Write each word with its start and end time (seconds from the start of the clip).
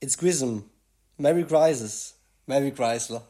It's 0.00 0.16
Grism. 0.16 0.64
Merry 1.18 1.44
Crisis. 1.44 2.14
Merry 2.46 2.70
Chrysler. 2.70 3.22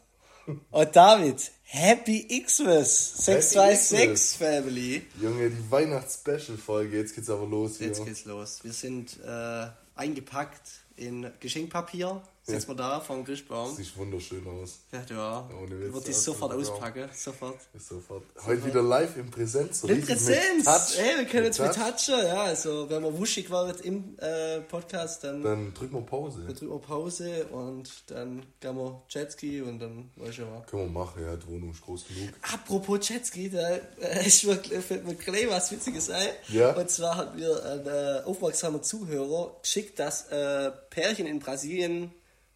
Und 0.70 0.94
David, 0.94 1.50
Happy 1.62 2.42
Xmas. 2.44 3.24
626 3.24 4.38
Family. 4.38 5.02
Junge, 5.20 5.50
die 5.50 5.70
Weihnachts-Special-Folge. 5.70 6.98
Jetzt 6.98 7.14
geht's 7.14 7.30
aber 7.30 7.46
los 7.46 7.78
hier. 7.78 7.88
Jetzt 7.88 8.04
geht's 8.04 8.24
los. 8.24 8.62
Wir 8.62 8.72
sind 8.72 9.18
äh, 9.24 9.66
eingepackt 9.96 10.84
in 10.96 11.30
Geschenkpapier. 11.40 12.22
Sitzen 12.48 12.68
wir 12.68 12.74
da 12.76 13.00
vom 13.00 13.24
Christbaum. 13.24 13.74
Sieht 13.74 13.96
wunderschön 13.96 14.46
aus. 14.46 14.78
Ja, 14.92 15.02
ja. 15.10 15.50
Ohne 15.60 15.80
Witz, 15.80 16.04
die 16.04 16.08
also, 16.10 16.32
sofort 16.32 16.52
ja. 16.52 16.58
auspacken. 16.58 17.08
Sofort. 17.12 17.58
Sofort. 17.76 18.22
Heute 18.46 18.64
wieder 18.64 18.82
live 18.82 19.16
im 19.16 19.32
Präsenz. 19.32 19.80
So 19.80 19.88
Mit 19.88 19.96
richtig 19.96 20.14
Präsenz! 20.14 20.64
Touch. 20.64 20.96
Hey, 20.96 21.18
wir 21.18 21.24
können 21.24 21.46
jetzt 21.46 21.58
mit 21.58 21.72
Touch. 21.74 22.06
touchen. 22.06 22.24
Ja, 22.24 22.44
also, 22.44 22.88
wenn 22.88 23.02
man 23.02 23.18
wuschig 23.18 23.50
wird 23.50 23.80
im 23.80 24.16
äh, 24.20 24.60
Podcast, 24.60 25.24
dann, 25.24 25.42
Dann 25.42 25.74
drücken 25.74 25.94
wir 25.94 26.02
Pause. 26.02 26.42
drücken 26.46 26.70
wir 26.70 26.78
Pause 26.78 27.46
und 27.46 27.90
dann 28.06 28.46
gehen 28.60 28.76
wir 28.76 29.02
Jetski 29.08 29.62
und 29.62 29.80
dann, 29.80 30.10
weißt 30.14 30.38
du 30.38 30.42
ja. 30.42 30.60
Können 30.70 30.82
wir 30.84 31.00
machen, 31.00 31.24
ja, 31.24 31.34
die 31.34 31.48
Wohnung 31.48 31.72
ist 31.72 31.82
groß 31.82 32.06
genug. 32.06 32.30
Apropos 32.42 33.08
Jetski, 33.08 33.50
da 33.50 33.70
äh, 33.70 33.80
ist 34.24 34.42
fällt 34.42 35.04
mir 35.04 35.16
gleich 35.16 35.50
was 35.50 35.72
Witziges 35.72 36.10
ein. 36.10 36.28
Ja. 36.50 36.76
Und 36.76 36.88
zwar 36.90 37.16
hat 37.16 37.34
mir 37.34 37.60
ein 37.64 37.86
äh, 37.88 38.22
aufmerksamer 38.24 38.82
Zuhörer 38.82 39.56
geschickt, 39.62 39.98
dass 39.98 40.28
äh, 40.28 40.70
Pärchen 40.90 41.26
in 41.26 41.40
Brasilien 41.40 42.12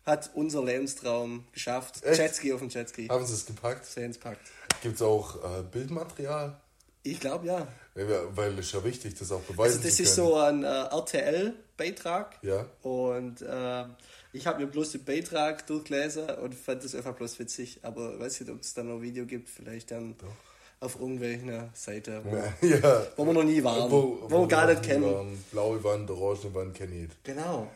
hat 0.07 0.31
unser 0.35 0.65
Lebenstraum 0.65 1.45
geschafft. 1.53 2.03
Echt? 2.05 2.19
Jetski 2.19 2.53
auf 2.53 2.61
dem 2.61 2.69
Jetski. 2.69 3.07
Haben 3.09 3.27
sie 3.27 3.35
es 3.35 3.47
gepackt? 3.47 3.87
Sehen's 3.87 4.19
packt. 4.19 4.41
Gibt's 4.83 5.03
auch 5.03 5.37
äh, 5.37 5.63
Bildmaterial? 5.63 6.61
Ich 7.03 7.21
glaube 7.21 7.47
ja. 7.47 7.67
Weil, 7.95 8.59
es 8.59 8.67
ist 8.67 8.73
ja 8.73 8.85
wichtig, 8.85 9.15
das 9.19 9.33
auch 9.33 9.41
beweisen 9.41 9.79
Also 9.79 9.83
das 9.83 9.97
zu 9.97 10.03
ist 10.03 10.15
können. 10.17 10.29
so 10.29 10.37
ein 10.37 10.65
äh, 10.65 10.67
RTL-Beitrag. 10.67 12.39
Ja. 12.43 12.67
Und 12.83 13.43
äh, 13.43 13.85
ich 14.33 14.47
habe 14.47 14.61
mir 14.61 14.67
bloß 14.67 14.93
den 14.93 15.05
Beitrag 15.05 15.67
durchgelesen 15.67 16.29
und 16.31 16.55
fand 16.55 16.85
das 16.85 16.95
einfach 16.95 17.15
bloß 17.15 17.39
witzig. 17.39 17.81
Aber 17.83 18.15
ich 18.15 18.21
weiß 18.21 18.41
nicht, 18.41 18.51
ob 18.51 18.61
es 18.61 18.75
dann 18.75 18.89
noch 18.89 18.97
ein 18.97 19.03
Video 19.03 19.27
gibt, 19.27 19.49
vielleicht 19.49 19.91
dann 19.91 20.15
auf 20.79 20.99
irgendwelchen 20.99 21.71
Seite, 21.75 22.23
wo, 22.25 22.37
ja. 22.67 23.07
wo 23.17 23.27
wir 23.27 23.33
noch 23.33 23.45
nie 23.45 23.63
waren, 23.63 23.91
wo, 23.91 24.29
wir 24.29 24.47
gar 24.49 24.67
nicht 24.67 24.83
kennen. 24.83 25.05
waren. 25.05 25.45
Blaue 25.51 25.83
Wand, 25.85 26.11
orange 26.11 26.55
Wand 26.55 26.75
kenne 26.75 27.05
ich. 27.05 27.11
Genau. 27.25 27.71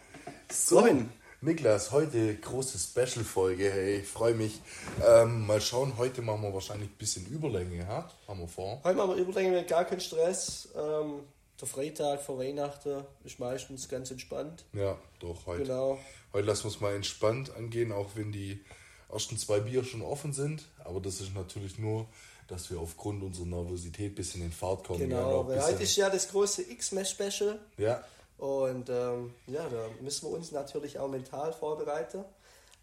So, 0.51 0.79
Robin. 0.79 1.11
Niklas, 1.45 1.91
heute 1.92 2.37
große 2.37 2.78
Special-Folge. 2.78 3.70
Hey, 3.70 3.98
ich 3.98 4.09
freue 4.09 4.33
mich. 4.33 4.62
Ähm, 5.06 5.47
mal 5.47 5.61
schauen, 5.61 5.92
heute 5.98 6.23
machen 6.23 6.41
wir 6.41 6.55
wahrscheinlich 6.55 6.89
ein 6.89 6.97
bisschen 6.97 7.27
Überlänge, 7.27 7.86
ha? 7.86 8.11
haben 8.27 8.41
wir 8.41 8.48
vor. 8.48 8.81
Heute 8.83 8.97
machen 8.97 9.11
wir 9.11 9.17
Überlänge 9.23 9.51
mit 9.59 9.69
gar 9.69 9.84
keinen 9.84 10.01
Stress. 10.01 10.70
Ähm, 10.75 11.20
der 11.61 11.69
Freitag 11.69 12.23
vor 12.23 12.39
Weihnachten 12.39 13.05
ist 13.25 13.39
meistens 13.41 13.91
ganz 13.91 14.11
entspannt. 14.11 14.64
Ja, 14.73 14.97
doch, 15.19 15.45
heute. 15.45 15.64
Genau. 15.64 15.98
Heute 16.33 16.47
lassen 16.47 16.64
wir 16.64 16.70
es 16.70 16.81
mal 16.81 16.95
entspannt 16.95 17.55
angehen, 17.55 17.92
auch 17.92 18.12
wenn 18.14 18.33
die 18.33 18.64
ersten 19.12 19.36
zwei 19.36 19.61
Bier 19.61 19.84
schon 19.84 20.01
offen 20.01 20.33
sind. 20.33 20.64
Aber 20.83 20.98
das 21.01 21.20
ist 21.20 21.34
natürlich 21.34 21.79
nur, 21.79 22.06
dass 22.48 22.70
wir 22.70 22.81
aufgrund 22.81 23.23
unserer 23.23 23.45
Nervosität 23.45 24.12
ein 24.12 24.14
bisschen 24.14 24.42
in 24.42 24.51
Fahrt 24.51 24.84
kommen. 24.84 25.11
Wir 25.11 25.14
haben 25.14 25.27
Genau, 25.27 25.47
weil 25.47 25.62
heute 25.62 25.83
ist 25.83 25.95
ja 25.97 26.08
das 26.08 26.27
große 26.31 26.62
X-Mesh-Special. 26.70 27.58
ja, 27.77 28.03
Und 28.39 28.91
ähm, 28.91 29.35
ja, 29.47 29.69
da 29.69 29.89
müssen 30.01 30.29
wir 30.29 30.37
uns 30.37 30.53
natürlich 30.53 30.99
auch 30.99 31.09
mental 31.09 31.53
vorbereiten. 31.53 32.25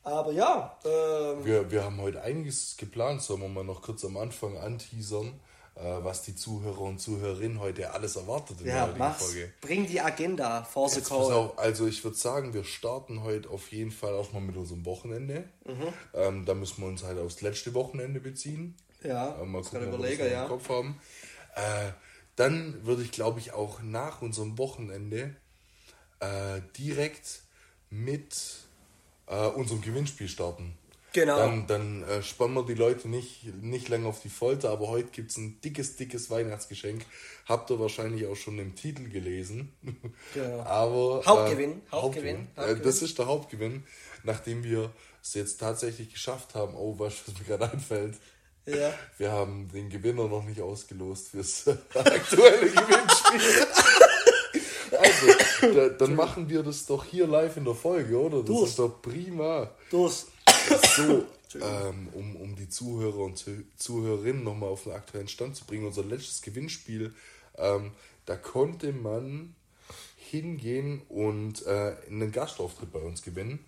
Aber 0.03 0.31
ja, 0.31 0.77
ähm, 0.83 1.45
wir, 1.45 1.69
wir 1.69 1.83
haben 1.83 2.01
heute 2.01 2.21
einiges 2.21 2.75
geplant. 2.77 3.21
Sollen 3.21 3.41
wir 3.41 3.49
mal 3.49 3.63
noch 3.63 3.81
kurz 3.81 4.03
am 4.03 4.17
Anfang 4.17 4.57
anteasern, 4.57 5.39
äh, 5.75 5.81
was 5.81 6.23
die 6.23 6.35
Zuhörer 6.35 6.81
und 6.81 6.99
Zuhörerinnen 6.99 7.59
heute 7.59 7.91
alles 7.93 8.15
erwartet 8.15 8.59
in 8.61 8.65
der 8.65 8.75
ja, 8.75 8.81
heutigen 8.83 8.99
mach's. 8.99 9.23
Folge. 9.23 9.53
Bring 9.61 9.85
die 9.85 10.01
Agenda 10.01 10.63
vor 10.63 10.89
the 10.89 11.01
call. 11.01 11.31
auf, 11.31 11.59
also 11.59 11.85
ich 11.85 12.03
würde 12.03 12.17
sagen, 12.17 12.53
wir 12.55 12.63
starten 12.63 13.21
heute 13.21 13.49
auf 13.49 13.71
jeden 13.71 13.91
Fall 13.91 14.15
auch 14.15 14.31
mal 14.31 14.41
mit 14.41 14.57
unserem 14.57 14.85
Wochenende. 14.85 15.43
Mhm. 15.65 15.93
Ähm, 16.15 16.45
da 16.45 16.55
müssen 16.55 16.81
wir 16.81 16.87
uns 16.87 17.03
halt 17.03 17.19
aufs 17.19 17.41
letzte 17.41 17.75
Wochenende 17.75 18.19
beziehen. 18.19 18.75
Ja, 19.03 19.39
Äh, 19.39 19.45
mal 19.45 19.61
gucken, 19.61 19.81
wir 19.81 19.87
überlegen, 19.87 20.23
noch 20.23 20.31
ja. 20.31 20.43
im 20.43 20.49
Kopf 20.49 20.69
haben. 20.69 20.99
Äh, 21.55 21.91
dann 22.37 22.85
würde 22.85 23.03
ich, 23.03 23.11
glaube 23.11 23.39
ich, 23.39 23.53
auch 23.53 23.83
nach 23.83 24.23
unserem 24.23 24.57
Wochenende 24.57 25.35
äh, 26.21 26.61
direkt 26.77 27.41
mit 27.89 28.35
äh, 29.27 29.47
unserem 29.47 29.81
Gewinnspiel 29.81 30.29
starten. 30.29 30.77
Genau. 31.13 31.35
Dann, 31.35 31.67
dann 31.67 32.03
äh, 32.03 32.23
spannen 32.23 32.55
wir 32.55 32.63
die 32.63 32.73
Leute 32.73 33.09
nicht, 33.09 33.43
nicht 33.61 33.89
länger 33.89 34.07
auf 34.07 34.21
die 34.21 34.29
Folter, 34.29 34.69
aber 34.69 34.87
heute 34.87 35.09
gibt 35.11 35.31
es 35.31 35.37
ein 35.37 35.59
dickes, 35.59 35.97
dickes 35.97 36.29
Weihnachtsgeschenk. 36.29 37.05
Habt 37.49 37.69
ihr 37.69 37.79
wahrscheinlich 37.81 38.25
auch 38.27 38.37
schon 38.37 38.57
im 38.59 38.75
Titel 38.75 39.09
gelesen. 39.09 39.73
Genau. 40.33 40.61
aber, 40.61 41.21
Hauptgewinn, 41.25 41.71
äh, 41.71 41.91
Hauptgewinn, 41.91 42.35
Äh, 42.55 42.61
Hauptgewinn. 42.61 42.83
das 42.83 43.01
ist 43.01 43.19
der 43.19 43.25
Hauptgewinn, 43.27 43.83
nachdem 44.23 44.63
wir 44.63 44.93
es 45.21 45.33
jetzt 45.33 45.59
tatsächlich 45.59 46.13
geschafft 46.13 46.55
haben. 46.55 46.75
Oh, 46.75 46.95
was, 46.97 47.15
was 47.27 47.37
mir 47.37 47.45
gerade 47.45 47.69
einfällt. 47.73 48.15
Ja. 48.65 48.93
Wir 49.17 49.31
haben 49.33 49.67
den 49.69 49.89
Gewinner 49.89 50.27
noch 50.29 50.43
nicht 50.45 50.61
ausgelost 50.61 51.29
fürs 51.29 51.67
aktuelle 51.93 52.69
Gewinnspiel. 52.69 53.67
Da, 55.73 55.89
dann 55.89 56.15
machen 56.15 56.49
wir 56.49 56.63
das 56.63 56.85
doch 56.85 57.05
hier 57.05 57.27
live 57.27 57.57
in 57.57 57.65
der 57.65 57.75
Folge, 57.75 58.19
oder? 58.19 58.37
Das 58.39 58.45
Durch. 58.47 58.69
ist 58.69 58.79
doch 58.79 59.01
prima. 59.01 59.69
Durch. 59.89 60.25
So, 60.95 61.25
ähm, 61.61 62.07
um, 62.13 62.35
um 62.35 62.55
die 62.55 62.69
Zuhörer 62.69 63.19
und 63.19 63.37
Zu- 63.37 63.63
Zuhörerinnen 63.77 64.43
nochmal 64.43 64.69
auf 64.69 64.83
den 64.83 64.93
aktuellen 64.93 65.27
Stand 65.27 65.55
zu 65.55 65.65
bringen, 65.65 65.85
unser 65.85 66.03
letztes 66.03 66.41
Gewinnspiel, 66.41 67.13
ähm, 67.57 67.91
da 68.25 68.35
konnte 68.35 68.91
man 68.93 69.55
hingehen 70.17 71.01
und 71.09 71.65
äh, 71.65 71.95
einen 72.07 72.31
Gastauftritt 72.31 72.91
bei 72.91 72.99
uns 72.99 73.21
gewinnen. 73.21 73.59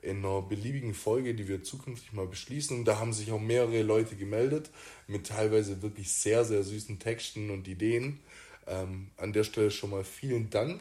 In 0.00 0.18
einer 0.24 0.42
beliebigen 0.42 0.94
Folge, 0.94 1.34
die 1.34 1.48
wir 1.48 1.64
zukünftig 1.64 2.12
mal 2.12 2.26
beschließen. 2.26 2.78
Und 2.78 2.84
da 2.84 2.98
haben 2.98 3.12
sich 3.12 3.32
auch 3.32 3.40
mehrere 3.40 3.82
Leute 3.82 4.14
gemeldet 4.14 4.70
mit 5.08 5.26
teilweise 5.26 5.82
wirklich 5.82 6.12
sehr, 6.12 6.44
sehr 6.44 6.62
süßen 6.62 6.98
Texten 7.00 7.50
und 7.50 7.66
Ideen. 7.66 8.20
Ähm, 8.68 9.08
an 9.16 9.32
der 9.32 9.42
Stelle 9.44 9.70
schon 9.72 9.90
mal 9.90 10.04
vielen 10.04 10.50
Dank. 10.50 10.80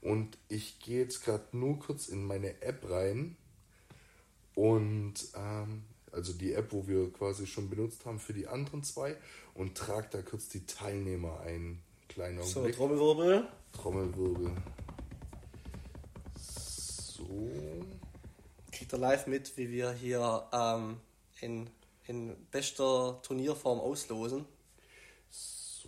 Und 0.00 0.38
ich 0.48 0.78
gehe 0.80 1.02
jetzt 1.02 1.24
gerade 1.24 1.44
nur 1.56 1.78
kurz 1.78 2.08
in 2.08 2.24
meine 2.24 2.62
App 2.62 2.88
rein. 2.88 3.36
Und 4.54 5.14
ähm, 5.34 5.84
also 6.12 6.32
die 6.32 6.52
App, 6.52 6.72
wo 6.72 6.86
wir 6.86 7.12
quasi 7.12 7.46
schon 7.46 7.68
benutzt 7.68 8.06
haben 8.06 8.18
für 8.18 8.32
die 8.32 8.46
anderen 8.46 8.82
zwei 8.82 9.16
und 9.54 9.76
trage 9.76 10.08
da 10.10 10.22
kurz 10.22 10.48
die 10.48 10.66
Teilnehmer 10.66 11.40
ein. 11.40 11.80
Kleiner 12.08 12.42
So, 12.42 12.60
Augenblick. 12.60 12.76
Trommelwirbel. 12.76 13.48
Trommelwirbel. 13.72 14.50
So. 16.36 17.50
Kriegt 18.72 18.92
ihr 18.92 18.98
live 18.98 19.26
mit, 19.26 19.56
wie 19.56 19.70
wir 19.70 19.92
hier 19.92 20.44
ähm, 20.52 20.96
in, 21.40 21.68
in 22.06 22.34
bester 22.50 23.20
Turnierform 23.22 23.78
auslosen. 23.80 24.46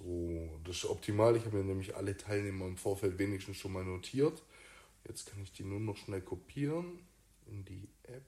So, 0.03 0.49
das 0.65 0.77
ist 0.77 0.85
optimal. 0.87 1.37
Ich 1.37 1.45
habe 1.45 1.59
mir 1.59 1.65
nämlich 1.65 1.95
alle 1.97 2.17
Teilnehmer 2.17 2.67
im 2.67 2.77
Vorfeld 2.77 3.19
wenigstens 3.19 3.57
schon 3.57 3.73
mal 3.73 3.85
notiert. 3.85 4.43
Jetzt 5.07 5.31
kann 5.31 5.43
ich 5.43 5.53
die 5.53 5.65
nur 5.65 5.81
noch 5.81 5.97
schnell 5.97 6.21
kopieren 6.21 6.99
in 7.47 7.65
die 7.65 7.89
App. 8.05 8.23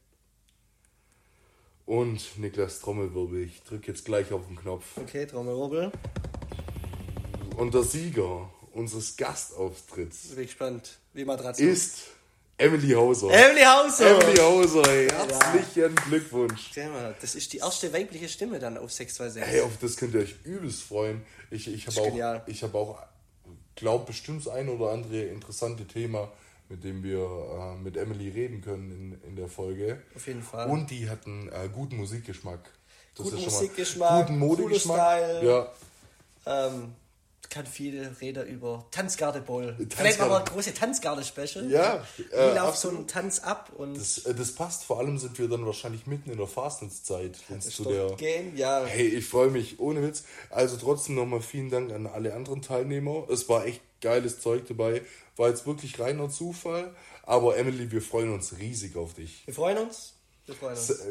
Und 1.86 2.38
Niklas 2.38 2.80
Trommelwirbel, 2.80 3.42
ich 3.42 3.62
drücke 3.62 3.88
jetzt 3.88 4.04
gleich 4.04 4.32
auf 4.32 4.46
den 4.46 4.56
Knopf. 4.56 4.96
Okay, 4.98 5.26
Trommelwirbel. 5.26 5.92
Und 7.56 7.74
der 7.74 7.82
Sieger 7.82 8.50
unseres 8.72 9.16
Gastauftritts 9.16 10.28
Bin 10.28 10.44
gespannt. 10.44 10.98
Wie 11.12 11.24
Matratze. 11.24 11.64
ist 11.64 12.08
Emily 12.62 12.92
Hauser. 12.92 13.30
Emily 13.30 13.62
Hauser! 13.62 14.20
Emily 14.22 14.36
Hauser, 14.38 14.88
ey. 14.88 15.08
herzlichen 15.08 15.94
Glückwunsch. 15.96 16.70
Ja, 16.74 16.88
Mann, 16.88 17.14
Das 17.20 17.34
ist 17.34 17.52
die 17.52 17.58
erste 17.58 17.92
weibliche 17.92 18.28
Stimme 18.28 18.58
dann 18.58 18.76
auf 18.78 18.92
626. 18.92 19.42
Hey, 19.52 19.60
auf 19.62 19.76
das 19.80 19.96
könnt 19.96 20.14
ihr 20.14 20.20
euch 20.20 20.34
übelst 20.44 20.82
freuen. 20.82 21.22
Ich, 21.50 21.66
ich 21.72 21.86
habe 21.86 21.96
ist 21.98 22.04
genial. 22.04 22.40
auch, 22.40 22.48
ich 22.48 22.62
habe 22.62 22.78
auch, 22.78 22.98
glaub 23.74 24.06
bestimmt 24.06 24.46
das 24.46 24.52
ein 24.52 24.68
oder 24.68 24.92
andere 24.92 25.22
interessante 25.24 25.86
Thema, 25.86 26.30
mit 26.68 26.84
dem 26.84 27.02
wir 27.02 27.18
äh, 27.20 27.82
mit 27.82 27.96
Emily 27.96 28.28
reden 28.28 28.60
können 28.62 28.90
in, 29.22 29.28
in 29.30 29.36
der 29.36 29.48
Folge. 29.48 30.00
Auf 30.14 30.26
jeden 30.26 30.42
Fall. 30.42 30.70
Und 30.70 30.90
die 30.90 31.08
hat 31.10 31.26
einen 31.26 31.48
äh, 31.48 31.68
guten 31.72 31.96
Musikgeschmack. 31.96 32.60
Das 33.16 33.24
Guten 33.26 33.36
mal- 33.36 33.44
Musikgeschmack, 33.44 34.26
guten 34.26 34.38
Modegeschmack. 34.38 34.96
Style. 35.18 35.46
Ja, 35.46 35.72
Ähm, 36.46 36.94
kann 37.52 37.66
viel 37.66 38.10
reden 38.20 38.46
über 38.48 38.86
Tanzgarde-Boll. 38.90 39.76
Vielleicht 39.76 39.92
Tanzgarde- 39.92 40.18
machen 40.18 40.30
wir 40.30 40.36
eine 40.36 40.44
große 40.50 40.74
Tanzgarde-Special. 40.74 41.70
Ja, 41.70 42.04
Wie 42.16 42.22
äh, 42.34 42.54
läuft 42.56 42.78
so 42.78 42.88
ein 42.88 43.06
Tanz 43.06 43.38
ab? 43.40 43.70
Und 43.76 43.96
das, 43.96 44.18
äh, 44.24 44.34
das 44.34 44.52
passt. 44.54 44.84
Vor 44.84 44.98
allem 44.98 45.18
sind 45.18 45.38
wir 45.38 45.48
dann 45.48 45.64
wahrscheinlich 45.66 46.06
mitten 46.06 46.30
in 46.30 46.38
der 46.38 46.46
Fastenzeit. 46.46 47.36
wenn's 47.48 47.70
zu 47.70 47.84
der 47.84 48.16
genial. 48.16 48.86
Hey, 48.86 49.06
ich 49.08 49.26
freue 49.26 49.50
mich, 49.50 49.78
ohne 49.78 50.02
Witz. 50.02 50.24
Also 50.50 50.76
trotzdem 50.76 51.14
nochmal 51.14 51.40
vielen 51.42 51.70
Dank 51.70 51.92
an 51.92 52.06
alle 52.06 52.34
anderen 52.34 52.62
Teilnehmer. 52.62 53.28
Es 53.30 53.48
war 53.48 53.66
echt 53.66 53.80
geiles 54.00 54.40
Zeug 54.40 54.64
dabei. 54.66 55.02
War 55.36 55.48
jetzt 55.50 55.66
wirklich 55.66 55.98
reiner 56.00 56.28
Zufall. 56.30 56.94
Aber 57.24 57.56
Emily, 57.56 57.90
wir 57.92 58.02
freuen 58.02 58.32
uns 58.32 58.58
riesig 58.58 58.96
auf 58.96 59.14
dich. 59.14 59.42
Wir 59.46 59.54
freuen 59.54 59.78
uns. 59.78 60.11
Wir 60.46 60.54
freuen 60.54 60.76
uns. 60.76 61.02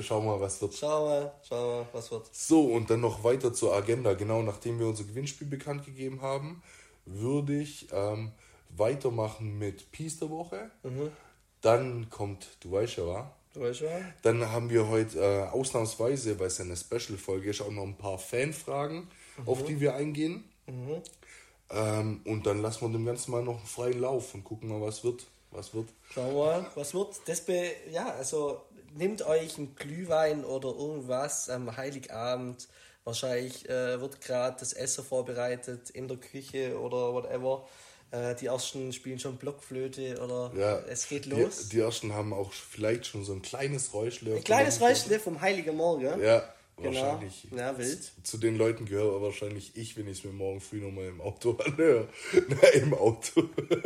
Schau 0.06 0.20
mal, 0.20 0.40
was 0.40 0.60
wird. 0.62 0.74
Schauen 0.74 1.04
wir 1.04 1.20
mal, 1.20 1.32
schauen 1.46 1.68
wir 1.68 1.78
mal, 1.82 1.88
was 1.92 2.10
wird. 2.10 2.34
So, 2.34 2.66
und 2.66 2.88
dann 2.90 3.00
noch 3.00 3.24
weiter 3.24 3.52
zur 3.52 3.74
Agenda. 3.74 4.14
Genau 4.14 4.42
nachdem 4.42 4.78
wir 4.78 4.86
unser 4.86 5.04
Gewinnspiel 5.04 5.46
bekannt 5.46 5.84
gegeben 5.84 6.22
haben, 6.22 6.62
würde 7.04 7.60
ich 7.60 7.88
ähm, 7.92 8.32
weitermachen 8.70 9.58
mit 9.58 9.90
Peace 9.90 10.18
der 10.18 10.30
Woche. 10.30 10.70
Dann 11.60 12.08
kommt, 12.10 12.48
du 12.60 12.72
weißt 12.72 12.98
ja, 12.98 13.06
wa? 13.06 13.36
Du 13.52 13.60
weißt 13.60 13.80
ja. 13.80 13.88
Dann 14.22 14.50
haben 14.50 14.70
wir 14.70 14.88
heute 14.88 15.18
äh, 15.18 15.42
ausnahmsweise, 15.48 16.38
weil 16.38 16.46
es 16.46 16.58
ja 16.58 16.64
eine 16.64 16.76
Special-Folge 16.76 17.50
ist, 17.50 17.60
auch 17.60 17.70
noch 17.70 17.82
ein 17.82 17.98
paar 17.98 18.18
Fanfragen, 18.18 19.08
auf 19.44 19.64
die 19.64 19.80
wir 19.80 19.94
eingehen. 19.94 20.44
Ähm, 21.70 22.20
und 22.24 22.46
dann 22.46 22.62
lassen 22.62 22.82
wir 22.82 22.88
dem 22.96 23.04
Ganzen 23.04 23.32
mal 23.32 23.42
noch 23.42 23.58
einen 23.58 23.66
freien 23.66 24.00
Lauf 24.00 24.34
und 24.34 24.44
gucken 24.44 24.68
mal, 24.68 24.80
was 24.80 25.02
wird. 25.04 25.26
Was 25.50 25.74
wird. 25.74 25.88
Schauen 26.12 26.34
wir 26.34 26.44
mal, 26.44 26.66
was 26.74 26.94
wird. 26.94 27.20
Das 27.26 27.40
be 27.40 27.72
ja, 27.90 28.14
also 28.14 28.62
nehmt 28.94 29.22
euch 29.22 29.58
einen 29.58 29.74
Glühwein 29.74 30.44
oder 30.44 30.68
irgendwas 30.68 31.50
am 31.50 31.76
Heiligabend. 31.76 32.68
Wahrscheinlich 33.04 33.68
äh, 33.68 34.00
wird 34.00 34.20
gerade 34.20 34.56
das 34.60 34.72
Essen 34.72 35.04
vorbereitet 35.04 35.90
in 35.90 36.06
der 36.06 36.18
Küche 36.18 36.78
oder 36.78 37.12
whatever. 37.12 37.66
Äh, 38.10 38.34
die 38.34 38.46
ersten 38.46 38.92
spielen 38.92 39.18
schon 39.18 39.36
Blockflöte 39.36 40.20
oder 40.22 40.52
Ja, 40.56 40.78
es 40.80 41.08
geht 41.08 41.26
die, 41.26 41.30
los. 41.30 41.68
Die 41.68 41.80
ersten 41.80 42.12
haben 42.12 42.32
auch 42.32 42.52
vielleicht 42.52 43.06
schon 43.06 43.24
so 43.24 43.32
ein 43.32 43.42
kleines 43.42 43.94
Räuschle. 43.94 44.34
Ein 44.34 44.44
kleines 44.44 44.80
Räuschle 44.80 45.18
vom 45.18 45.40
Heiligen 45.40 45.76
Morgen. 45.76 46.20
Ja, 46.20 46.42
Genau. 46.82 47.00
wahrscheinlich. 47.00 47.46
Wild. 47.50 48.12
Zu 48.22 48.38
den 48.38 48.56
Leuten 48.56 48.84
gehöre 48.86 49.20
wahrscheinlich 49.22 49.76
ich, 49.76 49.96
wenn 49.96 50.06
ich 50.08 50.18
es 50.18 50.24
mir 50.24 50.32
morgen 50.32 50.60
früh 50.60 50.80
nochmal 50.80 51.06
im 51.06 51.20
Auto 51.20 51.56
anhöre. 51.64 52.08
Na, 52.48 52.68
im 52.68 52.94
Auto. 52.94 53.42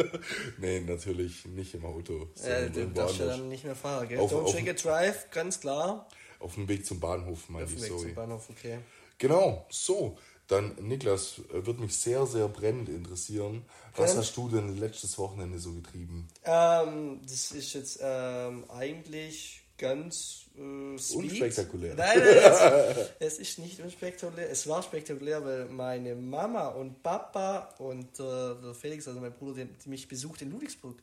nee, 0.59 0.81
natürlich 0.81 1.45
nicht 1.47 1.75
im 1.75 1.85
Auto. 1.85 2.29
Äh, 2.43 2.71
du 2.71 2.87
darfst 2.89 3.19
ja 3.19 3.27
dann 3.27 3.49
nicht 3.49 3.65
mehr 3.65 3.77
fahren, 3.77 4.09
gell? 4.09 4.19
Auf- 4.19 4.33
Don't 4.33 4.43
auf- 4.45 4.53
drink 4.53 4.69
and 4.69 4.83
drive, 4.85 5.31
ganz 5.31 5.61
klar. 5.61 6.09
Auf 6.41 6.55
dem 6.55 6.69
Weg 6.69 6.85
zum 6.87 7.01
Bahnhof, 7.01 7.49
meine 7.49 7.65
Auf 7.65 7.71
dem 7.71 7.77
ich, 7.79 7.83
Weg 7.85 7.91
sorry. 7.91 8.03
zum 8.07 8.15
Bahnhof, 8.15 8.51
okay. 8.51 8.79
Genau, 9.19 9.67
so. 9.71 10.17
Dann, 10.47 10.75
Niklas, 10.79 11.41
äh, 11.55 11.65
wird 11.65 11.81
mich 11.81 11.97
sehr, 11.97 12.27
sehr 12.27 12.49
brennend 12.49 12.91
interessieren. 12.91 13.65
Was 13.97 14.11
Brennend? 14.11 14.19
hast 14.19 14.37
du 14.37 14.49
denn 14.51 14.77
letztes 14.79 15.17
Wochenende 15.17 15.59
so 15.59 15.73
getrieben? 15.73 16.29
Ähm, 16.45 17.21
das 17.23 17.53
ist 17.53 17.73
jetzt 17.73 17.99
ähm, 18.03 18.65
eigentlich 18.69 19.63
ganz 19.79 20.44
äh, 20.57 20.99
sweet. 20.99 21.31
Unspektakulär. 21.33 21.95
Nein, 21.95 22.19
nein, 22.19 22.27
es, 22.27 23.11
es 23.19 23.39
ist 23.39 23.59
nicht 23.59 23.81
unspektakulär. 23.81 24.51
Es 24.51 24.67
war 24.69 24.83
spektakulär, 24.83 25.45
weil 25.45 25.67
meine 25.67 26.15
Mama 26.15 26.69
und 26.69 27.03
Papa 27.03 27.75
und 27.79 28.19
äh, 28.21 28.55
der 28.63 28.75
Felix, 28.75 29.09
also 29.09 29.21
mein 29.21 29.33
Bruder, 29.33 29.57
den, 29.57 29.77
die 29.85 29.89
mich 29.89 30.07
besucht 30.07 30.43
in 30.43 30.51
Ludwigsburg. 30.51 30.97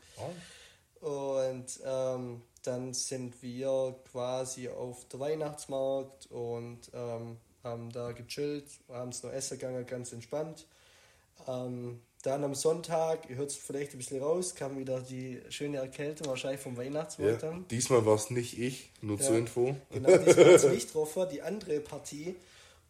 Und 1.02 1.80
ähm, 1.84 2.42
dann 2.64 2.94
sind 2.94 3.42
wir 3.42 3.96
quasi 4.12 4.70
auf 4.70 5.08
der 5.08 5.20
Weihnachtsmarkt 5.20 6.28
und 6.28 6.80
ähm, 6.94 7.38
haben 7.64 7.92
da 7.92 8.12
gechillt, 8.12 8.68
abends 8.88 9.24
noch 9.24 9.32
essen 9.32 9.58
gegangen, 9.58 9.86
ganz 9.86 10.14
entspannt. 10.14 10.66
Ähm, 11.48 12.00
dann 12.24 12.44
am 12.44 12.54
Sonntag, 12.54 13.30
ihr 13.30 13.38
hört 13.38 13.50
es 13.50 13.56
vielleicht 13.56 13.94
ein 13.94 13.98
bisschen 13.98 14.22
raus, 14.22 14.54
kam 14.54 14.78
wieder 14.78 15.00
die 15.02 15.42
schöne 15.50 15.78
Erkältung, 15.78 16.28
wahrscheinlich 16.28 16.62
vom 16.62 16.74
Ja, 16.76 16.80
Weihnachtsmarkt 16.84 17.44
dann. 17.44 17.68
diesmal 17.70 18.06
war 18.06 18.16
es 18.16 18.30
nicht 18.30 18.60
ich, 18.60 18.92
nur 19.02 19.18
zur 19.20 19.34
Ja. 19.34 19.40
Info. 19.40 19.76
Genau, 19.92 20.10
das 20.18 20.38
war 20.38 20.46
jetzt 20.52 20.70
nicht 20.70 20.94
drauf, 20.94 21.16
war 21.16 21.26
die 21.28 21.42
andere 21.42 21.80
Partie. 21.80 22.36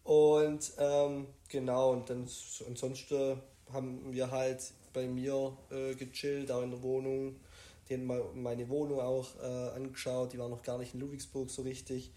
Und 0.04 0.74
ähm, 0.78 1.28
genau, 1.48 1.92
und 1.92 2.10
dann 2.10 2.28
ansonsten 2.68 3.38
haben 3.72 4.12
wir 4.12 4.32
halt 4.32 4.62
bei 4.94 5.08
mir 5.08 5.56
äh, 5.70 5.96
gechillt, 5.96 6.52
auch 6.52 6.64
in 6.64 6.72
der 6.72 6.82
Wohnung. 6.82 7.36
Den 7.90 8.06
meine 8.36 8.68
Wohnung 8.70 9.00
auch 9.00 9.28
äh, 9.42 9.46
angeschaut, 9.76 10.34
die 10.34 10.40
war 10.40 10.50
noch 10.50 10.62
gar 10.64 10.78
nicht 10.78 10.94
in 10.94 11.00
Ludwigsburg 11.02 11.50
so 11.50 11.62
richtig. 11.62 12.12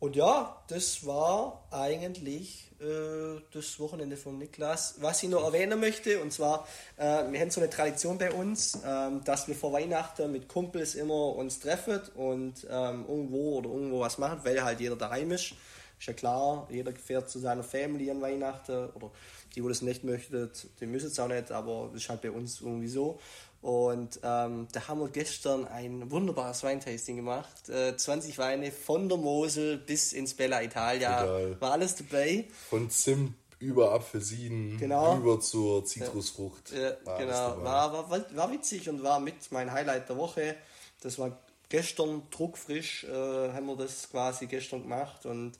Und 0.00 0.14
ja, 0.14 0.62
das 0.68 1.04
war 1.06 1.66
eigentlich 1.72 2.70
äh, 2.80 3.40
das 3.52 3.80
Wochenende 3.80 4.16
von 4.16 4.38
Niklas. 4.38 4.94
Was 5.00 5.24
ich 5.24 5.28
noch 5.28 5.42
erwähnen 5.42 5.80
möchte, 5.80 6.20
und 6.20 6.32
zwar, 6.32 6.68
äh, 6.96 7.24
wir 7.30 7.40
haben 7.40 7.50
so 7.50 7.60
eine 7.60 7.68
Tradition 7.68 8.16
bei 8.16 8.30
uns, 8.30 8.78
ähm, 8.86 9.24
dass 9.24 9.48
wir 9.48 9.56
vor 9.56 9.72
Weihnachten 9.72 10.30
mit 10.30 10.48
Kumpels 10.48 10.94
immer 10.94 11.34
uns 11.34 11.58
treffen 11.58 12.00
und 12.14 12.64
ähm, 12.70 13.06
irgendwo 13.08 13.58
oder 13.58 13.70
irgendwo 13.70 13.98
was 13.98 14.18
machen, 14.18 14.40
weil 14.44 14.62
halt 14.62 14.78
jeder 14.78 14.94
daheim 14.94 15.32
ist. 15.32 15.54
Ist 15.98 16.06
ja 16.06 16.12
klar, 16.12 16.68
jeder 16.70 16.92
fährt 16.92 17.28
zu 17.28 17.40
seiner 17.40 17.64
Family 17.64 18.08
an 18.08 18.20
Weihnachten 18.20 18.90
oder 18.90 19.10
die, 19.56 19.64
wo 19.64 19.68
das 19.68 19.82
nicht 19.82 20.04
möchten, 20.04 20.48
die 20.78 20.86
müssen 20.86 21.08
es 21.08 21.18
auch 21.18 21.26
nicht, 21.26 21.50
aber 21.50 21.90
das 21.92 22.02
ist 22.02 22.08
halt 22.08 22.22
bei 22.22 22.30
uns 22.30 22.60
irgendwie 22.60 22.86
so. 22.86 23.18
Und 23.60 24.20
ähm, 24.22 24.68
da 24.72 24.86
haben 24.86 25.00
wir 25.00 25.08
gestern 25.08 25.66
ein 25.66 26.10
wunderbares 26.10 26.62
Weintasting 26.62 27.16
gemacht. 27.16 27.68
Äh, 27.68 27.96
20 27.96 28.38
Weine 28.38 28.70
von 28.70 29.08
der 29.08 29.18
Mosel 29.18 29.78
bis 29.78 30.12
ins 30.12 30.34
Bella 30.34 30.62
Italia. 30.62 31.24
Geil. 31.24 31.56
War 31.60 31.72
alles 31.72 31.96
dabei. 31.96 32.46
Von 32.70 32.88
Zimt 32.90 33.34
über 33.58 33.92
Apfelsinen, 33.92 34.78
Genau. 34.78 35.16
über 35.16 35.40
zur 35.40 35.84
Zitrusfrucht. 35.84 36.70
Ja, 36.72 36.92
War 37.04 37.18
genau. 37.18 37.32
dabei. 37.32 37.64
War, 37.64 38.10
war, 38.10 38.36
war 38.36 38.52
witzig 38.52 38.88
und 38.88 39.02
war 39.02 39.18
mit 39.18 39.50
mein 39.50 39.72
Highlight 39.72 40.08
der 40.08 40.16
Woche. 40.16 40.54
Das 41.00 41.18
war 41.18 41.36
gestern 41.68 42.22
druckfrisch, 42.30 43.04
äh, 43.04 43.52
haben 43.52 43.66
wir 43.66 43.76
das 43.76 44.08
quasi 44.10 44.46
gestern 44.46 44.82
gemacht 44.82 45.26
und 45.26 45.52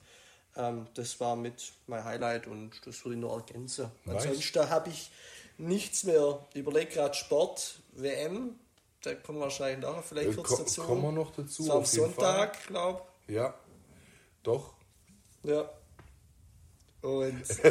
ähm, 0.57 0.87
das 0.95 1.19
war 1.21 1.37
mit 1.37 1.73
mein 1.87 2.05
Highlight 2.05 2.47
und 2.47 2.71
das 2.85 3.05
würde 3.05 3.17
ich 3.17 3.21
nur 3.21 3.33
ergänzen. 3.33 3.91
Nice. 4.05 4.27
Ansonsten 4.27 4.71
habe 4.71 4.91
ich 4.91 5.11
nichts 5.59 6.05
mehr. 6.05 6.47
Überleg 6.55 6.91
gerade 6.91 7.15
Sport, 7.15 7.81
WM, 7.93 8.59
da 9.03 9.15
kommen 9.15 9.39
wir 9.39 9.43
wahrscheinlich 9.45 9.81
nachher 9.87 10.03
vielleicht 10.03 10.31
Äh, 10.31 10.35
kurz 10.35 10.49
ko- 10.49 10.57
dazu. 10.59 10.83
kommen 10.83 11.03
wir 11.03 11.13
noch 11.13 11.31
dazu, 11.33 11.63
So 11.65 11.73
am 11.73 11.79
auf 11.83 11.93
jeden 11.93 12.05
Sonntag, 12.07 12.67
glaube 12.67 13.03
Ja, 13.29 13.55
doch. 14.43 14.75
Ja. 15.45 15.69
Und 17.01 17.39
jetzt 17.49 17.63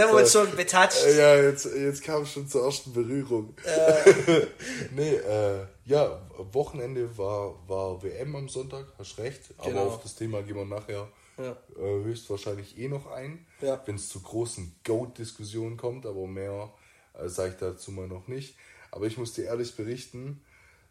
haben 0.00 0.10
wir 0.10 0.14
uns 0.20 0.32
schon 0.32 0.50
betatscht. 0.56 1.04
Äh, 1.04 1.18
Ja, 1.18 1.36
jetzt, 1.50 1.66
jetzt 1.66 2.02
kam 2.02 2.24
schon 2.24 2.48
zur 2.48 2.64
ersten 2.64 2.94
Berührung. 2.94 3.54
nee, 4.92 5.14
äh, 5.16 5.66
ja, 5.84 6.18
Wochenende 6.52 7.16
war, 7.18 7.54
war 7.68 8.02
WM 8.02 8.34
am 8.36 8.48
Sonntag, 8.48 8.86
hast 8.98 9.18
recht. 9.18 9.40
Aber 9.58 9.68
Genau. 9.68 9.82
auf 9.86 10.02
das 10.02 10.14
Thema 10.14 10.42
gehen 10.42 10.56
wir 10.56 10.64
nachher 10.64 11.08
Ja. 11.38 11.56
äh, 11.76 12.04
höchstwahrscheinlich 12.04 12.78
eh 12.78 12.88
noch 12.88 13.06
ein, 13.10 13.46
Ja. 13.60 13.80
wenn 13.86 13.96
es 13.96 14.08
zu 14.08 14.20
großen 14.20 14.74
Goat-Diskussionen 14.84 15.76
kommt, 15.76 16.06
aber 16.06 16.26
mehr 16.26 16.72
äh, 17.14 17.28
sage 17.28 17.52
ich 17.52 17.58
dazu 17.58 17.90
mal 17.92 18.08
noch 18.08 18.28
nicht. 18.28 18.56
Aber 18.90 19.06
ich 19.06 19.16
muss 19.18 19.32
dir 19.32 19.44
ehrlich 19.44 19.74
berichten, 19.76 20.42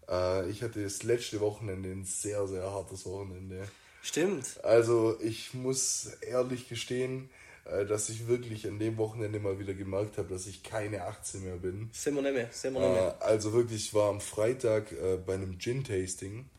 äh, 0.09 0.49
ich 0.49 0.63
hatte 0.63 0.83
das 0.83 1.03
letzte 1.03 1.39
Wochenende 1.39 1.89
ein 1.89 2.05
sehr, 2.05 2.47
sehr 2.47 2.63
hartes 2.63 3.05
Wochenende. 3.05 3.67
Stimmt. 4.01 4.59
Also 4.63 5.19
ich 5.21 5.53
muss 5.53 6.07
ehrlich 6.21 6.67
gestehen, 6.67 7.29
äh, 7.65 7.85
dass 7.85 8.09
ich 8.09 8.27
wirklich 8.27 8.67
an 8.67 8.79
dem 8.79 8.97
Wochenende 8.97 9.39
mal 9.39 9.59
wieder 9.59 9.75
gemerkt 9.75 10.17
habe, 10.17 10.29
dass 10.29 10.47
ich 10.47 10.63
keine 10.63 11.03
18 11.05 11.43
mehr 11.43 11.57
bin. 11.57 11.91
Sind 11.93 12.15
wir 12.15 12.23
nicht 12.23 12.33
mehr. 12.33 12.49
Sind 12.51 12.73
wir 12.73 12.79
nicht 12.81 12.89
Äh, 12.89 12.93
mehr. 13.01 13.21
also 13.21 13.53
wirklich, 13.53 13.85
ich 13.85 13.93
war 13.93 14.09
am 14.09 14.19
Freitag 14.21 14.91
äh, 14.91 15.17
bei 15.23 15.35
einem 15.35 15.59
Gin-Tasting. 15.59 16.49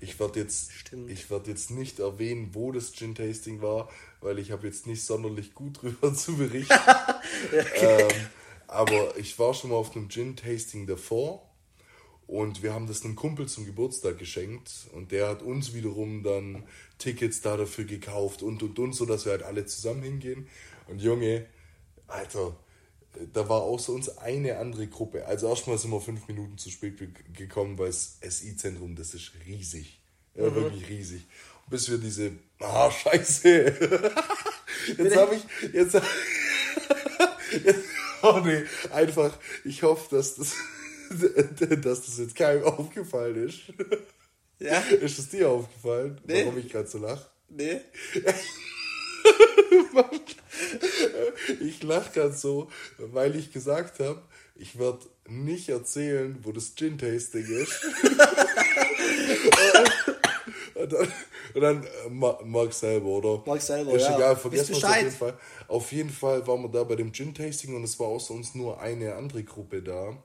Ich 0.00 0.18
werde 0.20 0.40
jetzt, 0.40 0.72
Stimmt. 0.72 1.10
ich 1.10 1.30
werd 1.30 1.46
jetzt 1.46 1.70
nicht 1.70 1.98
erwähnen, 1.98 2.50
wo 2.52 2.72
das 2.72 2.92
Gin-Tasting 2.92 3.62
war, 3.62 3.88
weil 4.20 4.38
ich 4.38 4.50
habe 4.50 4.66
jetzt 4.66 4.86
nicht 4.86 5.02
sonderlich 5.02 5.54
gut 5.54 5.78
drüber 5.82 6.14
zu 6.14 6.36
berichten. 6.36 6.74
ähm, 7.76 8.08
aber 8.66 9.16
ich 9.18 9.38
war 9.38 9.54
schon 9.54 9.70
mal 9.70 9.76
auf 9.76 9.94
einem 9.94 10.08
Gin-Tasting 10.08 10.86
davor 10.86 11.48
und 12.26 12.62
wir 12.62 12.72
haben 12.72 12.86
das 12.86 13.04
einem 13.04 13.16
Kumpel 13.16 13.46
zum 13.46 13.66
Geburtstag 13.66 14.18
geschenkt 14.18 14.88
und 14.92 15.12
der 15.12 15.28
hat 15.28 15.42
uns 15.42 15.74
wiederum 15.74 16.22
dann 16.22 16.64
Tickets 16.98 17.42
da 17.42 17.56
dafür 17.56 17.84
gekauft 17.84 18.42
und 18.42 18.62
und 18.62 18.78
und, 18.78 18.92
so 18.94 19.04
dass 19.04 19.26
wir 19.26 19.32
halt 19.32 19.42
alle 19.42 19.66
zusammen 19.66 20.02
hingehen. 20.02 20.48
Und 20.88 21.02
Junge, 21.02 21.46
Alter, 22.06 22.56
da 23.32 23.48
war 23.48 23.62
außer 23.62 23.92
uns 23.92 24.18
eine 24.18 24.58
andere 24.58 24.86
Gruppe. 24.86 25.26
Also 25.26 25.48
erstmal 25.48 25.78
sind 25.78 25.90
wir 25.90 26.00
fünf 26.00 26.26
Minuten 26.28 26.58
zu 26.58 26.70
spät 26.70 26.98
ge- 26.98 27.08
gekommen, 27.32 27.78
weil 27.78 27.86
das 27.88 28.18
SI-Zentrum, 28.26 28.96
das 28.96 29.14
ist 29.14 29.32
riesig. 29.46 30.00
Ja, 30.34 30.52
wirklich 30.54 30.88
riesig. 30.88 31.22
Und 31.64 31.70
bis 31.70 31.88
wir 31.90 31.98
diese, 31.98 32.32
ah, 32.60 32.90
scheiße. 32.90 33.48
Jetzt 34.98 35.16
habe 35.16 35.36
ich, 35.36 35.72
jetzt, 35.72 35.94
jetzt, 37.64 37.80
oh 38.22 38.40
nee, 38.44 38.64
einfach, 38.92 39.38
ich 39.64 39.82
hoffe, 39.82 40.16
dass 40.16 40.34
das, 40.34 40.52
dass 41.80 42.02
das 42.04 42.18
jetzt 42.18 42.34
keinem 42.36 42.64
aufgefallen 42.64 43.48
ist. 43.48 43.60
Ja? 44.58 44.80
Ist 44.80 45.18
es 45.18 45.28
dir 45.30 45.48
aufgefallen, 45.48 46.20
Nee. 46.26 46.44
warum 46.44 46.58
ich 46.58 46.68
gerade 46.68 46.86
so 46.88 46.98
lache? 46.98 47.26
Nee? 47.48 47.80
Ich 51.60 51.82
lache 51.82 52.12
gerade 52.12 52.32
so, 52.32 52.68
weil 52.98 53.36
ich 53.36 53.52
gesagt 53.52 54.00
habe, 54.00 54.22
ich 54.54 54.78
werde 54.78 55.00
nicht 55.28 55.68
erzählen, 55.68 56.38
wo 56.42 56.52
das 56.52 56.74
Gin-Tasting 56.74 57.46
ist. 57.46 57.84
und 60.74 60.92
dann, 60.92 61.12
und 61.54 61.60
dann 61.60 61.86
Ma- 62.10 62.38
Mark 62.44 62.72
selber, 62.72 63.06
oder? 63.06 63.42
Mark 63.46 63.60
selber, 63.60 63.94
ist 63.94 64.08
ja. 64.08 64.16
egal, 64.16 64.36
vergessen 64.36 64.70
wir 64.70 64.78
es 64.78 64.84
auf 64.84 64.96
jeden 64.96 65.10
Fall. 65.10 65.38
Auf 65.68 65.92
jeden 65.92 66.10
Fall 66.10 66.46
waren 66.46 66.62
wir 66.62 66.68
da 66.68 66.84
bei 66.84 66.96
dem 66.96 67.12
Gin-Tasting 67.12 67.74
und 67.74 67.84
es 67.84 67.98
war 67.98 68.08
außer 68.08 68.34
uns 68.34 68.54
nur 68.54 68.80
eine 68.80 69.14
andere 69.14 69.44
Gruppe 69.44 69.82
da. 69.82 70.16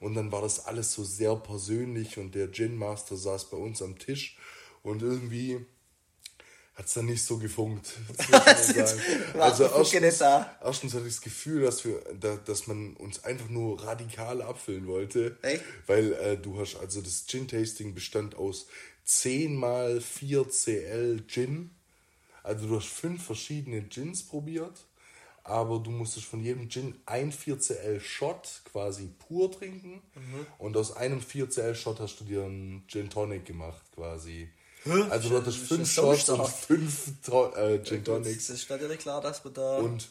Und 0.00 0.14
dann 0.14 0.30
war 0.30 0.42
das 0.42 0.66
alles 0.66 0.92
so 0.92 1.04
sehr 1.04 1.34
persönlich 1.36 2.18
und 2.18 2.34
der 2.34 2.52
Gin 2.52 2.76
Master 2.76 3.16
saß 3.16 3.50
bei 3.50 3.56
uns 3.56 3.80
am 3.80 3.98
Tisch 3.98 4.36
und 4.82 5.02
irgendwie 5.02 5.64
hat 6.76 6.86
es 6.86 6.92
dann 6.92 7.06
nicht 7.06 7.24
so 7.24 7.38
gefunkt. 7.38 7.94
also 9.38 9.64
erstens, 9.64 10.20
erstens 10.20 10.94
hatte 10.94 11.06
ich 11.06 11.14
das 11.14 11.22
Gefühl, 11.22 11.62
dass, 11.62 11.84
wir, 11.86 12.02
da, 12.20 12.36
dass 12.36 12.66
man 12.66 12.94
uns 12.96 13.24
einfach 13.24 13.48
nur 13.48 13.82
radikal 13.82 14.42
abfüllen 14.42 14.86
wollte. 14.86 15.38
Echt? 15.40 15.64
Weil 15.86 16.12
äh, 16.12 16.36
du 16.36 16.60
hast, 16.60 16.76
also 16.76 17.00
das 17.00 17.26
Gin-Tasting 17.26 17.94
bestand 17.94 18.34
aus 18.34 18.66
10 19.04 19.56
mal 19.56 20.02
4 20.02 20.48
CL 20.50 21.22
Gin. 21.26 21.70
Also 22.42 22.68
du 22.68 22.76
hast 22.76 22.88
fünf 22.88 23.24
verschiedene 23.24 23.82
Gins 23.82 24.22
probiert, 24.22 24.84
aber 25.44 25.78
du 25.78 25.90
musstest 25.90 26.26
von 26.26 26.42
jedem 26.42 26.68
Gin 26.68 26.94
ein 27.06 27.32
4CL 27.32 28.00
Shot 28.00 28.62
quasi 28.70 29.08
pur 29.18 29.50
trinken 29.50 30.02
mhm. 30.14 30.46
und 30.58 30.76
aus 30.76 30.94
einem 30.94 31.20
4CL 31.20 31.74
Shot 31.74 32.00
hast 32.00 32.20
du 32.20 32.24
dir 32.24 32.44
einen 32.44 32.84
Gin 32.86 33.08
Tonic 33.08 33.46
gemacht 33.46 33.82
quasi. 33.94 34.48
Also 35.10 35.28
du 35.30 35.36
hattest 35.38 35.58
fünf 35.58 35.90
Shots 35.90 36.28
und 36.28 36.48
fünf 36.48 37.12
äh, 37.56 37.82
Gin 37.82 38.04
Tonics. 38.04 38.48
Es 38.48 38.62
ist 38.62 38.70
natürlich 38.70 38.98
klar, 38.98 39.20
dass 39.20 39.44
wir 39.44 39.50
da... 39.50 39.78
Und, 39.78 40.08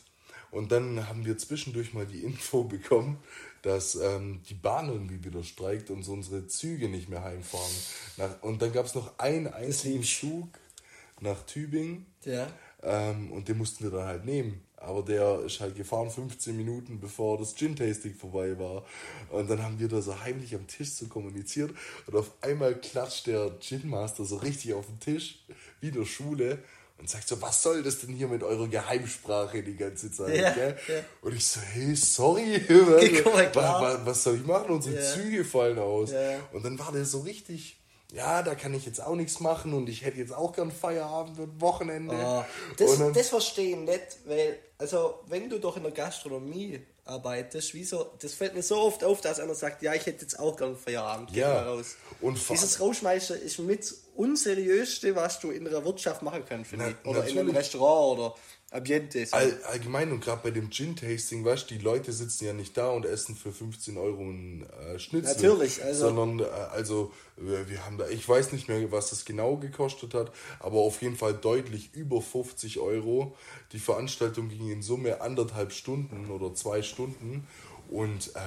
und 0.51 0.71
dann 0.71 1.07
haben 1.07 1.25
wir 1.25 1.37
zwischendurch 1.37 1.93
mal 1.93 2.05
die 2.05 2.23
Info 2.23 2.63
bekommen, 2.63 3.17
dass 3.61 3.95
ähm, 3.95 4.41
die 4.49 4.53
Bahn 4.53 4.89
irgendwie 4.89 5.23
wieder 5.23 5.43
streikt 5.43 5.89
und 5.89 6.03
so 6.03 6.13
unsere 6.13 6.47
Züge 6.47 6.89
nicht 6.89 7.09
mehr 7.09 7.23
heimfahren. 7.23 7.75
Nach, 8.17 8.43
und 8.43 8.61
dann 8.61 8.71
gab 8.71 8.85
es 8.85 8.95
noch 8.95 9.17
einen 9.17 9.47
einzigen 9.47 10.03
Zug 10.03 10.49
nach 11.19 11.41
Tübingen. 11.45 12.05
Ja. 12.23 12.47
Ähm, 12.83 13.31
und 13.31 13.47
den 13.47 13.57
mussten 13.57 13.83
wir 13.83 13.91
dann 13.91 14.05
halt 14.05 14.25
nehmen. 14.25 14.64
Aber 14.85 15.01
der 15.01 15.41
ist 15.41 15.59
halt 15.59 15.75
gefahren 15.75 16.09
15 16.09 16.55
Minuten, 16.55 16.99
bevor 16.99 17.37
das 17.37 17.55
Gin-Tasting 17.55 18.13
vorbei 18.13 18.57
war. 18.59 18.85
Und 19.31 19.49
dann 19.49 19.63
haben 19.63 19.79
wir 19.79 19.87
da 19.87 20.01
so 20.01 20.19
heimlich 20.19 20.53
am 20.53 20.67
Tisch 20.67 20.91
so 20.91 21.07
kommuniziert. 21.07 21.71
Und 22.05 22.15
auf 22.15 22.31
einmal 22.41 22.75
klatscht 22.75 23.27
der 23.27 23.59
Gin-Master 23.59 24.25
so 24.25 24.37
richtig 24.37 24.73
auf 24.73 24.85
den 24.85 24.99
Tisch, 24.99 25.39
wie 25.81 25.87
in 25.87 25.95
der 25.95 26.05
Schule. 26.05 26.59
Und 26.97 27.09
sagt 27.09 27.27
so, 27.27 27.41
was 27.41 27.61
soll 27.61 27.83
das 27.83 27.99
denn 27.99 28.15
hier 28.15 28.27
mit 28.27 28.41
eurer 28.41 28.67
Geheimsprache 28.67 29.61
die 29.63 29.75
ganze 29.75 30.11
Zeit? 30.11 30.35
Ja, 30.35 30.55
ja. 30.55 30.75
Und 31.21 31.35
ich 31.35 31.45
so, 31.45 31.59
hey, 31.59 31.93
sorry, 31.95 32.61
was, 33.53 34.05
was, 34.05 34.23
soll 34.23 34.35
ich 34.35 34.45
machen? 34.45 34.69
Unsere 34.69 34.95
ja. 34.95 35.01
Züge 35.01 35.43
fallen 35.43 35.79
aus. 35.79 36.11
Und 36.53 36.63
dann 36.63 36.79
war 36.79 36.91
der 36.93 37.05
so 37.05 37.19
richtig 37.21 37.77
ja, 38.15 38.43
da 38.43 38.55
kann 38.55 38.73
ich 38.73 38.85
jetzt 38.85 39.01
auch 39.01 39.15
nichts 39.15 39.41
machen 39.41 39.73
und 39.73 39.89
ich 39.89 40.05
hätte 40.05 40.17
jetzt 40.17 40.33
auch 40.33 40.53
gern 40.53 40.71
Feierabend 40.71 41.37
und 41.37 41.59
Wochenende. 41.59 42.15
Oh, 42.15 42.45
das, 42.77 42.97
dann, 42.97 43.13
das 43.13 43.29
verstehe 43.29 43.75
ich 43.75 43.77
nicht, 43.77 44.17
weil, 44.25 44.57
also, 44.77 45.19
wenn 45.27 45.49
du 45.49 45.59
doch 45.59 45.77
in 45.77 45.83
der 45.83 45.91
Gastronomie 45.91 46.81
arbeitest, 47.05 47.73
wieso, 47.73 48.11
das 48.19 48.33
fällt 48.33 48.55
mir 48.55 48.63
so 48.63 48.77
oft 48.77 49.03
auf, 49.03 49.21
dass 49.21 49.39
einer 49.39 49.55
sagt, 49.55 49.81
ja, 49.81 49.93
ich 49.93 50.05
hätte 50.05 50.23
jetzt 50.23 50.37
auch 50.37 50.57
gern 50.57 50.75
Feierabend. 50.75 51.31
Ja. 51.31 51.63
Raus. 51.63 51.95
Und 52.19 52.37
Dieses 52.49 52.79
Rausschmeißen 52.81 53.41
ist 53.41 53.59
mit 53.59 53.93
unseriösste, 54.15 55.15
was 55.15 55.39
du 55.39 55.51
in 55.51 55.65
der 55.65 55.85
Wirtschaft 55.85 56.23
machen 56.23 56.43
kannst, 56.47 56.71
finde 56.71 56.89
ich. 56.89 57.05
Oder 57.05 57.19
natürlich. 57.19 57.35
in 57.35 57.39
einem 57.39 57.55
Restaurant 57.55 58.19
oder 58.19 58.35
Ambiente. 58.75 59.25
So. 59.25 59.35
All, 59.35 59.57
allgemein 59.71 60.11
und 60.11 60.21
gerade 60.21 60.41
bei 60.43 60.51
dem 60.51 60.69
Gin-Tasting, 60.69 61.43
weißt 61.43 61.69
du, 61.69 61.75
die 61.75 61.81
Leute 61.81 62.11
sitzen 62.11 62.45
ja 62.45 62.53
nicht 62.53 62.75
da 62.77 62.89
und 62.89 63.05
essen 63.05 63.35
für 63.35 63.51
15 63.51 63.97
Euro 63.97 64.21
einen 64.21 64.63
äh, 64.63 64.99
Schnitzel. 64.99 65.35
Natürlich, 65.35 65.83
also. 65.83 66.09
Sondern, 66.09 66.39
äh, 66.39 66.51
also, 66.71 67.11
wir, 67.37 67.69
wir 67.69 67.85
haben 67.85 67.97
da, 67.97 68.07
ich 68.07 68.27
weiß 68.27 68.51
nicht 68.51 68.67
mehr, 68.67 68.91
was 68.91 69.09
das 69.09 69.25
genau 69.25 69.57
gekostet 69.57 70.13
hat, 70.13 70.31
aber 70.59 70.79
auf 70.79 71.01
jeden 71.01 71.15
Fall 71.15 71.33
deutlich 71.33 71.93
über 71.93 72.21
50 72.21 72.79
Euro. 72.79 73.35
Die 73.71 73.79
Veranstaltung 73.79 74.49
ging 74.49 74.69
in 74.69 74.81
Summe 74.81 75.21
anderthalb 75.21 75.71
Stunden 75.71 76.29
oder 76.29 76.53
zwei 76.53 76.81
Stunden 76.81 77.47
und 77.89 78.35
äh, 78.35 78.39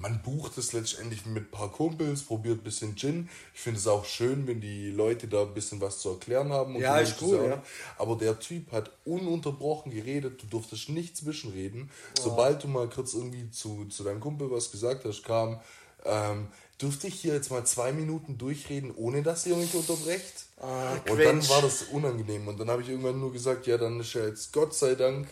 man 0.00 0.22
bucht 0.22 0.56
es 0.56 0.72
letztendlich 0.72 1.26
mit 1.26 1.44
ein 1.44 1.50
paar 1.50 1.70
Kumpels, 1.70 2.22
probiert 2.22 2.60
ein 2.60 2.64
bisschen 2.64 2.96
Gin. 2.96 3.28
Ich 3.54 3.60
finde 3.60 3.78
es 3.78 3.86
auch 3.86 4.04
schön, 4.04 4.46
wenn 4.46 4.60
die 4.60 4.90
Leute 4.90 5.28
da 5.28 5.42
ein 5.42 5.54
bisschen 5.54 5.80
was 5.80 5.98
zu 5.98 6.10
erklären 6.10 6.52
haben. 6.52 6.76
ja, 6.80 6.98
ist 6.98 7.20
cool, 7.20 7.44
ja. 7.48 7.62
Aber 7.98 8.16
der 8.16 8.38
Typ 8.38 8.72
hat 8.72 8.90
ununterbrochen 9.04 9.92
geredet, 9.92 10.42
du 10.42 10.46
durftest 10.46 10.88
nicht 10.88 11.16
zwischenreden. 11.16 11.90
Oh. 12.18 12.22
Sobald 12.22 12.64
du 12.64 12.68
mal 12.68 12.88
kurz 12.88 13.14
irgendwie 13.14 13.50
zu, 13.50 13.86
zu 13.86 14.02
deinem 14.02 14.20
Kumpel 14.20 14.50
was 14.50 14.70
gesagt 14.70 15.04
hast, 15.04 15.22
kam, 15.22 15.60
ähm, 16.04 16.48
dürfte 16.80 17.08
ich 17.08 17.20
hier 17.20 17.34
jetzt 17.34 17.50
mal 17.50 17.64
zwei 17.66 17.92
Minuten 17.92 18.38
durchreden, 18.38 18.92
ohne 18.96 19.22
dass 19.22 19.44
ihr 19.46 19.56
mich 19.56 19.74
unterbrecht? 19.74 20.46
Ah, 20.60 20.94
und 21.10 21.18
dann 21.18 21.46
war 21.48 21.60
das 21.60 21.84
unangenehm. 21.84 22.48
Und 22.48 22.58
dann 22.58 22.70
habe 22.70 22.80
ich 22.80 22.88
irgendwann 22.88 23.20
nur 23.20 23.32
gesagt, 23.32 23.66
ja, 23.66 23.76
dann 23.76 24.00
ist 24.00 24.14
ja 24.14 24.24
jetzt 24.24 24.52
Gott 24.52 24.74
sei 24.74 24.94
Dank 24.94 25.28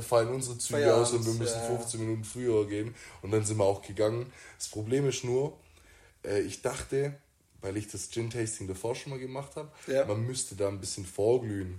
fallen 0.00 0.28
unsere 0.28 0.56
Züge 0.58 0.80
Feierabend, 0.80 1.06
aus 1.06 1.12
und 1.12 1.26
wir 1.26 1.34
müssen 1.34 1.58
ja. 1.58 1.66
15 1.66 2.00
Minuten 2.00 2.24
früher 2.24 2.66
gehen. 2.66 2.94
Und 3.20 3.32
dann 3.32 3.44
sind 3.44 3.58
wir 3.58 3.64
auch 3.64 3.82
gegangen. 3.82 4.32
Das 4.58 4.68
Problem 4.68 5.08
ist 5.08 5.24
nur, 5.24 5.58
äh, 6.24 6.40
ich 6.40 6.62
dachte, 6.62 7.14
weil 7.60 7.76
ich 7.76 7.88
das 7.88 8.10
Gin-Tasting 8.10 8.68
davor 8.68 8.94
schon 8.94 9.10
mal 9.10 9.18
gemacht 9.18 9.56
habe, 9.56 9.70
ja. 9.86 10.04
man 10.04 10.26
müsste 10.26 10.56
da 10.56 10.68
ein 10.68 10.80
bisschen 10.80 11.04
vorglühen. 11.04 11.78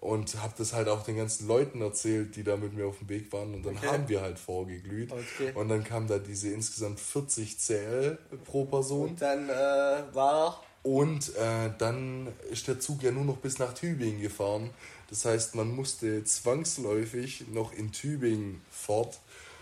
Und 0.00 0.42
habe 0.42 0.52
das 0.58 0.72
halt 0.72 0.88
auch 0.88 1.04
den 1.04 1.16
ganzen 1.16 1.46
Leuten 1.46 1.80
erzählt, 1.80 2.34
die 2.34 2.42
da 2.42 2.56
mit 2.56 2.72
mir 2.72 2.86
auf 2.86 2.98
dem 2.98 3.08
Weg 3.08 3.32
waren. 3.32 3.54
Und 3.54 3.64
dann 3.64 3.76
okay. 3.76 3.86
haben 3.86 4.08
wir 4.08 4.20
halt 4.20 4.36
vorgeglüht. 4.36 5.12
Okay. 5.12 5.52
Und 5.54 5.68
dann 5.68 5.84
kam 5.84 6.08
da 6.08 6.18
diese 6.18 6.48
insgesamt 6.48 6.98
40 6.98 7.56
CL 7.56 8.18
pro 8.44 8.64
Person. 8.64 9.10
Und 9.10 9.22
dann 9.22 9.48
äh, 9.48 10.02
war. 10.12 10.60
Und 10.82 11.36
äh, 11.36 11.70
dann 11.78 12.26
ist 12.50 12.66
der 12.66 12.80
Zug 12.80 13.04
ja 13.04 13.12
nur 13.12 13.24
noch 13.24 13.36
bis 13.36 13.60
nach 13.60 13.74
Tübingen 13.74 14.20
gefahren. 14.20 14.70
Das 15.12 15.26
heißt, 15.26 15.56
man 15.56 15.76
musste 15.76 16.24
zwangsläufig 16.24 17.44
noch 17.52 17.74
in 17.74 17.92
Tübingen 17.92 18.62
fort. 18.70 19.18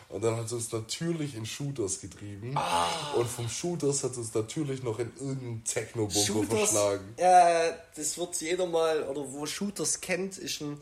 Und 0.08 0.22
dann 0.22 0.36
hat 0.36 0.46
es 0.46 0.52
uns 0.52 0.70
natürlich 0.70 1.34
in 1.34 1.44
Shooters 1.44 2.00
getrieben. 2.00 2.52
Ah. 2.54 2.86
Und 3.16 3.28
vom 3.28 3.48
Shooters 3.48 4.04
hat 4.04 4.12
es 4.12 4.18
uns 4.18 4.34
natürlich 4.34 4.84
noch 4.84 5.00
in 5.00 5.10
irgendeinen 5.18 5.64
Techno-Bunker 5.64 6.56
verschlagen. 6.56 7.14
Äh, 7.16 7.72
das 7.96 8.16
wird 8.16 8.40
jeder 8.40 8.66
mal, 8.66 9.02
oder 9.02 9.24
wo 9.32 9.44
Shooters 9.44 10.00
kennt, 10.00 10.38
ist 10.38 10.60
ein 10.60 10.80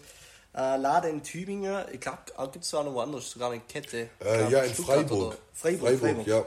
äh, 0.55 0.77
Laden 0.77 1.13
in 1.13 1.23
Tübingen. 1.23 1.87
Ich 1.91 2.01
glaube, 2.01 2.19
gibt 2.53 2.67
es 2.67 2.75
auch 2.75 2.85
noch 2.85 2.93
woanders, 2.93 3.31
sogar 3.31 3.51
eine 3.51 3.63
Kette. 3.63 4.11
Äh, 4.23 4.51
ja, 4.51 4.65
in 4.65 4.75
Freiburg. 4.75 5.39
Freiburg. 5.55 5.89
Freiburg. 5.89 5.99
Freiburg, 5.99 6.27
ja. 6.27 6.45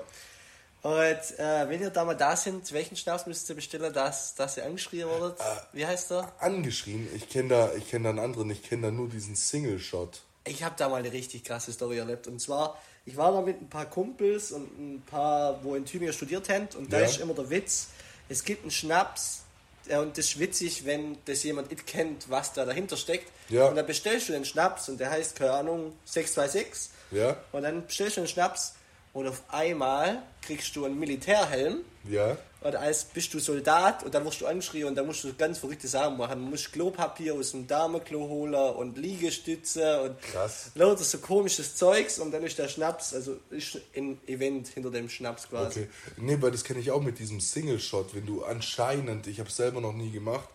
Und 0.83 0.93
äh, 1.39 1.69
wenn 1.69 1.81
ihr 1.81 1.91
da 1.91 2.03
mal 2.03 2.15
da 2.15 2.35
sind, 2.35 2.71
welchen 2.73 2.95
Schnaps 2.95 3.27
müsst 3.27 3.47
ihr 3.49 3.55
bestellen, 3.55 3.93
dass, 3.93 4.33
dass 4.33 4.57
ihr 4.57 4.65
angeschrien 4.65 5.07
wurdet? 5.07 5.39
Äh, 5.39 5.43
Wie 5.73 5.85
heißt 5.85 6.11
der? 6.11 6.31
Angeschrien? 6.39 7.07
Ich 7.15 7.29
kenne 7.29 7.49
da, 7.49 7.69
kenn 7.89 8.03
da 8.03 8.09
einen 8.09 8.19
anderen, 8.19 8.49
ich 8.49 8.63
kenne 8.63 8.83
da 8.83 8.91
nur 8.91 9.07
diesen 9.07 9.35
Single-Shot. 9.35 10.21
Ich 10.45 10.63
habe 10.63 10.73
da 10.77 10.89
mal 10.89 10.97
eine 10.97 11.11
richtig 11.11 11.43
krasse 11.43 11.71
Story 11.71 11.99
erlebt. 11.99 12.25
Und 12.27 12.41
zwar, 12.41 12.81
ich 13.05 13.15
war 13.15 13.31
da 13.31 13.41
mit 13.41 13.61
ein 13.61 13.69
paar 13.69 13.85
Kumpels 13.85 14.51
und 14.51 14.63
ein 14.79 15.03
paar, 15.05 15.63
wo 15.63 15.75
in 15.75 15.85
Tübingen 15.85 16.13
studiert 16.13 16.49
haben. 16.49 16.67
Und 16.75 16.91
da 16.91 16.99
ja. 16.99 17.05
ist 17.05 17.19
immer 17.19 17.35
der 17.35 17.51
Witz, 17.51 17.89
es 18.27 18.43
gibt 18.43 18.63
einen 18.63 18.71
Schnaps, 18.71 19.41
äh, 19.87 19.97
und 19.97 20.17
das 20.17 20.25
ist 20.25 20.39
witzig, 20.39 20.85
wenn 20.85 21.17
das 21.25 21.43
jemand 21.43 21.69
nicht 21.69 21.85
kennt, 21.85 22.29
was 22.29 22.53
da 22.53 22.65
dahinter 22.65 22.97
steckt. 22.97 23.31
Ja. 23.49 23.65
Und 23.67 23.75
dann 23.75 23.85
bestellst 23.85 24.29
du 24.29 24.33
den 24.33 24.45
Schnaps 24.45 24.89
und 24.89 24.99
der 24.99 25.11
heißt, 25.11 25.35
keine 25.35 25.51
Ahnung, 25.51 25.93
626. 26.05 26.89
Ja. 27.11 27.37
Und 27.51 27.63
dann 27.63 27.85
bestellst 27.85 28.17
du 28.17 28.21
den 28.21 28.27
Schnaps 28.27 28.73
und 29.13 29.27
auf 29.27 29.43
einmal 29.49 30.23
kriegst 30.41 30.75
du 30.75 30.85
einen 30.85 30.99
Militärhelm. 30.99 31.81
Ja. 32.09 32.37
Und 32.61 32.75
als 32.75 33.05
bist 33.05 33.33
du 33.33 33.39
Soldat 33.39 34.03
und 34.03 34.13
dann 34.13 34.23
wirst 34.23 34.41
du 34.41 34.45
angeschrien 34.45 34.85
und 34.85 34.95
dann 34.95 35.07
musst 35.07 35.23
du 35.23 35.33
ganz 35.33 35.57
verrückte 35.57 35.87
Sachen 35.87 36.15
machen. 36.17 36.39
Du 36.39 36.51
musst 36.51 36.71
Klopapier 36.71 37.33
aus 37.33 37.51
dem 37.51 37.65
Damenklo 37.65 38.19
holen 38.19 38.53
und 38.53 38.97
Liegestütze 38.99 40.03
und 40.03 40.21
Krass. 40.21 40.69
lauter 40.75 41.03
so 41.03 41.17
komisches 41.17 41.75
Zeugs 41.75 42.19
und 42.19 42.31
dann 42.31 42.43
ist 42.43 42.59
der 42.59 42.67
Schnaps, 42.67 43.15
also 43.15 43.37
ist 43.49 43.79
ein 43.95 44.19
Event 44.27 44.67
hinter 44.67 44.91
dem 44.91 45.09
Schnaps 45.09 45.49
quasi. 45.49 45.81
Okay. 45.81 45.89
Nee, 46.17 46.37
weil 46.39 46.51
das 46.51 46.63
kenne 46.63 46.79
ich 46.79 46.91
auch 46.91 47.01
mit 47.01 47.17
diesem 47.17 47.39
Single-Shot, 47.39 48.13
wenn 48.13 48.27
du 48.27 48.43
anscheinend, 48.43 49.25
ich 49.25 49.39
habe 49.39 49.49
es 49.49 49.55
selber 49.55 49.81
noch 49.81 49.93
nie 49.93 50.11
gemacht, 50.11 50.49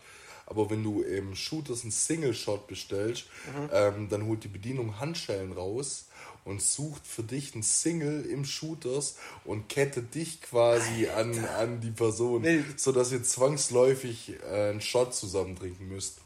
aber 0.46 0.70
wenn 0.70 0.84
du 0.84 1.02
im 1.02 1.34
Shooters 1.34 1.82
einen 1.82 1.90
Single-Shot 1.90 2.68
bestellst, 2.68 3.24
mhm. 3.46 3.70
ähm, 3.72 4.08
dann 4.08 4.26
holt 4.26 4.44
die 4.44 4.48
Bedienung 4.48 5.00
Handschellen 5.00 5.52
raus 5.52 6.05
und 6.46 6.62
sucht 6.62 7.06
für 7.06 7.24
dich 7.24 7.54
einen 7.54 7.64
Single 7.64 8.24
im 8.24 8.44
Shooters 8.44 9.16
und 9.44 9.68
kettet 9.68 10.14
dich 10.14 10.40
quasi 10.40 11.08
an, 11.08 11.44
an 11.44 11.80
die 11.80 11.90
Person, 11.90 12.42
nee. 12.42 12.64
sodass 12.76 13.10
ihr 13.12 13.22
zwangsläufig 13.22 14.34
äh, 14.48 14.70
einen 14.70 14.80
Shot 14.80 15.14
zusammen 15.14 15.56
trinken 15.56 15.88
müsst. 15.88 16.18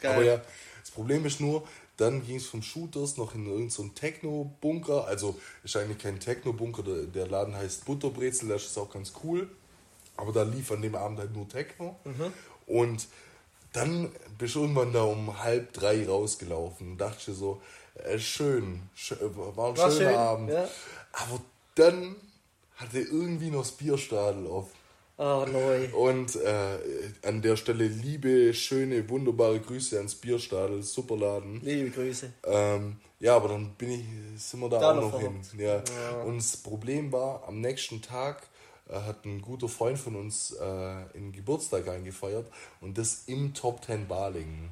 Geil. 0.00 0.12
Aber 0.12 0.24
ja, 0.24 0.42
das 0.80 0.90
Problem 0.90 1.24
ist 1.24 1.40
nur, 1.40 1.66
dann 1.96 2.26
ging 2.26 2.36
es 2.36 2.46
vom 2.46 2.62
Shooters 2.62 3.16
noch 3.16 3.34
in 3.34 3.44
irgendeinen 3.44 3.70
so 3.70 3.88
Techno-Bunker. 3.88 5.06
Also 5.06 5.38
ist 5.62 5.76
eigentlich 5.76 5.98
kein 5.98 6.18
Techno-Bunker, 6.18 6.82
der, 6.82 7.02
der, 7.04 7.28
Laden 7.28 7.54
heißt 7.54 7.84
Butterbrezel, 7.84 8.48
das 8.48 8.64
ist 8.64 8.76
auch 8.76 8.90
ganz 8.90 9.12
cool. 9.22 9.48
Aber 10.16 10.32
da 10.32 10.42
lief 10.42 10.72
an 10.72 10.82
dem 10.82 10.96
Abend 10.96 11.20
halt 11.20 11.32
nur 11.32 11.48
Techno. 11.48 11.96
Mhm. 12.04 12.32
Und 12.66 13.06
dann 13.72 14.10
bist 14.36 14.56
du 14.56 14.62
irgendwann 14.62 14.92
da 14.92 15.02
um 15.02 15.38
halb 15.38 15.72
drei 15.72 16.04
rausgelaufen 16.08 16.92
und 16.92 16.98
dachte 16.98 17.32
so, 17.32 17.62
schön, 18.18 18.82
schön, 18.94 19.18
war 19.36 19.68
ein 19.68 19.76
war 19.76 19.90
schöner 19.90 20.10
schön, 20.10 20.14
Abend. 20.14 20.50
Ja. 20.50 20.68
Aber 21.12 21.40
dann 21.74 22.16
hatte 22.76 23.00
irgendwie 23.00 23.50
noch 23.50 23.62
das 23.62 23.72
Bierstadel 23.72 24.46
auf. 24.46 24.68
Oh, 25.18 25.44
neu. 25.52 25.88
Und 25.92 26.34
äh, 26.36 26.78
an 27.26 27.42
der 27.42 27.56
Stelle 27.56 27.86
liebe, 27.86 28.54
schöne, 28.54 29.06
wunderbare 29.10 29.60
Grüße 29.60 29.98
ans 29.98 30.14
Bierstadel, 30.14 30.82
super 30.82 31.16
Laden. 31.16 31.60
Liebe 31.62 31.90
Grüße. 31.90 32.32
Ähm, 32.44 32.96
ja, 33.18 33.36
aber 33.36 33.48
dann 33.48 33.74
bin 33.74 33.90
ich, 33.90 34.42
sind 34.42 34.60
wir 34.60 34.70
da, 34.70 34.78
da 34.78 34.92
auch 34.92 35.12
noch 35.12 35.20
hin. 35.20 35.42
Ja. 35.58 35.76
ja. 35.76 36.22
Und 36.24 36.38
das 36.38 36.56
Problem 36.56 37.12
war, 37.12 37.46
am 37.46 37.60
nächsten 37.60 38.00
Tag 38.00 38.48
äh, 38.88 38.94
hat 38.94 39.26
ein 39.26 39.42
guter 39.42 39.68
Freund 39.68 39.98
von 39.98 40.16
uns 40.16 40.52
äh, 40.52 41.18
in 41.18 41.32
Geburtstag 41.32 41.86
eingefeiert 41.88 42.46
und 42.80 42.96
das 42.96 43.24
im 43.26 43.52
Top 43.52 43.84
10 43.84 44.08
Balingen. 44.08 44.70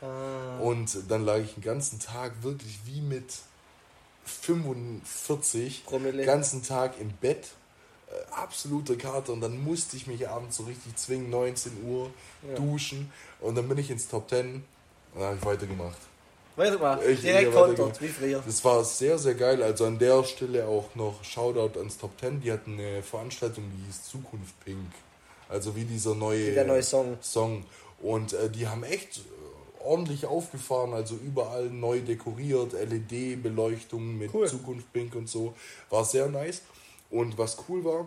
Ah. 0.00 0.58
Und 0.60 0.96
dann 1.08 1.24
lag 1.24 1.38
ich 1.38 1.54
den 1.54 1.62
ganzen 1.62 1.98
Tag 1.98 2.42
wirklich 2.42 2.78
wie 2.84 3.00
mit 3.00 3.32
45 4.24 5.84
den 5.86 6.26
ganzen 6.26 6.62
Tag 6.62 7.00
im 7.00 7.10
Bett. 7.12 7.48
Äh, 8.08 8.32
absolute 8.32 8.96
Karte 8.96 9.32
und 9.32 9.40
dann 9.40 9.62
musste 9.62 9.96
ich 9.96 10.06
mich 10.06 10.28
abends 10.28 10.58
so 10.58 10.64
richtig 10.64 10.94
zwingen, 10.96 11.28
19 11.30 11.84
Uhr 11.84 12.10
ja. 12.48 12.54
duschen 12.54 13.10
und 13.40 13.56
dann 13.56 13.68
bin 13.68 13.78
ich 13.78 13.90
ins 13.90 14.06
Top 14.06 14.28
10 14.28 14.62
und 15.14 15.22
habe 15.22 15.36
ich 15.36 15.44
weitergemacht. 15.44 15.98
Weitergemacht, 16.54 17.02
ich, 17.04 17.20
direkt 17.20 17.52
kontert, 17.52 18.00
wie 18.00 18.08
früher. 18.08 18.42
Das 18.46 18.64
war 18.64 18.82
sehr, 18.84 19.18
sehr 19.18 19.34
geil. 19.34 19.62
Also 19.62 19.86
an 19.86 19.98
der 19.98 20.24
Stelle 20.24 20.66
auch 20.66 20.94
noch 20.94 21.22
Shoutout 21.22 21.78
ans 21.78 21.98
Top 21.98 22.18
10. 22.18 22.40
Die 22.40 22.50
hatten 22.50 22.78
eine 22.78 23.02
Veranstaltung, 23.02 23.64
die 23.76 23.86
hieß 23.86 24.04
Zukunft 24.04 24.58
Pink. 24.64 24.90
Also 25.48 25.76
wie 25.76 25.84
dieser 25.84 26.14
neue, 26.14 26.52
der 26.52 26.64
neue 26.64 26.82
Song. 26.82 27.18
Song. 27.20 27.64
Und 28.00 28.32
äh, 28.32 28.48
die 28.48 28.66
haben 28.66 28.84
echt 28.84 29.20
ordentlich 29.86 30.26
aufgefahren, 30.26 30.92
also 30.92 31.14
überall 31.16 31.70
neu 31.70 32.00
dekoriert, 32.00 32.72
LED-Beleuchtung 32.72 34.18
mit 34.18 34.34
cool. 34.34 34.48
Zukunft 34.48 34.92
Pink 34.92 35.14
und 35.14 35.28
so. 35.28 35.54
War 35.90 36.04
sehr 36.04 36.28
nice. 36.28 36.62
Und 37.10 37.38
was 37.38 37.56
cool 37.68 37.84
war, 37.84 38.06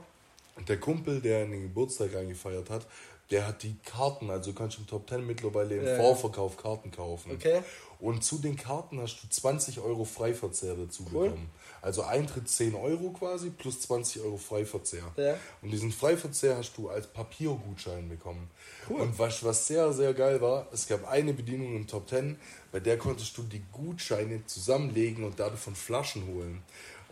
der 0.67 0.79
Kumpel, 0.79 1.21
der 1.21 1.45
den 1.45 1.63
Geburtstag 1.63 2.15
eingefeiert 2.15 2.69
hat, 2.69 2.85
der 3.31 3.47
hat 3.47 3.63
die 3.63 3.75
Karten, 3.85 4.29
also 4.29 4.53
kannst 4.53 4.77
du 4.77 4.81
im 4.81 4.87
Top 4.87 5.07
10 5.07 5.25
mittlerweile 5.25 5.77
im 5.77 5.85
ja. 5.85 5.97
Vorverkauf 5.97 6.57
Karten 6.57 6.91
kaufen. 6.91 7.31
Okay. 7.31 7.61
Und 7.99 8.23
zu 8.23 8.39
den 8.39 8.55
Karten 8.55 8.99
hast 8.99 9.21
du 9.23 9.29
20 9.29 9.79
Euro 9.79 10.03
Freiverzehr 10.03 10.75
dazu 10.75 11.05
cool. 11.13 11.25
bekommen. 11.25 11.49
Also 11.81 12.03
Eintritt 12.03 12.49
10 12.49 12.75
Euro 12.75 13.11
quasi 13.11 13.49
plus 13.49 13.81
20 13.81 14.21
Euro 14.21 14.37
Freiverzehr. 14.37 15.03
Ja. 15.15 15.35
Und 15.61 15.71
diesen 15.71 15.91
Freiverzehr 15.91 16.57
hast 16.57 16.77
du 16.77 16.89
als 16.89 17.07
Papiergutschein 17.07 18.09
bekommen. 18.09 18.49
Cool. 18.89 19.01
Und 19.01 19.19
was, 19.19 19.43
was 19.43 19.67
sehr, 19.67 19.93
sehr 19.93 20.13
geil 20.13 20.41
war, 20.41 20.67
es 20.71 20.87
gab 20.87 21.09
eine 21.09 21.33
Bedienung 21.33 21.75
im 21.75 21.87
Top 21.87 22.09
10, 22.09 22.37
bei 22.71 22.79
der 22.79 22.97
konntest 22.97 23.37
du 23.37 23.43
die 23.43 23.63
Gutscheine 23.71 24.45
zusammenlegen 24.45 25.23
und 25.23 25.39
davon 25.39 25.75
Flaschen 25.75 26.27
holen. 26.27 26.61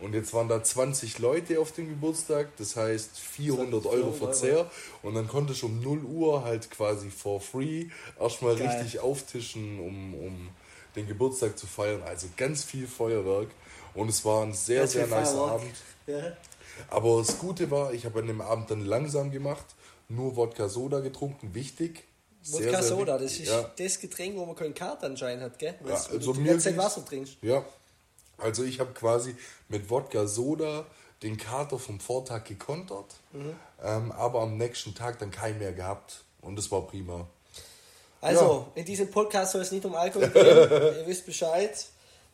Und 0.00 0.14
jetzt 0.14 0.32
waren 0.32 0.48
da 0.48 0.62
20 0.62 1.18
Leute 1.18 1.58
auf 1.58 1.72
dem 1.72 1.88
Geburtstag, 1.88 2.56
das 2.56 2.76
heißt 2.76 3.18
400 3.18 3.84
Euro 3.86 4.12
Verzehr. 4.12 4.70
Und 5.02 5.14
dann 5.14 5.26
konntest 5.26 5.62
du 5.62 5.66
um 5.66 5.80
0 5.80 6.04
Uhr 6.04 6.44
halt 6.44 6.70
quasi 6.70 7.10
for 7.10 7.40
free 7.40 7.86
erstmal 8.20 8.56
Geil. 8.56 8.68
richtig 8.68 9.00
auftischen, 9.00 9.80
um, 9.80 10.14
um 10.14 10.48
den 10.94 11.08
Geburtstag 11.08 11.58
zu 11.58 11.66
feiern. 11.66 12.02
Also 12.02 12.28
ganz 12.36 12.64
viel 12.64 12.86
Feuerwerk. 12.86 13.48
Und 13.94 14.08
es 14.08 14.24
war 14.24 14.42
ein 14.42 14.52
sehr, 14.52 14.86
sehr 14.86 15.06
nice 15.06 15.34
Abend. 15.34 15.74
Ja. 16.06 16.32
Aber 16.88 17.18
das 17.18 17.38
Gute 17.38 17.70
war, 17.70 17.92
ich 17.92 18.04
habe 18.04 18.20
an 18.20 18.26
dem 18.26 18.40
Abend 18.40 18.70
dann 18.70 18.84
langsam 18.84 19.30
gemacht, 19.30 19.66
nur 20.08 20.36
Wodka 20.36 20.68
Soda 20.68 21.00
getrunken, 21.00 21.54
wichtig. 21.54 22.04
Wodka 22.50 22.82
Soda, 22.82 23.18
das 23.18 23.32
ist 23.32 23.48
ja. 23.48 23.70
das 23.76 24.00
Getränk, 24.00 24.36
wo 24.36 24.46
man 24.46 24.54
keinen 24.54 24.74
Kater 24.74 25.06
anscheinend 25.06 25.42
hat, 25.42 25.58
gell? 25.58 25.74
Ja, 25.86 25.94
also 25.94 26.32
du 26.32 26.40
mir 26.40 26.56
Wasser 26.76 27.04
trinkst. 27.04 27.36
Ja, 27.42 27.64
also 28.38 28.62
ich 28.62 28.80
habe 28.80 28.92
quasi 28.92 29.34
mit 29.68 29.90
Wodka 29.90 30.26
Soda 30.26 30.86
den 31.22 31.36
Kater 31.36 31.78
vom 31.78 32.00
Vortag 32.00 32.44
gekontert, 32.44 33.16
mhm. 33.32 33.56
ähm, 33.82 34.12
aber 34.12 34.42
am 34.42 34.56
nächsten 34.56 34.94
Tag 34.94 35.18
dann 35.18 35.30
keinen 35.30 35.58
mehr 35.58 35.72
gehabt 35.72 36.22
und 36.40 36.56
das 36.56 36.70
war 36.70 36.86
prima. 36.86 37.26
Also, 38.20 38.66
ja. 38.74 38.80
in 38.80 38.84
diesem 38.84 39.10
Podcast 39.10 39.52
soll 39.52 39.62
es 39.62 39.72
nicht 39.72 39.84
um 39.84 39.94
Alkohol 39.94 40.28
gehen, 40.28 40.44
ihr 40.98 41.04
wisst 41.06 41.26
Bescheid. 41.26 41.86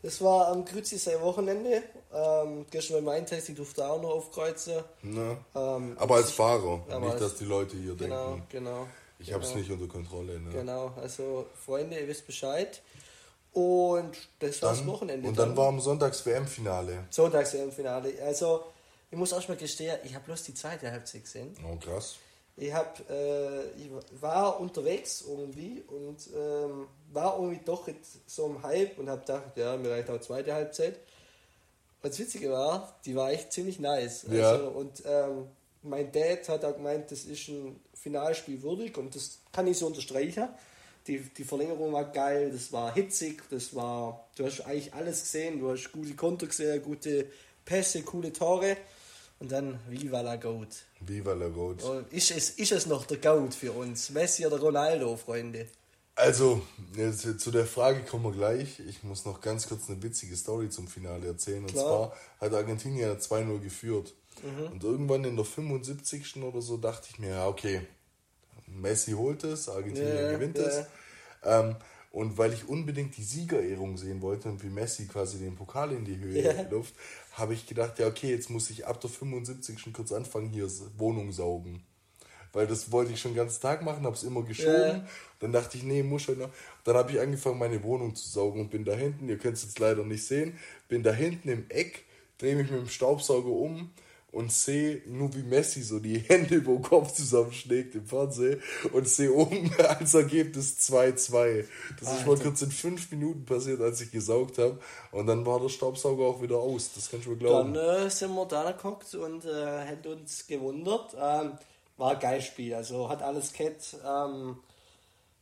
Das 0.05 0.21
war 0.21 0.49
am 0.49 0.67
Grützi 0.67 0.99
sein 0.99 1.19
Wochenende. 1.23 1.83
Ähm, 2.13 2.67
gestern 2.71 2.97
beim 2.97 3.07
Weintest, 3.07 3.49
ich 3.49 3.55
durfte 3.55 3.89
auch 3.89 4.03
noch 4.03 4.11
aufkreuzen. 4.11 4.85
Ne. 5.01 5.39
Ähm, 5.55 5.97
aber 5.99 6.17
als 6.17 6.31
Fahrer, 6.31 6.85
aber 6.91 7.07
nicht, 7.07 7.23
dass 7.23 7.37
die 7.37 7.47
Leute 7.47 7.75
hier 7.79 7.95
genau, 7.95 8.33
denken. 8.33 8.47
Genau, 8.51 8.87
ich 9.19 9.33
habe 9.33 9.43
es 9.43 9.49
genau. 9.49 9.61
nicht 9.63 9.71
unter 9.73 9.91
Kontrolle. 9.91 10.39
Ne? 10.39 10.51
Genau, 10.51 10.93
also 11.01 11.47
Freunde, 11.65 11.99
ihr 11.99 12.07
wisst 12.07 12.27
Bescheid. 12.27 12.83
Und 13.55 14.15
das 14.41 14.61
war 14.61 14.73
das 14.73 14.87
Wochenende. 14.87 15.27
Und 15.27 15.39
dann, 15.39 15.49
dann 15.49 15.57
war 15.57 15.69
am 15.69 15.81
Sonntags-WM-Finale. 15.81 17.05
Sonntags-WM-Finale. 17.09 18.13
Also, 18.27 18.65
ich 19.11 19.17
muss 19.17 19.33
auch 19.33 19.49
mal 19.49 19.57
gestehen, 19.57 19.97
ich 20.05 20.15
habe 20.15 20.27
bloß 20.27 20.43
die 20.43 20.55
zweite 20.55 20.91
Halbzeit 20.91 21.23
gesehen. 21.23 21.57
Oh, 21.67 21.77
krass. 21.77 22.17
Ich, 22.57 22.73
hab, 22.73 23.09
äh, 23.11 23.71
ich 23.73 23.91
war 24.21 24.61
unterwegs 24.61 25.25
irgendwie 25.27 25.83
und 25.89 26.29
ähm, 26.37 26.87
war 27.13 27.37
irgendwie 27.39 27.61
doch 27.65 27.89
so 28.27 28.47
im 28.47 28.63
Hype 28.63 28.99
und 28.99 29.09
habe 29.09 29.21
gedacht, 29.21 29.57
ja, 29.57 29.77
mir 29.77 29.91
reicht 29.91 30.09
auch 30.09 30.21
zweite 30.21 30.55
Halbzeit. 30.55 31.01
Und 32.03 32.11
das 32.11 32.19
Witzige 32.19 32.51
war, 32.53 32.97
die 33.05 33.17
war 33.17 33.33
echt 33.33 33.53
ziemlich 33.53 33.81
nice. 33.81 34.27
Ja. 34.31 34.53
Also, 34.53 34.69
und 34.69 35.03
ähm, 35.05 35.49
mein 35.83 36.13
Dad 36.13 36.49
hat 36.49 36.65
auch 36.65 36.77
gemeint, 36.77 37.11
das 37.11 37.25
ist 37.25 37.49
ein 37.49 37.81
Finalspiel 37.95 38.63
würdig 38.63 38.97
und 38.99 39.15
das 39.15 39.39
kann 39.53 39.67
ich 39.67 39.79
so 39.79 39.87
unterstreichen. 39.87 40.49
Die, 41.07 41.19
die 41.19 41.45
Verlängerung 41.45 41.93
war 41.93 42.11
geil, 42.13 42.51
das 42.51 42.73
war 42.73 42.95
hitzig, 42.95 43.43
das 43.51 43.75
war, 43.75 44.29
du 44.37 44.47
hast 44.47 44.63
eigentlich 44.63 44.95
alles 44.95 45.23
gesehen, 45.23 45.61
du 45.61 45.71
hast 45.71 45.93
gute 45.93 46.15
Konter 46.15 46.47
gesehen, 46.47 46.83
gute 46.83 47.27
Pässe, 47.65 48.03
coole 48.03 48.33
Tore 48.33 48.77
und 49.39 49.53
dann 49.53 49.79
Viva 49.89 50.23
la 50.23 50.37
Goat. 50.37 50.85
Viva 51.07 51.33
la 51.33 51.49
Goat. 51.49 51.83
Ist 52.11 52.31
es, 52.31 52.51
ist 52.51 52.73
es 52.73 52.87
noch 52.87 53.07
der 53.07 53.19
Goat 53.19 53.55
für 53.55 53.73
uns? 53.73 54.11
Messi 54.11 54.47
oder 54.47 54.59
Ronaldo, 54.59 55.17
Freunde? 55.17 55.67
Also, 56.17 56.63
zu 57.39 57.51
der 57.51 57.67
Frage 57.67 58.03
kommen 58.03 58.25
wir 58.25 58.33
gleich. 58.33 58.79
Ich 58.81 59.03
muss 59.03 59.25
noch 59.25 59.41
ganz 59.41 59.69
kurz 59.69 59.89
eine 59.89 60.01
witzige 60.03 60.37
Story 60.37 60.69
zum 60.71 60.87
Finale 60.87 61.27
erzählen. 61.27 61.67
Klar. 61.67 61.85
Und 61.85 61.91
zwar 61.91 62.17
hat 62.41 62.55
Argentinien 62.55 63.19
2-0 63.19 63.59
geführt. 63.59 64.15
Mhm. 64.43 64.73
Und 64.73 64.85
irgendwann 64.85 65.25
in 65.25 65.37
der 65.37 65.45
75. 65.45 66.37
oder 66.43 66.61
so 66.61 66.77
dachte 66.77 67.09
ich 67.11 67.19
mir, 67.19 67.31
ja, 67.31 67.49
okay, 67.49 67.81
Messi 68.67 69.13
holt 69.13 69.45
es, 69.45 69.69
Argentinien 69.69 70.17
yeah, 70.17 70.33
gewinnt 70.33 70.59
yeah. 70.59 70.67
es. 70.67 70.87
Ähm, 71.43 71.77
und 72.11 72.39
weil 72.39 72.53
ich 72.53 72.69
unbedingt 72.69 73.17
die 73.17 73.25
Siegerehrung 73.25 73.97
sehen 73.97 74.23
wollte 74.23 74.49
und 74.49 74.63
wie 74.63 74.69
Messi 74.69 75.07
quasi 75.07 75.39
den 75.39 75.57
Pokal 75.57 75.93
in 75.93 76.05
die 76.05 76.17
Höhe 76.17 76.43
yeah. 76.43 76.69
luft, 76.71 76.95
habe 77.35 77.55
ich 77.55 77.67
gedacht, 77.67 77.99
ja 77.99 78.07
okay, 78.07 78.31
jetzt 78.31 78.51
muss 78.51 78.71
ich 78.71 78.87
ab 78.87 79.01
der 79.01 79.11
75 79.11 79.79
schon 79.79 79.93
kurz 79.93 80.13
anfangen, 80.13 80.51
hier 80.51 80.69
Wohnung 80.97 81.33
saugen. 81.33 81.85
Weil 82.53 82.69
das 82.69 82.93
wollte 82.93 83.13
ich 83.13 83.21
schon 83.21 83.33
den 83.33 83.39
ganzen 83.39 83.61
Tag 83.61 83.83
machen, 83.83 84.05
habe 84.05 84.15
es 84.15 84.23
immer 84.23 84.43
geschoben. 84.43 84.73
Yeah. 84.73 85.09
Dann 85.41 85.53
dachte 85.53 85.77
ich, 85.77 85.83
nee, 85.83 86.05
muss 86.05 86.23
schon 86.23 86.39
noch. 86.39 86.51
Dann 86.85 86.97
habe 86.97 87.11
ich 87.11 87.21
angefangen, 87.21 87.59
meine 87.59 87.83
Wohnung 87.83 88.15
zu 88.15 88.29
saugen 88.29 88.61
und 88.61 88.71
bin 88.71 88.85
da 88.85 88.95
hinten, 88.95 89.29
ihr 89.29 89.39
könnt 89.39 89.57
es 89.57 89.65
jetzt 89.65 89.81
leider 89.81 90.05
nicht 90.05 90.25
sehen, 90.25 90.57
bin 90.89 91.03
da 91.03 91.13
hinten 91.13 91.49
im 91.49 91.69
Eck, 91.69 92.05
drehe 92.39 92.55
mich 92.55 92.71
mit 92.71 92.81
dem 92.81 92.89
Staubsauger 92.89 93.49
um, 93.49 93.91
und 94.35 94.53
sehe 94.53 95.01
nur 95.07 95.35
wie 95.35 95.43
Messi 95.43 95.83
so 95.83 96.01
die 96.01 96.19
Hände 96.19 96.57
über 96.57 96.73
den 96.73 96.83
Kopf 96.83 97.13
zusammenschlägt 97.13 97.95
im 97.95 98.07
Fernsehen 98.07 98.61
und 98.93 99.09
sehe 99.09 99.33
oben 99.33 99.73
als 99.79 100.15
Ergebnis 100.15 100.77
2-2. 100.79 101.65
Das 101.99 102.09
Alter. 102.09 102.21
ist 102.21 102.27
mal 102.27 102.39
kurz 102.39 102.63
in 102.63 102.71
fünf 102.71 103.11
Minuten 103.13 103.45
passiert, 103.45 103.81
als 103.81 104.01
ich 104.01 104.11
gesaugt 104.11 104.59
habe 104.59 104.79
und 105.13 105.27
dann 105.27 105.47
war 105.47 105.61
der 105.61 105.69
Staubsauger 105.69 106.25
auch 106.25 106.43
wieder 106.43 106.57
aus. 106.57 106.93
Das 106.95 107.11
kannst 107.11 107.27
du 107.27 107.31
mir 107.31 107.37
glauben. 107.37 107.75
Dann 107.75 108.07
äh, 108.07 108.11
sind 108.11 108.35
wir 108.35 108.47
da 108.47 108.73
geguckt 108.73 109.15
und 109.15 109.45
äh, 109.45 109.81
hätten 109.83 110.09
uns 110.09 110.47
gewundert. 110.47 111.15
Ähm, 111.15 111.53
war 111.97 112.13
ein 112.13 112.19
geiles 112.19 112.45
Spiel, 112.45 112.75
also 112.75 113.09
hat 113.09 113.23
alles 113.23 113.53
kennt. 113.53 113.97
Ähm, 114.05 114.57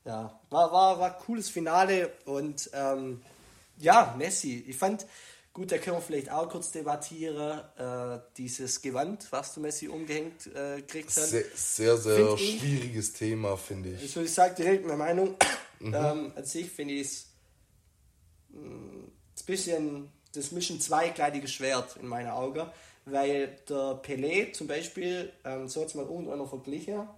ja, 0.04 0.38
war, 0.50 0.72
war, 0.72 0.98
war 0.98 1.18
cooles 1.18 1.48
Finale 1.48 2.12
und 2.26 2.68
ähm, 2.74 3.22
ja, 3.78 4.14
Messi. 4.18 4.64
Ich 4.68 4.76
fand, 4.76 5.06
Gut, 5.54 5.70
da 5.70 5.76
können 5.76 5.98
wir 5.98 6.00
vielleicht 6.00 6.30
auch 6.30 6.48
kurz 6.48 6.72
debattieren. 6.72 7.60
Äh, 7.76 8.20
dieses 8.38 8.80
Gewand, 8.80 9.30
was 9.30 9.52
du 9.52 9.60
Messi 9.60 9.86
umgehängt 9.86 10.46
äh, 10.46 10.80
kriegt 10.80 11.14
hat. 11.14 11.24
Sehr, 11.24 11.44
sehr, 11.54 11.96
sehr 11.98 12.38
schwieriges 12.38 13.08
ich, 13.10 13.14
Thema, 13.14 13.58
finde 13.58 13.90
ich. 13.90 14.02
Ich, 14.02 14.16
ich 14.16 14.32
sage 14.32 14.54
direkt 14.54 14.86
meine 14.86 14.96
Meinung. 14.96 15.36
Mhm. 15.78 15.94
Ähm, 15.94 16.32
an 16.34 16.44
sich 16.44 16.70
finde 16.70 16.94
ich 16.94 17.02
es 17.02 17.26
ein 18.54 19.12
bisschen 19.44 20.10
das 20.32 20.52
Mission 20.52 20.80
zweigleitige 20.80 21.48
Schwert 21.48 21.96
in 21.96 22.06
meinen 22.06 22.30
Augen. 22.30 22.66
Weil 23.04 23.58
der 23.68 24.00
Pelé 24.00 24.52
zum 24.52 24.68
Beispiel, 24.68 25.32
ähm, 25.44 25.68
so 25.68 25.80
hat 25.80 25.88
es 25.88 25.94
mal 25.94 26.06
irgendeiner 26.06 26.46
verglichen, 26.46 27.08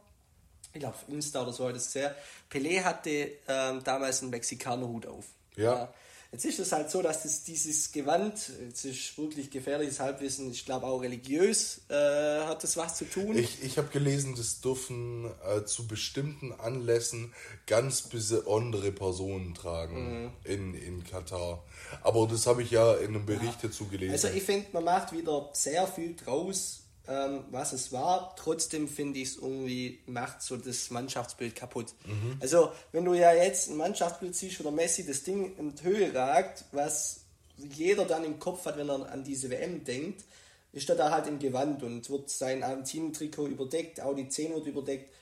ich 0.73 0.81
glaube 0.81 0.97
Insta 1.09 1.43
oder 1.43 1.53
so 1.53 1.69
hat 1.69 1.77
es 1.77 1.87
gesehen, 1.87 2.11
Pelé 2.51 2.83
hatte 2.83 3.33
ähm, 3.47 3.85
damals 3.85 4.23
einen 4.23 4.31
Mexikanerhut 4.31 5.07
auf. 5.07 5.27
ja. 5.57 5.75
ja 5.75 5.95
Jetzt 6.35 6.47
ist 6.47 6.59
es 6.59 6.73
halt 6.73 6.91
so, 6.91 7.01
dass 7.01 7.23
das, 7.23 7.45
dieses 7.45 7.93
Gewand, 7.93 8.35
es 8.73 8.85
ist 8.85 9.17
wirklich 9.17 9.53
gefährliches 9.53 10.01
Halbwissen, 10.01 10.51
ich 10.51 10.65
glaube 10.65 10.85
auch 10.85 10.99
religiös 10.99 11.83
äh, 11.89 11.95
hat 11.95 12.65
das 12.65 12.77
was 12.77 12.97
zu 12.97 13.05
tun. 13.05 13.39
Ich, 13.39 13.63
ich 13.63 13.79
habe 13.79 13.87
gelesen, 13.87 14.35
das 14.37 14.61
dürfen 14.61 15.31
äh, 15.47 15.65
zu 15.65 15.87
bestimmten 15.87 16.51
Anlässen 16.51 17.33
ganz 17.69 18.03
besondere 18.03 18.91
Personen 18.91 19.55
tragen 19.55 20.25
mhm. 20.25 20.31
in, 20.43 20.75
in 20.75 21.05
Katar. 21.05 21.63
Aber 22.03 22.27
das 22.27 22.49
habe 22.49 22.65
ich 22.65 22.73
ja 22.73 22.95
in 22.95 23.15
einem 23.15 23.27
Bericht 23.27 23.63
ja. 23.63 23.69
dazu 23.69 23.87
gelesen. 23.87 24.15
Also 24.15 24.27
ich 24.27 24.43
finde, 24.43 24.67
man 24.73 24.83
macht 24.83 25.13
wieder 25.13 25.51
sehr 25.53 25.87
viel 25.87 26.17
draus, 26.17 26.84
ähm, 27.09 27.45
was 27.51 27.73
es 27.73 27.93
war. 27.93 28.35
Trotzdem 28.37 28.89
finde 28.89 29.19
ich 29.21 29.31
es 29.31 29.37
irgendwie, 29.37 30.01
macht 30.07 30.43
so 30.43 30.57
das 30.57 30.91
Mannschaftsbild 30.91 31.55
kaputt. 31.55 31.95
Mhm. 32.07 32.37
Also, 32.41 32.73
wenn 32.93 33.05
du 33.05 33.15
ja 33.15 33.33
jetzt 33.33 33.69
ein 33.69 33.77
Mannschaftsbild 33.77 34.35
siehst, 34.35 34.59
wo 34.61 34.65
der 34.65 34.73
Messi 34.73 35.07
das 35.07 35.23
Ding 35.23 35.57
in 35.57 35.75
die 35.75 35.83
Höhe 35.83 36.15
ragt, 36.15 36.65
was 36.73 37.21
jeder 37.57 38.05
dann 38.05 38.25
im 38.25 38.39
Kopf 38.39 38.65
hat, 38.67 38.77
wenn 38.77 38.89
er 38.89 39.11
an 39.11 39.23
diese 39.23 39.51
WM 39.51 39.85
denkt, 39.85 40.25
ist 40.73 40.89
er 40.89 40.97
da 40.97 41.11
halt 41.11 41.27
im 41.27 41.39
Gewand 41.39 41.83
und 41.83 42.09
wird 42.11 42.31
sein 42.31 42.63
Argentinien-Trikot 42.63 43.47
überdeckt, 43.47 44.01
auch 44.01 44.15
die 44.15 44.29
10 44.29 44.55
wird 44.55 44.67
überdeckt. 44.67 45.13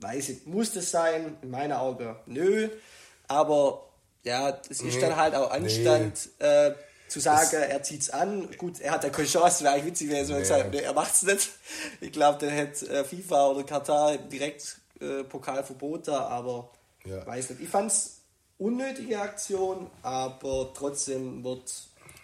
Weiß 0.00 0.30
ich, 0.30 0.46
muss 0.46 0.72
das 0.72 0.90
sein? 0.90 1.36
In 1.42 1.50
meiner 1.50 1.80
Augen 1.80 2.16
nö. 2.26 2.68
Aber 3.28 3.88
ja, 4.24 4.60
es 4.70 4.80
ist 4.80 4.94
nee, 4.94 5.00
dann 5.00 5.16
halt 5.16 5.34
auch 5.34 5.50
Anstand. 5.50 6.28
Nee. 6.40 6.46
Äh, 6.46 6.74
zu 7.08 7.20
sagen, 7.20 7.48
das 7.52 7.90
er 7.90 7.98
es 7.98 8.10
an. 8.10 8.50
Gut, 8.56 8.80
er 8.80 8.92
hat 8.92 9.04
ja 9.04 9.10
keine 9.10 9.28
Chance, 9.28 9.64
wäre 9.64 9.74
eigentlich 9.74 9.86
witzig, 9.92 10.08
wenn 10.08 10.16
er 10.16 10.24
so 10.24 10.34
gesagt 10.34 10.70
nee, 10.72 10.80
er 10.80 10.96
es 10.96 11.22
nicht. 11.22 11.50
Ich 12.00 12.12
glaube, 12.12 12.38
dann 12.38 12.50
hätte 12.50 12.88
äh, 12.88 13.04
FIFA 13.04 13.48
oder 13.48 13.64
Katar 13.64 14.16
direkt 14.16 14.78
äh, 15.00 15.24
Pokalverbot 15.24 16.08
da, 16.08 16.26
aber 16.28 16.70
ja. 17.04 17.26
weiß 17.26 17.50
nicht. 17.50 17.62
Ich 17.62 17.68
fand 17.68 17.90
es 17.90 18.20
unnötige 18.58 19.20
Aktion, 19.20 19.90
aber 20.02 20.72
trotzdem 20.74 21.44
wird 21.44 21.72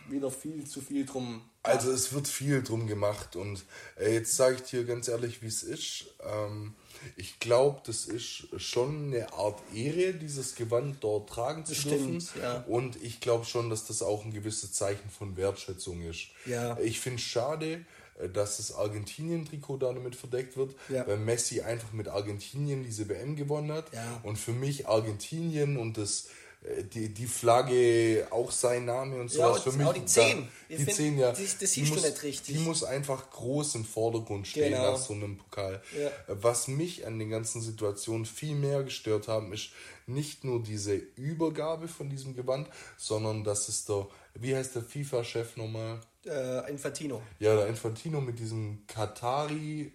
wieder 0.09 0.31
viel 0.31 0.66
zu 0.66 0.81
viel 0.81 1.07
drum. 1.07 1.43
Also 1.62 1.93
es 1.93 2.12
wird 2.12 2.27
viel 2.27 2.62
drum 2.62 2.87
gemacht 2.87 3.37
und 3.37 3.64
äh, 3.99 4.14
jetzt 4.14 4.35
sage 4.37 4.57
ich 4.57 4.62
dir 4.62 4.85
ganz 4.85 5.09
ehrlich, 5.09 5.43
wie 5.43 5.49
es 5.49 5.62
ist. 5.62 6.07
Ähm, 6.21 6.75
ich 7.17 7.39
glaube, 7.39 7.81
das 7.87 8.07
ist 8.07 8.49
schon 8.59 9.07
eine 9.07 9.33
Art 9.33 9.61
Ehre, 9.75 10.15
dieses 10.15 10.55
Gewand 10.55 11.03
dort 11.03 11.29
tragen 11.29 11.65
zu 11.65 11.73
Bestimmt, 11.73 12.23
dürfen. 12.23 12.41
Ja. 12.43 12.65
Und 12.67 13.03
ich 13.03 13.21
glaube 13.21 13.45
schon, 13.45 13.71
dass 13.71 13.87
das 13.87 14.03
auch 14.03 14.25
ein 14.25 14.33
gewisses 14.33 14.73
Zeichen 14.73 15.09
von 15.11 15.37
Wertschätzung 15.37 16.03
ist. 16.03 16.29
Ja. 16.47 16.79
Ich 16.79 17.01
finde 17.01 17.17
es 17.17 17.23
schade, 17.23 17.85
äh, 18.19 18.29
dass 18.29 18.59
das 18.59 18.75
Argentinien-Trikot 18.75 19.79
damit 19.79 20.17
verdeckt 20.17 20.57
wird, 20.57 20.75
ja. 20.89 21.07
weil 21.07 21.19
Messi 21.19 21.61
einfach 21.61 21.93
mit 21.93 22.09
Argentinien 22.09 22.85
diese 22.85 23.09
WM 23.09 23.37
gewonnen 23.37 23.73
hat. 23.73 23.93
Ja. 23.93 24.21
Und 24.23 24.37
für 24.37 24.53
mich 24.53 24.89
Argentinien 24.89 25.77
und 25.77 25.97
das 25.97 26.29
die, 26.62 27.09
die 27.09 27.27
Flagge 27.27 28.27
auch 28.31 28.51
sein 28.51 28.85
Name 28.85 29.18
und 29.18 29.31
sowas 29.31 29.64
ja, 29.64 29.70
für 29.70 29.79
mich. 29.79 29.87
Auch 29.87 29.94
die 29.94 30.05
10. 30.05 30.49
Da, 30.68 30.77
die 30.77 30.87
10, 30.87 31.18
ja. 31.18 31.31
Das, 31.31 31.59
das 31.59 31.73
siehst 31.73 31.90
muss, 31.90 32.03
du 32.03 32.09
nicht 32.09 32.23
richtig. 32.23 32.57
Die 32.57 32.62
muss 32.62 32.85
einfach 32.85 33.31
groß 33.31 33.77
im 33.77 33.85
Vordergrund 33.87 34.46
stehen 34.46 34.73
genau. 34.73 34.92
nach 34.92 34.99
so 34.99 35.14
einem 35.14 35.38
Pokal. 35.38 35.83
Ja. 35.99 36.09
Äh, 36.09 36.12
was 36.27 36.68
mich 36.68 37.07
an 37.07 37.18
den 37.18 37.31
ganzen 37.31 37.62
Situationen 37.62 38.27
viel 38.27 38.55
mehr 38.55 38.83
gestört 38.83 39.27
haben, 39.27 39.55
ist 39.55 39.70
nicht 40.07 40.44
nur 40.44 40.62
diese 40.62 40.94
Übergabe 40.94 41.88
von 41.88 42.11
diesem 42.11 42.37
Gewand, 42.37 42.68
sondern 42.99 43.42
dass 43.42 43.68
es 43.68 43.87
der, 43.87 44.07
wie 44.35 44.55
heißt 44.55 44.75
der 44.75 44.83
FIFA-Chef 44.83 45.57
nochmal? 45.57 46.01
Äh, 46.27 46.70
Infantino. 46.70 47.23
Ja, 47.38 47.57
der 47.57 47.68
Infantino 47.68 48.20
mit 48.20 48.38
diesem 48.38 48.87
Katari 48.87 49.92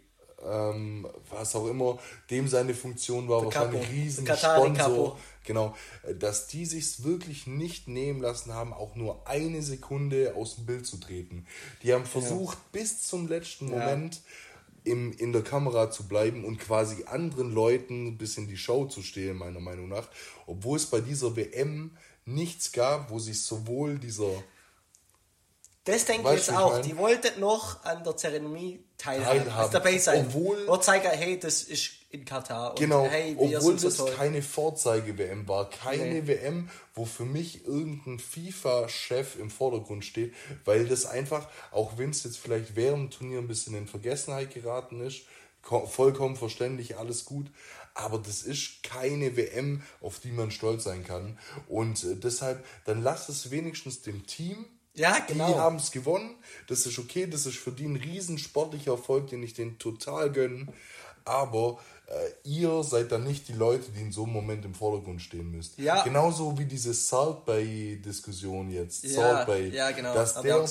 ähm, 0.47 1.07
was 1.29 1.55
auch 1.55 1.67
immer, 1.67 1.99
dem 2.29 2.47
seine 2.47 2.73
Funktion 2.73 3.27
war, 3.27 3.45
wahrscheinlich 3.45 3.89
riesen 3.89 4.27
Sponsor. 4.27 5.17
Genau, 5.45 5.75
dass 6.19 6.47
die 6.47 6.65
sich 6.65 7.03
wirklich 7.03 7.45
nicht 7.45 7.87
nehmen 7.87 8.21
lassen 8.21 8.53
haben, 8.53 8.73
auch 8.73 8.95
nur 8.95 9.27
eine 9.27 9.61
Sekunde 9.61 10.33
aus 10.35 10.55
dem 10.55 10.65
Bild 10.65 10.87
zu 10.87 10.97
treten. 10.97 11.45
Die 11.83 11.93
haben 11.93 12.05
versucht, 12.05 12.57
ja. 12.57 12.63
bis 12.71 13.03
zum 13.03 13.27
letzten 13.27 13.69
ja. 13.69 13.77
Moment 13.77 14.21
im, 14.83 15.11
in 15.13 15.33
der 15.33 15.43
Kamera 15.43 15.91
zu 15.91 16.07
bleiben 16.07 16.45
und 16.45 16.59
quasi 16.59 17.03
anderen 17.05 17.53
Leuten 17.53 18.17
bis 18.17 18.37
in 18.37 18.47
die 18.47 18.57
Show 18.57 18.85
zu 18.85 19.01
stehlen, 19.01 19.37
meiner 19.37 19.59
Meinung 19.59 19.89
nach. 19.89 20.07
Obwohl 20.47 20.77
es 20.77 20.85
bei 20.87 21.01
dieser 21.01 21.35
WM 21.35 21.91
nichts 22.25 22.71
gab, 22.71 23.11
wo 23.11 23.19
sich 23.19 23.41
sowohl 23.41 23.99
dieser 23.99 24.43
das 25.85 26.05
denke 26.05 26.27
ich 26.29 26.37
jetzt 26.37 26.51
auch. 26.51 26.81
Die 26.81 26.97
wollten 26.97 27.39
noch 27.39 27.83
an 27.83 28.03
der 28.03 28.17
Zeremonie 28.17 28.83
teilhaben. 28.97 29.47
Also 29.49 29.71
dabei 29.71 29.97
sein. 29.99 30.25
Obwohl, 30.27 30.65
Oder 30.67 30.81
zeigen, 30.81 31.07
hey, 31.11 31.39
das 31.39 31.61
ist 31.61 31.91
in 32.09 32.25
Katar. 32.25 32.71
Und 32.71 32.79
genau, 32.79 33.05
hey, 33.05 33.35
obwohl 33.37 33.75
das 33.75 33.97
so 33.97 34.05
keine 34.05 34.41
Vorzeige-WM 34.41 35.47
war. 35.47 35.69
Keine 35.69 36.21
nee. 36.21 36.27
WM, 36.27 36.69
wo 36.95 37.05
für 37.05 37.25
mich 37.25 37.65
irgendein 37.65 38.17
FIFA-Chef 38.17 39.37
im 39.39 39.51
Vordergrund 39.51 40.03
steht, 40.03 40.33
weil 40.63 40.87
das 40.87 41.05
einfach, 41.05 41.47
auch 41.71 41.97
wenn 41.97 42.09
es 42.09 42.23
jetzt 42.23 42.37
vielleicht 42.37 42.75
während 42.75 43.13
dem 43.13 43.17
Turnier 43.19 43.39
ein 43.39 43.47
bisschen 43.47 43.75
in 43.75 43.87
Vergessenheit 43.87 44.53
geraten 44.53 45.01
ist, 45.01 45.21
vollkommen 45.61 46.35
verständlich, 46.35 46.97
alles 46.97 47.25
gut. 47.25 47.47
Aber 47.93 48.17
das 48.17 48.41
ist 48.41 48.83
keine 48.83 49.37
WM, 49.37 49.81
auf 50.01 50.19
die 50.19 50.31
man 50.31 50.51
stolz 50.51 50.83
sein 50.83 51.05
kann. 51.05 51.37
Und 51.67 52.03
äh, 52.03 52.15
deshalb, 52.15 52.65
dann 52.85 53.01
lass 53.01 53.29
es 53.29 53.51
wenigstens 53.51 54.01
dem 54.01 54.25
Team 54.25 54.65
ja, 54.95 55.19
genau. 55.19 55.47
Die 55.47 55.55
haben 55.55 55.77
es 55.77 55.91
gewonnen. 55.91 56.35
Das 56.67 56.85
ist 56.85 56.97
okay. 56.97 57.27
Das 57.27 57.45
ist 57.45 57.57
für 57.57 57.71
die 57.71 57.85
ein 57.85 57.95
riesen 57.95 58.37
sportlicher 58.37 58.91
Erfolg, 58.91 59.27
den 59.27 59.43
ich 59.43 59.53
denen 59.53 59.77
total 59.77 60.31
gönne. 60.31 60.67
Aber 61.25 61.79
äh, 62.07 62.47
ihr 62.47 62.83
seid 62.83 63.11
dann 63.11 63.23
nicht 63.23 63.47
die 63.47 63.53
Leute, 63.53 63.91
die 63.91 64.01
in 64.01 64.11
so 64.11 64.23
einem 64.23 64.33
Moment 64.33 64.63
im 64.63 64.75
Vordergrund 64.75 65.21
stehen 65.21 65.49
müsst. 65.49 65.77
Ja. 65.79 66.03
Genauso 66.03 66.57
wie 66.57 66.65
diese 66.65 66.93
Salt 66.93 67.45
Bay-Diskussion 67.45 68.69
jetzt. 68.69 69.03
Ja, 69.03 69.09
Salt 69.09 69.47
Bay. 69.47 69.69
Ja, 69.69 69.89
genau. 69.91 70.13
Dass 70.13 70.39
der, 70.39 70.63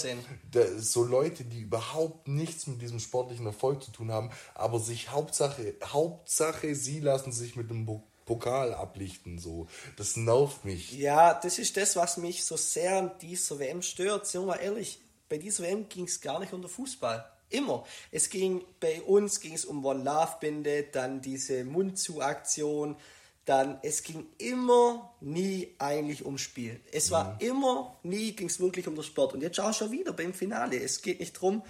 der, 0.52 0.78
so 0.78 1.04
Leute, 1.04 1.44
die 1.44 1.62
überhaupt 1.62 2.28
nichts 2.28 2.68
mit 2.68 2.80
diesem 2.80 3.00
sportlichen 3.00 3.46
Erfolg 3.46 3.82
zu 3.82 3.90
tun 3.90 4.12
haben, 4.12 4.30
aber 4.54 4.78
sich 4.78 5.10
Hauptsache, 5.10 5.74
Hauptsache, 5.84 6.74
sie 6.76 7.00
lassen 7.00 7.32
sich 7.32 7.56
mit 7.56 7.68
dem 7.68 7.84
Pokal 8.24 8.74
ablichten. 8.74 9.38
So. 9.38 9.66
Das 9.96 10.16
nervt 10.16 10.64
mich. 10.64 10.92
Ja, 10.92 11.34
das 11.34 11.58
ist 11.58 11.76
das, 11.76 11.96
was 11.96 12.16
mich 12.16 12.44
so 12.44 12.56
sehr 12.56 12.98
an 12.98 13.10
dieser 13.20 13.58
WM 13.58 13.82
stört. 13.82 14.26
Sind 14.26 14.42
wir 14.42 14.46
mal 14.48 14.56
ehrlich, 14.56 15.00
bei 15.28 15.38
dieser 15.38 15.64
WM 15.64 15.88
ging 15.88 16.04
es 16.04 16.20
gar 16.20 16.38
nicht 16.40 16.52
um 16.52 16.62
den 16.62 16.70
Fußball. 16.70 17.24
Immer. 17.50 17.84
Es 18.10 18.30
ging 18.30 18.64
bei 18.80 19.02
uns 19.02 19.40
ging 19.40 19.54
es 19.54 19.64
um 19.64 19.84
One 19.84 20.02
Love 20.02 20.36
Binde, 20.40 20.84
dann 20.90 21.20
diese 21.20 21.64
Mund-zu-Aktion, 21.64 22.96
dann 23.44 23.78
es 23.82 24.02
ging 24.02 24.26
immer 24.38 25.14
nie 25.20 25.74
eigentlich 25.78 26.24
ums 26.24 26.40
Spiel. 26.40 26.80
Es 26.90 27.10
war 27.10 27.34
mhm. 27.34 27.40
immer 27.40 27.98
nie 28.02 28.32
ging 28.32 28.48
es 28.48 28.58
wirklich 28.58 28.88
um 28.88 28.94
den 28.94 29.04
Sport. 29.04 29.34
Und 29.34 29.42
jetzt 29.42 29.56
schau 29.56 29.72
schon 29.72 29.92
wieder 29.92 30.12
beim 30.12 30.32
Finale. 30.32 30.78
Es 30.80 31.02
geht 31.02 31.20
nicht 31.20 31.34
drum. 31.34 31.62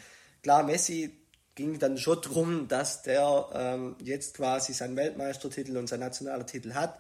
Klar, 0.43 0.63
Messi 0.63 1.24
ging 1.55 1.79
dann 1.79 1.99
schon 1.99 2.21
darum, 2.21 2.69
dass 2.69 3.03
der 3.03 3.49
ähm, 3.55 3.97
jetzt 4.03 4.37
quasi 4.37 4.73
seinen 4.73 4.97
Weltmeistertitel 4.97 5.77
und 5.77 5.89
seinen 5.89 6.01
nationalen 6.01 6.47
Titel 6.47 6.75
hat. 6.75 6.99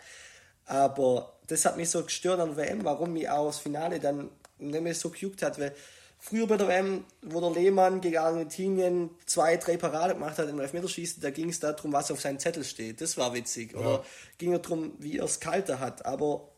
Aber 0.67 1.35
das 1.47 1.65
hat 1.65 1.77
mich 1.77 1.91
so 1.91 2.03
gestört 2.03 2.41
an 2.41 2.57
der 2.57 2.67
WM, 2.69 2.85
warum 2.85 3.13
mich 3.13 3.29
auch 3.29 3.47
das 3.47 3.59
Finale 3.59 4.01
dann 4.01 4.31
nicht 4.59 4.81
mehr 4.81 4.95
so 4.95 5.11
gejuckt 5.11 5.43
hat, 5.43 5.59
weil 5.59 5.75
früher 6.19 6.47
bei 6.47 6.57
der 6.57 6.69
WM, 6.69 7.05
wo 7.23 7.41
der 7.41 7.51
Lehmann 7.51 8.01
gegen 8.01 8.17
Argentinien 8.17 9.11
zwei, 9.27 9.57
drei 9.57 9.77
Parade 9.77 10.15
gemacht 10.15 10.39
hat 10.39 10.49
im 10.49 10.61
Elfmeterschießen, 10.61 11.23
da 11.23 11.31
ging 11.31 11.51
es 11.51 11.61
darum, 11.61 11.93
was 11.93 12.11
auf 12.11 12.21
seinem 12.21 12.39
Zettel 12.39 12.65
steht. 12.65 13.01
Das 13.01 13.19
war 13.19 13.35
witzig. 13.35 13.73
Ja. 13.73 13.79
Oder 13.79 14.05
ging 14.39 14.55
es 14.55 14.63
darum, 14.63 14.95
wie 14.99 15.19
er 15.19 15.25
es 15.25 15.41
kalter 15.41 15.81
hat. 15.81 16.07
Aber 16.07 16.49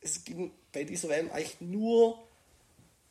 es 0.00 0.24
ging 0.24 0.52
bei 0.72 0.84
dieser 0.84 1.08
WM 1.08 1.30
eigentlich 1.32 1.60
nur 1.60 2.25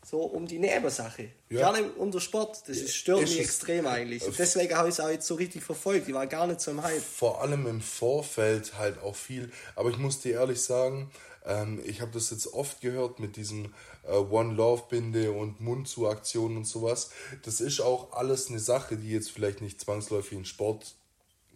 so 0.06 0.22
um 0.22 0.46
die 0.46 0.60
Nebensache. 0.60 1.30
Ja. 1.50 1.62
Gar 1.62 1.82
nicht 1.82 1.98
um 1.98 2.12
den 2.12 2.22
Sport. 2.22 2.62
Das 2.68 2.78
ist, 2.78 2.96
stört 2.96 3.24
ist 3.24 3.32
mich 3.32 3.40
extrem 3.40 3.88
eigentlich. 3.88 4.24
Und 4.24 4.38
deswegen 4.38 4.76
habe 4.76 4.88
ich 4.88 4.96
es 4.96 5.00
auch 5.00 5.10
jetzt 5.10 5.26
so 5.26 5.36
richtig 5.36 5.64
verfolgt. 5.64 6.08
Ich 6.08 6.14
war 6.14 6.28
gar 6.28 6.46
nicht 6.46 6.62
so 6.62 6.72
im 6.72 6.84
Hype. 6.84 7.02
Vor 7.02 7.42
allem 7.42 7.66
im 7.66 7.82
Vorfeld 7.82 8.78
halt 8.78 9.02
auch 9.02 9.16
viel. 9.16 9.52
Aber 9.76 9.90
ich 9.90 9.98
muss 9.98 10.20
dir 10.20 10.34
ehrlich 10.34 10.62
sagen, 10.62 11.10
ähm, 11.44 11.82
ich 11.86 12.02
habe 12.02 12.12
das 12.12 12.30
jetzt 12.30 12.54
oft 12.54 12.82
gehört 12.82 13.20
mit 13.20 13.36
diesem 13.36 13.74
äh, 14.04 14.16
One 14.16 14.54
Love 14.54 14.84
Binde 14.90 15.32
und 15.32 15.60
Mund 15.60 15.88
zu 15.88 16.08
Aktionen 16.08 16.58
und 16.58 16.66
sowas. 16.66 17.10
Das 17.44 17.60
ist 17.60 17.82
auch 17.82 18.14
alles 18.14 18.50
eine 18.50 18.60
Sache, 18.60 18.98
die 18.98 19.10
jetzt 19.10 19.32
vielleicht 19.32 19.62
nicht 19.62 19.82
zwangsläufig 19.82 20.38
in 20.38 20.46
Sport 20.46 20.96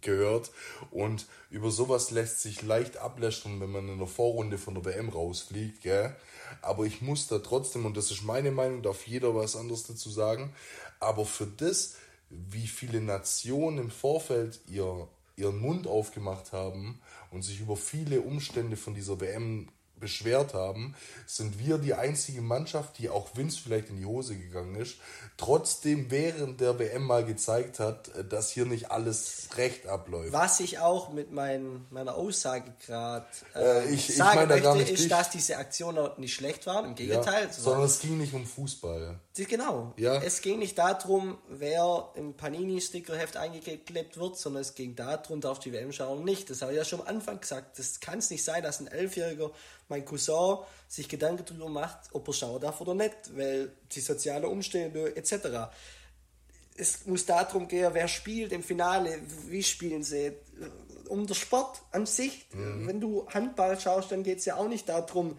gehört. 0.01 0.51
Und 0.91 1.27
über 1.49 1.69
sowas 1.71 2.11
lässt 2.11 2.41
sich 2.41 2.61
leicht 2.61 2.97
ablästern, 2.97 3.59
wenn 3.59 3.71
man 3.71 3.89
in 3.89 3.99
der 3.99 4.07
Vorrunde 4.07 4.57
von 4.57 4.73
der 4.75 4.85
WM 4.85 5.09
rausfliegt. 5.09 5.81
Gell? 5.81 6.15
Aber 6.61 6.85
ich 6.85 7.01
muss 7.01 7.27
da 7.27 7.39
trotzdem, 7.39 7.85
und 7.85 7.97
das 7.97 8.11
ist 8.11 8.23
meine 8.23 8.51
Meinung, 8.51 8.81
darf 8.81 9.07
jeder 9.07 9.35
was 9.35 9.55
anderes 9.55 9.83
dazu 9.83 10.09
sagen, 10.09 10.53
aber 10.99 11.25
für 11.25 11.47
das, 11.47 11.95
wie 12.29 12.67
viele 12.67 13.01
Nationen 13.01 13.77
im 13.77 13.91
Vorfeld 13.91 14.59
ihr, 14.67 15.07
ihren 15.35 15.59
Mund 15.59 15.87
aufgemacht 15.87 16.51
haben 16.51 17.01
und 17.31 17.43
sich 17.43 17.59
über 17.59 17.77
viele 17.77 18.21
Umstände 18.21 18.77
von 18.77 18.93
dieser 18.93 19.19
WM 19.19 19.69
beschwert 19.99 20.53
haben, 20.53 20.95
sind 21.25 21.59
wir 21.59 21.77
die 21.77 21.93
einzige 21.93 22.41
Mannschaft, 22.41 22.97
die 22.97 23.09
auch 23.09 23.29
es 23.37 23.57
vielleicht 23.57 23.89
in 23.89 23.97
die 23.97 24.05
Hose 24.05 24.35
gegangen 24.35 24.75
ist, 24.75 24.97
trotzdem 25.37 26.11
während 26.11 26.59
der 26.59 26.77
WM 26.77 27.03
mal 27.03 27.25
gezeigt 27.25 27.79
hat, 27.79 28.09
äh, 28.15 28.23
dass 28.23 28.51
hier 28.51 28.65
nicht 28.65 28.91
alles 28.91 29.49
recht 29.57 29.87
abläuft. 29.87 30.33
Was 30.33 30.59
ich 30.59 30.79
auch 30.79 31.11
mit 31.11 31.31
mein, 31.31 31.85
meiner 31.89 32.15
Aussage 32.15 32.73
gerade 32.85 33.25
äh, 33.55 33.69
äh, 33.69 33.93
ich, 33.93 34.15
sagen 34.15 34.51
ich 34.55 34.63
möchte, 34.63 34.91
ist, 34.91 35.03
dich. 35.03 35.09
dass 35.09 35.29
diese 35.29 35.57
Aktionen 35.57 36.09
nicht 36.17 36.33
schlecht 36.33 36.65
waren, 36.65 36.85
im 36.85 36.95
Gegenteil. 36.95 37.45
Ja, 37.45 37.53
sondern 37.53 37.83
es 37.83 37.99
ging 37.99 38.17
nicht 38.17 38.33
um 38.33 38.45
Fußball. 38.45 39.19
Genau. 39.35 39.93
Ja. 39.95 40.21
Es 40.21 40.41
ging 40.41 40.59
nicht 40.59 40.77
darum, 40.77 41.37
wer 41.47 42.09
im 42.15 42.33
Panini-Stickerheft 42.33 43.37
eingeklebt 43.37 44.17
wird, 44.17 44.37
sondern 44.37 44.61
es 44.61 44.75
ging 44.75 44.95
darum, 44.95 45.39
darf 45.39 45.59
die 45.59 45.71
WM 45.71 45.93
schauen 45.93 46.25
nicht. 46.25 46.49
Das 46.49 46.61
habe 46.61 46.73
ich 46.73 46.77
ja 46.77 46.83
schon 46.83 47.01
am 47.01 47.07
Anfang 47.07 47.39
gesagt. 47.39 47.79
Das 47.79 47.99
kann 48.01 48.19
es 48.19 48.29
nicht 48.29 48.43
sein, 48.43 48.63
dass 48.63 48.79
ein 48.79 48.87
Elfjähriger 48.87 49.51
mein 49.89 50.05
Cousin 50.05 50.59
sich 50.87 51.09
Gedanken 51.09 51.43
darüber 51.45 51.69
macht, 51.69 52.09
ob 52.13 52.27
er 52.27 52.33
schauen 52.33 52.61
darf 52.61 52.79
oder 52.81 52.95
nicht, 52.95 53.15
weil 53.35 53.71
die 53.91 53.99
sozialen 53.99 54.45
Umstände 54.45 55.15
etc. 55.15 55.71
Es 56.75 57.05
muss 57.05 57.25
darum 57.25 57.67
gehen, 57.67 57.93
wer 57.93 58.07
spielt 58.07 58.53
im 58.53 58.63
Finale, 58.63 59.19
wie 59.47 59.63
spielen 59.63 60.03
sie, 60.03 60.31
um 61.09 61.27
den 61.27 61.35
Sport 61.35 61.81
an 61.91 62.05
sich. 62.05 62.47
Mhm. 62.53 62.87
Wenn 62.87 63.01
du 63.01 63.27
Handball 63.27 63.79
schaust, 63.79 64.11
dann 64.11 64.23
geht 64.23 64.39
es 64.39 64.45
ja 64.45 64.55
auch 64.55 64.67
nicht 64.67 64.87
darum, 64.87 65.37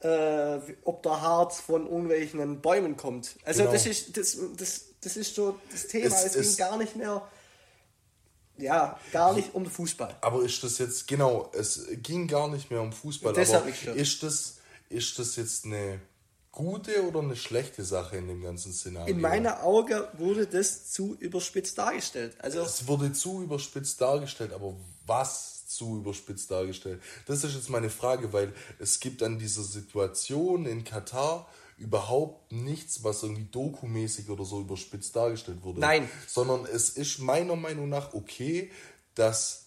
äh, 0.00 0.58
ob 0.84 1.02
der 1.02 1.20
Harz 1.20 1.60
von 1.60 1.86
irgendwelchen 1.86 2.60
Bäumen 2.60 2.96
kommt. 2.96 3.36
Also 3.44 3.62
Genau. 3.62 3.72
das 3.72 3.86
ist 3.86 4.16
das, 4.16 4.38
das, 4.56 4.84
das 5.00 5.16
ist 5.16 5.34
so 5.34 5.58
das 5.70 5.88
Thema. 5.88 6.06
Es 6.06 6.36
Es, 6.36 6.56
ging 6.56 6.56
gar 6.56 6.76
nicht 6.78 6.96
mehr, 6.96 7.28
ja, 8.58 8.98
gar 9.12 9.34
nicht 9.34 9.54
um 9.54 9.66
Fußball. 9.66 10.16
Aber 10.20 10.42
ist 10.42 10.62
das 10.62 10.78
jetzt, 10.78 11.06
genau, 11.08 11.50
es 11.54 11.86
ging 12.02 12.26
gar 12.26 12.48
nicht 12.48 12.70
mehr 12.70 12.82
um 12.82 12.92
Fußball, 12.92 13.32
Das 13.32 13.48
hat 13.50 13.56
aber 13.56 13.66
mich 13.66 13.76
gestört. 13.76 13.96
ist 13.96 14.22
das, 14.22 14.56
ist 14.88 15.18
das 15.18 15.36
jetzt 15.36 15.64
eine 15.64 16.00
gute 16.52 17.06
oder 17.06 17.20
eine 17.20 17.36
schlechte 17.36 17.84
Sache 17.84 18.16
in 18.16 18.26
dem 18.28 18.42
ganzen 18.42 18.72
Szenario? 18.72 19.14
In 19.14 19.20
meiner 19.20 19.62
Augen 19.62 20.02
wurde 20.14 20.46
das 20.46 20.90
zu 20.90 21.14
überspitzt 21.20 21.78
dargestellt. 21.78 22.36
Also 22.40 22.62
Es 22.62 22.86
wurde 22.86 23.12
zu 23.12 23.42
überspitzt 23.42 24.00
dargestellt, 24.00 24.52
aber 24.52 24.74
was 25.06 25.66
zu 25.68 25.98
überspitzt 25.98 26.50
dargestellt? 26.50 27.00
Das 27.26 27.44
ist 27.44 27.54
jetzt 27.54 27.70
meine 27.70 27.90
Frage, 27.90 28.32
weil 28.32 28.52
es 28.78 29.00
gibt 29.00 29.22
an 29.22 29.38
dieser 29.38 29.62
Situation 29.62 30.66
in 30.66 30.82
Katar 30.82 31.46
überhaupt 31.78 32.52
nichts, 32.52 33.04
was 33.04 33.22
irgendwie 33.22 33.44
dokumäßig 33.44 34.28
oder 34.28 34.44
so 34.44 34.60
überspitzt 34.60 35.14
dargestellt 35.14 35.62
wurde. 35.62 35.80
Nein. 35.80 36.08
Sondern 36.26 36.66
es 36.66 36.90
ist 36.90 37.18
meiner 37.18 37.56
Meinung 37.56 37.88
nach 37.88 38.14
okay, 38.14 38.70
dass 39.14 39.66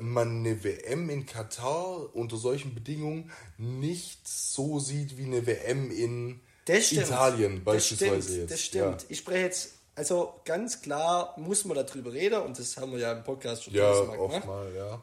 man 0.00 0.40
eine 0.40 0.62
WM 0.64 1.08
in 1.10 1.26
Katar 1.26 2.14
unter 2.14 2.36
solchen 2.36 2.74
Bedingungen 2.74 3.30
nicht 3.58 4.26
so 4.26 4.78
sieht 4.78 5.16
wie 5.16 5.24
eine 5.24 5.46
WM 5.46 5.90
in 5.90 6.40
Das. 6.64 6.92
Italien 6.92 7.56
das 7.56 7.64
beispielsweise 7.64 8.22
stimmt, 8.22 8.38
jetzt. 8.38 8.50
Das 8.52 8.60
stimmt. 8.60 9.06
Ich 9.08 9.18
spreche 9.18 9.44
jetzt, 9.44 9.74
also 9.94 10.40
ganz 10.44 10.82
klar 10.82 11.34
muss 11.38 11.64
man 11.64 11.76
darüber 11.76 12.12
reden 12.12 12.42
und 12.42 12.58
das 12.58 12.76
haben 12.76 12.92
wir 12.92 12.98
ja 12.98 13.12
im 13.12 13.24
Podcast 13.24 13.64
schon 13.64 13.74
Ja, 13.74 13.92
ja 13.92 14.18
oft 14.18 14.32
gemacht, 14.32 14.46
mal, 14.46 14.74
ja. 14.74 15.02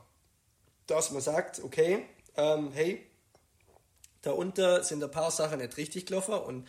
dass 0.88 1.12
man 1.12 1.22
sagt, 1.22 1.64
okay, 1.64 2.06
ähm, 2.36 2.72
hey, 2.74 3.04
da 4.24 4.32
unten 4.32 4.84
sind 4.84 5.04
ein 5.04 5.12
paar 5.12 5.32
Sachen 5.32 5.60
nicht 5.60 5.78
richtig 5.78 6.08
gelaufen 6.08 6.34
und 6.34 6.68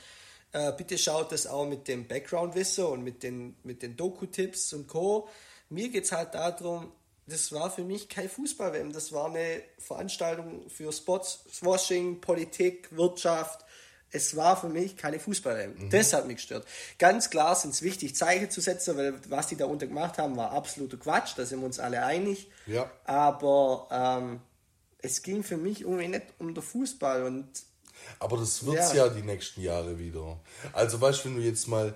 äh, 0.53 0.73
bitte 0.73 0.99
schaut 0.99 1.33
das 1.33 1.47
auch 1.47 1.67
mit 1.67 1.89
dem 1.89 2.07
Background-Wissen 2.07 2.85
und 2.85 3.03
mit 3.03 3.23
den, 3.23 3.57
mit 3.65 3.83
den 3.83 3.97
Doku-Tipps 3.97 4.73
und 4.73 4.87
Co. 4.87 5.29
Mir 5.69 5.89
geht 5.89 6.05
es 6.05 6.13
halt 6.13 6.35
darum, 6.35 6.93
das 7.27 7.53
war 7.53 7.71
für 7.71 7.83
mich 7.83 8.09
kein 8.09 8.29
Fußball-WM, 8.29 8.93
das 8.93 9.13
war 9.13 9.27
eine 9.27 9.63
Veranstaltung 9.79 10.69
für 10.69 10.93
Sports, 10.93 11.45
Washing, 11.63 12.21
Politik, 12.21 12.89
Wirtschaft. 12.95 13.65
Es 14.11 14.37
war 14.37 14.57
für 14.57 14.69
mich 14.69 14.97
keine 14.97 15.19
Fußball-WM. 15.19 15.91
Das 15.91 16.13
hat 16.13 16.29
mich 16.29 16.37
gestört. 16.37 16.67
Ganz 16.99 17.31
klar 17.31 17.57
sind 17.57 17.75
es 17.75 17.83
wichtig, 17.83 18.15
Zeichen 18.15 18.49
zu 18.49 18.61
setzen, 18.61 18.97
weil 18.97 19.15
was 19.29 19.49
die 19.49 19.57
da 19.57 19.65
unten 19.65 19.89
gemacht 19.89 20.19
haben, 20.19 20.37
war 20.37 20.53
absoluter 20.53 20.99
Quatsch, 20.99 21.33
da 21.37 21.45
sind 21.45 21.61
wir 21.61 21.67
uns 21.67 21.81
alle 21.81 22.05
einig. 22.05 22.49
Ja. 22.67 22.89
Aber 23.05 23.89
ähm, 23.91 24.41
es 25.05 25.23
ging 25.23 25.43
für 25.43 25.57
mich 25.57 25.83
irgendwie 25.83 26.09
nicht 26.09 26.23
um 26.39 26.55
den 26.55 26.63
Fußball 26.63 27.25
und 27.25 27.47
Aber 28.19 28.37
das 28.39 28.65
wird's 28.67 28.93
ja. 28.93 29.07
Ja. 29.07 29.09
die 29.09 29.23
nächsten 29.23 29.61
Jahre 29.63 29.99
wieder. 29.99 30.41
Also 30.73 31.01
weißt 31.01 31.21
du, 31.25 31.29
wenn 31.29 31.37
du 31.37 31.43
jetzt 31.43 31.69
mal 31.69 31.95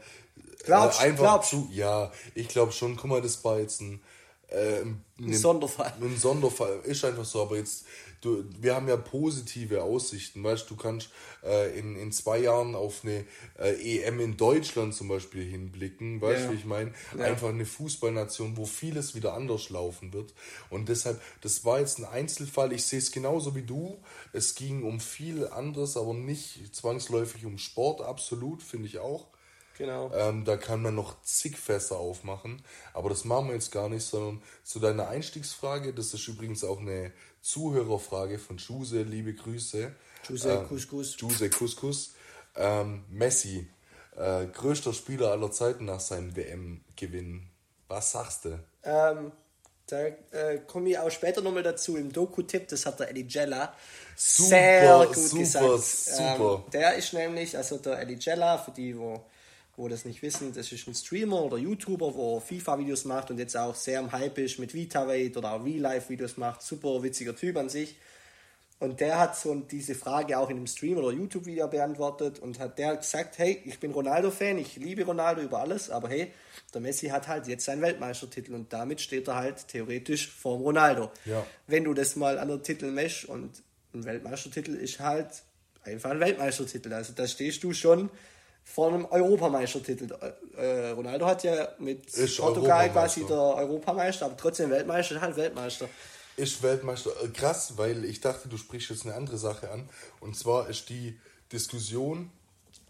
Glaubst- 0.64 1.00
äh, 1.00 1.04
einfach 1.04 1.22
glaubst- 1.24 1.50
zu, 1.50 1.68
ja, 1.72 2.12
ich 2.34 2.48
glaube 2.48 2.72
schon, 2.72 2.96
guck 2.96 3.06
mal, 3.10 3.22
das 3.22 3.42
war 3.44 3.58
jetzt 3.58 3.80
ein, 3.80 4.00
äh, 4.48 4.80
ein, 4.82 5.04
ein 5.20 5.34
Sonderfall. 5.34 5.92
ein 6.00 6.16
Sonderfall, 6.16 6.80
ist 6.84 7.04
einfach 7.04 7.24
so, 7.24 7.42
aber 7.42 7.56
jetzt, 7.56 7.84
du, 8.20 8.44
wir 8.58 8.74
haben 8.74 8.88
ja 8.88 8.96
positive 8.96 9.82
Aussichten, 9.82 10.42
weißt 10.42 10.70
du, 10.70 10.74
du 10.74 10.82
kannst 10.82 11.10
äh, 11.44 11.78
in, 11.78 11.96
in 11.96 12.12
zwei 12.12 12.38
Jahren 12.38 12.74
auf 12.74 13.04
eine 13.04 13.24
äh, 13.58 13.98
EM 14.02 14.20
in 14.20 14.36
Deutschland 14.36 14.94
zum 14.94 15.08
Beispiel 15.08 15.44
hinblicken, 15.44 16.20
weißt 16.20 16.40
Ja. 16.42 16.46
du, 16.46 16.52
wie 16.52 16.56
ich 16.58 16.64
meine? 16.64 16.92
Einfach 17.18 17.48
eine 17.48 17.66
Fußballnation, 17.66 18.56
wo 18.56 18.64
vieles 18.64 19.14
wieder 19.14 19.34
anders 19.34 19.70
laufen 19.70 20.12
wird 20.12 20.32
und 20.70 20.88
deshalb, 20.88 21.20
das 21.42 21.64
war 21.64 21.80
jetzt 21.80 21.98
ein 21.98 22.04
Einzelfall, 22.04 22.72
ich 22.72 22.84
sehe 22.84 23.00
es 23.00 23.12
genauso 23.12 23.54
wie 23.54 23.62
du, 23.62 23.98
es 24.32 24.54
ging 24.54 24.82
um 24.82 25.00
viel 25.00 25.46
anderes, 25.48 25.96
aber 25.96 26.14
nicht 26.14 26.74
zwangsläufig 26.74 27.44
um 27.44 27.58
Sport, 27.58 28.00
absolut, 28.00 28.62
finde 28.62 28.86
ich 28.86 28.98
auch. 28.98 29.26
Genau. 29.78 30.10
Ähm, 30.12 30.44
da 30.44 30.56
kann 30.56 30.82
man 30.82 30.94
noch 30.96 31.22
zig 31.22 31.56
Fässer 31.56 31.96
aufmachen, 31.98 32.62
aber 32.92 33.08
das 33.08 33.24
machen 33.24 33.46
wir 33.48 33.54
jetzt 33.54 33.70
gar 33.70 33.88
nicht, 33.88 34.04
sondern 34.04 34.42
zu 34.64 34.80
deiner 34.80 35.08
Einstiegsfrage, 35.08 35.94
das 35.94 36.12
ist 36.12 36.26
übrigens 36.26 36.64
auch 36.64 36.80
eine 36.80 37.12
Zuhörerfrage 37.42 38.38
von 38.38 38.56
Juse, 38.58 39.02
liebe 39.02 39.32
Grüße. 39.34 39.94
Juse 40.28 40.50
Ähm, 40.50 40.68
Couscous. 40.68 41.16
Juse 41.18 41.48
Couscous. 41.48 42.14
Ähm, 42.56 43.04
Messi, 43.08 43.68
äh, 44.16 44.46
größter 44.46 44.92
Spieler 44.92 45.30
aller 45.30 45.52
Zeiten 45.52 45.84
nach 45.84 46.00
seinem 46.00 46.34
WM-Gewinn. 46.34 47.48
Was 47.86 48.12
sagst 48.12 48.46
du? 48.46 48.58
Ähm, 48.82 49.30
da 49.86 50.06
äh, 50.06 50.58
komme 50.66 50.90
ich 50.90 50.98
auch 50.98 51.10
später 51.10 51.40
nochmal 51.40 51.62
dazu 51.62 51.96
im 51.96 52.12
Doku-Tipp, 52.12 52.68
das 52.68 52.84
hat 52.84 53.00
der 53.00 53.10
Eddie 53.10 53.26
Jella 53.28 53.74
Super, 54.16 54.48
sehr 54.48 55.06
gut 55.06 55.16
super, 55.16 55.38
gesagt. 55.40 55.82
super. 55.82 56.62
Ähm, 56.66 56.70
der 56.72 56.94
ist 56.96 57.12
nämlich, 57.12 57.56
also 57.56 57.78
der 57.78 58.02
Eddie 58.02 58.18
Jella, 58.20 58.58
für 58.58 58.72
die, 58.72 58.98
wo, 58.98 59.24
wo 59.78 59.86
das 59.86 60.04
nicht 60.04 60.22
wissen, 60.22 60.52
das 60.52 60.72
ist 60.72 60.88
ein 60.88 60.94
Streamer 60.94 61.40
oder 61.40 61.56
YouTuber, 61.56 62.14
wo 62.16 62.40
FIFA-Videos 62.40 63.04
macht 63.04 63.30
und 63.30 63.38
jetzt 63.38 63.56
auch 63.56 63.76
sehr 63.76 64.00
am 64.00 64.10
Hype 64.10 64.36
ist 64.38 64.58
mit 64.58 64.74
VitaWeight 64.74 65.36
oder 65.36 65.52
auch 65.52 65.64
Real-Life-Videos 65.64 66.36
macht. 66.36 66.62
Super 66.62 67.00
witziger 67.04 67.34
Typ 67.34 67.56
an 67.56 67.68
sich. 67.68 67.96
Und 68.80 69.00
der 69.00 69.20
hat 69.20 69.36
so 69.36 69.54
diese 69.54 69.94
Frage 69.94 70.36
auch 70.36 70.50
in 70.50 70.56
einem 70.56 70.66
Stream 70.66 70.98
oder 70.98 71.12
YouTube-Video 71.12 71.68
beantwortet 71.68 72.40
und 72.40 72.58
hat 72.58 72.78
der 72.78 72.96
gesagt, 72.96 73.38
hey, 73.38 73.62
ich 73.64 73.78
bin 73.78 73.92
Ronaldo-Fan, 73.92 74.58
ich 74.58 74.76
liebe 74.76 75.04
Ronaldo 75.04 75.42
über 75.42 75.60
alles, 75.60 75.90
aber 75.90 76.08
hey, 76.08 76.32
der 76.74 76.80
Messi 76.80 77.08
hat 77.08 77.28
halt 77.28 77.46
jetzt 77.46 77.64
seinen 77.64 77.82
Weltmeistertitel 77.82 78.54
und 78.54 78.72
damit 78.72 79.00
steht 79.00 79.28
er 79.28 79.36
halt 79.36 79.68
theoretisch 79.68 80.28
vor 80.28 80.56
dem 80.56 80.62
Ronaldo. 80.62 81.12
Ja. 81.24 81.46
Wenn 81.68 81.84
du 81.84 81.94
das 81.94 82.16
mal 82.16 82.38
an 82.38 82.48
der 82.48 82.62
Titel 82.62 82.90
mesch 82.90 83.24
und 83.24 83.62
ein 83.94 84.04
Weltmeistertitel 84.04 84.74
ist 84.74 84.98
halt 84.98 85.28
einfach 85.84 86.10
ein 86.10 86.20
Weltmeistertitel, 86.20 86.92
also 86.92 87.12
da 87.12 87.28
stehst 87.28 87.62
du 87.62 87.72
schon 87.72 88.10
vor 88.74 88.88
einem 88.88 89.06
Europameistertitel. 89.06 90.08
Äh, 90.56 90.90
Ronaldo 90.90 91.26
hat 91.26 91.42
ja 91.42 91.68
mit 91.78 92.06
Ist 92.14 92.38
Portugal 92.38 92.90
quasi 92.90 93.24
der 93.26 93.36
Europameister, 93.36 94.26
aber 94.26 94.36
trotzdem 94.36 94.70
Weltmeister, 94.70 95.16
ist 95.16 95.20
halt 95.20 95.36
Weltmeister. 95.36 95.88
ist 96.36 96.62
Weltmeister. 96.62 97.10
Äh, 97.24 97.28
Krass, 97.28 97.72
weil 97.76 98.04
ich 98.04 98.20
dachte, 98.20 98.48
du 98.48 98.56
sprichst 98.56 98.90
jetzt 98.90 99.06
eine 99.06 99.14
andere 99.14 99.38
Sache 99.38 99.70
an. 99.70 99.88
Und 100.20 100.36
zwar 100.36 100.68
ist 100.68 100.88
die 100.90 101.18
Diskussion 101.50 102.30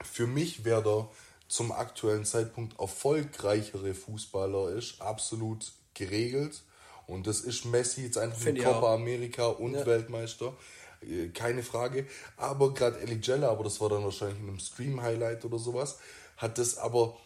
für 0.02 0.26
mich, 0.26 0.64
wer 0.64 0.82
der 0.82 1.08
zum 1.46 1.72
aktuellen 1.72 2.24
Zeitpunkt 2.24 2.78
erfolgreichere 2.78 3.94
Fußballer 3.94 4.70
ist, 4.72 5.00
absolut 5.00 5.72
geregelt. 5.94 6.62
Und 7.06 7.26
das 7.26 7.40
ist 7.40 7.64
Messi 7.64 8.02
jetzt 8.02 8.18
einfach 8.18 8.44
mit 8.44 8.58
Copa 8.62 8.80
auch. 8.80 8.94
Amerika 8.94 9.46
und 9.46 9.72
Ja. 9.74 9.86
Weltmeister. 9.86 10.52
Äh, 11.02 11.28
Keine 11.28 11.62
Frage. 11.62 12.06
Aber 12.36 12.74
gerade 12.74 12.98
Ellie 13.00 13.18
Jella, 13.22 13.50
aber 13.50 13.64
das 13.64 13.80
war 13.80 13.88
dann 13.88 14.04
wahrscheinlich 14.04 14.38
in 14.40 14.48
einem 14.48 14.58
Stream-Highlight 14.58 15.44
oder 15.44 15.58
sowas, 15.58 15.98
hat 16.36 16.58
das 16.58 16.78
aber 16.78 17.16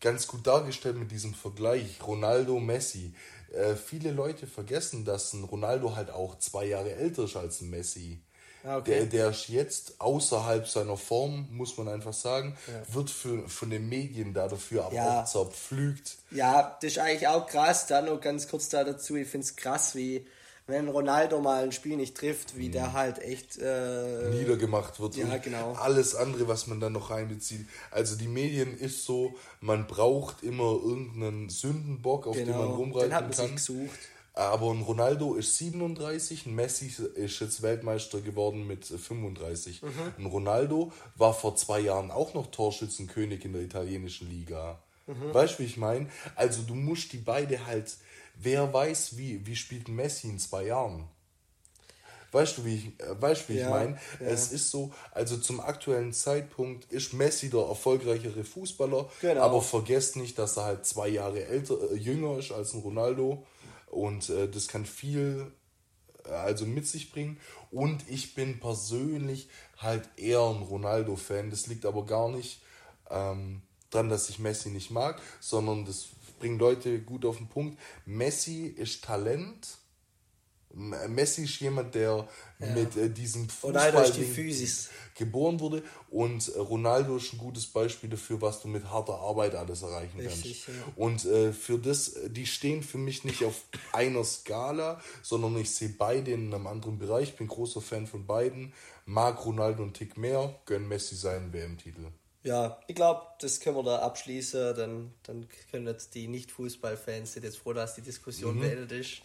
ganz 0.00 0.26
gut 0.26 0.46
dargestellt 0.46 0.96
mit 0.96 1.10
diesem 1.10 1.34
Vergleich 1.34 1.98
Ronaldo 2.06 2.58
Messi. 2.58 3.14
Äh, 3.52 3.74
viele 3.74 4.12
Leute 4.12 4.46
vergessen, 4.46 5.04
dass 5.04 5.32
ein 5.32 5.44
Ronaldo 5.44 5.96
halt 5.96 6.10
auch 6.10 6.38
zwei 6.38 6.64
Jahre 6.66 6.94
älter 6.94 7.24
ist 7.24 7.36
als 7.36 7.60
ein 7.60 7.70
Messi. 7.70 8.20
Ah, 8.62 8.76
okay. 8.76 8.90
Der, 8.90 9.06
der 9.06 9.30
ist 9.30 9.48
jetzt 9.48 10.00
außerhalb 10.02 10.68
seiner 10.68 10.98
Form, 10.98 11.48
muss 11.50 11.78
man 11.78 11.88
einfach 11.88 12.12
sagen, 12.12 12.58
wird 12.92 13.08
für, 13.08 13.48
von 13.48 13.70
den 13.70 13.88
Medien 13.88 14.34
da 14.34 14.48
dafür 14.48 14.84
aber 14.84 14.94
Ja. 14.94 15.24
zerpflügt. 15.24 16.18
Ja, 16.30 16.76
das 16.82 16.92
ist 16.92 16.98
eigentlich 16.98 17.26
auch 17.26 17.46
krass. 17.46 17.86
Da 17.86 18.02
noch 18.02 18.20
ganz 18.20 18.48
kurz 18.48 18.68
da 18.68 18.84
dazu. 18.84 19.16
Ich 19.16 19.28
finde 19.28 19.46
es 19.46 19.56
krass, 19.56 19.94
wie 19.94 20.26
wenn 20.70 20.88
Ronaldo 20.88 21.40
mal 21.40 21.64
ein 21.64 21.72
Spiel 21.72 21.96
nicht 21.96 22.16
trifft, 22.16 22.56
wie 22.56 22.68
der 22.68 22.92
halt 22.92 23.18
echt. 23.18 23.58
Äh, 23.58 24.30
niedergemacht 24.30 24.98
wird. 25.00 25.16
Ja, 25.16 25.36
genau. 25.36 25.72
Alles 25.72 26.14
andere, 26.14 26.48
was 26.48 26.66
man 26.66 26.80
dann 26.80 26.92
noch 26.92 27.10
reinbezieht. 27.10 27.66
Also 27.90 28.16
die 28.16 28.28
Medien 28.28 28.78
ist 28.78 29.04
so, 29.04 29.34
man 29.60 29.86
braucht 29.86 30.42
immer 30.42 30.72
irgendeinen 30.82 31.50
Sündenbock, 31.50 32.26
auf 32.26 32.36
den 32.36 32.48
man 32.50 32.60
genau, 32.60 32.74
rumreiten 32.74 33.10
den 33.10 33.16
hat 33.16 33.24
man 33.24 33.32
sich 33.32 33.46
kann. 33.46 33.56
gesucht. 33.56 33.98
Aber 34.32 34.70
ein 34.70 34.82
Ronaldo 34.82 35.34
ist 35.34 35.58
37, 35.58 36.46
ein 36.46 36.54
Messi 36.54 36.92
ist 37.14 37.40
jetzt 37.40 37.62
Weltmeister 37.62 38.20
geworden 38.20 38.66
mit 38.66 38.86
35. 38.86 39.82
Mhm. 39.82 39.88
Ein 40.18 40.26
Ronaldo 40.26 40.92
war 41.16 41.34
vor 41.34 41.56
zwei 41.56 41.80
Jahren 41.80 42.10
auch 42.10 42.32
noch 42.32 42.46
Torschützenkönig 42.50 43.44
in 43.44 43.52
der 43.52 43.62
italienischen 43.62 44.30
Liga. 44.30 44.78
Mhm. 45.06 45.34
Weißt 45.34 45.54
du, 45.54 45.62
wie 45.62 45.66
ich 45.66 45.76
meine? 45.76 46.08
Also 46.36 46.62
du 46.62 46.74
musst 46.74 47.12
die 47.12 47.18
beide 47.18 47.66
halt, 47.66 47.96
wer 48.42 48.72
weiß, 48.72 49.16
wie, 49.16 49.44
wie 49.46 49.56
spielt 49.56 49.88
Messi 49.88 50.28
in 50.28 50.38
zwei 50.38 50.66
Jahren? 50.66 51.08
Weißt 52.32 52.58
du, 52.58 52.64
wie 52.64 52.76
ich, 52.76 53.00
äh, 53.00 53.20
weißt, 53.20 53.48
wie 53.48 53.54
ich 53.54 53.60
Ja, 53.60 53.70
meine? 53.70 53.98
ja. 54.20 54.26
Es 54.26 54.52
ist 54.52 54.70
so, 54.70 54.92
also 55.10 55.36
zum 55.36 55.60
aktuellen 55.60 56.12
Zeitpunkt 56.12 56.90
ist 56.92 57.12
Messi 57.12 57.50
der 57.50 57.62
erfolgreichere 57.62 58.44
Fußballer, 58.44 59.10
Genau. 59.20 59.40
aber 59.40 59.60
vergesst 59.62 60.16
nicht, 60.16 60.38
dass 60.38 60.56
er 60.56 60.64
halt 60.64 60.86
zwei 60.86 61.08
Jahre 61.08 61.44
älter, 61.44 61.90
äh, 61.90 61.96
jünger 61.96 62.38
ist 62.38 62.52
als 62.52 62.72
ein 62.72 62.80
Ronaldo 62.82 63.44
und 63.88 64.28
äh, 64.30 64.48
das 64.48 64.68
kann 64.68 64.86
viel 64.86 65.50
äh, 66.24 66.30
also 66.30 66.66
mit 66.66 66.86
sich 66.86 67.10
bringen. 67.10 67.40
Und 67.72 68.08
ich 68.08 68.34
bin 68.36 68.60
persönlich 68.60 69.48
halt 69.78 70.08
eher 70.16 70.40
ein 70.42 70.62
Ronaldo-Fan. 70.62 71.50
Das 71.50 71.66
liegt 71.66 71.84
aber 71.84 72.06
gar 72.06 72.28
nicht 72.28 72.60
ähm, 73.10 73.62
dran, 73.90 74.08
dass 74.08 74.28
ich 74.28 74.38
Messi 74.38 74.70
nicht 74.70 74.90
mag, 74.92 75.20
sondern 75.40 75.84
das 75.84 76.06
bringt 76.40 76.60
Leute 76.60 77.00
gut 77.00 77.24
auf 77.24 77.36
den 77.36 77.48
Punkt. 77.48 77.78
Messi 78.04 78.66
ist 78.66 79.04
Talent, 79.04 79.68
Messi 80.72 81.44
ist 81.44 81.60
jemand, 81.60 81.96
der 81.96 82.28
ja. 82.60 82.66
mit 82.68 82.96
äh, 82.96 83.10
diesem 83.10 83.48
Fußball 83.48 84.12
die 84.12 84.22
geboren 85.16 85.58
wurde 85.58 85.82
und 86.10 86.48
äh, 86.48 86.58
Ronaldo 86.60 87.16
ist 87.16 87.32
ein 87.32 87.38
gutes 87.38 87.66
Beispiel 87.66 88.08
dafür, 88.08 88.40
was 88.40 88.62
du 88.62 88.68
mit 88.68 88.84
harter 88.84 89.14
Arbeit 89.14 89.56
alles 89.56 89.82
erreichen 89.82 90.20
Richtig, 90.20 90.64
kannst. 90.64 90.78
Ja. 90.78 90.92
Und 90.94 91.24
äh, 91.24 91.52
für 91.52 91.76
das, 91.78 92.14
die 92.28 92.46
stehen 92.46 92.84
für 92.84 92.98
mich 92.98 93.24
nicht 93.24 93.44
auf 93.44 93.64
einer 93.92 94.22
Skala, 94.22 95.00
sondern 95.22 95.58
ich 95.58 95.70
sehe 95.70 95.94
beide 95.98 96.30
in 96.30 96.54
einem 96.54 96.68
anderen 96.68 96.98
Bereich. 96.98 97.30
Ich 97.30 97.36
bin 97.36 97.48
großer 97.48 97.80
Fan 97.80 98.06
von 98.06 98.26
beiden. 98.26 98.72
Mag 99.06 99.44
Ronaldo 99.44 99.82
einen 99.82 99.92
Tick 99.92 100.16
mehr, 100.16 100.54
gönn 100.66 100.86
Messi 100.86 101.16
seinen 101.16 101.52
WM-Titel. 101.52 102.06
Ja, 102.42 102.78
ich 102.86 102.94
glaube, 102.94 103.22
das 103.40 103.60
können 103.60 103.76
wir 103.76 103.82
da 103.82 103.98
abschließen. 103.98 104.74
Dann, 104.74 105.12
dann 105.24 105.48
können 105.70 105.86
jetzt 105.86 106.14
die 106.14 106.26
Nicht-Fußball-Fans 106.26 107.34
sind 107.34 107.44
jetzt 107.44 107.58
froh, 107.58 107.72
dass 107.72 107.94
die 107.94 108.02
Diskussion 108.02 108.56
mhm. 108.56 108.60
beendet 108.60 108.92
ist. 108.92 109.22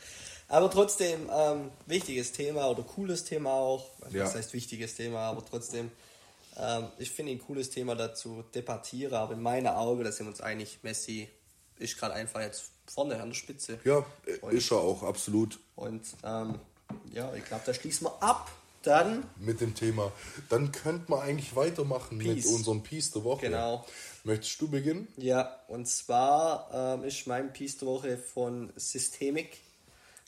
Aber 0.47 0.69
trotzdem, 0.69 1.29
ähm, 1.33 1.71
wichtiges 1.85 2.31
Thema 2.31 2.69
oder 2.69 2.83
cooles 2.83 3.23
Thema 3.23 3.53
auch. 3.53 3.89
Also, 4.01 4.17
ja. 4.17 4.23
Das 4.25 4.35
heißt 4.35 4.53
wichtiges 4.53 4.95
Thema, 4.95 5.19
aber 5.19 5.43
trotzdem, 5.45 5.91
ähm, 6.57 6.87
ich 6.97 7.09
finde 7.09 7.31
ein 7.31 7.39
cooles 7.39 7.69
Thema 7.69 7.95
dazu 7.95 8.43
debattiere. 8.53 9.17
Aber 9.17 9.33
in 9.33 9.41
meinen 9.41 9.67
Augen, 9.67 10.03
da 10.03 10.11
sind 10.11 10.25
wir 10.25 10.31
uns 10.31 10.41
einig, 10.41 10.79
Messi 10.83 11.29
ist 11.79 11.97
gerade 11.97 12.13
einfach 12.13 12.41
jetzt 12.41 12.71
vorne 12.85 13.19
an 13.21 13.29
der 13.29 13.35
Spitze. 13.35 13.79
Ja, 13.85 14.05
und, 14.41 14.53
ist 14.53 14.71
er 14.71 14.77
auch, 14.77 15.03
absolut. 15.03 15.59
Und 15.75 16.05
ähm, 16.23 16.59
ja, 17.13 17.33
ich 17.33 17.45
glaube, 17.45 17.63
da 17.65 17.73
schließen 17.73 18.07
wir 18.07 18.21
ab. 18.21 18.51
Dann. 18.85 19.25
Mit 19.39 19.61
dem 19.61 19.75
Thema. 19.75 20.11
Dann 20.49 20.71
könnte 20.71 21.09
man 21.11 21.21
eigentlich 21.21 21.55
weitermachen 21.55 22.19
Peace. 22.19 22.35
mit 22.35 22.45
unserem 22.45 22.83
Piece 22.83 23.11
der 23.11 23.23
Woche. 23.23 23.47
Genau. 23.47 23.85
Möchtest 24.23 24.61
du 24.61 24.69
beginnen? 24.69 25.07
Ja, 25.17 25.59
und 25.67 25.87
zwar 25.87 26.69
ähm, 26.73 27.03
ist 27.03 27.27
mein 27.27 27.53
Piece 27.53 27.77
der 27.77 27.87
Woche 27.87 28.17
von 28.17 28.71
Systemic. 28.75 29.57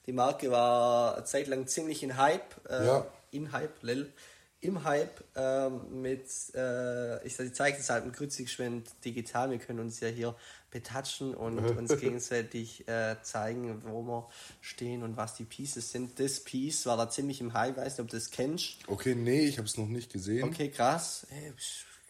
Die 0.06 0.14
Marke 0.14 0.52
war 0.52 1.16
eine 1.16 1.26
Zeit 1.26 1.48
lang 1.48 1.68
ziemlich 1.68 2.04
in 2.04 2.18
Hype. 2.18 2.56
Äh, 2.70 2.86
ja. 2.86 3.08
In 3.32 3.52
Hype, 3.52 3.84
lel. 3.84 4.12
Im 4.60 4.84
Hype 4.84 5.24
ähm, 5.36 6.02
mit, 6.02 6.26
äh, 6.56 7.26
ich, 7.26 7.40
ich 7.40 7.54
zeige 7.54 7.78
es 7.78 7.90
halt 7.92 8.06
mit 8.06 8.16
Grützigschwind 8.16 8.90
digital. 9.06 9.52
Wir 9.52 9.60
können 9.60 9.80
uns 9.80 10.00
ja 10.00 10.08
hier 10.08 10.36
betatschen 10.72 11.36
und 11.36 11.60
uns 11.78 11.96
gegenseitig 12.00 12.88
äh, 12.88 13.18
zeigen, 13.22 13.84
wo 13.86 14.02
wir 14.02 14.30
stehen 14.62 15.04
und 15.04 15.16
was 15.16 15.36
die 15.36 15.44
Pieces 15.44 15.92
sind. 15.92 16.20
Das 16.20 16.40
Piece 16.40 16.88
war 16.88 16.98
da 16.98 17.10
ziemlich 17.10 17.40
im 17.40 17.54
Hype, 17.54 17.78
weiß 17.78 17.94
nicht, 17.94 18.00
ob 18.00 18.10
du 18.10 18.18
das 18.18 18.32
kennst. 18.32 18.78
Okay, 18.88 19.14
nee, 19.14 19.42
ich 19.42 19.58
habe 19.60 19.68
es 19.68 19.78
noch 19.78 19.88
nicht 19.88 20.12
gesehen. 20.12 20.44
Okay, 20.46 20.70
krass. 20.70 21.28
Hey, 21.30 21.54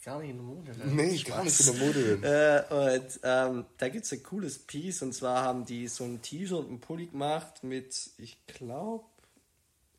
gar 0.07 0.21
nicht 0.21 0.29
in 0.29 0.37
der 0.37 0.45
Mode. 0.45 0.71
Ne? 0.71 0.85
Nee, 0.85 1.17
Spaß. 1.17 1.35
gar 1.35 1.43
nicht 1.43 1.59
in 1.59 1.65
der 1.65 1.85
Mode. 1.85 2.65
äh, 2.71 2.73
und 2.73 3.19
ähm, 3.23 3.65
da 3.77 3.89
gibt 3.89 4.05
es 4.05 4.13
ein 4.13 4.23
cooles 4.23 4.59
Piece 4.59 5.01
und 5.01 5.13
zwar 5.13 5.43
haben 5.43 5.65
die 5.65 5.89
so 5.89 6.05
ein 6.05 6.21
T-Shirt 6.21 6.59
und 6.59 6.71
ein 6.71 6.79
Pulli 6.79 7.07
gemacht 7.07 7.61
mit, 7.63 8.11
ich 8.17 8.37
glaube, 8.47 9.03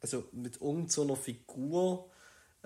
also 0.01 0.25
mit 0.33 0.63
irgendeiner 0.63 0.89
so 0.89 1.15
Figur 1.15 2.11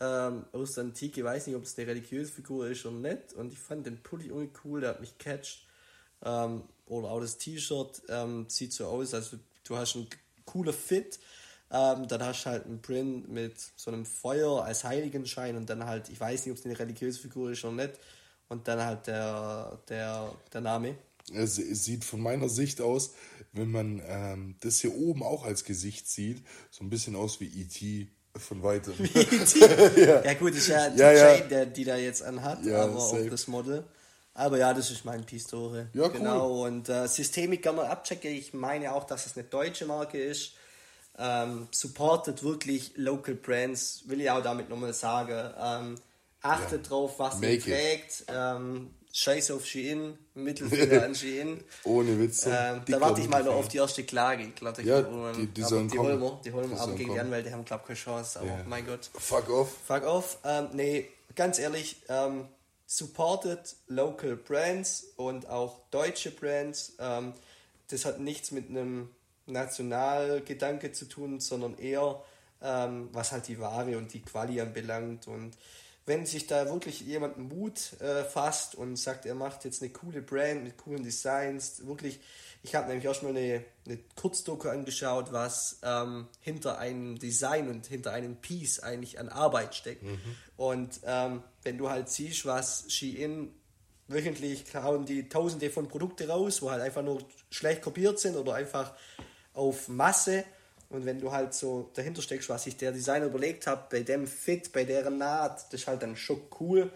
ähm, 0.03 0.45
aus 0.53 0.75
der 0.75 0.85
Antike. 0.85 1.21
Ich 1.21 1.25
weiß 1.25 1.47
nicht, 1.47 1.57
ob 1.57 1.63
es 1.63 1.79
eine 1.79 1.87
religiöse 1.87 2.33
Figur 2.33 2.69
ist 2.69 2.85
oder 2.85 2.97
nicht. 2.97 3.33
Und 3.35 3.53
ich 3.53 3.59
fand 3.59 3.87
den 3.87 4.03
Pulli 4.03 4.27
irgendwie 4.27 4.51
cool, 4.65 4.81
der 4.81 4.91
hat 4.91 5.01
mich 5.01 5.17
catcht. 5.19 5.67
Ähm, 6.25 6.63
oder 6.87 7.09
auch 7.09 7.21
das 7.21 7.39
T-Shirt 7.39 8.03
ähm, 8.09 8.47
sieht 8.49 8.73
so 8.73 8.87
aus, 8.87 9.15
also 9.15 9.39
du 9.65 9.77
hast 9.77 9.97
einen 9.97 10.09
cooler 10.45 10.73
Fit 10.73 11.19
ähm, 11.73 12.07
dann 12.07 12.23
hast 12.23 12.45
du 12.45 12.51
halt 12.51 12.67
einen 12.67 12.83
Print 12.83 13.31
mit 13.31 13.55
so 13.77 13.91
einem 13.91 14.05
Feuer 14.05 14.63
als 14.63 14.85
Heiligenschein 14.85 15.57
und 15.57 15.71
dann 15.71 15.87
halt, 15.87 16.11
ich 16.11 16.21
weiß 16.21 16.45
nicht, 16.45 16.53
ob 16.53 16.59
es 16.59 16.67
eine 16.67 16.79
religiöse 16.79 17.19
Figur 17.19 17.51
ist 17.51 17.65
oder 17.65 17.87
nicht. 17.87 17.99
Und 18.49 18.69
dann 18.69 18.85
halt 18.85 19.07
der, 19.07 19.81
der, 19.89 20.35
der 20.53 20.61
Name. 20.61 20.97
Es, 21.33 21.55
sieht 21.55 22.05
von 22.05 22.21
meiner 22.21 22.51
Sicht 22.51 22.83
aus, 22.83 23.15
wenn 23.53 23.71
man 23.71 24.03
ähm, 24.07 24.57
das 24.61 24.81
hier 24.81 24.95
oben 24.95 25.23
auch 25.23 25.47
als 25.47 25.65
Gesicht 25.65 26.07
sieht, 26.09 26.45
so 26.71 26.85
ein 26.85 26.91
bisschen 26.91 27.17
aus 27.17 27.41
wie 27.41 27.47
E.T. 27.47 28.09
von 28.37 28.63
weitem. 28.63 28.95
Ja. 29.97 30.23
ja. 30.25 30.35
gut, 30.35 30.55
ist 30.55 30.69
ja 30.69 30.89
die 30.91 30.99
ja, 30.99 31.13
ja. 31.13 31.33
Jane, 31.35 31.49
der 31.49 31.67
die 31.67 31.85
da 31.85 31.97
jetzt 31.97 32.23
anhat, 32.23 32.65
ja, 32.65 32.83
aber 32.85 33.01
safe. 33.01 33.25
auch 33.25 33.31
das 33.31 33.47
Model. 33.47 33.85
Aber 34.35 34.57
ja, 34.57 34.73
das 34.73 34.91
ist 34.91 35.05
mein 35.05 35.25
Pistore. 35.25 35.89
Ja, 35.93 36.09
genau. 36.09 36.49
Cool. 36.49 36.69
Und 36.69 36.89
äh, 36.89 37.07
Systemik 37.07 37.63
kann 37.63 37.77
man 37.77 37.87
abchecken. 37.87 38.33
Ich 38.33 38.55
meine 38.55 38.95
auch, 38.95 39.05
dass 39.05 39.27
es 39.27 39.37
eine 39.37 39.45
deutsche 39.45 39.85
Marke 39.85 40.19
ist 40.19 40.53
ähm, 41.19 41.69
supportet 41.71 42.43
wirklich 42.43 42.93
Local 42.97 43.35
Brands, 43.35 44.03
will 44.07 44.21
ich 44.21 44.31
auch 44.31 44.43
damit 44.43 44.69
nochmal 44.69 44.95
sagen. 44.95 45.53
Ähm, 45.61 45.95
achtet 46.41 46.89
drauf, 46.89 47.19
was 47.19 47.39
Make 47.39 47.55
ihr 47.55 47.61
trägt. 47.63 48.25
Ähm, 48.29 48.95
Scheiß 49.15 49.51
auf 49.51 49.67
Shein, 49.67 50.19
Mittelfinger 50.35 51.03
an 51.05 51.15
Shein. 51.15 51.63
Ohne 51.85 52.19
Witze. 52.19 52.51
Ähm, 52.51 52.83
da 52.87 52.99
warte 52.99 53.21
ich 53.21 53.29
mal 53.29 53.45
noch 53.45 53.57
auf 53.57 53.69
die 53.69 53.77
erste 53.77 54.05
Klage. 54.05 54.45
Ich 54.45 54.55
glaub, 54.55 54.79
ja, 54.79 55.03
die, 55.33 55.47
die, 55.47 55.63
sollen 55.63 55.89
die 55.89 55.99
holen 55.99 56.19
wir, 56.19 56.41
die 56.43 56.51
holen 56.51 56.71
wir 56.71 56.81
aber 56.81 56.93
gegen 56.93 57.11
kommen. 57.11 57.15
die 57.15 57.21
Anwälte 57.21 57.53
haben, 57.53 57.65
glaube 57.65 57.83
ich, 57.83 57.89
keine 57.89 57.99
Chance. 57.99 58.41
Aber 58.41 58.49
yeah. 58.49 58.65
mein 58.67 58.87
Gott. 58.87 59.11
Fuck 59.13 59.51
off. 59.51 59.77
Fuck 59.87 60.05
off. 60.05 60.39
Ähm, 60.45 60.69
nee, 60.73 61.09
ganz 61.35 61.59
ehrlich, 61.59 61.97
ähm, 62.09 62.49
supported 62.87 63.77
local 63.89 64.35
Brands 64.37 65.05
und 65.17 65.47
auch 65.47 65.81
deutsche 65.91 66.31
Brands. 66.31 66.95
Ähm, 66.99 67.35
das 67.91 68.07
hat 68.07 68.19
nichts 68.19 68.51
mit 68.51 68.71
einem 68.71 69.11
Nationalgedanke 69.45 70.93
zu 70.93 71.05
tun, 71.07 71.39
sondern 71.41 71.77
eher, 71.77 72.23
ähm, 72.63 73.11
was 73.13 73.33
halt 73.33 73.47
die 73.49 73.59
Ware 73.61 73.99
und 73.99 74.15
die 74.15 74.23
Quali 74.23 74.59
anbelangt. 74.59 75.27
Und 75.27 75.55
wenn 76.05 76.27
sich 76.27 76.47
da 76.47 76.67
wirklich 76.67 77.01
jemand 77.03 77.39
Mut 77.39 78.01
äh, 78.01 78.25
fasst 78.25 78.75
und 78.75 78.97
sagt, 78.97 79.25
er 79.27 79.35
macht 79.35 79.65
jetzt 79.65 79.83
eine 79.83 79.93
coole 79.93 80.21
Brand 80.21 80.65
mit 80.65 80.77
coolen 80.77 81.03
Designs, 81.03 81.87
wirklich, 81.87 82.21
ich 82.63 82.75
habe 82.75 82.89
nämlich 82.89 83.09
auch 83.09 83.15
schon 83.15 83.33
mal 83.33 83.39
eine, 83.39 83.65
eine 83.87 83.99
Kurzdoku 84.17 84.69
angeschaut, 84.69 85.33
was 85.33 85.79
ähm, 85.83 86.29
hinter 86.41 86.79
einem 86.79 87.19
Design 87.19 87.69
und 87.69 87.87
hinter 87.87 88.13
einem 88.13 88.37
Piece 88.37 88.81
eigentlich 88.81 89.19
an 89.19 89.29
Arbeit 89.29 89.75
steckt. 89.75 90.03
Mhm. 90.03 90.21
Und 90.57 91.01
ähm, 91.05 91.43
wenn 91.63 91.79
du 91.79 91.89
halt 91.89 92.09
siehst, 92.09 92.47
was 92.47 92.85
Shein 92.89 93.55
wöchentlich 94.09 94.65
hauen 94.75 95.07
die 95.07 95.29
tausende 95.29 95.71
von 95.71 95.89
Produkte 95.89 96.29
raus, 96.29 96.63
wo 96.63 96.71
halt 96.71 96.83
einfach 96.83 97.03
nur 97.03 97.23
schlecht 97.51 97.83
kopiert 97.83 98.19
sind 98.19 98.37
oder 98.37 98.55
einfach 98.55 98.93
auf 99.55 99.89
Masse. 99.89 100.45
Und 100.93 101.07
wenn 101.07 101.19
du 101.19 101.33
halt 101.33 101.55
so 101.55 101.91
dahinter 101.95 102.21
steckst, 102.21 102.51
was 102.51 102.65
sich 102.65 102.77
der 102.77 102.93
Designer 102.93 103.27
überlegt 103.27 103.67
hat, 103.67 103.89
bei 103.89 104.03
dem 104.03 104.27
Fit, 104.27 104.73
bei 104.73 104.85
deren 104.85 105.17
Naht, 105.17 105.73
das 105.73 105.81
ist 105.81 105.87
halt 105.87 106.03
dann 106.03 106.17
schon 106.17 106.41
cool. 106.61 106.93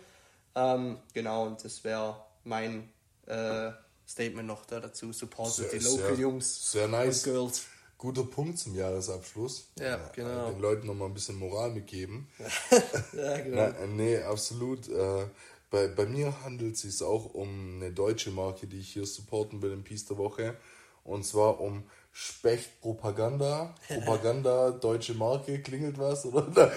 Ähm, 0.54 0.98
genau, 1.14 1.46
und 1.46 1.64
das 1.64 1.82
wäre 1.82 2.22
mein 2.44 2.90
äh, 3.26 3.70
Statement 4.06 4.46
noch 4.46 4.66
da 4.66 4.80
dazu. 4.80 5.12
Supportet 5.12 5.72
die 5.72 5.78
Local 5.78 6.14
sehr, 6.14 6.14
Jungs 6.14 6.72
sehr 6.72 6.88
nice. 6.88 7.26
und 7.26 7.32
Girls. 7.32 7.66
Guter 7.98 8.24
Punkt 8.24 8.58
zum 8.58 8.74
Jahresabschluss. 8.74 9.68
Ja, 9.78 9.96
genau. 10.14 10.50
Den 10.50 10.60
Leuten 10.60 10.86
nochmal 10.86 11.08
ein 11.08 11.14
bisschen 11.14 11.38
Moral 11.38 11.70
mitgeben. 11.70 12.28
ja, 13.16 13.38
genau. 13.38 13.72
Na, 13.80 13.86
nee, 13.86 14.18
absolut. 14.18 14.86
Äh, 14.90 15.24
bei, 15.70 15.88
bei 15.88 16.04
mir 16.04 16.42
handelt 16.44 16.74
es 16.74 16.82
sich 16.82 17.02
auch 17.02 17.32
um 17.32 17.76
eine 17.76 17.92
deutsche 17.92 18.30
Marke, 18.30 18.66
die 18.66 18.80
ich 18.80 18.92
hier 18.92 19.06
supporten 19.06 19.62
will 19.62 19.72
im 19.72 19.82
Piece 19.82 20.04
der 20.04 20.18
Woche. 20.18 20.56
Und 21.04 21.24
zwar 21.24 21.60
um 21.60 21.84
Specht 22.18 22.80
Propaganda. 22.80 23.74
Propaganda, 23.88 24.70
deutsche 24.70 25.12
Marke, 25.12 25.60
klingelt 25.60 25.98
was? 25.98 26.24
Oder? 26.24 26.46
Nein, 26.54 26.72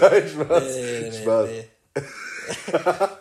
nein, 0.00 0.28
Spaß. 0.28 0.64
Nee, 0.64 1.00
nee, 1.02 1.12
Spaß. 1.12 1.50
Nee. 1.94 2.02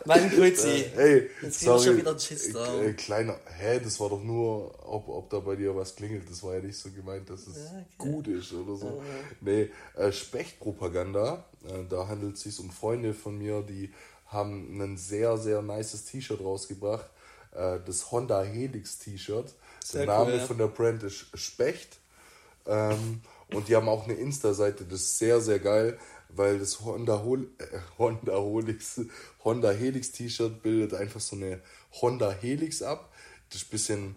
Mann, 0.05 0.29
Grüezi. 0.31 0.67
Äh, 0.67 0.89
hey, 0.95 1.29
Jetzt 1.43 1.59
sorry. 1.59 1.85
schon 1.85 1.97
wieder 1.97 2.15
ein 2.15 2.85
äh, 2.89 2.93
kleiner, 2.93 3.37
hä, 3.45 3.79
das 3.79 3.99
war 3.99 4.09
doch 4.09 4.23
nur, 4.23 4.73
ob, 4.83 5.07
ob 5.07 5.29
da 5.29 5.37
bei 5.37 5.55
dir 5.55 5.75
was 5.75 5.95
klingelt. 5.95 6.27
Das 6.27 6.41
war 6.41 6.55
ja 6.55 6.61
nicht 6.61 6.79
so 6.79 6.89
gemeint, 6.89 7.29
dass 7.29 7.41
es 7.41 7.67
okay. 7.67 7.85
gut 7.99 8.27
ist 8.27 8.51
oder 8.53 8.75
so. 8.77 8.87
Mhm. 8.87 9.01
Nee, 9.41 9.69
äh, 9.95 10.11
Specht-Propaganda, 10.11 11.45
äh, 11.67 11.83
da 11.87 12.07
handelt 12.07 12.37
es 12.37 12.41
sich 12.41 12.59
um 12.59 12.71
Freunde 12.71 13.13
von 13.13 13.37
mir, 13.37 13.61
die 13.61 13.93
haben 14.25 14.81
ein 14.81 14.97
sehr, 14.97 15.37
sehr 15.37 15.61
nices 15.61 16.05
T-Shirt 16.05 16.41
rausgebracht. 16.41 17.07
Äh, 17.51 17.77
das 17.85 18.11
Honda 18.11 18.41
Helix 18.41 18.97
T-Shirt 18.97 19.53
der 19.93 20.05
Name 20.05 20.31
cool, 20.31 20.37
ja. 20.37 20.45
von 20.45 20.57
der 20.57 20.67
Brand 20.67 21.03
ist 21.03 21.25
Specht. 21.33 21.99
Ähm, 22.65 23.21
und 23.53 23.67
die 23.67 23.75
haben 23.75 23.89
auch 23.89 24.05
eine 24.05 24.13
Insta-Seite, 24.13 24.85
das 24.85 25.01
ist 25.01 25.17
sehr, 25.17 25.41
sehr 25.41 25.59
geil, 25.59 25.97
weil 26.29 26.59
das 26.59 26.81
Honda, 26.81 27.21
Hol 27.23 27.49
äh, 27.57 27.65
Honda, 27.97 28.39
Helix, 28.39 29.01
Honda 29.43 29.71
Helix 29.71 30.11
T-Shirt 30.11 30.63
bildet 30.63 30.93
einfach 30.93 31.19
so 31.19 31.35
eine 31.35 31.61
Honda 32.01 32.31
Helix 32.31 32.81
ab. 32.81 33.11
Das 33.49 33.61
ist 33.61 33.67
ein 33.67 33.71
bisschen, 33.71 34.15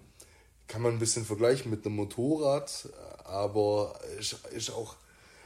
kann 0.69 0.83
man 0.83 0.93
ein 0.93 0.99
bisschen 0.99 1.25
vergleichen 1.25 1.71
mit 1.71 1.85
einem 1.85 1.97
Motorrad, 1.97 2.89
aber 3.25 3.99
ist, 4.19 4.39
ist 4.53 4.71
auch 4.71 4.97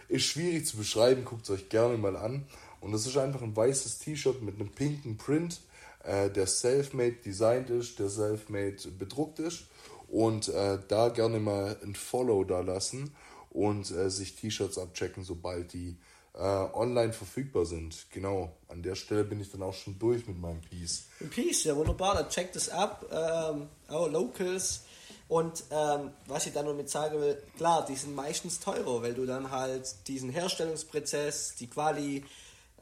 ist 0.09 0.25
schwierig 0.25 0.67
zu 0.67 0.77
beschreiben, 0.79 1.25
guckt 1.25 1.45
es 1.45 1.51
euch 1.51 1.69
gerne 1.69 1.97
mal 1.99 2.17
an. 2.17 2.47
Und 2.81 2.93
das 2.93 3.07
ist 3.07 3.17
einfach 3.17 3.43
ein 3.43 3.57
weißes 3.57 3.99
T-Shirt 3.99 4.43
mit 4.43 4.57
einem 4.57 4.71
pinken 4.71 5.17
Print, 5.17 5.61
äh, 6.05 6.31
der 6.31 6.47
self-made 6.47 7.17
designt 7.25 7.71
ist, 7.71 7.99
der 7.99 8.09
self-made 8.09 8.77
bedruckt 8.99 9.39
ist 9.39 9.65
und 10.09 10.49
äh, 10.49 10.79
da 10.89 11.09
gerne 11.09 11.39
mal 11.39 11.77
ein 11.83 11.95
Follow 11.95 12.45
da 12.45 12.61
lassen 12.61 13.15
und 13.51 13.91
äh, 13.91 14.11
sich 14.11 14.37
T-Shirts 14.37 14.79
abchecken, 14.79 15.25
sobald 15.25 15.73
die 15.73 15.97
äh, 16.35 16.41
online 16.41 17.13
verfügbar 17.13 17.67
sind. 17.67 18.07
Genau, 18.11 18.57
an 18.69 18.83
der 18.83 18.95
Stelle 18.95 19.25
bin 19.25 19.41
ich 19.41 19.51
dann 19.51 19.63
auch 19.63 19.75
schon 19.75 19.99
durch 19.99 20.27
mit 20.27 20.39
meinem 20.39 20.61
Piece. 20.61 21.07
Ein 21.21 21.31
Piece, 21.31 21.65
ja 21.65 21.77
wunderbar, 21.77 22.15
dann 22.15 22.29
checkt 22.29 22.57
es 22.57 22.69
ab. 22.69 23.05
Ähm, 23.11 23.69
auch 23.89 24.09
Locals. 24.09 24.83
Und 25.29 25.65
ähm, 25.71 26.13
was 26.27 26.47
ich 26.47 26.55
dann 26.55 26.65
noch 26.65 26.75
mit 26.75 26.89
sagen 26.89 27.21
will, 27.21 27.37
klar, 27.59 27.85
die 27.87 27.97
sind 27.97 28.15
meistens 28.15 28.61
teurer, 28.61 29.03
weil 29.03 29.13
du 29.13 29.27
dann 29.27 29.51
halt 29.51 29.95
diesen 30.09 30.31
Herstellungsprozess, 30.31 31.55
die 31.57 31.67
Quali, 31.67 32.25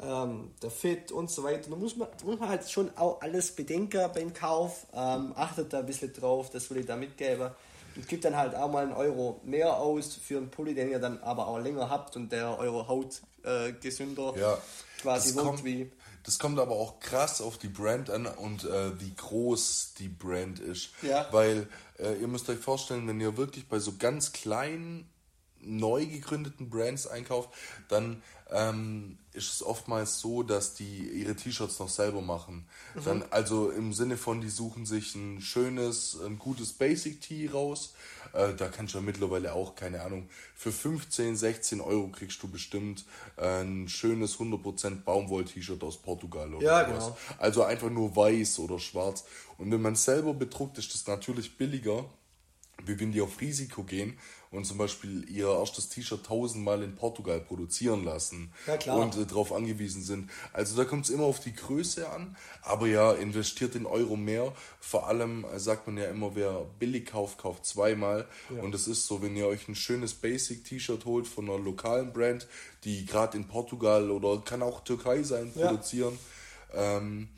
ähm, 0.01 0.51
der 0.63 0.71
Fit 0.71 1.11
und 1.11 1.31
so 1.31 1.43
weiter, 1.43 1.71
da 1.71 1.77
muss 1.77 1.97
man, 1.97 2.09
da 2.19 2.25
muss 2.27 2.39
man 2.39 2.49
halt 2.49 2.69
schon 2.71 2.91
auch 2.97 3.21
alles 3.21 3.55
bedenken 3.55 4.11
beim 4.15 4.35
Kauf. 4.35 4.87
Ähm, 4.93 5.33
achtet 5.37 5.73
da 5.73 5.81
ein 5.81 5.87
bisschen 5.87 6.13
drauf, 6.13 6.51
das 6.51 6.69
will 6.71 6.79
ich 6.79 6.87
da 6.87 6.97
mitgeben. 6.97 7.51
Und 7.97 8.07
gibt 8.07 8.27
dann 8.27 8.37
halt 8.37 8.55
auch 8.55 8.71
mal 8.71 8.83
einen 8.85 8.93
Euro 8.93 9.41
mehr 9.43 9.75
aus 9.79 10.15
für 10.15 10.37
einen 10.37 10.51
Pulli, 10.51 10.75
den 10.75 10.91
ihr 10.91 10.99
dann 10.99 11.19
aber 11.23 11.49
auch 11.49 11.59
länger 11.59 11.89
habt 11.89 12.15
und 12.17 12.31
der 12.31 12.59
eure 12.59 12.89
Haut 12.89 13.23
äh, 13.43 13.73
gesünder 13.73 14.35
Ja. 14.37 14.59
quasi 15.01 15.35
Das 15.35 15.43
kommt, 15.43 15.65
wie. 15.65 15.91
das 16.23 16.39
kommt 16.39 16.59
aber 16.59 16.75
auch 16.75 17.01
krass 17.01 17.41
auf 17.41 17.57
die 17.57 17.69
Brand 17.69 18.11
an 18.11 18.27
und 18.27 18.65
äh, 18.65 19.01
wie 19.01 19.15
groß 19.15 19.95
die 19.99 20.09
Brand 20.09 20.59
ist. 20.59 20.91
Ja. 21.01 21.27
Weil 21.31 21.69
äh, 21.99 22.21
ihr 22.21 22.29
müsst 22.29 22.51
euch 22.51 22.59
vorstellen, 22.59 23.09
wenn 23.09 23.19
ihr 23.19 23.39
wirklich 23.39 23.67
bei 23.67 23.79
so 23.79 23.95
ganz 23.99 24.33
kleinen, 24.33 25.09
neu 25.61 26.05
gegründeten 26.05 26.69
Brands 26.69 27.07
einkauft, 27.07 27.49
dann 27.89 28.23
ähm, 28.51 29.19
ist 29.37 29.53
es 29.53 29.63
oftmals 29.63 30.19
so, 30.21 30.43
dass 30.43 30.75
die 30.75 31.09
ihre 31.11 31.37
T-Shirts 31.37 31.79
noch 31.79 31.89
selber 31.89 32.23
machen. 32.23 32.67
Dann, 33.05 33.23
also 33.31 33.71
im 33.71 33.93
Sinne 33.93 34.17
von, 34.17 34.41
die 34.41 34.49
suchen 34.49 34.87
sich 34.87 35.15
ein 35.15 35.41
schönes, 35.41 36.19
ein 36.25 36.39
gutes 36.39 36.73
Basic-Tee 36.73 37.51
raus. 37.53 37.95
Äh, 38.33 38.55
da 38.55 38.69
kannst 38.69 38.95
du 38.95 38.99
ja 38.99 39.05
mittlerweile 39.05 39.53
auch, 39.53 39.75
keine 39.77 40.03
Ahnung, 40.03 40.29
für 40.55 40.73
15, 40.73 41.37
16 41.37 41.81
Euro 41.81 42.09
kriegst 42.09 42.43
du 42.43 42.49
bestimmt 42.49 43.05
äh, 43.37 43.61
ein 43.63 43.89
schönes 43.89 44.39
100% 44.39 45.03
Baumwoll-T-Shirt 45.05 45.83
aus 45.85 45.99
Portugal 46.03 46.53
oder 46.55 46.65
Ja, 46.65 46.89
sowas. 46.89 47.05
genau. 47.05 47.17
Also 47.39 47.63
einfach 47.63 47.91
nur 47.91 48.17
weiß 48.17 48.59
oder 48.61 48.79
schwarz. 48.79 49.25
Und 49.59 49.71
wenn 49.71 49.83
man 49.83 49.93
es 49.93 50.05
selber 50.05 50.35
bedruckt, 50.35 50.79
ist 50.79 50.93
das 50.95 51.07
natürlich 51.07 51.57
billiger, 51.57 52.05
wie 52.85 52.99
wenn 53.01 53.13
die 53.13 53.21
auf 53.23 53.41
Risiko 53.41 53.85
gehen 53.85 54.19
und 54.51 54.65
zum 54.65 54.79
Beispiel 54.79 55.29
ihr 55.31 55.49
erstes 55.49 55.89
T-Shirt 55.89 56.25
tausendmal 56.27 56.83
in 56.83 56.95
Portugal 56.95 57.41
produzieren 57.41 58.05
lassen 58.05 58.53
Ja, 58.67 58.77
klar. 58.77 58.99
und 58.99 59.17
äh, 59.17 59.27
darauf 59.27 59.53
angewiesen 59.53 60.03
sind. 60.03 60.31
Also 60.53 60.77
da 60.77 60.85
kommt 60.85 61.05
es 61.05 61.11
immer 61.11 61.25
auf 61.25 61.41
die 61.41 61.55
Größe 61.55 62.09
an, 62.09 62.37
aber 62.63 62.87
ja, 62.87 63.13
investiert 63.13 63.75
den 63.75 63.87
Euro 63.87 64.17
mehr. 64.17 64.53
Vor 64.81 65.09
allem 65.09 65.45
äh, 65.45 65.59
sagt 65.59 65.87
man 65.87 65.99
ja 65.99 66.05
immer, 66.11 66.35
wer 66.37 66.65
billig 66.79 67.07
kauft, 67.07 67.39
kauft 67.39 67.67
zweimal. 67.67 68.27
Und 68.63 68.75
es 68.75 68.87
ist 68.87 69.07
so, 69.07 69.23
wenn 69.23 69.37
ihr 69.37 69.47
euch 69.47 69.69
ein 69.69 69.75
schönes 69.75 70.15
Basic-T-Shirt 70.15 71.05
holt 71.05 71.27
von 71.27 71.49
einer 71.49 71.59
lokalen 71.59 72.13
Brand, 72.13 72.47
die 72.85 73.05
gerade 73.07 73.37
in 73.37 73.47
Portugal 73.49 74.11
oder 74.11 74.41
kann 74.43 74.63
auch 74.63 74.85
Türkei 74.85 75.23
sein, 75.23 75.51
Ja. 75.55 75.69
produzieren, 75.69 76.19
ähm, 76.75 77.29
äh, 77.35 77.36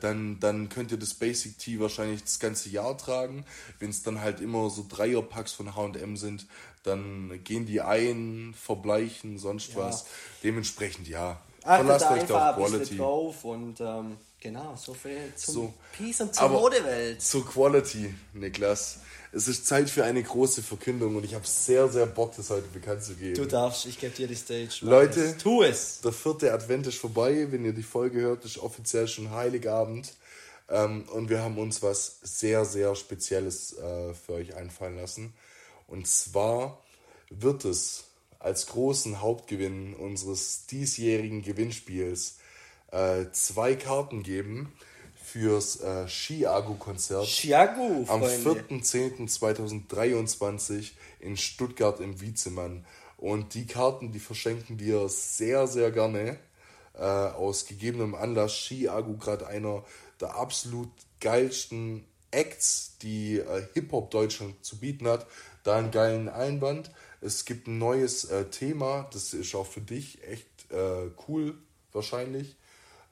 dann, 0.00 0.38
dann 0.40 0.68
könnt 0.68 0.92
ihr 0.92 0.98
das 0.98 1.14
Basic 1.14 1.58
Tee 1.58 1.80
wahrscheinlich 1.80 2.22
das 2.22 2.38
ganze 2.38 2.68
Jahr 2.68 2.96
tragen. 2.96 3.44
Wenn 3.78 3.90
es 3.90 4.02
dann 4.02 4.20
halt 4.20 4.40
immer 4.40 4.70
so 4.70 4.86
Dreierpacks 4.88 5.52
von 5.52 5.74
H&M 5.74 6.16
sind, 6.16 6.46
dann 6.84 7.40
gehen 7.44 7.66
die 7.66 7.80
ein, 7.80 8.54
verbleichen, 8.60 9.38
sonst 9.38 9.70
Ja. 9.74 9.78
was. 9.78 10.06
Dementsprechend 10.42 11.08
ja. 11.08 11.40
Achtet 11.64 11.86
Verlasst 11.86 12.10
euch 12.10 12.24
da 12.28 12.50
auf 12.50 12.56
Quality. 12.56 12.96
drauf 12.98 13.44
und 13.44 13.80
ähm, 13.80 14.18
genau, 14.38 14.76
so 14.76 14.92
viel 14.92 15.32
zum 15.34 15.54
So. 15.54 15.74
Peace 15.96 16.20
und 16.20 16.34
zur 16.34 16.50
Modewelt. 16.50 17.22
Zur 17.22 17.46
Quality, 17.46 18.14
Niklas. 18.34 18.98
Es 19.34 19.48
ist 19.48 19.66
Zeit 19.66 19.90
für 19.90 20.04
eine 20.04 20.22
große 20.22 20.62
Verkündung 20.62 21.16
und 21.16 21.24
ich 21.24 21.34
habe 21.34 21.44
sehr, 21.44 21.88
sehr 21.88 22.06
Bock, 22.06 22.36
das 22.36 22.50
heute 22.50 22.68
bekannt 22.68 23.02
zu 23.02 23.14
geben. 23.14 23.34
Du 23.34 23.46
darfst, 23.46 23.84
ich 23.84 23.98
gebe 23.98 24.14
dir 24.14 24.28
die 24.28 24.36
Stage. 24.36 24.78
Leute, 24.82 25.20
es. 25.20 25.38
tu 25.38 25.64
es. 25.64 26.00
Der 26.02 26.12
vierte 26.12 26.52
Advent 26.52 26.86
ist 26.86 26.98
vorbei. 26.98 27.48
Wenn 27.50 27.64
ihr 27.64 27.72
die 27.72 27.82
Folge 27.82 28.20
hört, 28.20 28.44
ist 28.44 28.58
offiziell 28.58 29.08
schon 29.08 29.32
Heiligabend. 29.32 30.14
Ähm, 30.68 31.08
und 31.12 31.30
wir 31.30 31.42
haben 31.42 31.58
uns 31.58 31.82
was 31.82 32.20
sehr, 32.22 32.64
sehr 32.64 32.94
Spezielles 32.94 33.76
äh, 33.76 34.14
für 34.14 34.34
euch 34.34 34.54
einfallen 34.54 34.96
lassen. 34.96 35.34
Und 35.88 36.06
zwar 36.06 36.80
wird 37.28 37.64
es 37.64 38.04
als 38.38 38.68
großen 38.68 39.20
Hauptgewinn 39.20 39.94
unseres 39.94 40.66
diesjährigen 40.66 41.42
Gewinnspiels 41.42 42.38
äh, 42.92 43.24
zwei 43.32 43.74
Karten 43.74 44.22
geben 44.22 44.72
fürs 45.34 45.80
äh, 45.80 46.06
Ski-Agu-Konzert 46.06 47.26
Chiago, 47.26 48.04
am 48.06 48.22
Freunde. 48.22 48.64
4.10.2023 48.70 50.92
in 51.18 51.36
Stuttgart 51.36 51.98
im 51.98 52.20
Wiezemann. 52.20 52.86
Und 53.16 53.54
die 53.54 53.66
Karten, 53.66 54.12
die 54.12 54.20
verschenken 54.20 54.78
wir 54.78 55.08
sehr, 55.08 55.66
sehr 55.66 55.90
gerne. 55.90 56.38
Äh, 56.96 57.00
aus 57.00 57.66
gegebenem 57.66 58.14
Anlass 58.14 58.56
Ski 58.56 58.88
Agu 58.88 59.16
gerade 59.16 59.48
einer 59.48 59.82
der 60.20 60.36
absolut 60.36 60.92
geilsten 61.20 62.04
Acts, 62.30 62.96
die 63.02 63.38
äh, 63.38 63.66
Hip-Hop 63.72 64.12
Deutschland 64.12 64.64
zu 64.64 64.78
bieten 64.78 65.08
hat. 65.08 65.26
Da 65.64 65.78
einen 65.78 65.90
geilen 65.90 66.28
Einband. 66.28 66.92
Es 67.20 67.44
gibt 67.44 67.66
ein 67.66 67.78
neues 67.78 68.26
äh, 68.26 68.44
Thema, 68.50 69.10
das 69.12 69.34
ist 69.34 69.52
auch 69.56 69.66
für 69.66 69.80
dich 69.80 70.22
echt 70.22 70.46
äh, 70.70 71.10
cool, 71.26 71.58
wahrscheinlich. 71.92 72.54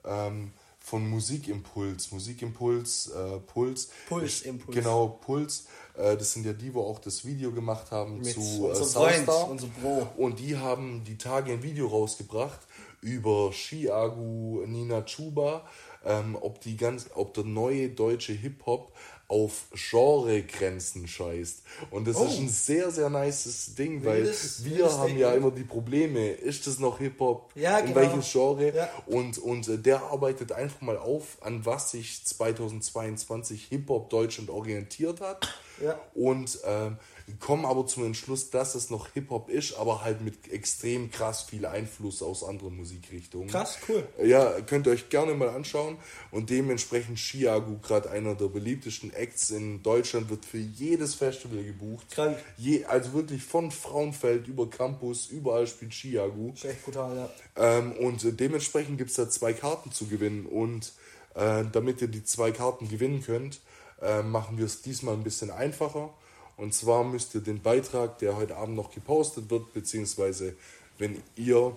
Ähm, 0.04 0.52
von 0.82 1.08
Musikimpuls. 1.08 2.10
Musikimpuls, 2.10 3.08
äh, 3.08 3.38
Puls. 3.40 3.90
Pulsimpuls. 4.08 4.74
Genau, 4.74 5.08
Puls. 5.08 5.66
Äh, 5.94 6.16
das 6.16 6.32
sind 6.32 6.44
ja 6.44 6.52
die, 6.52 6.74
wo 6.74 6.82
auch 6.82 6.98
das 6.98 7.24
Video 7.24 7.52
gemacht 7.52 7.90
haben 7.92 8.18
Mit 8.18 8.32
zu 8.34 8.40
äh, 8.40 8.76
unser 8.76 9.68
Bro. 9.80 10.08
Und 10.16 10.38
die 10.40 10.56
haben 10.56 11.04
die 11.04 11.16
Tage 11.16 11.52
ein 11.52 11.62
Video 11.62 11.86
rausgebracht 11.86 12.60
über 13.00 13.52
Shiagu 13.52 14.64
Nina 14.66 15.02
Chuba, 15.02 15.66
ähm, 16.04 16.36
ob, 16.40 16.60
die 16.60 16.76
ganz, 16.76 17.10
ob 17.14 17.34
der 17.34 17.44
neue 17.44 17.88
deutsche 17.88 18.32
Hip-Hop 18.32 18.92
auf 19.32 19.64
Genregrenzen 19.72 21.08
scheißt. 21.08 21.62
Und 21.90 22.06
das 22.06 22.16
Oh. 22.16 22.24
ist 22.26 22.38
ein 22.38 22.48
sehr, 22.50 22.90
sehr 22.90 23.08
nices 23.08 23.74
Ding, 23.74 24.04
weil 24.04 24.24
Wildes- 24.24 24.62
wir 24.64 24.76
wildes 24.76 24.92
haben 24.98 25.06
Ding, 25.08 25.18
ja 25.18 25.32
immer 25.32 25.50
die 25.50 25.64
Probleme, 25.64 26.32
ist 26.32 26.66
das 26.66 26.78
noch 26.78 26.98
Hip-Hop? 26.98 27.50
Ja, 27.54 27.78
In 27.78 27.86
genau. 27.86 27.96
welchem 27.96 28.20
Genre? 28.20 28.74
Ja. 28.76 28.90
Und, 29.06 29.38
und 29.38 29.68
äh, 29.68 29.78
der 29.78 30.02
arbeitet 30.02 30.52
einfach 30.52 30.82
mal 30.82 30.98
auf, 30.98 31.38
an 31.40 31.64
was 31.64 31.92
sich 31.92 32.22
2022 32.24 33.66
Hip-Hop 33.70 34.10
Deutschland 34.10 34.50
orientiert 34.50 35.20
hat. 35.22 35.48
Ja. 35.82 35.98
Und 36.14 36.58
ähm, 36.66 36.98
kommen 37.40 37.64
aber 37.64 37.86
zum 37.86 38.04
Entschluss, 38.04 38.50
dass 38.50 38.74
es 38.74 38.90
noch 38.90 39.08
Hip-Hop 39.12 39.48
ist, 39.48 39.74
aber 39.74 40.02
halt 40.02 40.20
mit 40.20 40.50
extrem 40.50 41.10
krass 41.10 41.42
viel 41.42 41.66
Einfluss 41.66 42.22
aus 42.22 42.42
anderen 42.44 42.76
Musikrichtungen. 42.76 43.48
Krass, 43.48 43.78
cool. 43.88 44.06
Ja, 44.24 44.60
könnt 44.60 44.86
ihr 44.86 44.92
euch 44.92 45.08
gerne 45.08 45.34
mal 45.34 45.50
anschauen. 45.50 45.96
Und 46.30 46.50
dementsprechend 46.50 47.18
Chiagu, 47.18 47.78
gerade 47.78 48.10
einer 48.10 48.34
der 48.34 48.46
beliebtesten 48.46 49.12
Acts 49.12 49.50
in 49.50 49.82
Deutschland, 49.82 50.30
wird 50.30 50.44
für 50.44 50.58
jedes 50.58 51.14
Festival 51.14 51.62
gebucht. 51.62 52.10
Krank. 52.10 52.38
Je, 52.56 52.84
also 52.84 53.12
wirklich 53.12 53.42
von 53.42 53.70
Frauenfeld 53.70 54.48
über 54.48 54.68
Campus, 54.68 55.28
überall 55.28 55.66
spielt 55.66 55.92
Chiagu. 55.92 56.52
Ist 56.52 56.64
echt 56.64 56.84
brutal, 56.84 57.16
ja. 57.16 57.30
Ähm, 57.56 57.92
und 57.92 58.40
dementsprechend 58.40 58.98
gibt 58.98 59.10
es 59.10 59.16
da 59.16 59.28
zwei 59.28 59.52
Karten 59.52 59.92
zu 59.92 60.06
gewinnen. 60.06 60.46
Und 60.46 60.92
äh, 61.34 61.64
damit 61.70 62.00
ihr 62.02 62.08
die 62.08 62.24
zwei 62.24 62.50
Karten 62.52 62.88
gewinnen 62.88 63.22
könnt, 63.22 63.60
äh, 64.00 64.22
machen 64.22 64.58
wir 64.58 64.66
es 64.66 64.82
diesmal 64.82 65.14
ein 65.14 65.22
bisschen 65.22 65.50
einfacher. 65.50 66.12
Und 66.56 66.74
zwar 66.74 67.04
müsst 67.04 67.34
ihr 67.34 67.40
den 67.40 67.62
Beitrag, 67.62 68.18
der 68.18 68.36
heute 68.36 68.56
Abend 68.56 68.76
noch 68.76 68.90
gepostet 68.90 69.50
wird, 69.50 69.72
beziehungsweise 69.72 70.54
wenn 70.98 71.22
ihr 71.36 71.76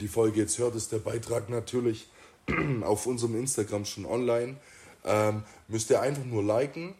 die 0.00 0.08
Folge 0.08 0.40
jetzt 0.40 0.58
hört, 0.58 0.74
ist 0.74 0.92
der 0.92 0.98
Beitrag 0.98 1.48
natürlich 1.48 2.08
auf 2.82 3.06
unserem 3.06 3.38
Instagram 3.38 3.84
schon 3.84 4.06
online. 4.06 4.56
Ähm, 5.04 5.42
müsst 5.68 5.90
ihr 5.90 6.00
einfach 6.00 6.24
nur 6.24 6.42
liken 6.42 6.94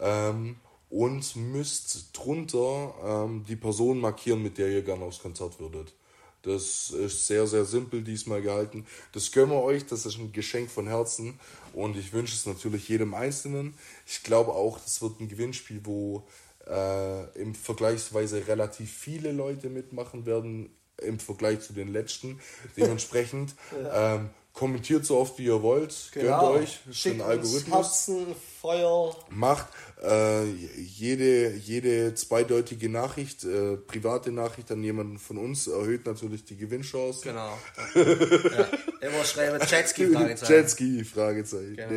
ähm, 0.00 0.56
und 0.90 1.36
müsst 1.36 2.10
drunter 2.12 2.94
ähm, 3.04 3.44
die 3.48 3.56
Person 3.56 4.00
markieren, 4.00 4.42
mit 4.42 4.58
der 4.58 4.68
ihr 4.68 4.82
gerne 4.82 5.04
aufs 5.04 5.20
Konzert 5.20 5.60
würdet. 5.60 5.94
Das 6.42 6.90
ist 6.90 7.26
sehr, 7.26 7.46
sehr 7.46 7.64
simpel 7.64 8.02
diesmal 8.02 8.42
gehalten. 8.42 8.86
Das 9.12 9.32
gönnen 9.32 9.52
wir 9.52 9.62
euch, 9.62 9.86
das 9.86 10.04
ist 10.04 10.18
ein 10.18 10.32
Geschenk 10.32 10.70
von 10.70 10.86
Herzen 10.86 11.40
und 11.72 11.96
ich 11.96 12.12
wünsche 12.12 12.34
es 12.34 12.44
natürlich 12.44 12.86
jedem 12.88 13.14
Einzelnen. 13.14 13.74
Ich 14.06 14.22
glaube 14.22 14.52
auch, 14.52 14.78
das 14.78 15.00
wird 15.00 15.20
ein 15.20 15.28
Gewinnspiel, 15.28 15.80
wo 15.84 16.22
äh, 16.66 17.40
im 17.40 17.54
vergleichsweise 17.54 18.46
relativ 18.46 18.92
viele 18.92 19.32
Leute 19.32 19.68
mitmachen 19.68 20.26
werden 20.26 20.70
im 21.02 21.18
Vergleich 21.18 21.60
zu 21.60 21.72
den 21.72 21.92
letzten. 21.92 22.40
Dementsprechend 22.76 23.54
ähm, 23.92 24.30
kommentiert 24.54 25.04
so 25.04 25.18
oft 25.18 25.36
wie 25.38 25.44
ihr 25.46 25.62
wollt, 25.62 25.92
Genau. 26.12 26.52
gönnt 26.52 26.62
euch, 26.62 26.78
ist 26.88 26.96
Schickt 26.96 27.16
ein 27.16 27.20
Algorithmus 27.26 27.74
Herzen, 27.76 28.26
Feuer. 28.62 29.14
macht 29.28 29.66
äh, 30.02 30.44
jede, 30.44 31.50
jede 31.54 32.14
zweideutige 32.14 32.88
Nachricht, 32.88 33.42
äh, 33.44 33.76
private 33.76 34.30
Nachricht 34.30 34.70
an 34.70 34.82
jemanden 34.84 35.18
von 35.18 35.38
uns 35.38 35.66
erhöht 35.66 36.06
natürlich 36.06 36.44
die 36.44 36.56
Gewinnchance. 36.56 37.22
Genau. 37.24 37.58
ja. 37.94 38.68
Immer 39.08 39.24
schreiben 39.24 39.60
Jetski 39.68 40.06
Fragezeichen. 40.12 40.52
Jetski, 40.52 41.04
Fragezeichen. 41.04 41.76
Genau, 41.76 41.90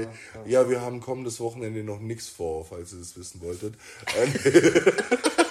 Nee. 0.45 0.51
Ja, 0.51 0.67
wir 0.69 0.81
haben 0.81 0.99
kommendes 0.99 1.39
Wochenende 1.39 1.83
noch 1.83 1.99
nichts 1.99 2.27
vor, 2.27 2.65
falls 2.65 2.91
ihr 2.91 2.99
das 2.99 3.15
wissen 3.17 3.39
wolltet. 3.41 3.75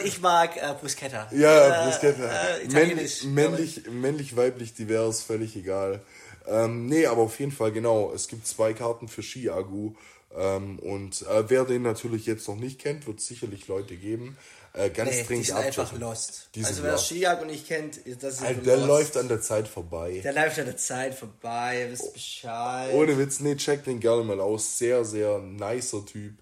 Und 0.00 0.06
ich 0.06 0.20
mag 0.20 0.56
äh, 0.56 0.74
Bruschetta. 0.80 1.28
ja, 1.32 1.86
äh, 1.86 1.90
Bruschetta. 1.90 2.56
Äh, 2.58 2.68
männlich, 2.68 3.24
männlich, 3.24 3.82
männlich, 3.90 4.36
weiblich, 4.36 4.74
divers, 4.74 5.22
völlig 5.22 5.56
egal. 5.56 6.00
Ähm, 6.46 6.86
nee, 6.86 7.06
aber 7.06 7.22
auf 7.22 7.38
jeden 7.40 7.52
Fall 7.52 7.72
genau. 7.72 8.12
Es 8.14 8.28
gibt 8.28 8.46
zwei 8.46 8.74
Karten 8.74 9.08
für 9.08 9.22
Ski-Agu. 9.22 9.94
Ähm, 10.36 10.78
und 10.80 11.22
äh, 11.22 11.48
wer 11.48 11.64
den 11.64 11.82
natürlich 11.82 12.26
jetzt 12.26 12.48
noch 12.48 12.56
nicht 12.56 12.80
kennt, 12.80 13.06
wird 13.06 13.20
sicherlich 13.20 13.68
Leute 13.68 13.96
geben. 13.96 14.36
Äh, 14.72 14.90
ganz 14.90 15.10
Nee, 15.10 15.20
die 15.22 15.26
dringend 15.28 15.46
sind 15.46 15.56
einfach 15.56 15.92
lost. 15.98 16.48
Die 16.56 16.64
also 16.64 16.82
wer. 16.82 16.98
Skijago 16.98 17.44
nicht 17.44 17.68
kennt, 17.68 18.00
das 18.20 18.34
ist 18.34 18.42
Alter, 18.42 18.60
der 18.62 18.76
lost. 18.78 18.88
läuft 18.88 19.16
an 19.16 19.28
der 19.28 19.40
Zeit 19.40 19.68
vorbei. 19.68 20.20
Der 20.24 20.32
läuft 20.32 20.58
an 20.58 20.64
der 20.64 20.76
Zeit 20.76 21.14
vorbei, 21.14 21.82
ihr 21.82 21.92
wisst 21.92 22.12
Bescheid. 22.12 22.92
Ohne 22.92 23.16
Witz, 23.16 23.38
nee, 23.38 23.54
check 23.54 23.84
den 23.84 24.00
gerne 24.00 24.24
mal 24.24 24.40
aus. 24.40 24.76
Sehr, 24.76 25.04
sehr 25.04 25.38
nicer 25.38 26.04
Typ. 26.04 26.34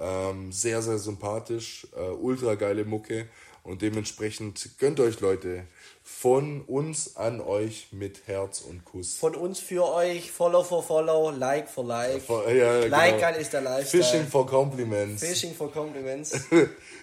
Ähm, 0.00 0.50
sehr, 0.50 0.82
sehr 0.82 0.98
sympathisch. 0.98 1.86
Äh, 1.94 2.10
ultra 2.10 2.54
geile 2.54 2.84
Mucke. 2.84 3.28
Und 3.62 3.82
dementsprechend 3.82 4.78
gönnt 4.78 5.00
euch, 5.00 5.20
Leute, 5.20 5.64
von 6.02 6.62
uns 6.62 7.16
an 7.16 7.42
euch 7.42 7.88
mit 7.92 8.26
Herz 8.26 8.62
und 8.62 8.86
Kuss. 8.86 9.16
Von 9.16 9.34
uns 9.34 9.60
für 9.60 9.86
euch, 9.86 10.32
Follow 10.32 10.64
for 10.64 10.82
Follow, 10.82 11.30
Like 11.30 11.68
for 11.68 11.84
Like. 11.84 12.22
Von- 12.22 12.56
ja, 12.56 12.86
like 12.86 13.18
genau. 13.20 13.38
ist 13.38 13.52
der 13.52 13.60
Lifestyle. 13.60 14.02
Fishing 14.02 14.26
for 14.26 14.46
Compliments. 14.46 15.22
Fishing 15.22 15.54
for 15.54 15.70
Compliments. 15.70 16.32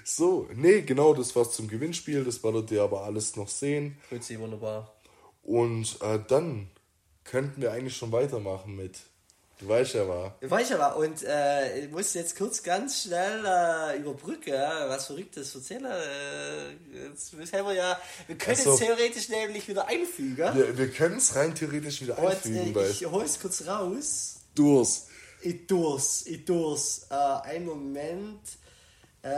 So, 0.10 0.48
nee, 0.56 0.84
genau, 0.84 1.14
das 1.14 1.36
war's 1.36 1.52
zum 1.52 1.68
Gewinnspiel. 1.68 2.24
Das 2.24 2.42
werdet 2.42 2.72
ihr 2.72 2.82
aber 2.82 3.04
alles 3.04 3.36
noch 3.36 3.50
sehen. 3.50 3.98
Grüezi, 4.08 4.40
wunderbar. 4.40 4.96
Und 5.44 5.98
äh, 6.02 6.18
dann 6.30 6.70
könnten 7.26 7.62
wir 7.62 7.74
eigentlich 7.74 7.98
schon 7.98 8.14
weitermachen 8.14 8.78
mit. 8.78 9.00
Du 9.60 9.68
weißt 9.68 9.96
ja, 9.96 10.08
war. 10.08 10.36
Weiß 10.42 10.72
aber, 10.74 10.98
und 10.98 11.24
äh, 11.24 11.80
ich 11.80 11.92
muss 11.92 12.14
jetzt 12.14 12.38
kurz 12.38 12.62
ganz 12.62 13.02
schnell 13.02 13.44
äh, 13.44 13.98
überbrücken, 13.98 14.54
ja, 14.54 14.88
was 14.88 15.08
Verrücktes 15.08 15.56
erzählen. 15.56 15.86
Äh, 15.86 17.08
jetzt 17.10 17.34
haben 17.54 17.66
wir 17.66 17.74
ja, 17.74 18.00
wir 18.28 18.38
können 18.38 18.56
so. 18.56 18.74
es 18.74 18.80
theoretisch 18.80 19.30
nämlich 19.30 19.68
wieder 19.68 19.88
einfügen. 19.88 20.38
Wir, 20.38 20.78
wir 20.78 20.92
können 20.92 21.18
es 21.18 21.36
rein 21.36 21.56
theoretisch 21.56 22.02
wieder 22.02 22.20
Und 22.20 22.28
einfügen, 22.28 22.76
äh, 22.76 22.90
ich 22.90 23.04
hole 23.08 23.26
es 23.26 23.40
kurz 23.40 23.66
raus. 23.66 24.36
Durs. 24.54 25.08
Ich 25.42 25.66
dur's, 25.66 26.28
ich 26.28 26.46
dur's. 26.46 27.08
Äh, 27.10 27.16
einen 27.16 27.66
Moment. 27.66 28.42
Äh, 29.24 29.30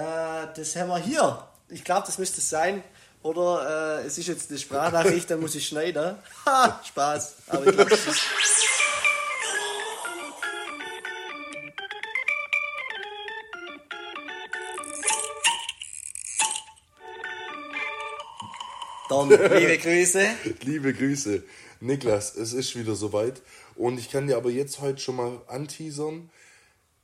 das 0.54 0.76
haben 0.76 0.90
wir 0.90 1.00
hier. 1.00 1.48
Ich 1.70 1.86
glaube, 1.86 2.06
das 2.08 2.18
müsste 2.18 2.42
es 2.42 2.50
sein. 2.50 2.84
Oder 3.22 4.02
äh, 4.02 4.08
es 4.08 4.18
ist 4.18 4.28
jetzt 4.28 4.50
eine 4.50 4.60
Sprachnachricht, 4.60 5.30
dann 5.30 5.40
muss 5.40 5.56
ich 5.56 5.66
schneiden. 5.66 6.18
Ha, 6.46 6.82
Spaß. 6.86 7.36
Aber 7.48 7.66
ich 7.68 7.74
glaube, 7.74 7.94
ist. 7.94 8.79
Dann, 19.10 19.30
liebe 19.30 19.78
Grüße. 19.80 20.24
Liebe 20.62 20.94
Grüße. 20.94 21.44
Niklas, 21.82 22.36
es 22.36 22.54
ist 22.54 22.76
wieder 22.76 22.96
soweit. 22.96 23.42
Und 23.76 23.98
ich 23.98 24.12
kann 24.12 24.28
dir 24.28 24.38
aber 24.38 24.52
jetzt 24.52 24.82
heute 24.82 25.00
schon 25.00 25.16
mal 25.16 25.42
anteasern. 25.48 26.30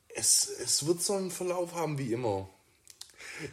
Es, 0.10 0.50
es 0.64 0.86
wird 0.86 1.02
so 1.02 1.14
einen 1.14 1.32
Verlauf 1.32 1.74
haben 1.74 1.98
wie 1.98 2.14
immer. 2.14 2.48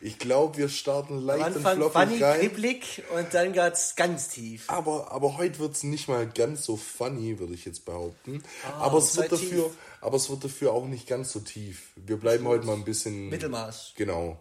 Ich 0.01 0.19
glaube, 0.19 0.59
wir 0.59 0.69
starten 0.69 1.15
Am 1.15 1.25
leicht 1.25 1.47
und 1.47 1.67
Anfang 1.67 1.81
funny, 1.81 1.91
fluffig 1.91 2.23
rein. 2.23 2.41
kribbelig 2.41 3.03
und 3.17 3.35
dann 3.35 3.53
geht's 3.53 3.97
ganz 3.97 4.29
tief. 4.29 4.65
Aber, 4.69 5.11
aber 5.11 5.39
heute 5.39 5.59
wird 5.59 5.75
es 5.75 5.83
nicht 5.83 6.09
mal 6.09 6.29
ganz 6.29 6.65
so 6.65 6.77
funny, 6.77 7.39
würde 7.39 7.55
ich 7.55 7.65
jetzt 7.65 7.85
behaupten. 7.85 8.43
Ah, 8.65 8.83
aber, 8.83 8.99
es 8.99 9.17
wird 9.17 9.33
dafür, 9.33 9.65
tief. 9.65 9.79
aber 10.01 10.17
es 10.17 10.31
wird 10.31 10.45
dafür 10.45 10.73
auch 10.73 10.87
nicht 10.87 11.09
ganz 11.09 11.33
so 11.33 11.41
tief. 11.41 11.91
Wir 11.97 12.17
bleiben 12.17 12.47
heute 12.47 12.67
mal 12.67 12.75
ein 12.75 12.85
bisschen. 12.85 13.29
Mittelmaß. 13.29 13.95
Genau. 13.97 14.39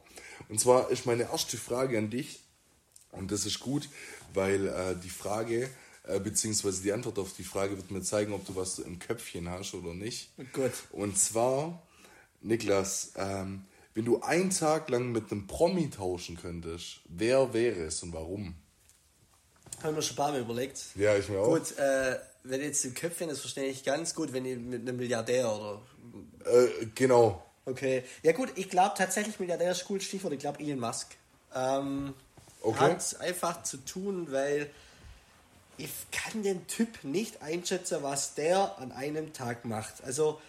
Und 0.49 0.59
zwar 0.59 0.89
ist 0.91 1.05
meine 1.05 1.24
erste 1.24 1.57
Frage 1.57 1.97
an 1.97 2.09
dich, 2.09 2.41
und 3.12 3.32
das 3.32 3.45
ist 3.45 3.59
gut, 3.59 3.89
weil 4.34 4.68
äh, 4.68 4.95
die 5.01 5.09
Frage, 5.09 5.70
äh, 6.03 6.20
beziehungsweise 6.20 6.82
die 6.82 6.91
Antwort 6.91 7.20
auf 7.20 7.34
die 7.34 7.43
Frage 7.43 7.78
wird 7.78 7.91
mir 7.91 8.01
zeigen, 8.01 8.34
ob 8.34 8.45
du 8.45 8.55
was 8.55 8.80
im 8.80 8.99
Köpfchen 8.99 9.49
hast 9.49 9.74
oder 9.74 9.93
nicht. 9.93 10.32
Gut. 10.53 10.72
Und 10.91 11.18
zwar, 11.18 11.82
Niklas, 12.41 13.14
ähm, 13.16 13.66
wenn 13.93 14.05
du 14.05 14.22
einen 14.22 14.49
Tag 14.49 14.89
lang 14.89 15.12
mit 15.12 15.32
einem 15.32 15.47
Promi 15.47 15.89
tauschen 15.89 16.38
könntest, 16.38 17.01
wer 17.09 17.53
wäre 17.53 17.84
es 17.84 18.01
und 18.03 18.14
warum? 18.14 18.55
Haben 19.84 19.95
wir 19.95 20.01
schon 20.01 20.14
ein 20.14 20.18
paar 20.18 20.32
Mal 20.32 20.41
überlegt. 20.41 20.80
Ja, 20.95 21.18
ich 21.18 21.28
mir 21.28 21.39
auch. 21.39 21.49
Gut, 21.49 21.78
äh, 21.78 22.18
wenn 22.43 22.62
jetzt 22.62 22.86
im 22.86 22.93
Köpfchen, 22.93 23.30
das 23.30 23.39
verstehe 23.39 23.66
ich 23.66 23.84
ganz 23.84 24.16
gut, 24.16 24.32
wenn 24.34 24.45
ihr 24.45 24.57
mit 24.57 24.82
einem 24.82 24.97
Milliardär 24.97 25.51
oder. 25.51 25.82
Äh, 26.45 26.86
genau. 26.95 27.43
Okay. 27.66 28.03
Ja, 28.24 28.32
gut, 28.32 28.49
ich 28.55 28.70
glaube 28.70 28.95
tatsächlich, 28.97 29.39
Milliardär 29.39 29.72
ist 29.72 29.86
cooles 29.86 30.03
Stichwort. 30.03 30.34
Ich 30.34 30.39
glaube, 30.39 30.59
Elon 30.59 30.80
Musk. 30.80 31.16
Ähm, 31.53 32.14
Okay. 32.62 32.80
Hat 32.80 33.20
einfach 33.20 33.64
zu 33.64 33.78
tun, 33.78 34.32
weil 34.32 34.70
ich 35.78 35.89
kann 36.12 36.43
den 36.43 36.68
Typ 36.68 37.03
nicht 37.03 37.41
einschätzen, 37.41 37.99
was 38.01 38.36
der 38.36 38.78
an 38.78 38.91
einem 38.91 39.34
Tag 39.34 39.66
macht. 39.66 40.03
Also, 40.03 40.39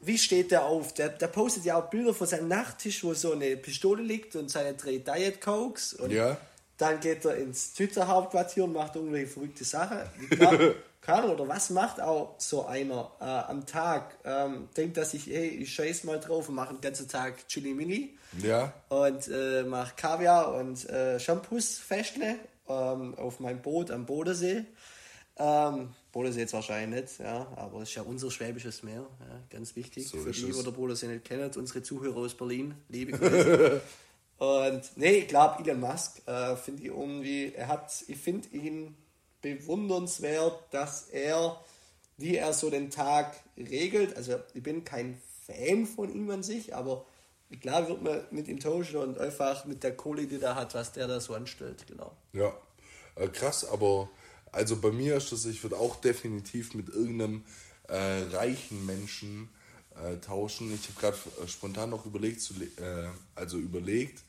wie 0.00 0.18
steht 0.18 0.50
der 0.50 0.64
auf? 0.64 0.92
Der, 0.94 1.08
der 1.10 1.28
postet 1.28 1.64
ja 1.64 1.76
auch 1.78 1.88
Bilder 1.90 2.12
von 2.14 2.26
seinem 2.26 2.48
Nachttisch, 2.48 3.02
wo 3.04 3.14
so 3.14 3.32
eine 3.32 3.56
Pistole 3.56 4.02
liegt 4.02 4.36
und 4.36 4.50
seine 4.50 4.74
drei 4.74 4.98
Diet 4.98 5.40
Cokes. 5.40 5.94
Und 5.94 6.10
Ja. 6.10 6.36
dann 6.78 7.00
geht 7.00 7.24
er 7.24 7.36
ins 7.36 7.72
Twitter-Hauptquartier 7.74 8.64
und 8.64 8.72
macht 8.74 8.96
irgendwelche 8.96 9.26
verrückte 9.28 9.64
Sachen. 9.64 10.00
Ich 11.00 11.06
keine 11.06 11.22
Ahnung, 11.22 11.36
oder 11.36 11.48
was 11.48 11.70
macht 11.70 11.98
auch 12.00 12.34
so 12.38 12.66
einer 12.66 13.10
äh, 13.20 13.24
am 13.24 13.64
Tag? 13.64 14.18
Ähm, 14.24 14.68
denkt 14.76 14.98
er 14.98 15.06
sich, 15.06 15.26
hey, 15.26 15.48
ich 15.48 15.72
scheiß 15.72 16.04
mal 16.04 16.20
drauf 16.20 16.48
und 16.50 16.54
mache 16.56 16.74
den 16.74 16.80
ganzen 16.82 17.08
Tag 17.08 17.48
Chili 17.48 17.72
Mini 17.72 18.16
Ja. 18.42 18.72
und 18.90 19.26
äh, 19.28 19.62
mache 19.62 19.94
Kaviar 19.96 20.54
und 20.54 20.88
äh, 20.90 21.18
Shampoos 21.18 21.78
festle 21.78 22.36
ähm, 22.68 23.14
auf 23.16 23.40
meinem 23.40 23.62
Boot 23.62 23.90
am 23.90 24.04
Bodensee. 24.04 24.64
Ähm, 25.36 25.94
Bodensee 26.12 26.40
jetzt 26.40 26.52
wahrscheinlich 26.52 27.02
nicht, 27.02 27.20
ja, 27.20 27.46
aber 27.56 27.80
es 27.80 27.88
ist 27.88 27.94
ja 27.94 28.02
unser 28.02 28.30
schwäbisches 28.30 28.82
Meer, 28.82 29.06
ja, 29.20 29.40
ganz 29.48 29.74
wichtig. 29.76 30.06
So 30.06 30.18
Für 30.18 30.32
die, 30.32 30.52
die 30.52 30.62
der 30.62 30.70
Bodensee 30.70 31.06
nicht 31.06 31.24
kennen, 31.24 31.50
unsere 31.56 31.82
Zuhörer 31.82 32.18
aus 32.18 32.34
Berlin, 32.34 32.74
liebe 32.90 33.12
Grüße. 33.16 33.80
und 34.38 34.82
nee, 34.96 35.12
ich 35.20 35.28
glaube, 35.28 35.64
Elon 35.64 35.80
Musk 35.80 36.20
äh, 36.26 36.56
finde 36.56 36.82
ich 36.82 36.88
irgendwie, 36.88 37.54
er 37.54 37.68
hat, 37.68 37.90
ich 38.06 38.18
finde 38.18 38.48
ihn 38.50 38.94
bewundernswert, 39.42 40.72
dass 40.72 41.08
er, 41.08 41.62
wie 42.16 42.36
er 42.36 42.52
so 42.52 42.70
den 42.70 42.90
Tag 42.90 43.34
regelt, 43.56 44.16
also 44.16 44.40
ich 44.54 44.62
bin 44.62 44.84
kein 44.84 45.20
Fan 45.46 45.86
von 45.86 46.14
ihm 46.14 46.30
an 46.30 46.42
sich, 46.42 46.74
aber 46.74 47.04
glaube, 47.60 47.88
wird 47.88 48.02
man 48.02 48.20
mit 48.30 48.48
ihm 48.48 48.60
tauschen 48.60 48.96
und 48.96 49.18
einfach 49.18 49.64
mit 49.64 49.82
der 49.82 49.96
Kohle, 49.96 50.26
die 50.26 50.40
er 50.40 50.54
hat, 50.54 50.74
was 50.74 50.92
der 50.92 51.08
da 51.08 51.20
so 51.20 51.34
anstellt, 51.34 51.86
genau. 51.86 52.14
Ja. 52.32 52.52
Äh, 53.16 53.28
krass, 53.28 53.64
aber 53.64 54.08
also 54.52 54.76
bei 54.76 54.92
mir 54.92 55.16
ist 55.16 55.32
das, 55.32 55.44
ich 55.46 55.62
würde 55.62 55.78
auch 55.78 55.96
definitiv 55.96 56.74
mit 56.74 56.88
irgendeinem 56.88 57.44
äh, 57.88 58.22
reichen 58.32 58.86
Menschen 58.86 59.48
äh, 59.96 60.16
tauschen. 60.18 60.72
Ich 60.72 60.88
habe 60.88 61.00
gerade 61.00 61.44
äh, 61.44 61.48
spontan 61.48 61.90
noch 61.90 62.06
überlegt, 62.06 62.40
zu, 62.40 62.54
äh, 62.54 63.08
also 63.34 63.58
überlegt. 63.58 64.22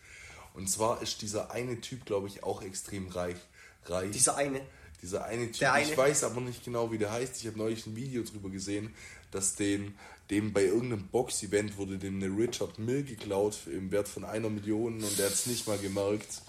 Und 0.54 0.70
zwar 0.70 1.02
ist 1.02 1.22
dieser 1.22 1.52
eine 1.52 1.80
Typ, 1.80 2.06
glaube 2.06 2.28
ich, 2.28 2.44
auch 2.44 2.62
extrem 2.62 3.08
reich. 3.08 3.38
reich. 3.86 4.12
Dieser 4.12 4.36
eine. 4.36 4.62
Dieser 5.02 5.26
eine 5.26 5.52
Typ, 5.52 5.68
eine. 5.68 5.84
ich 5.84 5.98
weiß 5.98 6.24
aber 6.24 6.42
nicht 6.42 6.64
genau, 6.64 6.92
wie 6.92 6.98
der 6.98 7.12
heißt. 7.12 7.38
Ich 7.38 7.48
habe 7.48 7.58
neulich 7.58 7.86
ein 7.88 7.96
Video 7.96 8.24
drüber 8.24 8.50
gesehen, 8.50 8.94
dass 9.32 9.56
den, 9.56 9.96
dem 10.30 10.54
bei 10.54 10.66
irgendeinem 10.66 11.08
Box-Event 11.08 11.78
wurde 11.78 11.98
dem 11.98 12.22
eine 12.22 12.28
Richard 12.28 12.78
Mill 12.78 13.04
geklaut 13.04 13.58
im 13.66 13.92
Wert 13.92 14.08
von 14.08 14.24
einer 14.24 14.50
Million 14.50 14.96
und 14.96 15.18
der 15.18 15.26
hat 15.26 15.34
es 15.34 15.48
nicht 15.48 15.68
mal 15.68 15.80
gemerkt. 15.80 16.42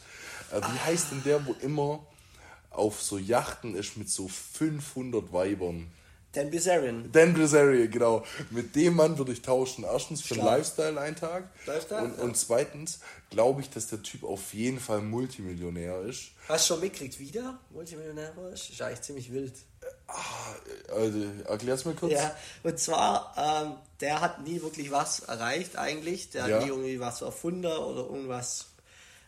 Äh, 0.51 0.61
wie 0.61 0.79
heißt 0.79 1.13
denn 1.13 1.23
der, 1.25 1.47
wo 1.47 1.55
immer 1.63 2.07
auf 2.71 3.01
so 3.01 3.19
Yachten 3.19 3.75
ist 3.75 3.97
mit 3.97 4.11
so 4.11 4.29
500 4.29 5.33
Weibern? 5.33 5.87
Dan 6.33 6.51
Bizarian. 6.51 7.11
Dan 7.13 7.35
Bilzerian, 7.35 7.91
genau. 7.91 8.25
Mit 8.51 8.75
dem 8.75 8.97
Mann 8.97 9.19
würde 9.19 9.33
ich 9.33 9.43
tauschen. 9.43 9.85
Erstens 9.85 10.23
für 10.23 10.35
Stark. 10.35 10.59
Lifestyle 10.59 10.99
einen 11.01 11.17
Tag. 11.17 11.45
Lifestyle, 11.67 12.03
und, 12.05 12.17
ja. 12.17 12.25
und 12.25 12.37
zweitens 12.37 13.01
glaube 13.31 13.61
ich, 13.61 13.69
dass 13.71 13.89
der 13.89 14.03
Typ 14.03 14.25
auf 14.25 14.55
jeden 14.55 14.81
Fall 14.81 15.03
Multimillionär 15.03 16.01
ist. 16.03 16.31
Hast 16.49 16.69
du 16.71 16.75
schon 16.75 16.81
mitgekriegt, 16.83 17.19
wieder 17.19 17.59
Multimillionär 17.71 18.35
war? 18.37 18.51
Das 18.51 18.69
ist 18.71 18.81
eigentlich 18.81 19.03
ziemlich 19.03 19.33
wild. 19.33 19.53
Also, 20.95 21.19
erklär's 21.47 21.85
mir 21.85 21.95
kurz. 21.95 22.13
Ja, 22.13 22.35
und 22.63 22.79
zwar, 22.79 23.35
ähm, 23.37 23.75
der 24.01 24.21
hat 24.21 24.43
nie 24.43 24.61
wirklich 24.63 24.91
was 24.91 25.21
erreicht 25.21 25.77
eigentlich. 25.77 26.31
Der 26.31 26.47
Ja. 26.49 26.57
hat 26.57 26.65
nie 26.65 26.69
irgendwie 26.71 27.01
was 27.01 27.23
erfunden 27.23 27.67
oder 27.67 28.03
irgendwas 28.03 28.67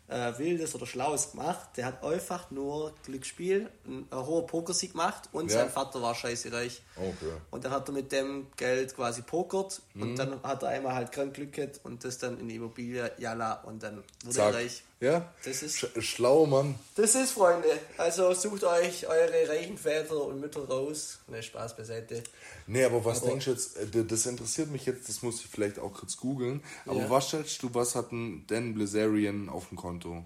äh, 0.09 0.33
Wildes 0.39 0.75
oder 0.75 0.87
Schlaues 0.87 1.31
gemacht. 1.33 1.71
Der 1.77 1.87
hat 1.87 2.05
einfach 2.05 2.51
nur 2.51 2.95
Glücksspiel, 3.05 3.71
ein, 3.87 4.07
ein 4.11 4.27
hoher 4.27 4.47
Pokersieg 4.47 4.93
gemacht 4.93 5.29
und 5.33 5.51
Ja. 5.51 5.61
sein 5.61 5.71
Vater 5.71 6.03
war 6.03 6.15
scheiße 6.15 6.53
reich. 6.53 6.83
Okay. 6.97 7.33
Und 7.51 7.65
dann 7.65 7.73
hat 7.73 7.89
er 7.89 7.93
mit 7.93 8.13
dem 8.13 8.47
Geld 8.57 8.95
quasi 8.95 9.23
pokert 9.23 9.81
Mhm. 9.95 10.03
und 10.03 10.17
dann 10.17 10.43
hat 10.43 10.63
er 10.63 10.69
einmal 10.71 10.95
halt 10.95 11.11
krank 11.13 11.35
Glück 11.35 11.53
gehabt 11.53 11.81
und 11.85 12.05
das 12.05 12.19
dann 12.19 12.39
in 12.39 12.49
die 12.49 12.57
Immobilie, 12.57 13.11
jalla, 13.19 13.55
und 13.63 13.83
dann 13.83 14.03
wurde 14.25 14.35
Zack. 14.37 14.53
er 14.53 14.59
reich. 14.61 14.83
Ja? 15.01 15.33
Das 15.45 15.63
ist- 15.63 15.77
Sch 15.77 15.87
schlauer 16.01 16.47
Mann. 16.47 16.77
Das 16.95 17.15
ist, 17.15 17.33
Freunde. 17.33 17.69
Also 17.99 18.33
sucht 18.33 18.65
euch 18.65 19.07
eure 19.07 19.49
reichen 19.49 19.77
Väter 19.77 20.23
und 20.25 20.41
Mütter 20.41 20.67
raus. 20.67 21.19
Ne, 21.27 21.43
Spaß 21.43 21.77
beiseite. 21.77 22.23
Nee, 22.67 22.85
aber 22.85 23.05
was 23.05 23.19
Aber- 23.21 23.31
denkst 23.31 23.45
du 23.45 23.51
jetzt, 23.51 23.77
äh, 23.77 24.05
das 24.05 24.25
interessiert 24.27 24.71
mich 24.71 24.87
jetzt, 24.87 25.09
das 25.09 25.21
muss 25.23 25.41
ich 25.41 25.47
vielleicht 25.47 25.79
auch 25.79 25.93
kurz 25.93 26.17
googeln, 26.17 26.63
aber 26.87 27.01
Ja. 27.01 27.11
was 27.11 27.29
schätzt 27.29 27.63
du, 27.63 27.75
was 27.75 27.95
hat 27.95 28.13
ein 28.13 28.47
Dan 28.47 28.73
Blazarian 28.75 29.49
auf 29.51 29.69
dem 29.69 29.77
Konto? 29.77 30.25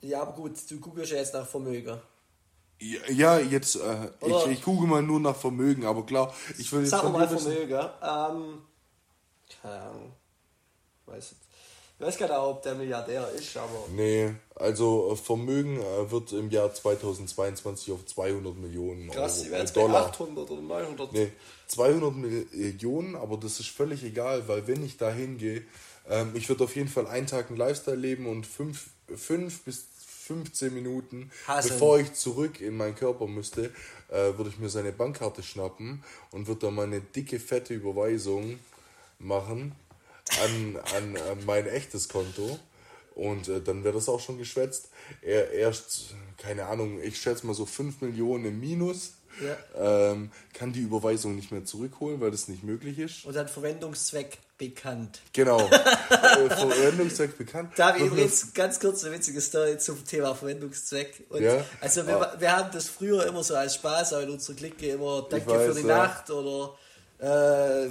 Ja, 0.00 0.22
aber 0.22 0.32
gut, 0.32 0.52
du 0.70 0.78
googelst 0.78 1.12
ja 1.12 1.18
jetzt 1.18 1.32
nach 1.34 1.46
Vermögen. 1.46 1.98
Ja, 2.80 3.38
jetzt, 3.40 3.74
äh, 3.76 4.10
ich, 4.24 4.46
ich 4.52 4.62
google 4.62 4.88
mal 4.88 5.02
nur 5.02 5.18
nach 5.18 5.34
Vermögen, 5.34 5.84
aber 5.86 6.06
klar, 6.06 6.32
ich 6.58 6.70
würde 6.70 6.84
jetzt 6.84 6.90
Sag 6.92 7.10
mal 7.12 7.26
Vermögen. 7.26 7.72
Ähm, 8.02 8.62
Keine 9.62 9.80
Ahnung. 9.82 10.12
Weiß 11.06 11.30
jetzt. 11.32 11.47
Ich 12.00 12.06
weiß 12.06 12.16
gar 12.16 12.28
nicht, 12.28 12.38
ob 12.38 12.62
der 12.62 12.76
Milliardär 12.76 13.28
ist, 13.30 13.56
aber. 13.56 13.86
Nee, 13.90 14.32
also 14.54 15.10
äh, 15.12 15.16
Vermögen 15.16 15.80
äh, 15.80 16.08
wird 16.08 16.32
im 16.32 16.48
Jahr 16.48 16.72
2022 16.72 17.92
auf 17.92 18.06
200 18.06 18.56
Millionen 18.56 19.10
Krass, 19.10 19.38
Euro, 19.38 19.44
ich 19.44 19.50
wäre 19.50 19.60
jetzt 19.62 19.74
bei 19.74 19.80
Dollar. 19.80 20.06
800 20.06 20.48
oder 20.48 20.62
900. 20.62 21.12
Nee, 21.12 21.32
200 21.66 22.14
Millionen, 22.14 23.16
aber 23.16 23.36
das 23.36 23.58
ist 23.58 23.70
völlig 23.70 24.04
egal, 24.04 24.46
weil 24.46 24.68
wenn 24.68 24.84
ich 24.84 24.96
da 24.96 25.10
hingehe, 25.10 25.64
ähm, 26.08 26.30
ich 26.34 26.48
würde 26.48 26.64
auf 26.64 26.76
jeden 26.76 26.88
Fall 26.88 27.08
einen 27.08 27.26
Tag 27.26 27.48
einen 27.48 27.56
Lifestyle 27.56 27.96
leben 27.96 28.26
und 28.26 28.46
fünf, 28.46 28.90
fünf 29.16 29.62
bis 29.62 29.86
15 30.28 30.72
Minuten, 30.72 31.32
Haseln. 31.48 31.74
bevor 31.74 31.98
ich 31.98 32.12
zurück 32.12 32.60
in 32.60 32.76
meinen 32.76 32.94
Körper 32.94 33.26
müsste, 33.26 33.72
äh, 34.08 34.36
würde 34.36 34.50
ich 34.50 34.58
mir 34.60 34.68
seine 34.68 34.92
Bankkarte 34.92 35.42
schnappen 35.42 36.04
und 36.30 36.46
würde 36.46 36.66
da 36.66 36.70
mal 36.70 36.86
eine 36.86 37.00
dicke, 37.00 37.40
fette 37.40 37.74
Überweisung 37.74 38.60
machen 39.18 39.74
an, 40.44 40.76
an, 40.96 41.16
an 41.16 41.44
mein 41.46 41.66
echtes 41.66 42.08
Konto. 42.08 42.58
Und 43.14 43.48
äh, 43.48 43.60
dann 43.60 43.82
wäre 43.84 43.94
das 43.94 44.08
auch 44.08 44.20
schon 44.20 44.38
geschwätzt. 44.38 44.90
Er 45.22 45.50
erst, 45.50 46.14
keine 46.36 46.66
Ahnung, 46.66 47.00
ich 47.02 47.18
schätze 47.20 47.46
mal 47.46 47.54
so 47.54 47.66
5 47.66 48.00
Millionen 48.00 48.44
im 48.44 48.60
Minus. 48.60 49.14
Ja. 49.40 50.10
Ähm, 50.10 50.30
kann 50.52 50.72
die 50.72 50.80
Überweisung 50.80 51.36
nicht 51.36 51.52
mehr 51.52 51.64
zurückholen, 51.64 52.20
weil 52.20 52.32
das 52.32 52.48
nicht 52.48 52.64
möglich 52.64 52.98
ist. 52.98 53.24
Und 53.24 53.36
dann 53.36 53.46
Verwendungszweck 53.46 54.38
bekannt. 54.56 55.20
Genau. 55.32 55.60
äh, 56.10 56.48
Verwendungszweck 56.48 57.38
bekannt. 57.38 57.72
Da 57.76 57.88
habe 57.88 57.98
ich 57.98 58.04
übrigens 58.06 58.52
ganz 58.52 58.80
kurz 58.80 59.04
eine 59.04 59.14
witzige 59.14 59.40
Story 59.40 59.78
zum 59.78 60.04
Thema 60.04 60.34
Verwendungszweck. 60.34 61.26
Und 61.28 61.42
Ja? 61.42 61.64
Also 61.80 62.06
wir, 62.06 62.16
Ah. 62.20 62.36
wir 62.40 62.56
haben 62.56 62.70
das 62.72 62.88
früher 62.88 63.26
immer 63.26 63.44
so 63.44 63.54
als 63.54 63.76
Spaß, 63.76 64.14
auch 64.14 64.22
in 64.22 64.30
unserer 64.30 64.56
Clique 64.56 64.88
immer 64.88 65.26
Danke 65.30 65.46
weiß, 65.46 65.66
für 65.74 65.82
die 65.82 65.86
ja. 65.86 65.98
Nacht 65.98 66.30
oder 66.30 66.76
äh, 67.20 67.24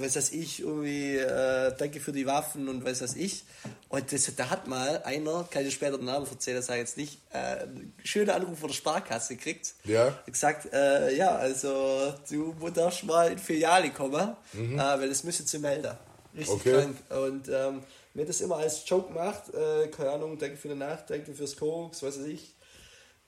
was 0.00 0.16
weiß 0.16 0.32
ich, 0.32 0.60
irgendwie 0.60 1.16
äh, 1.16 1.72
Danke 1.76 2.00
für 2.00 2.12
die 2.12 2.26
Waffen 2.26 2.68
und 2.68 2.84
was 2.84 3.02
weiß 3.02 3.16
ich. 3.16 3.44
Und 3.88 4.12
das, 4.12 4.34
da 4.36 4.50
hat 4.50 4.66
mal 4.66 5.02
einer, 5.04 5.46
kann 5.50 5.66
ich 5.66 5.74
später 5.74 5.96
den 5.96 6.06
Namen 6.06 6.26
erzählen, 6.26 6.56
das 6.56 6.66
sage 6.66 6.80
ich 6.80 6.88
jetzt 6.88 6.96
nicht, 6.96 7.20
äh, 7.32 7.62
einen 7.62 7.94
schönen 8.04 8.30
Anruf 8.30 8.58
von 8.58 8.68
der 8.68 8.74
Sparkasse 8.74 9.36
gekriegt. 9.36 9.74
Ja. 9.84 10.18
Gesagt, 10.26 10.72
äh, 10.72 11.14
ja, 11.16 11.34
also 11.36 12.14
du 12.30 12.54
darfst 12.70 13.04
mal 13.04 13.32
in 13.32 13.38
Filiale 13.38 13.90
kommen, 13.90 14.36
äh, 14.54 14.76
weil 14.78 15.08
das 15.08 15.24
müsste 15.24 15.44
zu 15.44 15.58
melden. 15.58 15.92
Richtig 16.36 16.54
Mhm. 16.54 16.60
Okay. 16.60 16.72
krank. 16.72 16.96
Und 17.24 17.48
ähm, 17.48 17.82
mir 18.14 18.26
das 18.26 18.40
immer 18.40 18.56
als 18.56 18.82
Joke 18.88 19.12
macht, 19.12 19.54
äh, 19.54 19.88
keine 19.88 20.10
Ahnung, 20.10 20.38
danke 20.38 20.56
für 20.56 20.68
die 20.68 20.74
Nacht, 20.74 21.04
danke 21.08 21.34
fürs 21.34 21.56
Koks, 21.56 22.02
was 22.02 22.18
weiß 22.18 22.26
ich. 22.26 22.54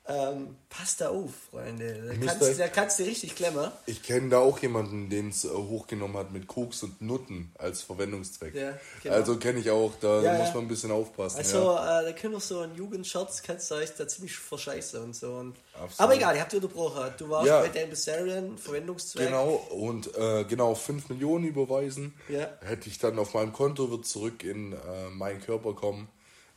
Ähm, 0.09 0.57
passt 0.71 1.03
da 1.03 1.11
auf, 1.11 1.31
Freunde. 1.51 2.03
Da 2.09 2.27
kannst, 2.27 2.43
ihr- 2.49 2.55
da 2.57 2.69
kannst 2.69 2.99
du 2.99 3.05
richtig 3.05 3.37
klemmen. 3.37 3.71
Ich 3.87 4.03
kenne 4.03 4.31
da 4.31 4.39
auch 4.39 4.59
jemanden, 4.59 5.09
den 5.09 5.29
es 5.29 5.45
äh, 5.45 5.49
hochgenommen 5.51 6.17
hat 6.17 6.33
mit 6.33 6.49
Koks 6.49 6.83
und 6.83 7.01
Nutten 7.01 7.53
als 7.59 7.83
Verwendungszweck. 7.83 8.55
Ja, 8.55 8.73
genau. 9.03 9.15
Also 9.15 9.37
kenne 9.37 9.61
ich 9.61 9.71
auch, 9.71 9.93
da 10.01 10.21
Ja, 10.23 10.39
muss 10.39 10.53
man 10.55 10.65
ein 10.65 10.69
bisschen 10.69 10.91
aufpassen. 10.91 11.37
Also, 11.39 11.59
ja. 11.75 12.01
äh, 12.01 12.05
da 12.07 12.13
können 12.13 12.33
wir 12.33 12.41
so 12.41 12.61
einen 12.61 12.75
Jugendscherz, 12.75 13.43
kannst 13.43 13.71
du 13.71 13.77
euch 13.77 13.91
da 13.95 14.09
ziemlich 14.09 14.35
verscheißen 14.37 15.01
und 15.03 15.15
so. 15.15 15.33
Und, 15.35 15.55
aber 15.99 16.15
egal, 16.17 16.35
ich 16.35 16.41
hab 16.41 16.49
dich 16.49 16.61
unterbrochen. 16.61 17.13
Du 17.19 17.29
warst 17.29 17.47
Ja. 17.47 17.61
bei 17.61 17.69
Dan 17.69 17.91
Bissarian, 17.91 18.59
Verwendungszweck. 18.59 19.27
Genau, 19.29 19.51
und 19.71 20.17
äh, 20.17 20.45
genau 20.45 20.75
5 20.75 21.11
Millionen 21.11 21.45
überweisen. 21.45 22.15
Hätte 22.63 22.89
ich 22.89 22.99
dann 22.99 23.17
auf 23.19 23.35
meinem 23.35 23.53
Konto, 23.53 23.91
wird 23.91 24.07
zurück 24.07 24.43
in 24.43 24.73
äh, 24.73 24.77
meinen 25.13 25.41
Körper 25.43 25.75
kommen, 25.75 26.09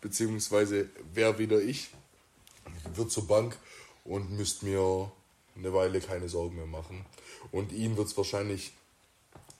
beziehungsweise 0.01 0.89
wäre 1.13 1.37
wieder 1.37 1.59
ich, 1.61 1.89
wird 2.95 3.11
zur 3.11 3.27
Bank 3.27 3.57
und 4.03 4.31
müsst 4.31 4.63
mir 4.63 5.11
eine 5.55 5.73
Weile 5.73 5.99
keine 6.01 6.29
Sorgen 6.29 6.55
mehr 6.55 6.65
machen. 6.65 7.05
Und 7.51 7.71
ihn 7.71 7.97
wird 7.97 8.07
es 8.07 8.17
wahrscheinlich 8.17 8.73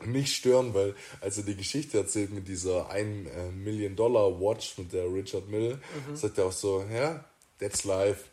nicht 0.06 0.36
stören, 0.36 0.74
weil 0.74 0.96
als 1.22 1.38
er 1.38 1.44
die 1.44 1.56
Geschichte 1.56 1.98
erzählt 1.98 2.32
mit 2.32 2.48
dieser 2.48 2.90
1 2.90 3.30
äh, 3.30 3.52
Million 3.52 3.96
Dollar 3.96 4.40
Watch 4.40 4.78
mit 4.78 4.92
der 4.92 5.06
Richard 5.14 5.48
Mill, 5.50 5.80
sagt 6.14 6.38
er 6.38 6.46
auch 6.46 6.52
so, 6.52 6.84
ja, 6.92 7.24
that's 7.60 7.84
life. 7.84 8.26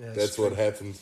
Ja, 0.00 0.14
That's 0.14 0.38
what 0.38 0.56
happened. 0.56 0.96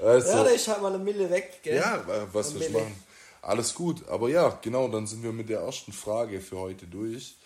Also, 0.00 0.28
Ja, 0.28 0.44
da 0.44 0.50
ist 0.50 0.68
halt 0.68 0.80
mal 0.80 0.94
eine 0.94 1.02
Mille 1.02 1.28
weg, 1.28 1.58
gell? 1.64 1.74
ja, 1.76 2.04
was 2.32 2.52
Und 2.52 2.60
wir 2.60 2.70
machen. 2.70 3.02
Alles 3.42 3.74
gut. 3.74 4.06
Aber 4.08 4.28
ja, 4.28 4.58
genau, 4.62 4.86
dann 4.88 5.06
sind 5.06 5.22
wir 5.24 5.32
mit 5.32 5.48
der 5.48 5.60
ersten 5.60 5.92
Frage 5.92 6.40
für 6.40 6.58
heute 6.58 6.86
durch. 6.86 7.36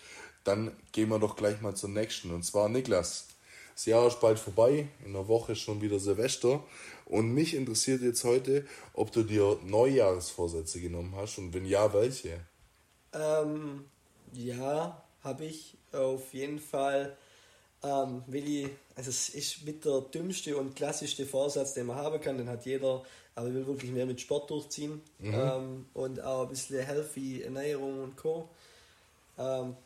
Dann 0.43 0.71
gehen 0.91 1.09
wir 1.09 1.17
doch 1.19 1.35
gleich 1.35 1.61
mal 1.61 1.75
zur 1.75 1.89
nächsten. 1.89 2.31
Und 2.31 2.43
zwar 2.43 2.69
Niklas. 2.69 3.25
Das 3.79 3.85
Jahr 3.85 4.07
ist 4.07 4.19
bald 4.19 4.37
vorbei. 4.37 4.89
In 5.05 5.15
einer 5.15 5.29
Woche 5.29 5.53
ist 5.53 5.59
schon 5.59 5.81
wieder 5.81 5.99
Silvester. 5.99 6.61
Und 7.05 7.33
mich 7.33 7.55
interessiert 7.55 8.01
jetzt 8.01 8.25
heute, 8.25 8.65
ob 8.93 9.13
du 9.13 9.23
dir 9.23 9.57
Neujahrsvorsätze 9.63 10.81
genommen 10.81 11.13
hast 11.15 11.37
und 11.37 11.53
wenn 11.53 11.63
ja, 11.63 11.93
welche? 11.93 12.41
Ähm, 13.13 13.85
ja, 14.33 15.01
habe 15.23 15.45
ich 15.45 15.77
auf 15.93 16.33
jeden 16.33 16.59
Fall. 16.59 17.15
Ähm, 17.81 18.21
will 18.27 18.49
ich, 18.49 18.69
also 18.95 19.11
es 19.11 19.29
ist 19.29 19.63
mit 19.63 19.85
der 19.85 20.01
dümmste 20.01 20.57
und 20.57 20.75
klassischste 20.75 21.25
Vorsatz, 21.25 21.73
den 21.73 21.85
man 21.85 21.95
haben 21.95 22.19
kann, 22.19 22.37
den 22.37 22.49
hat 22.49 22.65
jeder, 22.65 23.01
aber 23.33 23.47
ich 23.47 23.53
will 23.53 23.65
wirklich 23.65 23.91
mehr 23.91 24.05
mit 24.05 24.19
Sport 24.19 24.49
durchziehen 24.49 25.01
ähm, 25.23 25.85
und 25.93 26.21
auch 26.21 26.41
ein 26.41 26.49
bisschen 26.49 26.85
healthy 26.85 27.43
Ernährung 27.43 28.03
und 28.03 28.17
Co. 28.17 28.49
Ähm, 29.37 29.77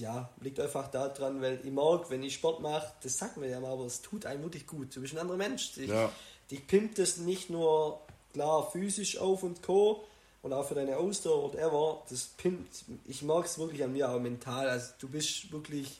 ja, 0.00 0.30
liegt 0.40 0.60
einfach 0.60 0.88
daran, 0.88 1.40
weil 1.42 1.60
ich 1.64 1.70
mag, 1.72 2.10
wenn 2.10 2.22
ich 2.22 2.34
Sport 2.34 2.60
mache, 2.60 2.92
das 3.02 3.18
sagt 3.18 3.36
man 3.36 3.48
ja 3.50 3.58
immer, 3.58 3.68
aber 3.68 3.84
es 3.86 4.00
tut 4.02 4.26
einem 4.26 4.42
wirklich 4.42 4.66
gut. 4.66 4.94
Du 4.94 5.00
bist 5.00 5.14
ein 5.14 5.18
anderer 5.18 5.36
Mensch. 5.36 5.72
Dich, 5.74 5.88
Ja. 5.88 6.10
dich 6.50 6.66
pimpt 6.66 6.98
es 6.98 7.16
nicht 7.18 7.50
nur 7.50 8.00
klar 8.32 8.70
physisch 8.70 9.18
auf 9.18 9.42
und 9.42 9.62
Co. 9.62 10.04
und 10.42 10.52
auch 10.52 10.66
für 10.68 10.74
deine 10.76 10.96
Ausdauer, 10.96 11.42
whatever. 11.52 12.02
Das 12.08 12.24
pimpt, 12.36 12.84
ich 13.06 13.22
mag 13.22 13.44
es 13.46 13.58
wirklich 13.58 13.82
an 13.82 13.92
mir, 13.92 14.08
auch 14.10 14.20
mental. 14.20 14.68
Also 14.68 14.92
du 15.00 15.08
bist 15.08 15.50
wirklich 15.50 15.98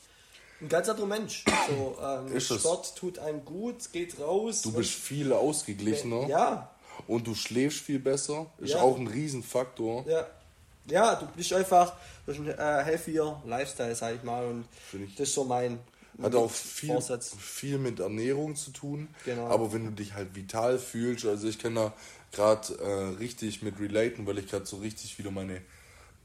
ein 0.61 0.68
ganz 0.68 0.88
anderer 0.88 1.07
Mensch. 1.07 1.44
So, 1.68 1.96
ähm, 2.03 2.32
Ist 2.36 2.51
es. 2.51 2.61
Sport 2.61 2.94
tut 2.96 3.18
einem 3.18 3.44
gut, 3.44 3.92
geht 3.92 4.18
raus. 4.20 4.62
Du 4.62 4.72
bist 4.72 4.90
viel 4.92 5.32
ausgeglichener 5.32 6.28
Ja, 6.28 6.70
und 7.09 7.26
du 7.26 7.34
schläfst 7.34 7.80
viel 7.80 7.99
besser. 7.99 8.46
Ist 8.59 8.74
Ja. 8.74 8.82
auch 8.82 8.96
ein 8.96 9.07
Riesenfaktor. 9.09 10.05
Ja. 10.09 10.26
Ja, 10.91 11.14
du 11.16 11.26
bist 11.36 11.53
einfach 11.53 11.95
du 12.28 12.32
hast 12.32 12.41
ein 12.41 12.49
äh, 12.49 12.84
healthier 12.84 13.41
Lifestyle, 13.47 13.95
sag 13.95 14.16
ich 14.16 14.22
mal. 14.22 14.45
Und 14.47 14.64
ich. 14.93 15.14
das 15.16 15.28
ist 15.28 15.34
so 15.34 15.45
mein 15.45 15.78
Hat 16.22 16.34
auch 16.34 16.51
viel, 16.51 16.91
Vorsatz. 16.91 17.34
viel 17.39 17.78
mit 17.78 18.01
Ernährung 18.01 18.57
zu 18.57 18.70
tun. 18.70 19.09
Genau. 19.24 19.47
Aber 19.49 19.72
wenn 19.72 19.84
du 19.84 19.91
dich 19.93 20.14
halt 20.14 20.34
vital 20.34 20.78
fühlst, 20.78 21.24
also 21.26 21.49
ich 21.49 21.59
kann 21.59 21.74
da 21.74 21.93
gerade 22.32 22.74
äh, 22.78 23.16
richtig 23.18 23.62
mit 23.62 23.80
relaten, 23.80 24.26
weil 24.26 24.39
ich 24.39 24.49
gerade 24.49 24.66
so 24.66 24.76
richtig 24.76 25.18
wieder 25.18 25.30
meine 25.30 25.62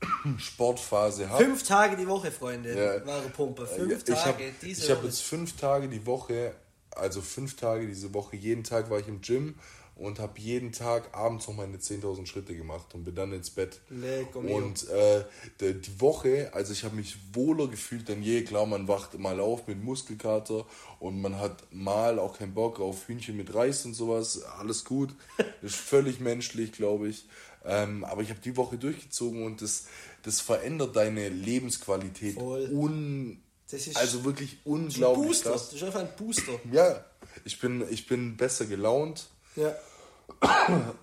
Sportphase 0.37 1.29
habe. 1.29 1.43
Fünf 1.43 1.63
Tage 1.63 1.95
die 1.95 2.07
Woche, 2.07 2.31
Freunde. 2.31 2.75
Ja. 2.75 3.05
Wahre 3.05 3.29
Pumpe. 3.29 3.65
Fünf 3.65 3.99
ich 3.99 4.03
Tage. 4.03 4.19
habe 4.19 4.43
diese 4.61 4.91
hab 4.91 4.97
Woche. 4.99 5.07
jetzt 5.07 5.21
fünf 5.21 5.55
Tage 5.55 5.87
die 5.87 6.05
Woche, 6.05 6.53
also 6.91 7.21
fünf 7.21 7.55
Tage 7.55 7.87
diese 7.87 8.13
Woche, 8.13 8.35
jeden 8.35 8.63
Tag 8.63 8.89
war 8.89 8.99
ich 8.99 9.07
im 9.07 9.21
Gym 9.21 9.55
und 10.03 10.19
habe 10.19 10.37
jeden 10.39 10.73
Tag 10.73 11.15
abends 11.15 11.47
noch 11.47 11.55
meine 11.55 11.77
10.000 11.77 12.25
Schritte 12.25 12.55
gemacht 12.55 12.93
und 12.93 13.05
bin 13.05 13.15
dann 13.15 13.31
ins 13.31 13.49
Bett. 13.49 13.79
Mio. 13.89 14.27
Und 14.55 14.89
äh, 14.89 15.23
die, 15.61 16.01
Woche, 16.01 16.51
also 16.53 16.73
ich 16.73 16.83
habe 16.83 16.97
mich 16.97 17.15
wohler 17.31 17.67
gefühlt 17.67 18.09
denn 18.09 18.21
je. 18.21 18.43
Klar, 18.43 18.65
man 18.65 18.87
wacht 18.89 19.17
mal 19.17 19.39
auf 19.39 19.65
mit 19.67 19.81
Muskelkater 19.81 20.65
und 20.99 21.21
man 21.21 21.39
hat 21.39 21.63
mal 21.71 22.19
auch 22.19 22.37
keinen 22.37 22.53
Bock 22.53 22.81
auf 22.81 23.07
Hühnchen 23.07 23.37
mit 23.37 23.53
Reis 23.53 23.85
und 23.85 23.93
sowas. 23.93 24.43
Alles 24.43 24.83
gut. 24.83 25.15
ist 25.61 25.75
völlig 25.75 26.19
menschlich, 26.19 26.73
glaube 26.73 27.07
ich. 27.07 27.25
Ähm, 27.63 28.03
aber 28.03 28.21
ich 28.23 28.29
habe 28.29 28.41
die 28.41 28.57
Woche 28.57 28.77
durchgezogen 28.77 29.45
und 29.45 29.61
das, 29.61 29.85
das 30.23 30.41
verändert 30.41 30.97
deine 30.97 31.29
Lebensqualität. 31.29 32.35
Voll. 32.35 32.69
Un, 32.73 33.41
Das 33.71 33.87
ist 33.87 33.95
also 33.95 34.25
wirklich 34.25 34.57
ein 34.65 34.71
unglaublich. 34.73 35.27
Booster. 35.27 35.51
krass. 35.51 35.69
Das 35.69 35.75
ist 35.75 35.83
einfach 35.83 36.01
ein 36.01 36.15
Booster. 36.17 36.59
Ja, 36.73 37.05
ich 37.45 37.59
bin, 37.61 37.85
ich 37.89 38.05
bin 38.05 38.35
besser 38.35 38.65
gelaunt. 38.65 39.29
Ja. 39.55 39.73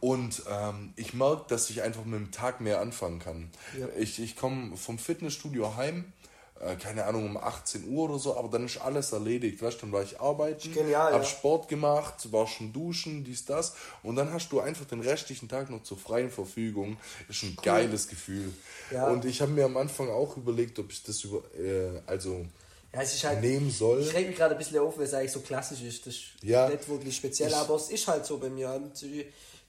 Und 0.00 0.42
ähm, 0.50 0.92
ich 0.96 1.14
merke, 1.14 1.44
dass 1.48 1.70
ich 1.70 1.82
einfach 1.82 2.04
mit 2.04 2.18
dem 2.18 2.30
Tag 2.30 2.60
mehr 2.60 2.80
anfangen 2.80 3.18
kann. 3.18 3.50
Ja. 3.78 3.86
Ich, 3.98 4.20
ich 4.20 4.36
komme 4.36 4.76
vom 4.76 4.98
Fitnessstudio 4.98 5.76
heim, 5.76 6.12
äh, 6.60 6.76
keine 6.76 7.06
Ahnung, 7.06 7.24
um 7.24 7.36
18 7.36 7.88
Uhr 7.88 8.10
oder 8.10 8.18
so, 8.18 8.36
aber 8.36 8.48
dann 8.48 8.66
ist 8.66 8.78
alles 8.78 9.12
erledigt. 9.12 9.62
Weißt 9.62 9.78
du, 9.78 9.86
dann 9.86 9.92
war 9.92 10.02
ich 10.02 10.20
arbeiten, 10.20 10.72
Genial, 10.72 11.12
hab 11.12 11.22
ja. 11.22 11.26
Sport 11.26 11.68
gemacht, 11.68 12.30
war 12.32 12.46
schon 12.46 12.72
duschen, 12.72 13.24
dies, 13.24 13.44
das. 13.44 13.74
Und 14.02 14.16
dann 14.16 14.32
hast 14.32 14.50
du 14.50 14.60
einfach 14.60 14.84
den 14.84 15.00
restlichen 15.00 15.48
Tag 15.48 15.70
noch 15.70 15.82
zur 15.82 15.96
freien 15.96 16.30
Verfügung. 16.30 16.98
Ist 17.28 17.42
ein 17.42 17.56
geiles 17.62 18.08
Gefühl. 18.08 18.52
Ja. 18.90 19.08
Und 19.08 19.24
ich 19.24 19.40
habe 19.40 19.52
mir 19.52 19.64
am 19.64 19.76
Anfang 19.76 20.10
auch 20.10 20.36
überlegt, 20.36 20.78
ob 20.78 20.90
ich 20.90 21.02
das 21.02 21.24
über, 21.24 21.42
äh, 21.58 22.00
also 22.06 22.44
Ja, 22.92 23.02
es 23.02 23.14
ist 23.14 23.24
halt. 23.24 23.40
nehmen 23.40 23.70
soll. 23.70 24.00
Ich 24.00 24.12
reg 24.14 24.26
mich 24.28 24.36
gerade 24.36 24.54
ein 24.54 24.58
bisschen 24.58 24.78
auf, 24.80 24.96
weil 24.98 25.04
es 25.04 25.14
eigentlich 25.14 25.30
so 25.32 25.40
klassisch 25.40 25.82
ist. 25.82 26.06
Das 26.06 26.14
ist 26.14 26.22
Ja. 26.42 26.68
nicht 26.68 26.88
wirklich 26.88 27.14
speziell, 27.16 27.50
Ich- 27.50 27.54
aber 27.56 27.76
es 27.76 27.88
ist 27.90 28.06
halt 28.08 28.26
so 28.26 28.38
bei 28.38 28.48
mir. 28.50 28.70
Und 28.72 29.04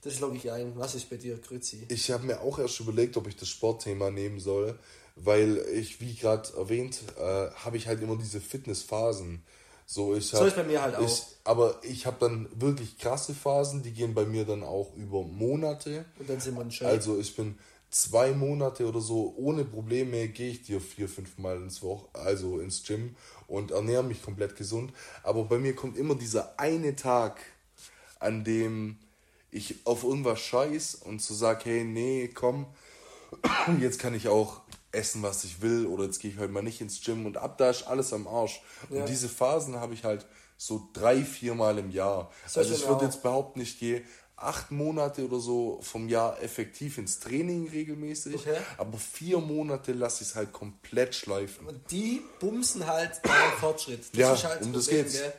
das 0.02 0.18
logge 0.20 0.36
ich 0.36 0.50
ein. 0.50 0.72
Was 0.76 0.94
ist 0.96 1.08
bei 1.08 1.16
dir, 1.16 1.36
Grüzi? 1.38 1.86
Ich 1.88 2.10
habe 2.10 2.24
mir 2.26 2.40
auch 2.40 2.58
erst 2.58 2.80
überlegt, 2.80 3.16
ob 3.16 3.28
ich 3.28 3.36
das 3.36 3.48
Sportthema 3.48 4.10
nehmen 4.10 4.40
soll, 4.40 4.76
weil 5.14 5.58
ich, 5.72 6.00
wie 6.00 6.14
gerade 6.16 6.48
erwähnt, 6.56 6.98
äh, 7.16 7.22
habe 7.50 7.76
ich 7.76 7.86
halt 7.86 8.02
immer 8.02 8.16
diese 8.16 8.40
Fitnessphasen. 8.40 9.44
So, 9.86 10.14
ich 10.16 10.32
hab, 10.32 10.40
So 10.40 10.46
ist 10.46 10.56
bei 10.56 10.64
mir 10.64 10.80
halt 10.82 10.96
auch. 10.96 11.02
Ich, 11.04 11.22
aber 11.44 11.78
ich 11.82 12.06
habe 12.06 12.16
dann 12.18 12.48
wirklich 12.60 12.98
krasse 12.98 13.34
Phasen, 13.34 13.82
die 13.82 13.92
gehen 13.92 14.14
bei 14.14 14.24
mir 14.24 14.44
dann 14.44 14.62
auch 14.62 14.94
über 14.96 15.22
Monate. 15.22 16.06
Und 16.18 16.30
dann 16.30 16.40
sind 16.40 16.54
wir 16.54 16.62
ein 16.62 16.70
Scheiß. 16.72 16.88
Also 16.88 17.18
ich 17.18 17.36
bin 17.36 17.58
zwei 17.92 18.32
Monate 18.32 18.88
oder 18.88 19.00
so 19.00 19.34
ohne 19.36 19.64
Probleme 19.64 20.26
gehe 20.28 20.50
ich 20.50 20.62
dir 20.62 20.80
vier, 20.80 21.08
fünf 21.08 21.38
Mal 21.38 21.58
ins 21.58 21.82
Woche, 21.82 22.08
also 22.14 22.58
ins 22.58 22.82
Gym 22.82 23.14
und 23.46 23.70
ernähre 23.70 24.02
mich 24.02 24.22
komplett 24.22 24.56
gesund. 24.56 24.92
Aber 25.22 25.44
bei 25.44 25.58
mir 25.58 25.76
kommt 25.76 25.96
immer 25.96 26.14
dieser 26.14 26.58
eine 26.58 26.96
Tag, 26.96 27.40
an 28.18 28.44
dem 28.44 28.98
ich 29.50 29.76
auf 29.84 30.04
irgendwas 30.04 30.40
scheiß 30.40 30.96
und 30.96 31.20
so 31.20 31.34
sage, 31.34 31.66
hey, 31.66 31.84
nee, 31.84 32.30
komm, 32.32 32.66
jetzt 33.80 33.98
kann 33.98 34.14
ich 34.14 34.26
auch 34.26 34.62
essen, 34.90 35.22
was 35.22 35.44
ich 35.44 35.60
will 35.60 35.86
oder 35.86 36.04
jetzt 36.04 36.18
gehe 36.18 36.30
ich 36.30 36.38
heute 36.38 36.52
mal 36.52 36.62
nicht 36.62 36.80
ins 36.80 37.02
Gym 37.02 37.26
und 37.26 37.36
ab 37.36 37.58
da 37.58 37.68
ist 37.68 37.82
alles 37.84 38.14
am 38.14 38.26
Arsch. 38.26 38.62
Ja. 38.88 39.00
Und 39.00 39.08
diese 39.08 39.28
Phasen 39.28 39.76
habe 39.76 39.92
ich 39.92 40.04
halt 40.04 40.26
so 40.56 40.88
drei, 40.92 41.22
vier 41.22 41.54
Mal 41.54 41.78
im 41.78 41.90
Jahr. 41.90 42.30
Das 42.44 42.56
also 42.56 42.74
ich 42.74 42.86
würde 42.86 43.04
jetzt 43.04 43.22
behaupten, 43.22 43.60
ich 43.60 43.78
gehe 43.78 44.02
acht 44.44 44.70
Monate 44.70 45.24
oder 45.24 45.38
so 45.38 45.78
vom 45.82 46.08
Jahr 46.08 46.42
effektiv 46.42 46.98
ins 46.98 47.20
Training 47.20 47.68
regelmäßig, 47.68 48.34
okay. 48.34 48.58
aber 48.78 48.98
vier 48.98 49.38
Monate 49.38 49.92
lasse 49.92 50.22
ich 50.22 50.30
es 50.30 50.34
halt 50.34 50.52
komplett 50.52 51.14
schleifen. 51.14 51.66
Und 51.66 51.90
die 51.90 52.22
bumsen 52.40 52.86
halt 52.86 53.20
deinen 53.24 53.58
Fortschritt. 53.58 54.00
Das 54.12 54.18
ja, 54.18 54.34
ist 54.34 54.44
halt 54.44 54.62
um 54.62 54.72
das 54.72 54.86
Problem, 54.86 55.04
geht's. 55.04 55.18
Gell? 55.18 55.32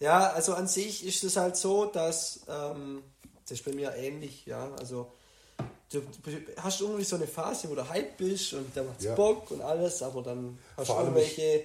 Ja, 0.00 0.30
also 0.30 0.54
an 0.54 0.66
sich 0.66 1.06
ist 1.06 1.24
es 1.24 1.36
halt 1.36 1.56
so, 1.56 1.84
dass 1.84 2.40
ähm, 2.48 3.02
das 3.44 3.58
ist 3.58 3.64
bei 3.64 3.72
mir 3.72 3.94
ähnlich, 3.96 4.46
ja, 4.46 4.72
also 4.78 5.12
du, 5.92 6.00
du 6.00 6.62
hast 6.62 6.80
irgendwie 6.80 7.04
so 7.04 7.16
eine 7.16 7.26
Phase, 7.26 7.68
wo 7.68 7.74
du 7.74 7.88
hype 7.88 8.16
bist 8.16 8.52
und 8.54 8.74
da 8.76 8.82
macht's 8.82 9.04
ja. 9.04 9.14
Bock 9.14 9.50
und 9.50 9.60
alles, 9.60 10.02
aber 10.02 10.22
dann 10.22 10.58
hast 10.76 10.88
du 10.88 10.94
irgendwelche 10.94 11.64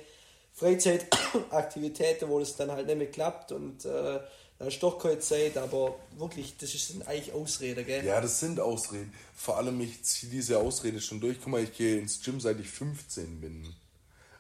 Freizeitaktivitäten, 0.53 2.30
wo 2.30 2.39
das 2.39 2.56
dann 2.56 2.72
halt 2.72 2.88
nicht 2.88 2.97
mehr 2.97 3.12
klappt 3.12 3.51
und 3.51 3.86
äh, 3.86 4.20
da 4.58 4.68
ist 4.68 4.82
doch 4.82 4.97
keine 4.97 5.20
Zeit, 5.20 5.58
aber 5.58 5.95
wirklich, 6.18 6.56
das 6.58 6.72
sind 6.72 7.06
eigentlich 7.08 7.34
Ausreden, 7.34 7.86
gell? 7.86 8.06
Ja, 8.06 8.22
das 8.22 8.39
sind 8.39 8.60
Ausreden. 8.60 9.14
Vor 9.36 9.58
allem, 9.58 9.80
ich 9.82 10.01
ziehe 10.03 10.32
diese 10.32 10.60
Ausrede 10.60 11.01
schon 11.01 11.20
durch. 11.20 11.38
Guck 11.39 11.49
mal, 11.49 11.64
ich 11.64 11.76
gehe 11.76 11.99
ins 11.99 12.22
Gym, 12.22 12.39
seit 12.39 12.60
ich 12.60 12.70
15 12.70 13.41
bin. 13.41 13.74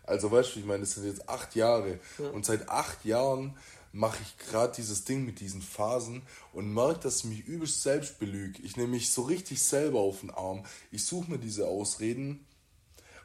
Also, 0.03 0.31
weißt 0.31 0.55
du, 0.55 0.59
ich 0.59 0.65
meine, 0.65 0.81
das 0.81 0.93
sind 0.93 1.05
jetzt 1.05 1.27
acht 1.27 1.55
Jahre. 1.55 1.99
Ja. 2.17 2.29
Und 2.29 2.45
seit 2.45 2.69
acht 2.69 3.03
Jahren 3.03 3.57
mache 3.91 4.19
ich 4.21 4.37
gerade 4.49 4.73
dieses 4.75 5.03
Ding 5.03 5.25
mit 5.25 5.39
diesen 5.39 5.61
Phasen 5.61 6.21
und 6.53 6.73
merke, 6.73 6.99
dass 6.99 7.19
ich 7.19 7.25
mich 7.25 7.45
übelst 7.45 7.81
selbst 7.81 8.19
belüge. 8.19 8.61
Ich 8.61 8.77
nehme 8.77 8.89
mich 8.89 9.11
so 9.11 9.23
richtig 9.23 9.61
selber 9.61 9.99
auf 9.99 10.21
den 10.21 10.31
Arm. 10.31 10.65
Ich 10.91 11.05
suche 11.05 11.31
mir 11.31 11.39
diese 11.39 11.67
Ausreden 11.67 12.45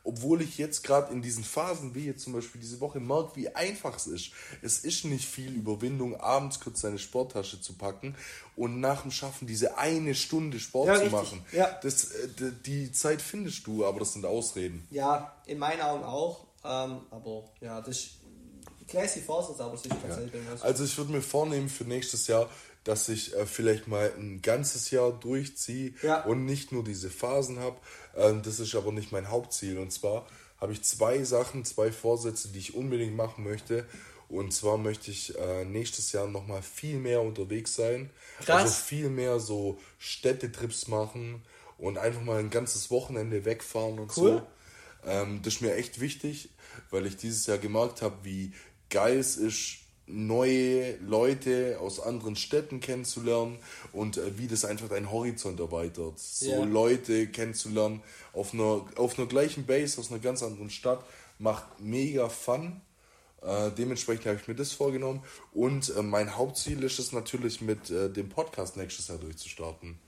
obwohl 0.04 0.42
ich 0.42 0.58
jetzt 0.58 0.82
gerade 0.82 1.12
in 1.12 1.22
diesen 1.22 1.44
Phasen, 1.44 1.94
wie 1.94 2.06
jetzt 2.06 2.22
zum 2.22 2.32
Beispiel 2.32 2.60
diese 2.60 2.80
Woche, 2.80 3.00
merke, 3.00 3.36
wie 3.36 3.54
einfach 3.54 3.96
es 3.96 4.06
ist. 4.06 4.32
Es 4.62 4.78
ist 4.78 5.04
nicht 5.04 5.28
viel 5.28 5.54
Überwindung, 5.54 6.16
abends 6.16 6.60
kurz 6.60 6.80
seine 6.80 6.98
Sporttasche 6.98 7.60
zu 7.60 7.74
packen 7.74 8.14
und 8.56 8.80
nach 8.80 9.02
dem 9.02 9.10
Schaffen 9.10 9.46
diese 9.46 9.78
eine 9.78 10.14
Stunde 10.14 10.60
Sport 10.60 10.88
ja, 10.88 10.94
zu 10.94 11.00
richtig. 11.02 11.20
machen. 11.20 11.44
Ja. 11.52 11.78
Das, 11.82 12.04
äh, 12.12 12.28
die 12.64 12.92
Zeit 12.92 13.22
findest 13.22 13.66
du, 13.66 13.84
aber 13.84 14.00
das 14.00 14.12
sind 14.12 14.26
Ausreden. 14.26 14.86
Ja, 14.90 15.34
in 15.46 15.58
meinen 15.58 15.80
Augen 15.80 16.04
auch. 16.04 16.46
Ähm, 16.62 17.00
aber 17.10 17.44
ja, 17.60 17.80
das 17.80 17.96
ist 17.96 18.10
classy 18.90 19.20
Forces, 19.20 19.60
aber 19.60 19.74
es 19.74 19.82
ist 19.82 19.94
tatsächlich. 20.02 20.34
Ja. 20.34 20.62
Also 20.62 20.84
ich 20.84 20.96
würde 20.98 21.12
mir 21.12 21.22
vornehmen 21.22 21.68
für 21.68 21.84
nächstes 21.84 22.26
Jahr, 22.26 22.48
dass 22.84 23.08
ich 23.08 23.36
äh, 23.36 23.46
vielleicht 23.46 23.88
mal 23.88 24.12
ein 24.16 24.42
ganzes 24.42 24.90
Jahr 24.90 25.12
durchziehe 25.12 25.94
ja. 26.02 26.24
und 26.24 26.44
nicht 26.44 26.72
nur 26.72 26.84
diese 26.84 27.10
Phasen 27.10 27.58
habe. 27.58 27.76
Ähm, 28.16 28.42
das 28.42 28.60
ist 28.60 28.74
aber 28.74 28.92
nicht 28.92 29.12
mein 29.12 29.28
Hauptziel. 29.28 29.78
Und 29.78 29.92
zwar 29.92 30.26
habe 30.58 30.72
ich 30.72 30.82
zwei 30.82 31.22
Sachen, 31.24 31.64
zwei 31.64 31.92
Vorsätze, 31.92 32.48
die 32.48 32.58
ich 32.58 32.74
unbedingt 32.74 33.16
machen 33.16 33.44
möchte. 33.44 33.86
Und 34.28 34.52
zwar 34.52 34.78
möchte 34.78 35.10
ich 35.10 35.36
äh, 35.36 35.64
nächstes 35.64 36.12
Jahr 36.12 36.28
nochmal 36.28 36.62
viel 36.62 36.98
mehr 36.98 37.20
unterwegs 37.20 37.74
sein. 37.74 38.10
Krass. 38.38 38.62
Also 38.62 38.74
viel 38.74 39.10
mehr 39.10 39.40
so 39.40 39.78
Städtetrips 39.98 40.86
machen 40.86 41.42
und 41.78 41.98
einfach 41.98 42.22
mal 42.22 42.38
ein 42.38 42.50
ganzes 42.50 42.90
Wochenende 42.90 43.44
wegfahren 43.44 43.98
und 43.98 44.16
cool. 44.16 44.42
so. 45.04 45.10
Ähm, 45.10 45.40
das 45.42 45.54
ist 45.54 45.60
mir 45.62 45.74
echt 45.74 46.00
wichtig, 46.00 46.50
weil 46.90 47.06
ich 47.06 47.16
dieses 47.16 47.46
Jahr 47.46 47.58
gemerkt 47.58 48.02
habe, 48.02 48.18
wie 48.22 48.52
geil 48.88 49.18
es 49.18 49.36
ist, 49.36 49.78
neue 50.12 50.96
Leute 50.98 51.78
aus 51.80 52.00
anderen 52.00 52.36
Städten 52.36 52.80
kennenzulernen 52.80 53.58
und 53.92 54.16
äh, 54.16 54.38
wie 54.38 54.46
das 54.46 54.64
einfach 54.64 54.88
deinen 54.88 55.10
Horizont 55.10 55.60
erweitert. 55.60 56.18
So 56.18 56.50
ja. 56.50 56.64
Leute 56.64 57.28
kennenzulernen 57.28 58.02
auf 58.32 58.54
einer, 58.54 58.86
auf 58.96 59.18
einer 59.18 59.28
gleichen 59.28 59.66
Base 59.66 60.00
aus 60.00 60.10
einer 60.10 60.20
ganz 60.20 60.42
anderen 60.42 60.70
Stadt 60.70 61.04
macht 61.38 61.80
mega 61.80 62.28
Fun. 62.28 62.80
Äh, 63.42 63.70
dementsprechend 63.70 64.26
habe 64.26 64.36
ich 64.40 64.48
mir 64.48 64.54
das 64.54 64.72
vorgenommen. 64.72 65.22
Und 65.52 65.94
äh, 65.96 66.02
mein 66.02 66.36
Hauptziel 66.36 66.82
ist 66.82 66.98
es 66.98 67.12
natürlich 67.12 67.60
mit 67.60 67.90
äh, 67.90 68.10
dem 68.10 68.28
Podcast 68.28 68.76
nächstes 68.76 69.08
Jahr 69.08 69.18
durchzustarten. 69.18 69.98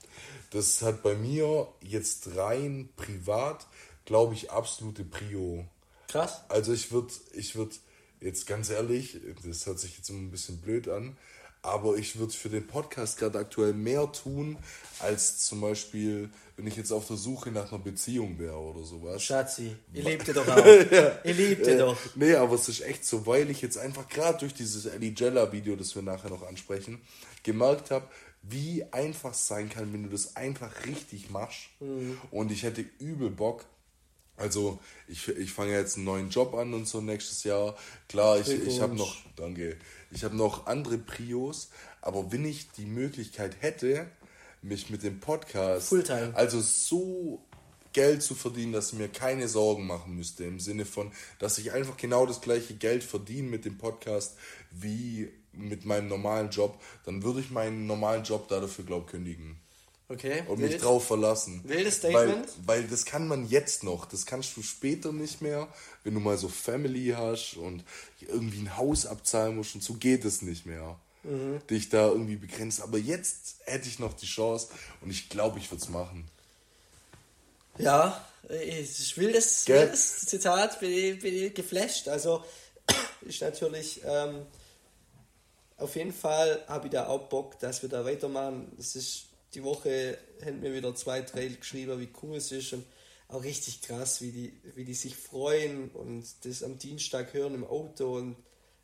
Das 0.51 0.83
hat 0.83 1.03
bei 1.03 1.15
mir 1.15 1.69
jetzt 1.81 2.37
rein 2.37 2.91
privat, 2.97 3.67
glaube 4.05 4.35
ich, 4.35 4.51
absolute 4.51 5.05
Prio. 5.05 5.65
Krass. 6.09 6.43
Also 6.49 6.75
ich 6.75 6.93
würde, 6.93 7.13
ich 7.33 7.57
würde 7.57 7.75
jetzt 8.23 8.47
ganz 8.47 8.71
ehrlich, 8.71 9.19
das 9.45 9.67
hört 9.67 9.79
sich 9.79 9.97
jetzt 9.97 10.09
immer 10.11 10.21
ein 10.21 10.31
bisschen 10.31 10.59
blöd 10.59 10.89
an, 10.89 11.17
aber 11.63 11.97
ich 11.97 12.19
würde 12.19 12.33
für 12.33 12.49
den 12.49 12.67
Podcast 12.67 13.19
gerade 13.19 13.39
aktuell 13.39 13.73
mehr 13.73 14.11
tun, 14.11 14.57
als 14.99 15.39
zum 15.39 15.61
Beispiel, 15.61 16.29
wenn 16.57 16.67
ich 16.67 16.77
jetzt 16.77 16.93
auf 16.93 17.07
der 17.07 17.17
Suche 17.17 17.51
nach 17.51 17.71
einer 17.71 17.83
Beziehung 17.83 18.39
wäre 18.39 18.57
oder 18.57 18.83
sowas. 18.83 19.23
Schatzi, 19.23 19.77
ihr 19.93 20.03
lebt 20.03 20.27
ihr 20.27 20.35
doch 20.35 20.49
auch. 20.57 20.65
ja. 20.67 21.19
Ihr 21.23 21.35
lebt 21.35 21.67
ihr 21.67 21.79
doch. 21.79 21.97
Nee, 22.17 22.35
aber 22.35 22.57
es 22.57 22.69
ist 22.69 22.81
echt 22.81 23.05
so, 23.05 23.27
weil 23.27 23.49
ich 23.51 23.63
jetzt 23.63 23.79
einfach 23.79 24.09
gerade 24.09 24.39
durch 24.39 24.55
dieses 24.55 24.87
Ellie 24.87 25.15
Jella 25.17 25.53
Video, 25.53 25.77
das 25.77 25.95
wir 25.95 26.03
nachher 26.03 26.31
noch 26.31 26.43
ansprechen, 26.47 27.01
gemerkt 27.45 27.91
habe, 27.93 28.09
wie 28.43 28.85
einfach 28.91 29.31
es 29.31 29.47
sein 29.47 29.71
kann, 29.71 29.93
wenn 29.93 30.03
du 30.03 30.09
das 30.09 30.35
einfach 30.35 30.85
richtig 30.87 31.31
machst. 31.31 31.69
Mhm. 31.79 32.19
Und 32.33 32.51
ich 32.51 32.65
hätte 32.65 32.85
übel 32.99 33.31
Bock, 33.31 33.65
also 34.43 34.81
ich, 35.07 35.29
ich 35.29 35.53
fange 35.53 35.73
jetzt 35.73 35.97
einen 35.97 36.05
neuen 36.05 36.29
Job 36.29 36.55
an 36.55 36.75
und 36.75 36.89
so 36.89 37.01
nächstes 37.01 37.45
Jahr. 37.45 37.77
Klar, 38.09 38.41
ich, 38.41 38.49
ich 38.49 38.81
habe 38.81 38.97
noch, 38.97 39.17
danke, 39.37 39.77
ich 40.11 40.25
habe 40.25 40.37
noch 40.37 40.67
andere 40.67 40.99
Prios, 40.99 41.71
aber 42.01 42.33
wenn 42.33 42.45
ich 42.45 42.71
die 42.73 42.87
Möglichkeit 42.87 43.57
hätte, 43.61 44.07
mich 44.61 44.91
mit 44.91 45.05
dem 45.05 45.21
Podcast, 45.21 45.89
Fulltime. 45.89 46.33
also 46.35 46.61
so 46.61 47.41
Geld 47.93 48.23
zu 48.23 48.35
verdienen, 48.35 48.73
dass 48.73 48.93
ich 48.93 48.99
mir 48.99 49.09
keine 49.09 49.47
Sorgen 49.47 49.87
machen 49.87 50.17
müsste, 50.17 50.45
im 50.45 50.59
Sinne 50.59 50.87
von, 50.87 51.13
dass 51.39 51.59
ich 51.59 51.73
einfach 51.73 51.97
genau 51.97 52.27
das 52.27 52.41
gleiche 52.41 52.75
Geld 52.75 53.05
verdiene 53.05 53.49
mit 53.49 53.65
dem 53.65 53.79
Podcast 53.79 54.37
wie 54.73 55.31
mit 55.53 55.85
meinem 55.85 56.09
normalen 56.09 56.51
Job, 56.51 56.81
dann 57.05 57.23
würde 57.23 57.41
ich 57.41 57.51
meinen 57.51 57.87
normalen 57.87 58.25
Job 58.25 58.49
da 58.49 58.59
dafür, 58.59 58.85
glaube 58.85 59.05
ich, 59.07 59.13
kündigen. 59.13 59.62
Okay. 60.13 60.43
Und 60.47 60.61
wild. 60.61 60.73
mich 60.73 60.81
drauf 60.81 61.07
verlassen. 61.07 61.63
Wildes 61.65 61.97
Statement. 61.97 62.47
Weil, 62.67 62.83
weil 62.83 62.89
das 62.89 63.07
kann 63.07 63.27
man 63.27 63.49
jetzt 63.49 63.83
noch. 63.83 64.05
Das 64.05 64.27
kannst 64.27 64.57
du 64.57 64.63
später 64.63 65.11
nicht 65.11 65.41
mehr, 65.41 65.69
wenn 66.05 66.13
du 66.13 66.21
mal 66.21 66.37
so 66.37 66.49
Family 66.49 67.15
hast 67.17 67.57
und 67.57 67.83
irgendwie 68.21 68.59
ein 68.59 68.77
Haus 68.77 69.07
abzahlen 69.07 69.57
musst 69.57 69.75
und 69.75 69.83
so 69.83 69.95
geht 69.95 70.27
es 70.27 70.43
nicht 70.43 70.67
mehr. 70.67 70.99
Mhm. 71.23 71.67
Dich 71.71 71.89
da 71.89 72.09
irgendwie 72.09 72.37
begrenzt. 72.37 72.83
Aber 72.83 72.99
jetzt 72.99 73.57
hätte 73.65 73.89
ich 73.89 73.99
noch 73.99 74.13
die 74.13 74.27
Chance 74.27 74.69
und 75.01 75.11
ich 75.11 75.31
glaube, 75.31 75.59
ich 75.59 75.71
würde 75.71 75.83
es 75.83 75.89
machen. 75.89 76.29
Ja, 77.79 78.23
ich 78.51 79.17
will 79.17 79.33
das, 79.33 79.67
will 79.67 79.89
das 79.89 80.27
Zitat, 80.27 80.79
bin, 80.79 81.19
bin 81.21 81.55
geflasht. 81.55 82.09
Also, 82.09 82.45
ist 83.23 83.41
natürlich. 83.41 84.03
Ähm, 84.05 84.45
auf 85.79 85.97
jeden 85.97 86.13
Fall 86.13 86.63
habe 86.69 86.87
ich 86.87 86.93
da 86.93 87.07
auch 87.07 87.29
Bock, 87.29 87.59
dass 87.61 87.83
wir 87.83 87.89
da 87.89 88.05
weitermachen. 88.05 88.71
Das 88.77 88.95
ist 88.95 89.32
die 89.55 89.65
Woche 89.65 90.19
haben 90.45 90.61
mir 90.61 90.73
wieder 90.73 90.95
zwei, 90.95 91.23
drei 91.23 91.49
geschrieben, 91.49 92.01
wie 92.01 92.09
cool 92.23 92.37
es 92.37 92.53
ist 92.53 92.73
und 92.73 92.85
auch 93.29 93.43
richtig 93.43 93.83
krass, 93.83 94.21
wie 94.21 94.31
die, 94.31 94.53
wie 94.75 94.85
die 94.85 94.95
sich 94.95 95.17
freuen 95.17 95.91
und 95.91 96.25
das 96.45 96.63
am 96.63 96.79
Dienstag 96.79 97.33
hören 97.33 97.55
im 97.55 97.65
Auto 97.65 98.17
und 98.17 98.37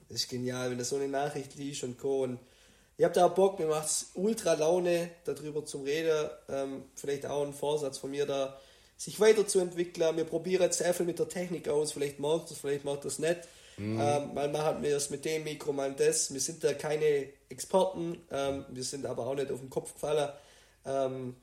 das 0.09 0.23
ist 0.23 0.31
genial, 0.31 0.71
wenn 0.71 0.79
da 0.79 0.85
so 0.85 0.97
eine 0.97 1.09
Nachricht 1.09 1.55
liest 1.57 1.85
und 1.85 1.99
Co. 1.99 2.23
Und 2.23 2.39
ihr 2.97 3.05
habt 3.05 3.17
da 3.17 3.27
auch 3.27 3.35
Bock, 3.35 3.59
mir 3.59 3.67
macht 3.67 3.89
es 3.89 4.11
ultra 4.15 4.55
Laune, 4.55 5.11
darüber 5.25 5.65
zu 5.67 5.83
reden. 5.83 6.31
Ähm, 6.49 6.85
vielleicht 6.95 7.27
auch 7.27 7.47
ein 7.47 7.53
Vorsatz 7.53 7.99
von 7.99 8.11
mir 8.11 8.25
da, 8.25 8.59
sich 8.97 9.21
weiterzuentwickeln. 9.21 10.17
Wir 10.17 10.25
probieren 10.25 10.63
jetzt 10.63 10.79
sehr 10.79 10.95
viel 10.95 11.07
mit 11.07 11.19
der 11.19 11.29
Technik 11.29 11.69
aus, 11.69 11.93
vielleicht 11.93 12.19
macht 12.19 12.51
das, 12.51 12.59
vielleicht 12.59 12.85
macht 12.85 13.05
das 13.05 13.19
nicht. 13.19 13.41
Mhm. 13.77 14.01
Ähm, 14.01 14.35
mal 14.35 14.49
machen 14.49 14.83
wir 14.83 14.97
es 14.97 15.11
mit 15.11 15.25
dem 15.25 15.45
Mikro, 15.45 15.73
mal 15.73 15.93
das. 15.93 16.33
Wir 16.33 16.41
sind 16.41 16.65
da 16.65 16.73
keine 16.73 17.29
Experten, 17.49 18.19
ähm, 18.31 18.65
wir 18.71 18.83
sind 18.83 19.07
aber 19.07 19.27
auch 19.27 19.35
nicht 19.35 19.53
auf 19.53 19.61
den 19.61 19.71
Kopf 19.71 19.93
gefallen. 19.93 20.31
Ähm, 20.89 21.35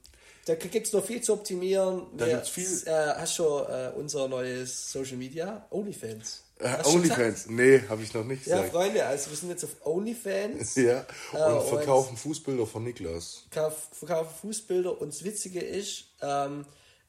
da 0.46 0.56
gibt 0.56 0.88
es 0.88 0.94
noch 0.94 1.04
viel 1.04 1.22
zu 1.22 1.34
optimieren. 1.34 2.04
Da 2.16 2.28
gibt's 2.28 2.50
viel. 2.50 2.68
Äh, 2.86 2.92
hast 2.92 3.36
schon 3.36 3.66
äh, 3.68 3.92
unser 3.96 4.28
neues 4.28 4.92
Social 4.92 5.18
Media, 5.18 5.66
OnlyFans. 5.72 6.44
Äh, 6.60 6.84
OnlyFans? 6.86 7.48
Nee, 7.50 7.82
habe 7.90 8.04
ich 8.04 8.14
noch 8.14 8.24
nicht 8.24 8.44
gesagt. 8.44 8.66
Ja, 8.66 8.70
Freunde, 8.70 9.06
also 9.06 9.30
wir 9.30 9.38
sind 9.38 9.50
jetzt 9.50 9.64
auf 9.64 9.76
OnlyFans. 9.86 10.76
ja, 10.76 11.06
äh, 11.34 11.52
und 11.52 11.68
verkaufen 11.68 12.16
Fußbilder 12.16 12.68
von 12.68 12.84
Niklas. 12.84 13.46
Verkaufen 13.50 14.36
Fußbilder 14.42 15.02
und 15.02 15.14
das 15.14 15.24
Witzige 15.24 15.60
ist, 15.60 16.06
ähm, 16.22 16.66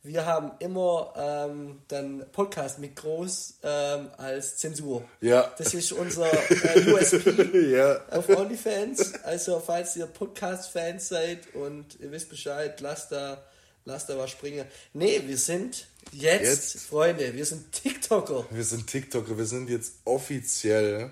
wir 0.06 0.24
haben 0.24 0.52
immer 0.60 1.12
ähm, 1.16 1.80
dann 1.88 2.24
Podcast-Mikros 2.32 3.58
ähm, 3.62 4.08
als 4.16 4.56
Zensur. 4.56 5.04
Ja. 5.20 5.52
Das 5.58 5.74
ist 5.74 5.92
unser 5.92 6.32
äh, 6.32 6.92
USP 6.92 7.72
ja. 7.72 8.00
auf 8.10 8.28
OnlyFans. 8.28 9.14
Also 9.24 9.60
falls 9.60 9.96
ihr 9.96 10.06
Podcast-Fans 10.06 11.08
seid 11.08 11.54
und 11.54 11.98
ihr 12.00 12.10
wisst 12.10 12.28
Bescheid, 12.28 12.80
lasst 12.80 13.12
da 13.12 13.42
Lass 13.88 14.04
da 14.04 14.18
was 14.18 14.30
springen. 14.30 14.66
Nee, 14.94 15.22
wir 15.26 15.38
sind 15.38 15.86
jetzt, 16.10 16.74
jetzt, 16.74 16.86
Freunde, 16.86 17.32
wir 17.32 17.46
sind 17.46 17.70
TikToker. 17.70 18.44
Wir 18.50 18.64
sind 18.64 18.88
TikToker, 18.88 19.38
wir 19.38 19.46
sind 19.46 19.70
jetzt 19.70 19.94
offiziell, 20.04 21.10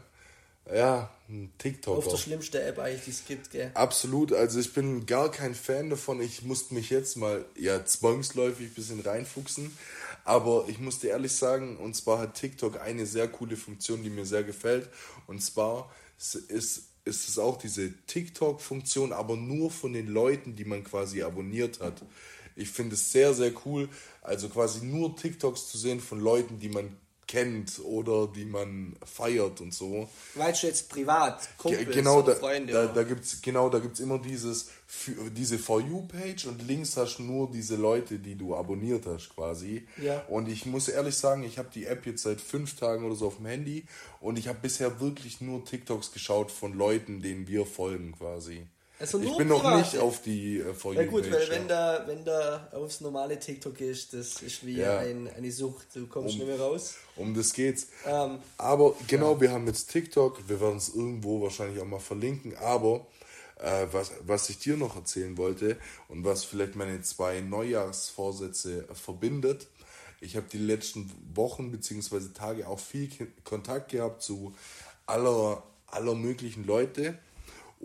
ja, 0.72 1.10
ein 1.28 1.52
TikToker. 1.58 1.98
Auf 1.98 2.08
der 2.08 2.16
schlimmste 2.16 2.62
App 2.62 2.78
eigentlich, 2.78 3.04
die 3.04 3.10
es 3.10 3.24
gibt, 3.24 3.50
gell? 3.50 3.70
Absolut, 3.74 4.32
also 4.32 4.60
ich 4.60 4.72
bin 4.72 5.06
gar 5.06 5.30
kein 5.30 5.54
Fan 5.54 5.90
davon. 5.90 6.20
Ich 6.20 6.42
musste 6.42 6.74
mich 6.74 6.90
jetzt 6.90 7.16
mal, 7.16 7.44
ja, 7.58 7.84
zwangsläufig 7.84 8.68
ein 8.68 8.74
bisschen 8.74 9.00
reinfuchsen. 9.00 9.76
Aber 10.24 10.64
ich 10.68 10.78
muss 10.78 11.00
dir 11.00 11.10
ehrlich 11.10 11.32
sagen, 11.32 11.76
und 11.76 11.94
zwar 11.94 12.18
hat 12.18 12.34
TikTok 12.34 12.80
eine 12.80 13.04
sehr 13.04 13.28
coole 13.28 13.56
Funktion, 13.56 14.02
die 14.02 14.10
mir 14.10 14.24
sehr 14.24 14.42
gefällt. 14.42 14.88
Und 15.26 15.42
zwar 15.42 15.92
ist 16.48 16.84
ist 17.04 17.28
es 17.28 17.38
auch 17.38 17.58
diese 17.58 17.92
TikTok-Funktion, 18.06 19.12
aber 19.12 19.36
nur 19.36 19.70
von 19.70 19.92
den 19.92 20.08
Leuten, 20.08 20.56
die 20.56 20.64
man 20.64 20.84
quasi 20.84 21.22
abonniert 21.22 21.80
hat. 21.80 22.02
Ich 22.56 22.70
finde 22.70 22.94
es 22.94 23.12
sehr, 23.12 23.34
sehr 23.34 23.52
cool, 23.66 23.88
also 24.22 24.48
quasi 24.48 24.84
nur 24.84 25.16
TikToks 25.16 25.68
zu 25.70 25.76
sehen 25.76 26.00
von 26.00 26.20
Leuten, 26.20 26.60
die 26.60 26.68
man 26.68 26.96
kennt 27.26 27.80
oder 27.84 28.26
die 28.26 28.44
man 28.44 28.96
feiert 29.04 29.60
und 29.60 29.72
so. 29.72 30.08
Weißt 30.34 30.62
du 30.62 30.66
jetzt 30.66 30.88
privat, 30.88 31.48
Kumpels 31.58 31.94
genau, 31.94 32.22
da, 32.22 32.34
Freunde? 32.34 32.72
Da, 32.72 32.86
da 32.86 33.02
gibt's, 33.02 33.40
genau, 33.42 33.68
da 33.68 33.78
gibt 33.78 33.94
es 33.94 34.00
immer 34.00 34.18
dieses, 34.18 34.70
diese 35.32 35.58
For 35.58 35.80
You-Page 35.80 36.46
und 36.46 36.66
links 36.66 36.96
hast 36.96 37.18
du 37.18 37.22
nur 37.22 37.50
diese 37.50 37.76
Leute, 37.76 38.18
die 38.18 38.34
du 38.34 38.54
abonniert 38.54 39.06
hast 39.06 39.34
quasi. 39.34 39.86
Ja. 40.00 40.24
Und 40.28 40.48
ich 40.48 40.66
muss 40.66 40.88
ehrlich 40.88 41.16
sagen, 41.16 41.42
ich 41.44 41.58
habe 41.58 41.68
die 41.74 41.86
App 41.86 42.06
jetzt 42.06 42.22
seit 42.22 42.40
fünf 42.40 42.76
Tagen 42.76 43.04
oder 43.04 43.14
so 43.14 43.26
auf 43.26 43.36
dem 43.36 43.46
Handy 43.46 43.84
und 44.20 44.38
ich 44.38 44.48
habe 44.48 44.58
bisher 44.60 45.00
wirklich 45.00 45.40
nur 45.40 45.64
TikToks 45.64 46.12
geschaut 46.12 46.50
von 46.50 46.72
Leuten, 46.72 47.20
denen 47.20 47.48
wir 47.48 47.66
folgen 47.66 48.12
quasi. 48.12 48.66
Also 48.98 49.18
ich 49.20 49.36
bin 49.36 49.48
noch 49.48 49.76
nicht 49.76 49.98
auf 49.98 50.22
die 50.22 50.60
äh, 50.60 50.72
For 50.72 50.94
Ja 50.94 51.04
gut, 51.04 51.30
weil 51.30 51.48
wenn 51.50 51.66
da, 51.66 52.04
wenn 52.06 52.24
da 52.24 52.68
aufs 52.72 53.00
normale 53.00 53.38
TikTok 53.38 53.80
ist, 53.80 54.14
das 54.14 54.40
ist 54.40 54.64
wie 54.64 54.76
ja. 54.76 54.98
ein, 54.98 55.28
eine 55.36 55.50
Sucht, 55.50 55.88
du 55.94 56.06
kommst 56.06 56.34
um, 56.34 56.38
nicht 56.38 56.46
mehr 56.46 56.60
raus. 56.60 56.94
Um 57.16 57.34
das 57.34 57.52
geht's. 57.52 57.88
Ähm, 58.06 58.38
aber 58.56 58.94
genau, 59.08 59.34
ja. 59.34 59.40
wir 59.40 59.52
haben 59.52 59.66
jetzt 59.66 59.90
TikTok, 59.90 60.48
wir 60.48 60.60
werden 60.60 60.76
es 60.76 60.94
irgendwo 60.94 61.42
wahrscheinlich 61.42 61.82
auch 61.82 61.86
mal 61.86 61.98
verlinken, 61.98 62.56
aber 62.56 63.06
äh, 63.58 63.86
was, 63.90 64.12
was 64.24 64.48
ich 64.48 64.58
dir 64.58 64.76
noch 64.76 64.94
erzählen 64.94 65.36
wollte 65.38 65.76
und 66.08 66.24
was 66.24 66.44
vielleicht 66.44 66.76
meine 66.76 67.02
zwei 67.02 67.40
Neujahrsvorsätze 67.40 68.86
verbindet, 68.94 69.66
ich 70.20 70.36
habe 70.36 70.46
die 70.50 70.58
letzten 70.58 71.10
Wochen 71.34 71.72
bzw. 71.72 72.28
Tage 72.32 72.68
auch 72.68 72.78
viel 72.78 73.10
Kontakt 73.42 73.90
gehabt 73.90 74.22
zu 74.22 74.54
aller, 75.06 75.62
aller 75.88 76.14
möglichen 76.14 76.64
Leute 76.64 77.18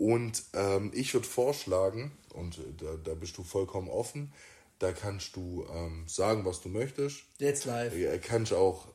und 0.00 0.44
ähm, 0.54 0.92
ich 0.94 1.12
würde 1.12 1.28
vorschlagen, 1.28 2.10
und 2.32 2.56
äh, 2.56 2.62
da, 2.78 2.96
da 3.04 3.14
bist 3.14 3.36
du 3.36 3.44
vollkommen 3.44 3.90
offen, 3.90 4.32
da 4.78 4.92
kannst 4.92 5.36
du 5.36 5.66
ähm, 5.70 6.04
sagen, 6.08 6.46
was 6.46 6.62
du 6.62 6.70
möchtest. 6.70 7.24
Jetzt 7.38 7.66
live. 7.66 7.92
Kannst 8.22 8.54
auch, 8.54 8.88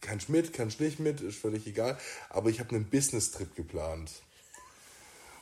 kannst 0.00 0.28
mit, 0.28 0.52
kannst 0.52 0.78
nicht 0.78 1.00
mit, 1.00 1.20
ist 1.22 1.38
völlig 1.38 1.66
egal. 1.66 1.98
Aber 2.30 2.50
ich 2.50 2.60
habe 2.60 2.70
einen 2.76 2.88
Business-Trip 2.88 3.56
geplant. 3.56 4.12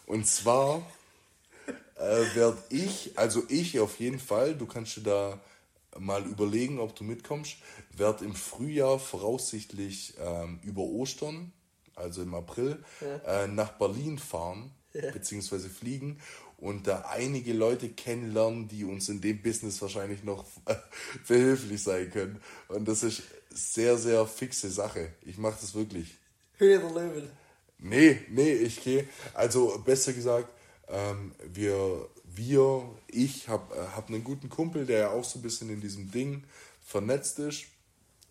Und 0.06 0.26
zwar 0.26 0.78
äh, 1.96 2.34
werde 2.34 2.56
ich, 2.70 3.18
also 3.18 3.42
ich 3.50 3.78
auf 3.80 4.00
jeden 4.00 4.18
Fall, 4.18 4.54
du 4.54 4.64
kannst 4.64 4.96
dir 4.96 5.02
da 5.02 5.40
mal 5.98 6.24
überlegen, 6.24 6.80
ob 6.80 6.96
du 6.96 7.04
mitkommst, 7.04 7.58
werde 7.94 8.24
im 8.24 8.34
Frühjahr 8.34 8.98
voraussichtlich 8.98 10.14
ähm, 10.18 10.58
über 10.62 10.84
Ostern, 10.84 11.52
also 11.94 12.22
im 12.22 12.34
April, 12.34 12.82
ja. 13.02 13.44
äh, 13.44 13.48
nach 13.48 13.72
Berlin 13.72 14.18
fahren 14.18 14.72
ja. 15.02 15.10
beziehungsweise 15.10 15.68
fliegen 15.68 16.18
und 16.58 16.86
da 16.86 17.06
einige 17.10 17.52
Leute 17.52 17.88
kennenlernen, 17.90 18.68
die 18.68 18.84
uns 18.84 19.08
in 19.08 19.20
dem 19.20 19.42
Business 19.42 19.80
wahrscheinlich 19.82 20.24
noch 20.24 20.44
behilflich 21.28 21.82
sein 21.82 22.10
können. 22.10 22.40
Und 22.68 22.88
das 22.88 23.02
ist 23.02 23.22
sehr, 23.50 23.98
sehr 23.98 24.26
fixe 24.26 24.70
Sache. 24.70 25.12
Ich 25.22 25.38
mache 25.38 25.58
das 25.60 25.74
wirklich. 25.74 26.16
Höhe 26.58 26.78
der 26.78 26.90
Löwen. 26.90 27.30
Nee, 27.78 28.20
nee, 28.30 28.52
ich 28.52 28.82
gehe. 28.82 29.06
Also 29.34 29.82
besser 29.84 30.12
gesagt, 30.12 30.48
ähm, 30.88 31.34
wir, 31.44 32.08
wir, 32.24 32.88
ich 33.08 33.48
habe 33.48 33.74
äh, 33.74 33.78
hab 33.94 34.08
einen 34.08 34.24
guten 34.24 34.48
Kumpel, 34.48 34.86
der 34.86 34.98
ja 34.98 35.10
auch 35.10 35.24
so 35.24 35.38
ein 35.38 35.42
bisschen 35.42 35.68
in 35.68 35.80
diesem 35.80 36.10
Ding 36.10 36.44
vernetzt 36.82 37.38
ist. 37.38 37.66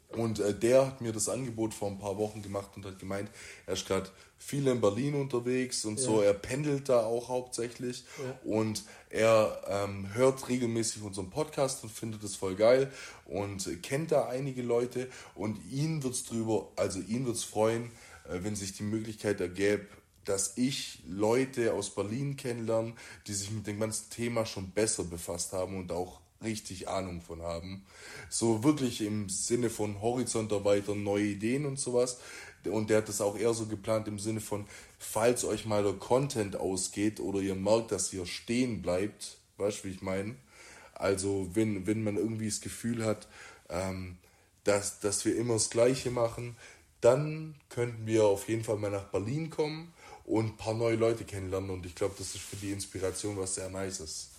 Und 0.09 0.39
äh, 0.39 0.53
der 0.53 0.87
hat 0.87 1.01
mir 1.01 1.11
das 1.11 1.29
Angebot 1.29 1.73
vor 1.73 1.89
ein 1.89 1.99
paar 1.99 2.17
Wochen 2.17 2.41
gemacht 2.41 2.71
und 2.75 2.85
hat 2.85 2.99
gemeint, 2.99 3.29
er 3.65 3.73
ist 3.73 3.87
gerade 3.87 4.09
viel 4.37 4.67
in 4.67 4.79
Berlin 4.79 5.15
unterwegs 5.15 5.85
und 5.85 5.97
ja. 5.97 6.05
so. 6.05 6.21
Er 6.21 6.33
pendelt 6.33 6.89
da 6.89 7.05
auch 7.05 7.29
hauptsächlich 7.29 8.05
ja. 8.23 8.39
und 8.43 8.83
er 9.09 9.61
ähm, 9.67 10.13
hört 10.13 10.47
regelmäßig 10.49 11.01
unseren 11.01 11.29
Podcast 11.29 11.83
und 11.83 11.91
findet 11.91 12.23
es 12.23 12.35
voll 12.35 12.55
geil 12.55 12.91
und 13.25 13.81
kennt 13.81 14.11
da 14.11 14.27
einige 14.27 14.61
Leute 14.61 15.09
und 15.33 15.59
ihn 15.71 16.03
wird 16.03 16.13
es 16.13 16.25
drüber, 16.25 16.69
also 16.75 16.99
ihn 16.99 17.25
wird 17.25 17.37
es 17.37 17.43
freuen, 17.43 17.91
äh, 18.29 18.39
wenn 18.43 18.55
sich 18.55 18.73
die 18.73 18.83
Möglichkeit 18.83 19.41
ergäbe, 19.41 19.87
dass 20.25 20.57
ich 20.57 21.03
Leute 21.07 21.73
aus 21.73 21.93
Berlin 21.93 22.35
kennenlerne, 22.35 22.93
die 23.27 23.33
sich 23.33 23.51
mit 23.51 23.67
dem 23.67 23.79
ganzen 23.79 24.09
Thema 24.09 24.45
schon 24.45 24.71
besser 24.71 25.03
befasst 25.03 25.53
haben 25.53 25.77
und 25.77 25.91
auch 25.91 26.19
richtig 26.45 26.87
Ahnung 26.87 27.21
von 27.21 27.41
haben. 27.41 27.85
So 28.29 28.63
wirklich 28.63 29.01
im 29.01 29.27
Sinne 29.29 29.69
von 29.69 30.01
Horizont 30.01 30.51
erweitern, 30.51 31.03
neue 31.03 31.25
Ideen 31.25 31.65
und 31.65 31.79
sowas. 31.79 32.19
Und 32.63 32.89
der 32.89 32.97
hat 32.97 33.09
das 33.09 33.21
auch 33.21 33.37
eher 33.37 33.53
so 33.53 33.65
geplant 33.65 34.07
im 34.07 34.17
Sinne 34.17 34.41
von, 34.41 34.65
falls 34.97 35.43
euch 35.43 35.65
mal 35.65 35.83
der 35.83 35.93
Content 35.93 36.55
ausgeht 36.55 37.19
oder 37.19 37.39
ihr 37.39 37.55
merkt, 37.55 37.91
dass 37.91 38.11
ihr 38.13 38.25
stehen 38.25 38.81
bleibt, 38.81 39.37
weißt 39.57 39.83
du, 39.83 39.87
wie 39.87 39.91
ich 39.91 40.01
meine? 40.01 40.35
Also, 40.93 41.49
wenn, 41.53 41.85
wenn 41.85 42.03
man 42.03 42.15
irgendwie 42.15 42.47
das 42.47 42.61
Gefühl 42.61 43.05
hat, 43.05 43.27
ähm, 43.69 44.17
dass, 44.63 44.99
dass 44.99 45.25
wir 45.25 45.35
immer 45.35 45.53
das 45.55 45.69
Gleiche 45.69 46.09
machen, 46.09 46.55
dann 47.01 47.55
könnten 47.69 48.07
wir 48.07 48.25
auf 48.25 48.47
jeden 48.49 48.63
Fall 48.63 48.77
mal 48.77 48.89
nach 48.89 49.05
Berlin 49.05 49.49
kommen 49.49 49.93
und 50.25 50.45
ein 50.45 50.57
paar 50.57 50.73
neue 50.73 50.95
Leute 50.95 51.23
kennenlernen. 51.23 51.69
Und 51.69 51.85
ich 51.85 51.93
glaube, 51.93 52.15
das 52.17 52.33
ist 52.33 52.41
für 52.41 52.55
die 52.55 52.71
Inspiration 52.71 53.37
was 53.37 53.55
sehr 53.55 53.69
nice 53.69 53.99
ist. 53.99 54.29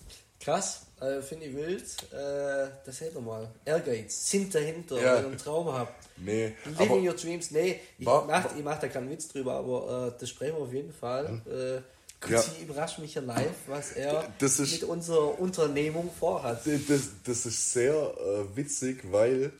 Krass, 0.41 0.83
äh, 1.01 1.21
finde 1.23 1.47
ich 1.47 1.57
wild. 1.57 1.83
Äh, 2.13 2.69
das 2.85 3.01
hätten 3.01 3.17
wir 3.17 3.23
mal. 3.23 3.49
Ehrgeiz, 3.65 4.31
sind 4.31 4.55
dahinter, 4.55 4.97
ja. 4.97 5.17
wenn 5.17 5.23
ihr 5.23 5.29
einen 5.29 5.39
Traum 5.39 5.73
habt. 5.73 6.09
Nee. 6.17 6.55
Living 6.79 7.07
your 7.07 7.15
dreams, 7.15 7.51
nee, 7.51 7.81
ich 7.99 8.07
mache 8.07 8.63
mach 8.63 8.79
da 8.79 8.89
keinen 8.89 9.11
Witz 9.11 9.29
drüber, 9.29 9.55
aber 9.55 10.09
äh, 10.09 10.21
das 10.21 10.29
sprechen 10.31 10.57
wir 10.57 10.63
auf 10.63 10.73
jeden 10.73 10.93
Fall. 10.93 11.29
Hm. 11.29 11.43
Äh, 11.47 11.83
ja. 12.31 12.43
überrascht 12.63 12.99
mich 12.99 13.15
ja 13.15 13.23
live, 13.23 13.55
was 13.67 13.93
er 13.93 14.33
ist, 14.41 14.59
mit 14.59 14.85
unserer 14.85 15.39
Unternehmung 15.39 16.11
vorhat. 16.19 16.67
Das, 16.67 17.03
das 17.25 17.47
ist 17.47 17.73
sehr 17.73 17.93
äh, 17.93 18.57
witzig, 18.57 19.05
weil 19.13 19.53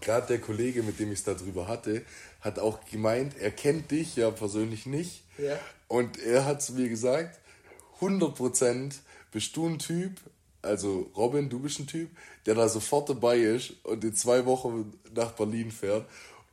gerade 0.00 0.26
der 0.26 0.40
Kollege, 0.40 0.82
mit 0.82 0.98
dem 0.98 1.12
ich 1.12 1.20
es 1.20 1.24
darüber 1.24 1.68
hatte, 1.68 2.02
hat 2.40 2.58
auch 2.58 2.84
gemeint, 2.90 3.34
er 3.38 3.50
kennt 3.50 3.90
dich 3.90 4.16
ja 4.16 4.30
persönlich 4.30 4.86
nicht. 4.86 5.22
Ja. 5.38 5.58
Und 5.88 6.18
er 6.18 6.44
hat 6.44 6.62
zu 6.62 6.74
mir 6.74 6.88
gesagt, 6.88 7.38
100% 8.00 8.94
bist 9.34 9.56
du 9.56 9.66
ein 9.66 9.80
Typ, 9.80 10.12
also 10.62 11.10
Robin, 11.16 11.48
du 11.48 11.58
bist 11.58 11.80
ein 11.80 11.88
Typ, 11.88 12.08
der 12.46 12.54
da 12.54 12.68
sofort 12.68 13.08
dabei 13.08 13.38
ist 13.38 13.72
und 13.82 14.04
in 14.04 14.14
zwei 14.14 14.46
Wochen 14.46 14.94
nach 15.12 15.32
Berlin 15.32 15.72
fährt. 15.72 16.06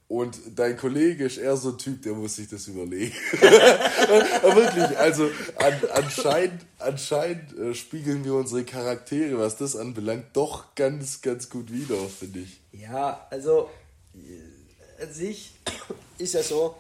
Und 0.07 0.38
dein 0.55 0.75
Kollege 0.75 1.25
ist 1.25 1.38
eher 1.38 1.55
so 1.55 1.69
ein 1.69 1.77
Typ, 1.77 2.01
der 2.01 2.13
muss 2.13 2.36
sich 2.36 2.49
das 2.49 2.67
überlegen. 2.67 3.13
Wirklich, 3.32 4.97
also 4.97 5.29
an, 5.57 5.73
anscheinend, 5.93 6.65
anscheinend 6.79 7.57
äh, 7.57 7.75
spiegeln 7.75 8.25
wir 8.25 8.34
unsere 8.34 8.65
Charaktere, 8.65 9.38
was 9.38 9.57
das 9.57 9.75
anbelangt, 9.75 10.25
doch 10.34 10.73
ganz, 10.73 11.21
ganz 11.21 11.49
gut 11.49 11.71
wieder, 11.71 11.95
finde 12.09 12.39
ich. 12.39 12.59
Ja, 12.73 13.27
also 13.29 13.69
äh, 14.15 15.03
an 15.03 15.13
sich 15.13 15.51
ist 16.17 16.34
ja 16.34 16.41
so, 16.41 16.75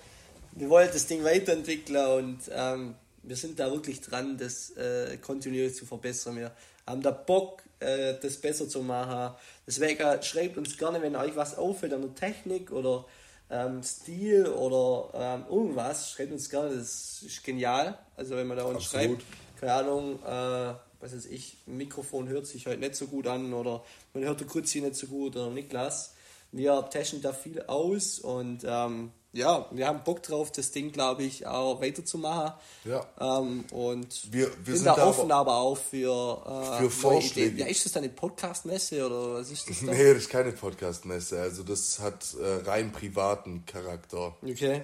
wir 0.53 0.67
wollen 0.67 0.89
das 0.91 1.05
Ding 1.05 1.23
weiterentwickeln 1.23 2.25
und 2.25 2.39
ähm, 2.51 2.95
wir 3.23 3.35
sind 3.35 3.59
da 3.59 3.71
wirklich 3.71 4.01
dran, 4.01 4.37
das 4.37 4.71
äh, 4.71 5.17
kontinuierlich 5.17 5.75
zu 5.75 5.85
verbessern. 5.85 6.37
Wir 6.37 6.51
haben 6.87 7.01
da 7.01 7.11
Bock, 7.11 7.63
äh, 7.79 8.15
das 8.21 8.37
besser 8.37 8.67
zu 8.67 8.81
machen. 8.81 9.35
Deswegen 9.67 10.21
schreibt 10.23 10.57
uns 10.57 10.77
gerne, 10.77 11.01
wenn 11.01 11.15
euch 11.15 11.35
was 11.35 11.57
auffällt 11.57 11.93
an 11.93 12.01
der 12.01 12.15
Technik 12.15 12.71
oder 12.71 13.05
ähm, 13.49 13.83
Stil 13.83 14.47
oder 14.47 15.09
ähm, 15.13 15.45
irgendwas, 15.49 16.11
schreibt 16.11 16.31
uns 16.31 16.49
gerne, 16.49 16.75
das 16.75 17.23
ist 17.23 17.43
genial. 17.43 17.97
Also 18.15 18.35
wenn 18.35 18.47
man 18.47 18.57
da 18.57 18.63
uns 18.63 18.85
Absolut. 18.85 19.21
schreibt, 19.21 19.59
keine 19.59 19.73
Ahnung, 19.73 20.19
äh, 20.23 20.73
was 21.01 21.15
weiß 21.15 21.25
ich, 21.27 21.57
Mikrofon 21.65 22.27
hört 22.27 22.47
sich 22.47 22.65
halt 22.67 22.79
nicht 22.79 22.95
so 22.95 23.07
gut 23.07 23.27
an 23.27 23.53
oder 23.53 23.83
man 24.13 24.23
hört 24.23 24.39
der 24.39 24.47
Kruzzi 24.47 24.81
nicht 24.81 24.95
so 24.95 25.07
gut 25.07 25.35
oder 25.35 25.49
Niklas. 25.49 26.13
Wir 26.51 26.87
testen 26.89 27.21
da 27.21 27.33
viel 27.33 27.61
aus 27.63 28.19
und 28.19 28.63
ähm, 28.65 29.11
ja, 29.33 29.65
wir 29.71 29.87
haben 29.87 30.03
Bock 30.03 30.21
drauf, 30.23 30.51
das 30.51 30.71
Ding, 30.71 30.91
glaube 30.91 31.23
ich, 31.23 31.47
auch 31.47 31.81
weiterzumachen. 31.81 32.53
Ja. 32.83 33.05
Ähm, 33.19 33.63
und 33.71 34.33
wir, 34.33 34.51
wir 34.65 34.75
sind 34.75 34.85
da 34.85 35.05
offen 35.05 35.31
aber, 35.31 35.51
aber 35.51 35.55
auch 35.57 35.77
für, 35.77 36.43
äh, 36.45 36.81
für 36.81 36.89
Vorschläge. 36.89 37.61
Ja, 37.61 37.67
ist 37.67 37.85
das 37.85 37.93
dann 37.93 38.03
eine 38.03 38.11
Podcast-Messe 38.11 39.05
oder 39.05 39.35
was 39.35 39.49
ist 39.49 39.69
das 39.69 39.79
dann? 39.85 39.95
Nee, 39.95 40.13
das 40.13 40.23
ist 40.23 40.29
keine 40.29 40.51
Podcast-Messe. 40.51 41.39
Also 41.39 41.63
das 41.63 41.99
hat 41.99 42.35
äh, 42.41 42.69
rein 42.69 42.91
privaten 42.91 43.65
Charakter. 43.65 44.35
Okay. 44.43 44.81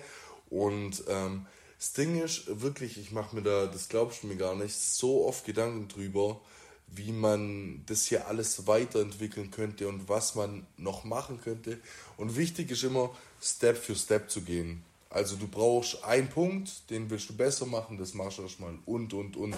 Und 0.49 1.03
ähm, 1.09 1.45
das 1.77 1.91
Ding 1.93 2.21
ist 2.21 2.61
wirklich, 2.61 2.97
ich 2.97 3.11
mache 3.11 3.35
mir 3.35 3.43
da, 3.43 3.65
das 3.65 3.89
glaubst 3.89 4.23
du 4.23 4.27
mir 4.27 4.37
gar 4.37 4.55
nicht, 4.55 4.75
so 4.75 5.25
oft 5.27 5.45
Gedanken 5.45 5.89
drüber, 5.89 6.39
wie 6.87 7.11
man 7.11 7.83
das 7.85 8.05
hier 8.05 8.27
alles 8.27 8.65
weiterentwickeln 8.65 9.51
könnte 9.51 9.89
und 9.89 10.07
was 10.07 10.35
man 10.35 10.65
noch 10.77 11.03
machen 11.03 11.41
könnte. 11.41 11.79
Und 12.15 12.37
wichtig 12.37 12.71
ist 12.71 12.83
immer, 12.83 13.11
Step 13.41 13.77
für 13.77 13.95
Step 13.95 14.29
zu 14.29 14.41
gehen. 14.41 14.83
Also 15.09 15.35
du 15.35 15.47
brauchst 15.47 16.03
einen 16.03 16.29
Punkt, 16.29 16.89
den 16.89 17.09
willst 17.09 17.29
du 17.29 17.35
besser 17.35 17.65
machen, 17.65 17.97
das 17.97 18.13
machst 18.13 18.39
du 18.39 18.43
erstmal 18.43 18.77
und, 18.85 19.13
und, 19.13 19.37
und. 19.37 19.55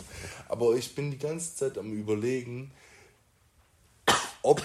Aber 0.48 0.76
ich 0.76 0.94
bin 0.94 1.12
die 1.12 1.18
ganze 1.18 1.56
Zeit 1.56 1.78
am 1.78 1.92
Überlegen, 1.92 2.72
ob 4.44 4.64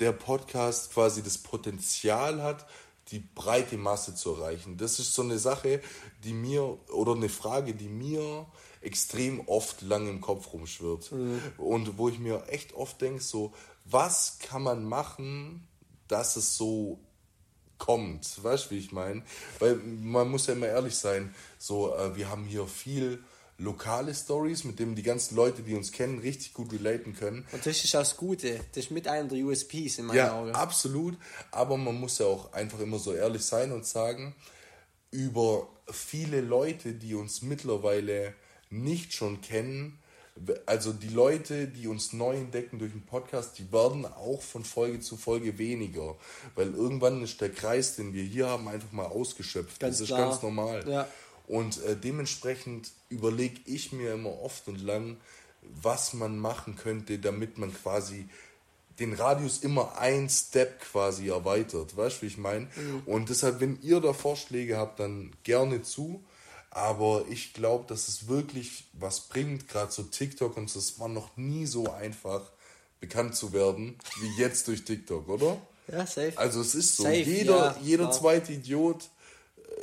der 0.00 0.12
Podcast 0.12 0.92
quasi 0.92 1.22
das 1.22 1.38
Potenzial 1.38 2.42
hat, 2.42 2.66
die 3.08 3.20
breite 3.20 3.76
Masse 3.76 4.14
zu 4.14 4.34
erreichen. 4.34 4.76
Das 4.78 4.98
ist 4.98 5.14
so 5.14 5.22
eine 5.22 5.38
Sache, 5.38 5.82
die 6.24 6.32
mir, 6.32 6.78
oder 6.88 7.12
eine 7.12 7.28
Frage, 7.28 7.74
die 7.74 7.88
mir 7.88 8.46
extrem 8.80 9.46
oft 9.46 9.82
lang 9.82 10.08
im 10.08 10.20
Kopf 10.20 10.52
rumschwirrt. 10.52 11.12
Mhm. 11.12 11.40
Und 11.58 11.98
wo 11.98 12.08
ich 12.08 12.18
mir 12.18 12.44
echt 12.48 12.74
oft 12.74 13.00
denke, 13.00 13.22
so, 13.22 13.52
was 13.84 14.38
kann 14.38 14.62
man 14.62 14.84
machen, 14.84 15.66
dass 16.08 16.36
es 16.36 16.56
so 16.56 16.98
kommt? 17.78 18.42
Weißt 18.42 18.66
du, 18.66 18.70
wie 18.70 18.78
ich 18.78 18.92
meine? 18.92 19.22
Weil 19.58 19.76
man 19.76 20.30
muss 20.30 20.46
ja 20.46 20.54
immer 20.54 20.68
ehrlich 20.68 20.96
sein, 20.96 21.34
so, 21.58 21.94
äh, 21.94 22.16
wir 22.16 22.30
haben 22.30 22.44
hier 22.44 22.66
viel 22.66 23.22
lokale 23.58 24.14
Stories, 24.14 24.64
mit 24.64 24.78
denen 24.78 24.94
die 24.94 25.02
ganzen 25.02 25.36
Leute, 25.36 25.62
die 25.62 25.74
uns 25.74 25.92
kennen, 25.92 26.18
richtig 26.18 26.54
gut 26.54 26.72
relaten 26.72 27.14
können. 27.14 27.46
Und 27.52 27.64
das 27.64 27.84
ist 27.84 27.94
auch 27.94 28.00
das 28.00 28.16
Gute. 28.16 28.60
Das 28.72 28.84
ist 28.84 28.90
mit 28.90 29.06
einer 29.06 29.28
der 29.28 29.44
USPs 29.44 29.98
in 29.98 30.06
meinen 30.06 30.16
ja, 30.16 30.38
Augen. 30.38 30.50
absolut. 30.52 31.16
Aber 31.50 31.76
man 31.76 31.98
muss 31.98 32.18
ja 32.18 32.26
auch 32.26 32.52
einfach 32.52 32.80
immer 32.80 32.98
so 32.98 33.12
ehrlich 33.12 33.44
sein 33.44 33.72
und 33.72 33.86
sagen, 33.86 34.34
über 35.10 35.68
viele 35.90 36.40
Leute, 36.40 36.94
die 36.94 37.14
uns 37.14 37.42
mittlerweile 37.42 38.34
nicht 38.70 39.12
schon 39.12 39.40
kennen, 39.40 39.98
also 40.66 40.92
die 40.92 41.08
Leute, 41.08 41.68
die 41.68 41.86
uns 41.86 42.12
neu 42.12 42.36
entdecken 42.36 42.78
durch 42.78 42.92
den 42.92 43.06
Podcast, 43.06 43.58
die 43.58 43.70
werden 43.72 44.04
auch 44.04 44.42
von 44.42 44.64
Folge 44.64 45.00
zu 45.00 45.16
Folge 45.16 45.58
weniger, 45.58 46.16
weil 46.56 46.74
irgendwann 46.74 47.22
ist 47.22 47.40
der 47.40 47.50
Kreis, 47.50 47.96
den 47.96 48.12
wir 48.12 48.24
hier 48.24 48.48
haben, 48.48 48.66
einfach 48.68 48.90
mal 48.92 49.06
ausgeschöpft. 49.06 49.78
Ganz 49.78 49.98
das 49.98 50.00
ist 50.02 50.14
klar. 50.14 50.30
ganz 50.30 50.42
normal. 50.42 50.84
Ja. 50.88 51.08
Und 51.46 51.82
äh, 51.84 51.96
dementsprechend 51.96 52.90
überlege 53.10 53.60
ich 53.66 53.92
mir 53.92 54.14
immer 54.14 54.40
oft 54.42 54.66
und 54.66 54.80
lang, 54.80 55.18
was 55.62 56.14
man 56.14 56.38
machen 56.38 56.76
könnte, 56.76 57.18
damit 57.18 57.58
man 57.58 57.72
quasi 57.72 58.28
den 58.98 59.12
Radius 59.12 59.58
immer 59.58 59.98
ein 59.98 60.28
Step 60.28 60.80
quasi 60.80 61.28
erweitert. 61.28 61.96
Weißt 61.96 62.18
du, 62.18 62.22
wie 62.22 62.26
ich 62.26 62.38
meine? 62.38 62.66
Mhm. 62.76 63.02
Und 63.06 63.28
deshalb, 63.28 63.60
wenn 63.60 63.78
ihr 63.82 64.00
da 64.00 64.12
Vorschläge 64.12 64.76
habt, 64.76 65.00
dann 65.00 65.32
gerne 65.42 65.82
zu. 65.82 66.22
Aber 66.74 67.24
ich 67.30 67.54
glaube, 67.54 67.84
dass 67.88 68.08
es 68.08 68.28
wirklich 68.28 68.84
was 68.92 69.20
bringt, 69.28 69.68
gerade 69.68 69.92
so 69.92 70.02
TikTok 70.02 70.56
und 70.56 70.74
es 70.74 70.98
war 70.98 71.08
noch 71.08 71.36
nie 71.36 71.66
so 71.66 71.90
einfach, 71.90 72.42
bekannt 73.00 73.36
zu 73.36 73.52
werden, 73.52 73.96
wie 74.20 74.40
jetzt 74.40 74.68
durch 74.68 74.84
TikTok, 74.84 75.28
oder? 75.28 75.60
Ja, 75.90 76.06
safe. 76.06 76.32
Also 76.36 76.60
es 76.60 76.74
ist 76.74 76.96
so, 76.96 77.04
safe, 77.04 77.16
jeder, 77.22 77.56
ja, 77.56 77.76
jeder 77.82 78.10
zweite 78.10 78.52
Idiot 78.52 79.08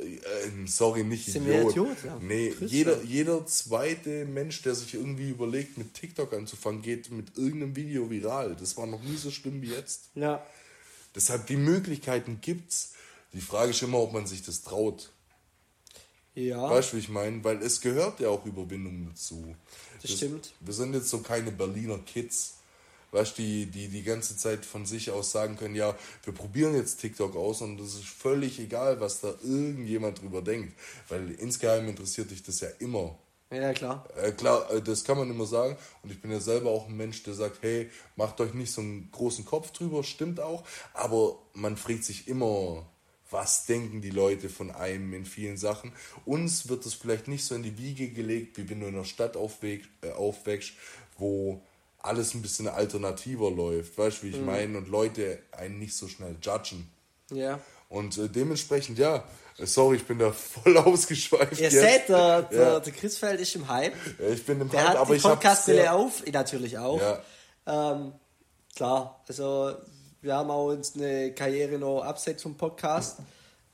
äh, 0.00 0.66
sorry, 0.66 1.04
nicht 1.04 1.26
Sind 1.26 1.46
Idiot. 1.46 1.72
Idiot 1.72 1.96
ja. 2.04 2.18
Nee, 2.20 2.54
jeder, 2.60 3.02
jeder 3.02 3.46
zweite 3.46 4.24
Mensch, 4.24 4.62
der 4.62 4.74
sich 4.74 4.94
irgendwie 4.94 5.30
überlegt, 5.30 5.78
mit 5.78 5.94
TikTok 5.94 6.32
anzufangen, 6.32 6.82
geht 6.82 7.10
mit 7.10 7.36
irgendeinem 7.36 7.76
Video 7.76 8.10
viral. 8.10 8.56
Das 8.58 8.76
war 8.76 8.86
noch 8.86 9.02
nie 9.02 9.16
so 9.16 9.30
schlimm 9.30 9.62
wie 9.62 9.70
jetzt. 9.70 10.10
Ja. 10.14 10.44
Deshalb 11.14 11.46
die 11.46 11.56
Möglichkeiten 11.56 12.38
gibt's. 12.40 12.92
Die 13.32 13.40
Frage 13.40 13.70
ist 13.70 13.82
immer, 13.82 13.98
ob 13.98 14.12
man 14.12 14.26
sich 14.26 14.42
das 14.42 14.62
traut. 14.62 15.10
Ja. 16.34 16.70
Weißt 16.70 16.92
du, 16.92 16.96
wie 16.96 17.00
ich 17.00 17.08
meine? 17.08 17.42
Weil 17.44 17.62
es 17.62 17.80
gehört 17.80 18.20
ja 18.20 18.28
auch 18.28 18.44
Überwindung 18.46 19.08
dazu. 19.08 19.54
Das, 19.94 20.10
das 20.10 20.16
stimmt. 20.18 20.52
Wir 20.60 20.74
sind 20.74 20.94
jetzt 20.94 21.10
so 21.10 21.18
keine 21.18 21.52
Berliner 21.52 21.98
Kids 21.98 22.54
weißt 23.12 23.38
die, 23.38 23.66
die 23.66 23.88
die 23.88 24.02
ganze 24.02 24.36
Zeit 24.36 24.64
von 24.64 24.86
sich 24.86 25.10
aus 25.10 25.32
sagen 25.32 25.56
können, 25.56 25.74
ja, 25.74 25.94
wir 26.24 26.32
probieren 26.32 26.74
jetzt 26.74 26.96
TikTok 26.96 27.36
aus 27.36 27.60
und 27.60 27.78
es 27.80 27.94
ist 27.94 28.06
völlig 28.06 28.58
egal, 28.58 29.00
was 29.00 29.20
da 29.20 29.34
irgendjemand 29.42 30.20
drüber 30.20 30.42
denkt. 30.42 30.74
Weil 31.08 31.30
insgeheim 31.32 31.88
interessiert 31.88 32.30
dich 32.30 32.42
das 32.42 32.60
ja 32.60 32.68
immer. 32.78 33.16
Ja, 33.50 33.74
klar. 33.74 34.08
Äh, 34.16 34.32
klar, 34.32 34.70
äh, 34.72 34.80
das 34.80 35.04
kann 35.04 35.18
man 35.18 35.30
immer 35.30 35.44
sagen. 35.44 35.76
Und 36.02 36.10
ich 36.10 36.22
bin 36.22 36.30
ja 36.30 36.40
selber 36.40 36.70
auch 36.70 36.88
ein 36.88 36.96
Mensch, 36.96 37.22
der 37.22 37.34
sagt, 37.34 37.58
hey, 37.60 37.90
macht 38.16 38.40
euch 38.40 38.54
nicht 38.54 38.72
so 38.72 38.80
einen 38.80 39.10
großen 39.12 39.44
Kopf 39.44 39.72
drüber, 39.72 40.02
stimmt 40.04 40.40
auch. 40.40 40.64
Aber 40.94 41.38
man 41.52 41.76
fragt 41.76 42.04
sich 42.04 42.28
immer, 42.28 42.86
was 43.32 43.66
denken 43.66 44.00
die 44.00 44.10
Leute 44.10 44.48
von 44.48 44.70
einem 44.70 45.14
in 45.14 45.24
vielen 45.24 45.56
Sachen. 45.56 45.92
Uns 46.24 46.68
wird 46.68 46.86
es 46.86 46.94
vielleicht 46.94 47.28
nicht 47.28 47.44
so 47.44 47.54
in 47.54 47.62
die 47.62 47.78
Wiege 47.78 48.08
gelegt, 48.08 48.58
wie 48.58 48.68
wenn 48.68 48.80
du 48.80 48.86
in 48.86 48.94
einer 48.94 49.04
Stadt 49.04 49.36
aufwächst, 49.36 49.88
äh, 50.02 50.10
aufwächst 50.10 50.72
wo 51.18 51.62
alles 51.98 52.34
ein 52.34 52.42
bisschen 52.42 52.68
alternativer 52.68 53.50
läuft, 53.50 53.96
weißt 53.96 54.18
du, 54.18 54.26
wie 54.26 54.30
ich 54.30 54.38
mhm. 54.38 54.46
meine, 54.46 54.78
und 54.78 54.88
Leute 54.88 55.38
einen 55.52 55.78
nicht 55.78 55.96
so 55.96 56.08
schnell 56.08 56.36
judgen. 56.42 56.90
Ja. 57.30 57.60
Und 57.88 58.18
äh, 58.18 58.28
dementsprechend, 58.28 58.98
ja, 58.98 59.24
äh, 59.58 59.66
sorry, 59.66 59.96
ich 59.96 60.06
bin 60.06 60.18
da 60.18 60.32
voll 60.32 60.76
ausgeschweift. 60.76 61.60
Ihr 61.60 61.70
seht, 61.70 62.08
der, 62.08 62.42
der, 62.42 62.62
ja. 62.62 62.80
der 62.80 62.92
Chris 62.92 63.22
ist 63.22 63.54
im 63.54 63.68
Hype. 63.68 63.94
Ja, 64.18 64.28
ich 64.28 64.44
bin 64.44 64.60
im 64.60 64.68
der 64.70 64.80
Hype, 64.80 64.88
hat 64.88 64.96
aber 64.96 65.14
die 65.14 65.18
ich 65.18 65.22
Podcast-Brille 65.22 65.92
auf, 65.92 66.26
natürlich 66.26 66.78
auch. 66.78 67.00
Ja. 67.00 67.22
Ähm, 67.66 68.12
klar, 68.74 69.22
also 69.28 69.76
wir 70.22 70.34
haben 70.34 70.50
auch 70.50 70.68
uns 70.68 70.96
eine 70.96 71.32
Karriere 71.32 71.78
noch 71.78 72.02
abseits 72.02 72.42
vom 72.42 72.56
Podcast. 72.56 73.18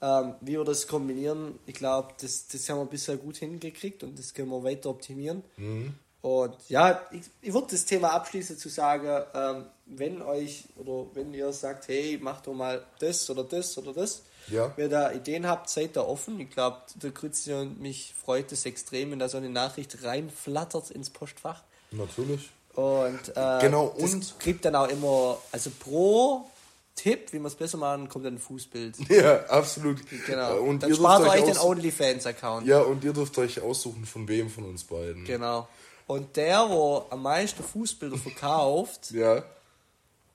Ähm, 0.00 0.34
wie 0.40 0.52
wir 0.52 0.64
das 0.64 0.86
kombinieren, 0.86 1.58
ich 1.66 1.74
glaube, 1.74 2.14
das, 2.20 2.46
das 2.46 2.68
haben 2.68 2.78
wir 2.78 2.86
bisher 2.86 3.16
gut 3.16 3.38
hingekriegt 3.38 4.04
und 4.04 4.16
das 4.16 4.32
können 4.32 4.48
wir 4.48 4.62
weiter 4.62 4.90
optimieren. 4.90 5.42
Mhm. 5.56 5.94
Und 6.20 6.56
ja, 6.68 7.00
ich, 7.10 7.22
ich 7.42 7.52
würde 7.52 7.68
das 7.70 7.84
Thema 7.84 8.10
abschließen 8.10 8.58
zu 8.58 8.68
sagen, 8.68 9.24
ähm, 9.34 9.66
wenn 9.86 10.22
euch 10.22 10.64
oder 10.76 11.06
wenn 11.14 11.32
ihr 11.34 11.52
sagt, 11.52 11.88
hey, 11.88 12.18
macht 12.20 12.46
doch 12.46 12.54
mal 12.54 12.84
das 13.00 13.28
oder 13.30 13.44
das 13.44 13.76
oder 13.78 13.92
das, 13.92 14.22
ja. 14.48 14.72
wenn 14.76 14.86
ihr 14.86 14.90
da 14.90 15.12
Ideen 15.12 15.46
habt, 15.46 15.68
seid 15.68 15.96
da 15.96 16.02
offen. 16.02 16.38
Ich 16.40 16.50
glaube, 16.50 16.78
der 16.96 17.10
Christian 17.12 17.60
und 17.60 17.80
mich 17.80 18.14
freut 18.14 18.52
es 18.52 18.66
extrem, 18.66 19.10
wenn 19.10 19.18
da 19.18 19.28
so 19.28 19.36
eine 19.36 19.50
Nachricht 19.50 20.04
reinflattert 20.04 20.90
ins 20.90 21.10
Postfach. 21.10 21.62
Natürlich. 21.90 22.50
Und 22.78 23.32
äh, 23.34 23.58
genau, 23.60 23.86
und 23.86 24.38
kriegt 24.38 24.64
dann 24.64 24.76
auch 24.76 24.86
immer, 24.86 25.36
also 25.50 25.68
pro 25.80 26.48
Tipp, 26.94 27.32
wie 27.32 27.40
man 27.40 27.48
es 27.48 27.56
besser 27.56 27.76
machen, 27.76 28.08
kommt 28.08 28.24
dann 28.24 28.34
ein 28.34 28.38
Fußbild. 28.38 28.94
Ja, 29.08 29.46
absolut. 29.46 29.98
Genau. 30.26 30.60
Und 30.60 30.84
dann 30.84 30.94
spart 30.94 31.24
ihr 31.24 31.30
euch 31.30 31.44
den 31.44 31.58
OnlyFans-Account. 31.58 32.68
Ja, 32.68 32.78
und 32.82 33.02
ihr 33.02 33.12
dürft 33.12 33.36
euch 33.38 33.60
aussuchen, 33.60 34.06
von 34.06 34.28
wem 34.28 34.48
von 34.48 34.64
uns 34.64 34.84
beiden. 34.84 35.24
Genau. 35.24 35.66
Und 36.06 36.36
der, 36.36 36.68
der 36.68 37.06
am 37.10 37.20
meisten 37.20 37.64
Fußbilder 37.64 38.16
verkauft, 38.16 39.10
ja. 39.10 39.42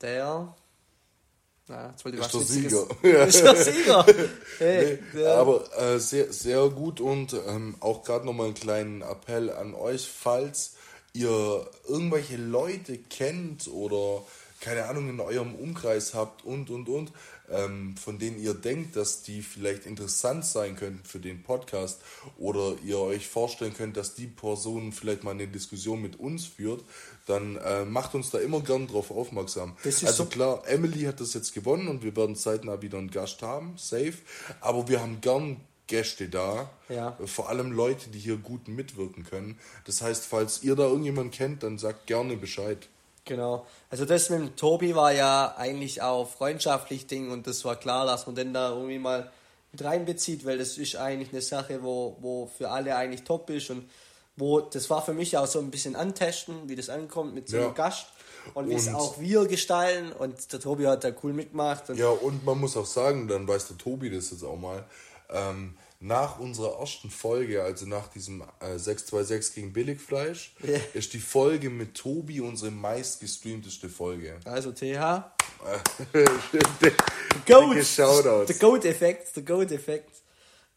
der. 0.02 0.54
Na, 1.70 1.92
jetzt 1.92 2.04
wollte 2.04 2.18
ich 2.18 2.26
ist 2.26 2.34
was 2.34 2.46
der 2.46 2.56
Sieger. 2.56 2.88
Ja. 3.04 3.24
Ist 3.24 3.42
der 3.42 3.56
Sieger. 3.56 4.06
Hey, 4.58 5.00
nee, 5.14 5.26
aber 5.28 5.64
äh, 5.80 5.98
sehr, 5.98 6.34
sehr 6.34 6.68
gut 6.68 7.00
und 7.00 7.32
ähm, 7.48 7.78
auch 7.80 8.04
gerade 8.04 8.26
nochmal 8.26 8.48
einen 8.48 8.56
kleinen 8.56 9.02
Appell 9.02 9.50
an 9.50 9.74
euch, 9.74 10.10
falls 10.10 10.74
ihr 11.14 11.70
irgendwelche 11.88 12.38
Leute 12.38 12.98
kennt 12.98 13.68
oder 13.68 14.24
keine 14.60 14.86
Ahnung 14.86 15.10
in 15.10 15.20
eurem 15.20 15.56
Umkreis 15.56 16.14
habt 16.14 16.46
und 16.46 16.70
und 16.70 16.88
und 16.88 17.12
ähm, 17.52 17.96
von 17.98 18.18
denen 18.18 18.42
ihr 18.42 18.54
denkt, 18.54 18.96
dass 18.96 19.22
die 19.22 19.42
vielleicht 19.42 19.86
interessant 19.86 20.46
sein 20.46 20.76
könnten 20.76 21.04
für 21.06 21.20
den 21.20 21.44
Podcast 21.44 22.02
oder 22.38 22.76
ihr 22.84 22.98
euch 23.00 23.28
vorstellen 23.28 23.74
könnt, 23.74 23.98
dass 23.98 24.16
die 24.16 24.28
Person 24.28 24.94
vielleicht 24.94 25.24
mal 25.24 25.32
eine 25.32 25.48
Diskussion 25.48 26.02
mit 26.02 26.20
uns 26.20 26.46
führt, 26.46 26.82
dann 27.26 27.58
äh, 27.58 27.84
macht 27.86 28.16
uns 28.16 28.32
da 28.32 28.40
immer 28.40 28.62
gern 28.62 28.88
drauf 28.88 29.12
aufmerksam. 29.12 29.76
also 30.08 30.24
so 30.24 30.30
klar, 30.30 30.64
Emily 30.66 31.04
hat 31.04 31.20
das 31.20 31.34
jetzt 31.34 31.54
gewonnen 31.54 31.90
und 31.90 32.04
wir 32.04 32.16
werden 32.16 32.36
zeitnah 32.36 32.82
wieder 32.82 32.98
einen 32.98 33.12
Gast 33.12 33.42
haben, 33.42 33.74
safe. 33.78 34.18
Aber 34.62 34.88
wir 34.88 35.02
haben 35.02 35.20
gern 35.20 35.58
Gäste 35.88 36.30
da. 36.30 36.70
Ja. 36.90 37.18
Vor 37.26 37.50
allem 37.50 37.72
Leute, 37.72 38.10
die 38.10 38.20
hier 38.20 38.38
gut 38.38 38.68
mitwirken 38.68 39.24
können. 39.24 39.60
Das 39.86 40.02
heißt, 40.02 40.26
falls 40.26 40.64
ihr 40.64 40.76
da 40.76 40.84
irgendjemanden 40.84 41.32
kennt, 41.32 41.64
dann 41.64 41.78
sagt 41.78 42.08
gerne 42.08 42.38
Bescheid. 42.38 42.88
Genau. 43.26 43.66
Also 43.90 44.06
das 44.06 44.30
mit 44.30 44.40
dem 44.40 44.56
Tobi 44.56 44.96
war 44.96 45.14
ja 45.14 45.56
eigentlich 45.58 46.02
auch 46.02 46.30
freundschaftlich 46.30 47.08
Ding 47.08 47.32
und 47.32 47.48
das 47.48 47.64
war 47.64 47.78
klar, 47.78 48.06
dass 48.06 48.26
man 48.26 48.36
den 48.36 48.54
da 48.54 48.72
irgendwie 48.72 49.00
mal 49.00 49.32
mit 49.72 49.84
reinbezieht, 49.84 50.46
weil 50.46 50.58
das 50.58 50.78
ist 50.78 50.98
eigentlich 50.98 51.32
eine 51.32 51.42
Sache, 51.42 51.84
wo, 51.84 52.18
wo 52.20 52.48
für 52.58 52.70
alle 52.70 52.96
eigentlich 52.96 53.24
top 53.24 53.50
ist 53.50 53.70
und 53.70 53.90
wo 54.36 54.60
das 54.60 54.90
war 54.90 55.04
für 55.04 55.14
mich 55.14 55.38
auch 55.38 55.48
so 55.48 55.60
ein 55.60 55.72
bisschen 55.72 55.96
antesten, 55.96 56.68
wie 56.68 56.76
das 56.76 56.90
ankommt 56.90 57.34
mit 57.34 57.48
so 57.48 57.58
einem 57.58 57.68
ja. 57.68 57.72
Gast 57.72 58.08
und 58.56 58.70
wie 58.70 58.74
es 58.74 58.94
auch 58.94 59.20
wir 59.20 59.46
gestalten 59.48 60.12
und 60.12 60.52
der 60.52 60.60
Tobi 60.60 60.88
hat 60.88 61.04
da 61.04 61.12
cool 61.24 61.34
mitgemacht. 61.34 61.90
ja, 61.96 62.10
und 62.10 62.44
man 62.44 62.60
muss 62.60 62.76
auch 62.76 62.86
sagen, 62.86 63.28
dann 63.28 63.48
weiß 63.48 63.68
der 63.68 63.78
Tobi 63.78 64.10
das 64.10 64.32
jetzt 64.32 64.44
auch 64.44 64.58
mal, 64.58 64.84
ähm, 65.34 65.76
nach 66.00 66.38
unserer 66.38 66.80
ersten 66.80 67.10
Folge, 67.10 67.64
also 67.64 67.86
nach 67.86 68.10
diesem 68.10 68.42
äh, 68.60 68.78
626 68.78 69.56
gegen 69.56 69.74
Billigfleisch, 69.74 70.54
yeah. 70.62 70.80
ist 70.94 71.14
die 71.14 71.20
Folge 71.20 71.70
mit 71.70 71.96
Tobi 71.96 72.42
unsere 72.42 72.72
meistgestreamteste 72.72 73.88
Folge. 73.88 74.40
Also 74.44 74.74
TH. 74.74 74.84
Goat. 77.48 78.50
Der 78.50 78.56
Goat-Effekt, 78.60 79.36
der 79.36 79.44
Goat-Effekt. 79.44 80.12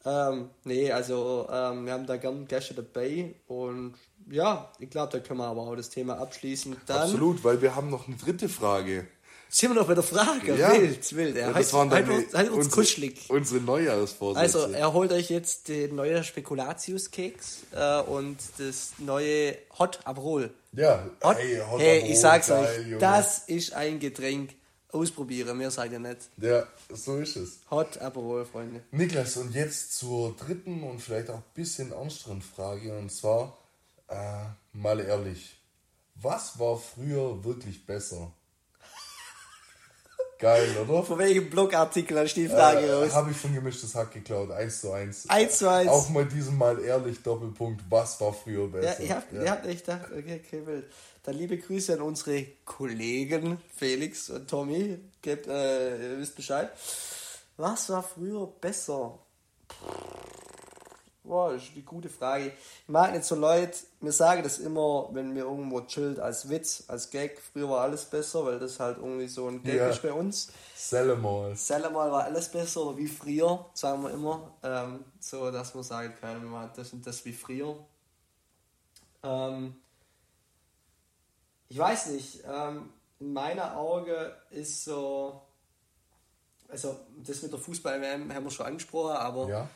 Ähm, 0.04 0.50
nee, 0.62 0.92
also 0.92 1.48
ähm, 1.50 1.84
wir 1.84 1.92
haben 1.92 2.06
da 2.06 2.16
gern 2.16 2.46
Gäste 2.46 2.74
dabei 2.74 3.34
und 3.48 3.96
ja, 4.30 4.70
ich 4.78 4.88
glaube, 4.88 5.10
da 5.10 5.18
können 5.18 5.40
wir 5.40 5.46
aber 5.46 5.62
auch 5.62 5.74
das 5.74 5.90
Thema 5.90 6.18
abschließen. 6.18 6.76
Dann 6.86 7.02
Absolut, 7.02 7.42
weil 7.42 7.60
wir 7.60 7.74
haben 7.74 7.90
noch 7.90 8.06
eine 8.06 8.16
dritte 8.16 8.48
Frage. 8.48 9.08
Sind 9.48 9.70
wir 9.70 9.80
noch 9.80 9.86
bei 9.86 9.94
der 9.94 10.02
Frage? 10.02 10.56
Ja. 10.56 10.72
Wild, 10.72 11.16
wild. 11.16 11.36
Er 11.36 11.48
ja, 11.48 11.52
das 11.52 11.72
waren 11.72 11.88
deine, 11.88 12.12
halt, 12.12 12.34
halt 12.34 12.50
uns 12.50 12.70
kuschelig. 12.70 13.30
Unsere 13.30 13.60
Neujahrsvorsätze. 13.60 14.40
Also, 14.40 14.72
er 14.72 14.92
holt 14.92 15.12
euch 15.12 15.30
jetzt 15.30 15.68
den 15.68 15.94
neuen 15.94 16.24
Spekulatius-Keks 16.24 17.58
äh, 17.72 18.00
und 18.02 18.38
das 18.58 18.94
neue 18.98 19.56
Hot 19.78 20.00
Abrol. 20.04 20.50
Ja, 20.72 21.04
Hot, 21.22 21.36
hey, 21.38 21.60
Hot 21.70 21.80
hey 21.80 21.98
Abrol, 21.98 22.10
ich 22.10 22.20
sag's 22.20 22.48
geil, 22.48 22.64
euch, 22.64 22.86
Junge. 22.86 22.98
das 22.98 23.38
ist 23.46 23.72
ein 23.72 23.98
Getränk. 23.98 24.54
Ausprobieren, 24.92 25.58
mehr 25.58 25.70
seid 25.70 25.92
ihr 25.92 25.98
nicht. 25.98 26.20
Ja, 26.38 26.66
so 26.90 27.16
ist 27.16 27.36
es. 27.36 27.58
Hot 27.70 27.98
Aperol, 27.98 28.46
Freunde. 28.46 28.82
Niklas, 28.92 29.36
und 29.36 29.54
jetzt 29.54 29.98
zur 29.98 30.34
dritten 30.36 30.82
und 30.84 31.00
vielleicht 31.00 31.28
auch 31.28 31.36
ein 31.36 31.44
bisschen 31.54 31.92
ernsteren 31.92 32.40
Frage. 32.40 32.96
Und 32.96 33.12
zwar, 33.12 33.58
äh, 34.08 34.44
mal 34.72 35.00
ehrlich, 35.00 35.56
was 36.14 36.58
war 36.58 36.78
früher 36.78 37.44
wirklich 37.44 37.84
besser? 37.84 38.32
Geil, 40.38 40.76
oder? 40.76 41.02
Von 41.02 41.18
welchem 41.18 41.48
Blogartikel 41.48 42.18
hast 42.18 42.34
du 42.34 42.42
die 42.42 42.48
Frage 42.48 42.86
äh, 42.86 42.92
raus? 42.92 43.14
Habe 43.14 43.30
ich 43.30 43.36
von 43.36 43.54
gemischtes 43.54 43.94
Hack 43.94 44.12
geklaut, 44.12 44.50
1 44.50 44.80
zu 44.82 44.92
1. 44.92 45.30
1 45.30 45.58
zu 45.58 45.70
1. 45.70 45.88
Auch 45.88 46.10
mal 46.10 46.26
diesen 46.26 46.58
Mal 46.58 46.78
ehrlich, 46.84 47.22
Doppelpunkt, 47.22 47.82
was 47.88 48.20
war 48.20 48.34
früher 48.34 48.68
besser? 48.68 49.02
Ja, 49.02 49.04
ich 49.04 49.10
habe 49.12 49.44
ja. 49.44 49.50
hab 49.52 49.66
echt 49.66 49.86
gedacht, 49.86 50.06
okay, 50.12 50.42
okay, 50.44 50.66
wild. 50.66 50.84
Dann 51.22 51.34
liebe 51.36 51.56
Grüße 51.56 51.94
an 51.94 52.02
unsere 52.02 52.44
Kollegen 52.64 53.58
Felix 53.74 54.28
und 54.28 54.48
Tommy. 54.48 54.98
Gebt, 55.22 55.46
äh, 55.46 56.12
ihr 56.12 56.18
wisst 56.18 56.36
Bescheid. 56.36 56.70
Was 57.56 57.88
war 57.88 58.02
früher 58.02 58.46
besser? 58.60 59.18
Boah, 61.26 61.54
ist 61.54 61.72
eine 61.74 61.82
gute 61.82 62.08
Frage. 62.08 62.46
Ich 62.48 62.88
mag 62.88 63.12
nicht 63.12 63.24
so 63.24 63.34
Leute, 63.34 63.76
mir 64.00 64.12
sagen 64.12 64.42
das 64.44 64.58
immer, 64.58 65.08
wenn 65.12 65.32
mir 65.32 65.44
irgendwo 65.44 65.80
chillt, 65.80 66.20
als 66.20 66.48
Witz, 66.48 66.84
als 66.86 67.10
Gag. 67.10 67.40
Früher 67.40 67.68
war 67.68 67.80
alles 67.80 68.04
besser, 68.04 68.44
weil 68.44 68.60
das 68.60 68.78
halt 68.78 68.98
irgendwie 68.98 69.26
so 69.26 69.48
ein 69.48 69.62
Gag 69.62 69.76
ja. 69.76 69.88
ist 69.88 70.02
bei 70.02 70.12
uns. 70.12 70.52
Sellemal. 70.76 71.56
Sellemal 71.56 72.12
war 72.12 72.24
alles 72.24 72.48
besser 72.48 72.96
wie 72.96 73.08
früher, 73.08 73.66
sagen 73.74 74.04
wir 74.04 74.10
immer. 74.10 74.52
Ähm, 74.62 75.04
so, 75.18 75.50
dass 75.50 75.74
man 75.74 75.82
sagen 75.82 76.14
kann, 76.20 76.44
man 76.44 76.70
das 76.76 76.92
und 76.92 77.04
das 77.04 77.24
wie 77.24 77.32
früher. 77.32 77.76
Ähm, 79.24 79.74
ich 81.68 81.78
weiß 81.78 82.06
nicht, 82.10 82.44
ähm, 82.46 82.90
in 83.18 83.32
meiner 83.32 83.76
Auge 83.76 84.36
ist 84.50 84.84
so, 84.84 85.42
also 86.68 86.96
das 87.16 87.42
mit 87.42 87.52
der 87.52 87.58
Fußball-WM 87.58 88.32
haben 88.32 88.44
wir 88.44 88.50
schon 88.50 88.66
angesprochen, 88.66 89.16
aber 89.16 89.48
ja. 89.48 89.68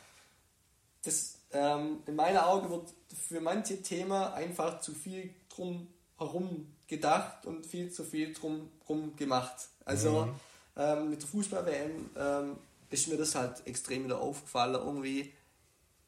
das 1.03 1.40
ähm, 1.53 2.03
in 2.05 2.15
meiner 2.15 2.47
Augen 2.47 2.69
wird 2.69 2.93
für 3.27 3.41
manche 3.41 3.81
Themen 3.81 4.11
einfach 4.11 4.79
zu 4.81 4.93
viel 4.93 5.33
drum 5.49 5.87
herum 6.17 6.67
gedacht 6.87 7.45
und 7.45 7.65
viel 7.65 7.91
zu 7.91 8.03
viel 8.03 8.33
drum 8.33 8.69
herum 8.85 9.15
gemacht. 9.15 9.69
Also 9.85 10.25
mhm. 10.25 10.33
ähm, 10.77 11.09
mit 11.09 11.21
der 11.21 11.29
Fußball-WM 11.29 12.09
ähm, 12.17 12.57
ist 12.89 13.07
mir 13.07 13.17
das 13.17 13.35
halt 13.35 13.65
extrem 13.65 14.05
wieder 14.05 14.19
aufgefallen. 14.19 14.75
Irgendwie 14.75 15.33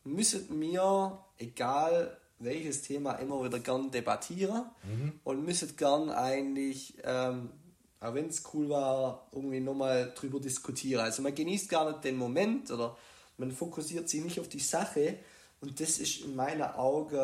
müssen 0.03 0.59
wir, 0.59 1.23
egal 1.37 2.17
welches 2.39 2.81
Thema, 2.81 3.13
immer 3.13 3.43
wieder 3.43 3.59
gern 3.59 3.89
debattieren 3.89 4.65
mhm. 4.83 5.13
und 5.23 5.45
müssen 5.45 5.75
gern 5.77 6.09
eigentlich, 6.09 6.95
ähm, 7.03 7.49
auch 7.99 8.13
wenn 8.13 8.27
es 8.27 8.43
cool 8.53 8.69
war, 8.69 9.27
irgendwie 9.31 9.61
nochmal 9.61 10.11
drüber 10.13 10.39
diskutieren. 10.39 11.01
Also 11.01 11.21
man 11.21 11.33
genießt 11.33 11.69
gar 11.69 11.89
nicht 11.89 12.03
den 12.03 12.17
Moment 12.17 12.69
oder 12.69 12.97
man 13.37 13.51
fokussiert 13.51 14.09
sich 14.09 14.21
nicht 14.21 14.39
auf 14.39 14.49
die 14.49 14.59
Sache, 14.59 15.19
und 15.63 15.79
das 15.79 15.97
ist 15.97 16.25
in 16.25 16.35
meinen 16.35 16.61
Augen 16.61 17.17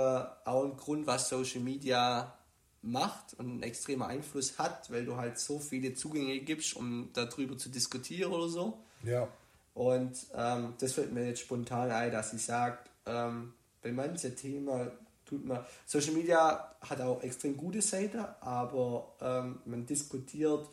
auch 0.46 0.64
ein 0.64 0.78
Grund, 0.78 1.06
was 1.06 1.28
Social 1.28 1.60
Media 1.60 2.34
macht 2.82 3.34
und 3.34 3.50
einen 3.50 3.64
extremen 3.64 4.04
Einfluss 4.04 4.58
hat, 4.58 4.90
weil 4.94 5.04
du 5.04 5.18
halt 5.18 5.38
so 5.38 5.60
viele 5.60 5.94
Zugänge 5.94 6.40
gibst, 6.40 6.74
um 6.78 7.10
darüber 7.12 7.58
zu 7.58 7.68
diskutieren 7.68 8.32
oder 8.32 8.48
so. 8.48 8.80
Ja. 9.04 9.28
Und 9.74 10.14
ähm, 10.34 10.74
das 10.80 10.94
fällt 10.94 11.12
mir 11.12 11.28
jetzt 11.28 11.42
spontan 11.42 11.92
ein, 11.92 12.14
dass 12.14 12.32
ich 12.32 12.42
sage, 12.42 12.78
ähm, 13.06 13.52
bei 13.82 13.92
manchen 13.92 14.34
Themen 14.38 14.90
tut 15.26 15.46
man. 15.46 15.66
Social 15.86 16.14
Media 16.14 16.76
hat 16.80 17.02
auch 17.02 17.22
extrem 17.22 17.58
gute 17.58 17.82
Seiten, 17.82 18.24
aber 18.40 19.16
ähm, 19.20 19.60
man 19.66 19.86
diskutiert 19.86 20.66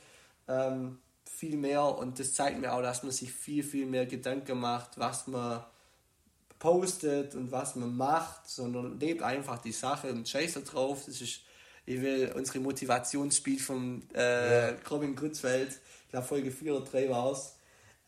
ähm, 0.47 0.99
viel 1.25 1.57
mehr 1.57 1.85
und 1.99 2.21
das 2.21 2.33
zeigt 2.33 2.61
mir 2.61 2.73
auch, 2.73 2.83
dass 2.83 3.03
man 3.03 3.11
sich 3.11 3.33
viel, 3.33 3.65
viel 3.65 3.87
mehr 3.87 4.07
Gedanken 4.07 4.61
macht, 4.61 5.01
was 5.01 5.27
man 5.27 5.65
postet 6.59 7.35
und 7.35 7.53
was 7.53 7.77
man 7.77 7.97
macht, 7.97 8.49
sondern 8.49 8.99
lebt 8.99 9.23
einfach 9.23 9.59
die 9.59 9.73
Sache 9.73 10.11
und 10.11 10.29
scheiße 10.29 10.63
drauf. 10.63 11.05
Das 11.07 11.21
ist, 11.21 11.41
ich 11.85 12.01
will 12.01 12.33
unsere 12.35 12.61
Motivationsspiel 12.61 13.59
von 13.59 14.03
äh, 14.15 14.71
ja. 14.73 14.77
Robin 14.91 15.15
Grützfeld, 15.15 15.71
ich 16.05 16.11
glaube 16.11 16.27
Folge 16.27 16.51
4 16.51 16.77
oder 16.77 16.85
3 16.85 17.11
war 17.11 17.33
es, 17.33 17.57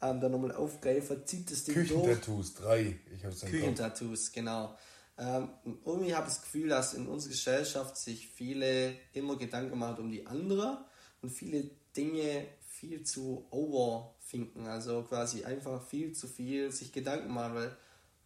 ähm, 0.01 0.21
dann 0.21 0.33
nochmal 0.33 0.53
aufgreifen, 0.53 1.25
zieht 1.27 1.51
das 1.51 1.65
Ding 1.65 1.75
Küchentattoos, 1.75 2.55
drei. 2.55 2.99
Ich 3.15 3.25
hab's 3.25 3.41
Küchentattoos, 3.41 4.33
genau. 4.33 4.77
Ähm, 5.19 5.49
und 5.65 5.81
irgendwie 5.85 6.15
habe 6.15 6.29
ich 6.29 6.35
das 6.35 6.43
Gefühl, 6.43 6.69
dass 6.69 6.95
in 6.95 7.09
unserer 7.09 7.33
Gesellschaft 7.33 7.97
sich 7.97 8.29
viele 8.29 8.95
immer 9.13 9.37
Gedanken 9.37 9.79
machen 9.79 9.99
um 9.99 10.11
die 10.11 10.27
andere 10.27 10.85
und 11.23 11.31
viele 11.31 11.71
Dinge 11.97 12.47
viel 12.69 13.03
zu 13.03 13.47
overfinken, 13.51 14.69
also 14.69 15.03
quasi 15.03 15.45
einfach 15.45 15.85
viel 15.85 16.13
zu 16.13 16.29
viel 16.29 16.71
sich 16.71 16.93
Gedanken 16.93 17.33
machen, 17.33 17.55
weil 17.55 17.77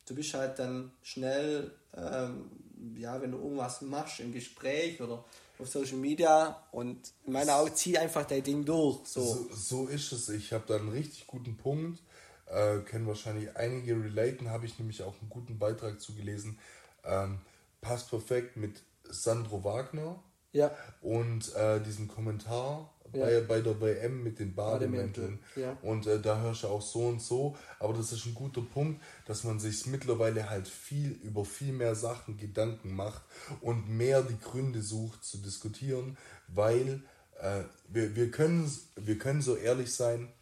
du 0.06 0.14
bist 0.14 0.34
halt 0.34 0.58
dann 0.58 0.92
schnell, 1.02 1.70
ähm, 1.96 2.50
ja, 2.96 3.20
wenn 3.20 3.32
du 3.32 3.38
irgendwas 3.38 3.82
machst 3.82 4.20
im 4.20 4.32
Gespräch 4.32 5.00
oder 5.00 5.24
auf 5.58 5.68
Social 5.68 5.96
Media 5.96 6.62
und 6.72 7.12
in 7.24 7.32
meinen 7.32 7.50
Augen 7.50 7.74
zieh 7.74 7.96
einfach 7.96 8.24
dein 8.24 8.42
Ding 8.42 8.64
durch. 8.64 9.06
So, 9.06 9.22
so, 9.22 9.54
so 9.54 9.86
ist 9.86 10.12
es. 10.12 10.28
Ich 10.28 10.52
habe 10.52 10.64
da 10.66 10.76
einen 10.76 10.90
richtig 10.90 11.26
guten 11.26 11.56
Punkt. 11.56 12.02
Äh, 12.46 12.80
kennen 12.80 13.06
wahrscheinlich 13.06 13.56
einige 13.56 13.94
relaten, 13.94 14.50
habe 14.50 14.66
ich 14.66 14.78
nämlich 14.78 15.02
auch 15.02 15.14
einen 15.20 15.30
guten 15.30 15.58
Beitrag 15.58 16.00
zugelesen. 16.00 16.58
Ähm, 17.04 17.38
passt 17.80 18.10
perfekt 18.10 18.56
mit 18.56 18.82
Sandro 19.04 19.64
Wagner. 19.64 20.22
Ja. 20.52 20.70
Und 21.00 21.54
äh, 21.54 21.80
diesen 21.80 22.08
Kommentar 22.08 22.91
ja. 23.12 23.24
bei, 23.24 23.40
bei 23.40 23.60
der 23.60 23.80
WM 23.80 24.22
mit 24.22 24.38
den 24.38 24.54
Bademänteln. 24.54 25.40
Ja. 25.56 25.76
Und 25.82 26.06
äh, 26.06 26.20
da 26.20 26.40
hörst 26.40 26.64
du 26.64 26.68
auch 26.68 26.82
so 26.82 27.06
und 27.06 27.20
so. 27.20 27.56
Aber 27.78 27.94
das 27.94 28.12
ist 28.12 28.26
ein 28.26 28.34
guter 28.34 28.62
Punkt, 28.62 29.02
dass 29.26 29.44
man 29.44 29.60
sich 29.60 29.86
mittlerweile 29.86 30.48
halt 30.48 30.68
viel 30.68 31.12
über 31.22 31.44
viel 31.44 31.72
mehr 31.72 31.94
Sachen 31.94 32.36
Gedanken 32.36 32.94
macht 32.94 33.22
und 33.60 33.88
mehr 33.88 34.22
die 34.22 34.38
Gründe 34.38 34.82
sucht 34.82 35.24
zu 35.24 35.38
diskutieren, 35.38 36.16
weil 36.48 37.02
äh, 37.40 37.64
wir, 37.88 38.14
wir, 38.16 38.30
können, 38.30 38.70
wir 38.96 39.18
können 39.18 39.42
so 39.42 39.56
ehrlich 39.56 39.92
sein, 39.92 40.32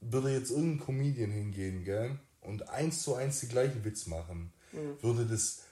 würde 0.00 0.30
jetzt 0.30 0.50
irgendein 0.50 0.84
Comedian 0.84 1.30
hingehen, 1.30 1.84
gell? 1.84 2.18
Und 2.40 2.68
eins 2.68 3.02
zu 3.02 3.14
eins 3.14 3.40
die 3.40 3.48
gleichen 3.48 3.84
Witz 3.84 4.06
machen, 4.06 4.52
mhm. 4.72 5.02
würde 5.02 5.24
das 5.24 5.62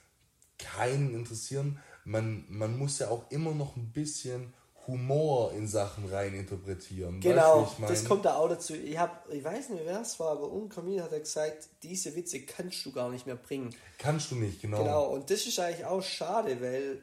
keinen 0.58 1.14
interessieren. 1.14 1.78
Man, 2.04 2.46
man 2.48 2.78
muss 2.78 2.98
ja 2.98 3.08
auch 3.08 3.30
immer 3.30 3.54
noch 3.54 3.76
ein 3.76 3.92
bisschen 3.92 4.54
Humor 4.86 5.52
in 5.52 5.68
Sachen 5.68 6.08
rein 6.08 6.34
interpretieren. 6.34 7.20
Genau, 7.20 7.72
weißt, 7.78 7.90
das 7.90 8.04
kommt 8.04 8.24
da 8.24 8.36
auch 8.36 8.48
dazu. 8.48 8.74
Ich, 8.74 8.98
hab, 8.98 9.32
ich 9.32 9.44
weiß 9.44 9.70
nicht, 9.70 9.84
wer 9.84 10.00
es 10.00 10.18
war, 10.18 10.32
aber 10.32 10.48
irgendein 10.48 11.02
hat 11.02 11.12
er 11.12 11.20
gesagt, 11.20 11.68
diese 11.82 12.14
Witze 12.16 12.40
kannst 12.42 12.84
du 12.84 12.92
gar 12.92 13.08
nicht 13.10 13.26
mehr 13.26 13.36
bringen. 13.36 13.74
Kannst 13.98 14.30
du 14.32 14.36
nicht, 14.36 14.60
genau. 14.60 14.78
Genau, 14.78 15.06
und 15.10 15.30
das 15.30 15.46
ist 15.46 15.58
eigentlich 15.60 15.84
auch 15.84 16.02
schade, 16.02 16.60
weil 16.60 17.02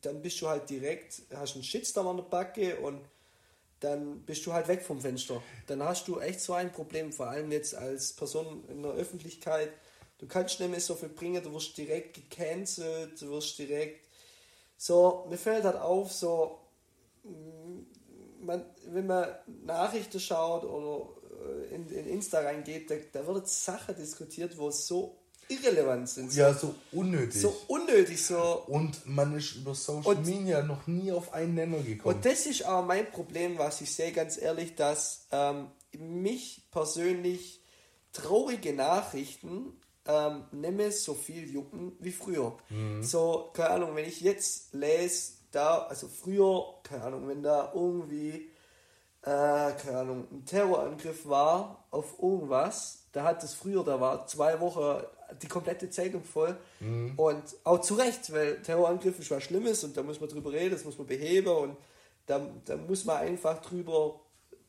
dann 0.00 0.22
bist 0.22 0.40
du 0.40 0.48
halt 0.48 0.70
direkt, 0.70 1.22
hast 1.34 1.54
einen 1.54 1.64
Shitstorm 1.64 2.06
an 2.08 2.16
der 2.18 2.24
Backe 2.24 2.76
und 2.80 3.00
dann 3.80 4.22
bist 4.22 4.44
du 4.46 4.52
halt 4.52 4.68
weg 4.68 4.82
vom 4.82 5.00
Fenster. 5.00 5.42
Dann 5.66 5.82
hast 5.82 6.08
du 6.08 6.18
echt 6.20 6.40
so 6.40 6.52
ein 6.52 6.72
Problem, 6.72 7.12
vor 7.12 7.28
allem 7.28 7.52
jetzt 7.52 7.74
als 7.74 8.12
Person 8.12 8.64
in 8.68 8.82
der 8.82 8.92
Öffentlichkeit. 8.92 9.70
Du 10.18 10.26
kannst 10.26 10.58
nicht 10.58 10.70
mehr 10.70 10.80
so 10.80 10.94
viel 10.94 11.08
bringen, 11.08 11.42
du 11.42 11.52
wirst 11.52 11.76
direkt 11.78 12.14
gecancelt, 12.14 13.20
du 13.20 13.30
wirst 13.30 13.58
direkt. 13.58 14.08
So, 14.76 15.26
mir 15.28 15.38
fällt 15.38 15.64
halt 15.64 15.76
auf, 15.76 16.12
so, 16.12 16.58
man, 18.40 18.64
wenn 18.86 19.06
man 19.06 19.28
Nachrichten 19.64 20.20
schaut 20.20 20.64
oder 20.64 21.08
äh, 21.70 21.74
in, 21.74 21.88
in 21.88 22.06
Insta 22.06 22.40
reingeht, 22.40 22.90
da, 22.90 22.94
da 23.12 23.26
wird 23.26 23.48
Sachen 23.48 23.96
diskutiert, 23.96 24.56
wo 24.58 24.68
es 24.68 24.86
so 24.86 25.18
irrelevant 25.48 26.08
sind. 26.08 26.32
So, 26.32 26.40
ja, 26.40 26.54
so 26.54 26.74
unnötig. 26.92 27.40
So 27.40 27.56
unnötig, 27.68 28.24
so. 28.24 28.64
Und 28.66 29.06
man 29.06 29.36
ist 29.36 29.56
über 29.56 29.74
Social 29.74 30.16
und, 30.16 30.26
Media 30.26 30.62
noch 30.62 30.86
nie 30.86 31.10
auf 31.12 31.32
einen 31.32 31.54
Nenner 31.54 31.78
gekommen. 31.78 32.16
Und 32.16 32.24
das 32.24 32.46
ist 32.46 32.66
auch 32.66 32.84
mein 32.84 33.10
Problem, 33.10 33.58
was 33.58 33.80
ich 33.80 33.94
sehe, 33.94 34.12
ganz 34.12 34.40
ehrlich, 34.40 34.74
dass 34.74 35.26
ähm, 35.32 35.68
mich 35.96 36.68
persönlich 36.70 37.62
traurige 38.12 38.72
Nachrichten 38.72 39.72
ähm, 40.06 40.44
nicht 40.52 40.74
mehr 40.74 40.92
so 40.92 41.14
viel 41.14 41.50
jucken 41.50 41.92
wie 42.00 42.12
früher. 42.12 42.56
Mhm. 42.70 43.02
So, 43.02 43.50
keine 43.52 43.70
Ahnung, 43.70 43.96
wenn 43.96 44.06
ich 44.06 44.20
jetzt 44.20 44.74
lese, 44.74 45.37
da, 45.50 45.86
also 45.88 46.08
früher, 46.08 46.74
keine 46.82 47.04
Ahnung, 47.04 47.28
wenn 47.28 47.42
da 47.42 47.72
irgendwie 47.74 48.50
äh, 49.22 49.72
keine 49.72 49.98
Ahnung, 49.98 50.28
ein 50.30 50.44
Terrorangriff 50.44 51.28
war 51.28 51.84
auf 51.90 52.14
irgendwas, 52.22 53.06
da 53.12 53.24
hat 53.24 53.42
es 53.42 53.54
früher, 53.54 53.84
da 53.84 54.00
war 54.00 54.26
zwei 54.26 54.60
Wochen 54.60 55.02
die 55.42 55.48
komplette 55.48 55.90
Zeitung 55.90 56.22
voll. 56.22 56.56
Mhm. 56.80 57.14
Und 57.16 57.42
auch 57.64 57.80
zu 57.80 57.94
Recht, 57.94 58.32
weil 58.32 58.62
Terrorangriff 58.62 59.18
ist 59.18 59.30
was 59.30 59.42
Schlimmes 59.42 59.84
und 59.84 59.96
da 59.96 60.02
muss 60.02 60.20
man 60.20 60.28
drüber 60.28 60.52
reden, 60.52 60.70
das 60.70 60.84
muss 60.84 60.98
man 60.98 61.06
beheben 61.06 61.48
und 61.48 61.76
da, 62.26 62.40
da 62.64 62.76
muss 62.76 63.04
man 63.04 63.16
einfach 63.18 63.60
drüber 63.60 64.20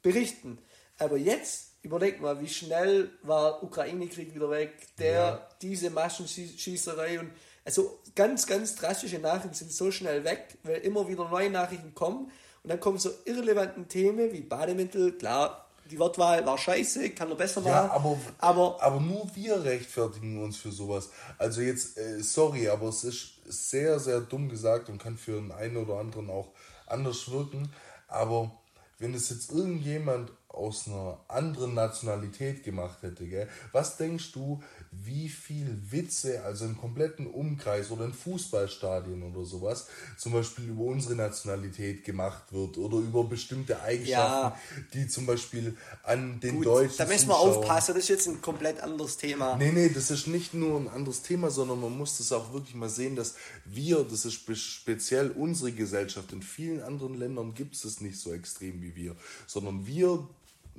berichten. 0.02 0.58
Aber 0.98 1.18
jetzt 1.18 1.76
überlegt 1.82 2.20
mal, 2.20 2.42
wie 2.42 2.50
schnell 2.50 3.12
war 3.22 3.64
Ukraine-Krieg 3.64 4.34
wieder 4.36 4.50
weg, 4.50 4.74
der, 4.98 5.12
ja. 5.12 5.50
diese 5.62 5.90
Massenschießerei 5.90 7.20
und 7.20 7.32
also 7.66 8.00
ganz, 8.16 8.48
ganz 8.48 8.76
drastische 8.76 9.20
Nachrichten 9.20 9.54
sind 9.54 9.72
so 9.72 9.92
schnell 9.92 10.24
weg, 10.24 10.58
weil 10.64 10.78
immer 10.78 11.08
wieder 11.08 11.30
neue 11.30 11.50
Nachrichten 11.50 11.94
kommen 11.94 12.32
und 12.64 12.70
dann 12.70 12.80
kommen 12.80 12.98
so 12.98 13.12
irrelevanten 13.26 13.88
Themen 13.88 14.32
wie 14.32 14.42
Bademittel, 14.42 15.14
klar, 15.14 15.66
die 15.90 15.98
Wortwahl 15.98 16.46
war 16.46 16.58
scheiße, 16.58 17.10
kann 17.12 17.30
er 17.30 17.36
besser 17.36 17.62
machen. 17.62 17.72
Ja, 17.72 17.92
aber, 17.92 18.18
aber, 18.38 18.82
aber 18.82 19.00
nur 19.00 19.30
wir 19.34 19.64
rechtfertigen 19.64 20.44
uns 20.44 20.58
für 20.58 20.72
sowas. 20.72 21.10
Also 21.38 21.62
jetzt, 21.62 21.98
äh, 21.98 22.22
sorry, 22.22 22.70
aber 22.70 22.90
es 22.90 23.04
ist 23.04 23.42
sehr, 23.46 24.00
sehr 24.00 24.22
dumm 24.22 24.50
gesagt 24.50 24.90
und 24.90 25.02
kann 25.02 25.18
für 25.18 25.40
den 25.40 25.52
einen 25.52 25.78
oder 25.78 25.96
anderen 25.96 26.30
auch 26.30 26.50
anders 26.86 27.32
wirken. 27.32 27.72
Aber 28.08 28.52
wenn 29.00 29.14
es 29.14 29.30
jetzt 29.30 29.52
irgendjemand 29.52 30.32
aus 30.48 30.88
einer 30.88 31.20
anderen 31.28 31.74
Nationalität 31.74 32.64
gemacht 32.64 33.02
hätte, 33.02 33.28
gell? 33.28 33.48
was 33.72 33.98
denkst 33.98 34.32
du, 34.34 34.62
wie 34.92 35.30
viel 35.30 35.80
Witze, 35.90 36.44
also 36.44 36.66
im 36.66 36.78
kompletten 36.78 37.28
Umkreis 37.28 37.92
oder 37.92 38.06
in 38.06 38.14
Fußballstadien 38.14 39.22
oder 39.24 39.46
sowas, 39.46 39.88
zum 40.18 40.34
Beispiel 40.34 40.70
über 40.70 40.84
unsere 40.84 41.16
Nationalität 41.16 42.04
gemacht 42.04 42.52
wird 42.52 42.78
oder 42.78 42.98
über 42.98 43.24
bestimmte 43.24 43.82
Eigenschaften, 43.82 44.58
ja. 44.78 44.84
die 44.94 45.08
zum 45.08 45.26
Beispiel 45.26 45.78
an 46.04 46.40
den 46.40 46.56
Gut, 46.56 46.66
Deutschen. 46.66 46.98
Da 46.98 47.06
müssen 47.06 47.28
wir 47.28 47.38
aufpassen, 47.38 47.94
das 47.94 48.04
ist 48.04 48.10
jetzt 48.10 48.28
ein 48.28 48.42
komplett 48.42 48.80
anderes 48.80 49.18
Thema. 49.18 49.56
Nee, 49.58 49.72
nee, 49.72 49.90
das 49.90 50.10
ist 50.10 50.28
nicht 50.28 50.54
nur 50.54 50.80
ein 50.80 50.88
anderes 50.88 51.22
Thema, 51.22 51.52
sondern 51.52 51.82
man 51.82 51.96
muss 51.96 52.18
das 52.18 52.32
auch 52.32 52.52
wirklich 52.54 52.76
mal 52.76 52.90
sehen, 52.90 53.16
dass 53.16 53.36
wir, 53.66 54.04
das 54.04 54.26
ist 54.26 54.34
speziell 54.34 55.32
unsere 55.32 55.72
Gesellschaft, 55.72 56.34
in 56.34 56.42
vielen 56.42 56.82
anderen 56.82 57.18
Ländern 57.18 57.54
gibt 57.54 57.76
es 57.76 57.86
es 57.86 58.02
nicht 58.02 58.20
so 58.20 58.34
extrem 58.34 58.82
wie 58.82 58.96
wir, 58.96 59.16
sondern 59.46 59.86
wir 59.86 60.28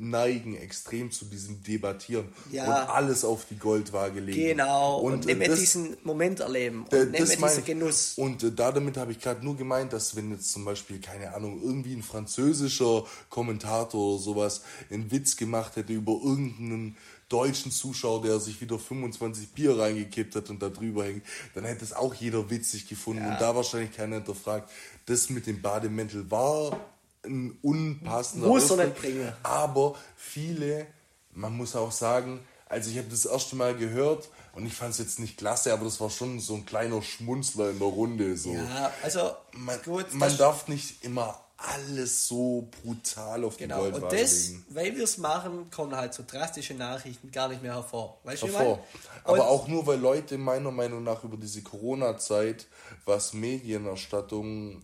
neigen 0.01 0.57
extrem 0.57 1.11
zu 1.11 1.27
diesem 1.27 1.63
Debattieren 1.63 2.29
ja. 2.51 2.65
und 2.65 2.91
alles 2.91 3.25
auf 3.25 3.45
die 3.45 3.59
Goldwaage 3.59 4.21
legen. 4.21 4.39
Genau, 4.39 4.99
und, 4.99 5.13
und 5.13 5.27
nicht 5.27 5.39
mehr 5.39 5.55
diesen 5.55 5.97
Moment 6.03 6.41
erleben 6.41 6.87
und 6.91 7.11
nicht 7.13 7.41
mehr 7.41 7.49
diesen 7.49 7.65
Genuss. 7.65 8.15
Und 8.17 8.43
äh, 8.43 8.53
damit 8.53 8.97
habe 8.97 9.13
ich 9.13 9.21
gerade 9.21 9.45
nur 9.45 9.57
gemeint, 9.57 9.93
dass 9.93 10.17
wenn 10.17 10.31
jetzt 10.31 10.53
zum 10.53 10.65
Beispiel, 10.65 11.01
keine 11.01 11.35
Ahnung, 11.35 11.61
irgendwie 11.63 11.95
ein 11.95 12.03
französischer 12.03 13.05
Kommentator 13.29 14.15
oder 14.15 14.23
sowas 14.23 14.63
einen 14.91 15.11
Witz 15.11 15.37
gemacht 15.37 15.77
hätte 15.77 15.93
über 15.93 16.13
irgendeinen 16.13 16.97
deutschen 17.29 17.71
Zuschauer, 17.71 18.23
der 18.23 18.41
sich 18.41 18.61
wieder 18.61 18.79
25 18.79 19.51
Bier 19.51 19.79
reingekippt 19.79 20.35
hat 20.35 20.51
und 20.51 20.61
da 20.61 20.69
drüber 20.69 21.05
hängt, 21.05 21.25
dann 21.55 21.65
hätte 21.65 21.85
es 21.85 21.93
auch 21.93 22.15
jeder 22.15 22.51
witzig 22.51 22.89
gefunden 22.89 23.23
ja. 23.23 23.33
und 23.33 23.41
da 23.41 23.55
wahrscheinlich 23.55 23.97
keiner 23.97 24.17
hinterfragt. 24.17 24.71
Das 25.07 25.31
mit 25.31 25.47
dem 25.47 25.63
Bademäntel 25.63 26.31
war 26.31 26.79
ein 27.25 27.59
unpassender 27.63 28.49
Muss 28.49 28.71
nicht 28.71 28.97
bringen. 28.97 29.33
Aber 29.43 29.95
viele, 30.17 30.87
man 31.33 31.57
muss 31.57 31.77
auch 31.77 31.93
sagen, 31.93 32.41
also 32.69 32.91
ich 32.91 32.99
habe 32.99 33.09
das 33.09 33.27
erste 33.27 33.57
Mal 33.57 33.77
gehört 33.77 34.29
und 34.55 34.67
ich 34.67 34.75
fand 34.75 34.93
es 34.93 34.99
jetzt 34.99 35.19
nicht 35.19 35.37
klasse, 35.37 35.73
aber 35.73 35.85
das 35.85 36.01
war 36.01 36.11
schon 36.11 36.41
so 36.41 36.55
ein 36.55 36.67
kleiner 36.67 37.03
Schmunzler 37.03 37.71
in 37.71 37.79
der 37.79 37.89
Runde. 37.89 38.37
So. 38.37 38.53
Ja, 38.53 38.93
also 39.03 39.33
man, 39.53 39.81
gut, 39.83 40.15
man 40.15 40.37
darf 40.39 40.69
nicht 40.69 41.05
immer 41.05 41.39
alles 41.57 42.27
so 42.27 42.69
brutal 42.83 43.45
auf 43.45 43.57
genau. 43.59 43.77
die 43.77 43.91
Goldwaage 43.91 44.05
und 44.05 44.23
das, 44.23 44.49
legen. 44.49 44.67
Weil 44.71 44.97
wir 44.97 45.05
es 45.05 45.19
machen, 45.19 45.71
kommen 45.71 45.95
halt 45.95 46.15
so 46.15 46.25
drastische 46.27 46.75
Nachrichten 46.75 47.31
gar 47.31 47.49
nicht 47.49 47.63
mehr 47.63 47.75
hervor. 47.75 48.19
Weißt 48.25 48.43
hervor. 48.45 48.79
Aber 49.25 49.49
auch 49.49 49.69
nur, 49.69 49.87
weil 49.87 49.99
Leute 49.99 50.39
meiner 50.39 50.71
Meinung 50.71 51.05
nach 51.05 51.23
über 51.23 51.37
diese 51.37 51.63
Corona-Zeit, 51.63 52.67
was 53.05 53.35
Medienerstattung 53.35 54.83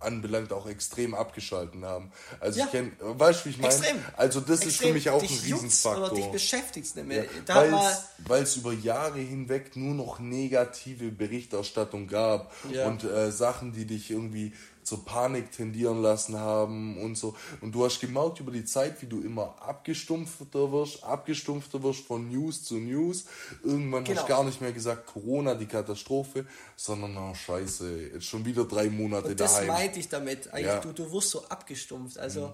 anbelangt 0.00 0.52
auch 0.52 0.66
extrem 0.66 1.14
abgeschalten 1.14 1.84
haben. 1.84 2.12
Also 2.40 2.60
ja. 2.60 2.66
ich 2.66 2.72
kenne, 2.72 2.92
weißt 3.00 3.40
du, 3.40 3.44
wie 3.46 3.50
ich 3.50 3.58
meine? 3.58 3.84
Also 4.16 4.40
das 4.40 4.60
extrem. 4.62 4.68
ist 4.68 4.76
für 4.78 4.92
mich 4.92 5.10
auch 5.10 5.20
dich 5.20 5.30
ein 5.30 5.52
Riesenfaktor. 5.52 6.06
Oder 6.06 6.14
dich 6.14 6.26
beschäftigt 6.26 6.96
nicht 6.96 7.06
mehr. 7.06 7.24
Ja, 7.48 7.98
Weil 8.26 8.42
es 8.42 8.56
über 8.56 8.72
Jahre 8.72 9.18
hinweg 9.18 9.76
nur 9.76 9.94
noch 9.94 10.18
negative 10.18 11.10
Berichterstattung 11.10 12.06
gab 12.08 12.52
ja. 12.70 12.86
und 12.86 13.04
äh, 13.04 13.30
Sachen, 13.30 13.72
die 13.72 13.86
dich 13.86 14.10
irgendwie 14.10 14.52
zur 14.84 15.04
Panik 15.04 15.50
tendieren 15.50 16.02
lassen 16.02 16.38
haben 16.38 16.98
und 16.98 17.16
so. 17.16 17.34
Und 17.60 17.74
du 17.74 17.84
hast 17.84 18.00
gemerkt 18.00 18.40
über 18.40 18.52
die 18.52 18.64
Zeit, 18.64 19.00
wie 19.02 19.06
du 19.06 19.20
immer 19.22 19.56
abgestumpfter 19.60 20.72
wirst, 20.72 21.02
abgestumpfter 21.02 21.82
wirst 21.82 22.06
von 22.06 22.30
News 22.30 22.64
zu 22.64 22.74
News. 22.76 23.24
Irgendwann 23.62 24.04
genau. 24.04 24.20
hast 24.20 24.28
du 24.28 24.32
gar 24.32 24.44
nicht 24.44 24.60
mehr 24.60 24.72
gesagt, 24.72 25.06
Corona, 25.06 25.54
die 25.54 25.66
Katastrophe, 25.66 26.46
sondern, 26.76 27.16
oh 27.16 27.34
scheiße, 27.34 28.10
jetzt 28.14 28.26
schon 28.26 28.44
wieder 28.44 28.64
drei 28.64 28.88
Monate 28.90 29.28
und 29.28 29.40
das 29.40 29.52
daheim. 29.54 29.66
Das 29.68 29.76
meinte 29.76 30.00
ich 30.00 30.08
damit. 30.08 30.48
Eigentlich, 30.52 30.66
ja. 30.66 30.80
du, 30.80 30.92
du 30.92 31.10
wirst 31.12 31.30
so 31.30 31.44
abgestumpft. 31.46 32.18
Also, 32.18 32.48
mhm. 32.48 32.52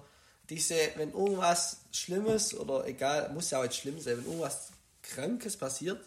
diese, 0.49 0.77
wenn 0.97 1.13
irgendwas 1.13 1.79
Schlimmes 1.91 2.55
oder 2.55 2.87
egal, 2.87 3.31
muss 3.35 3.51
ja 3.51 3.59
auch 3.59 3.65
jetzt 3.65 3.77
schlimm 3.77 4.01
sein, 4.01 4.19
wenn 4.19 4.27
irgendwas 4.27 4.69
Krankes 5.03 5.57
passiert, 5.57 6.01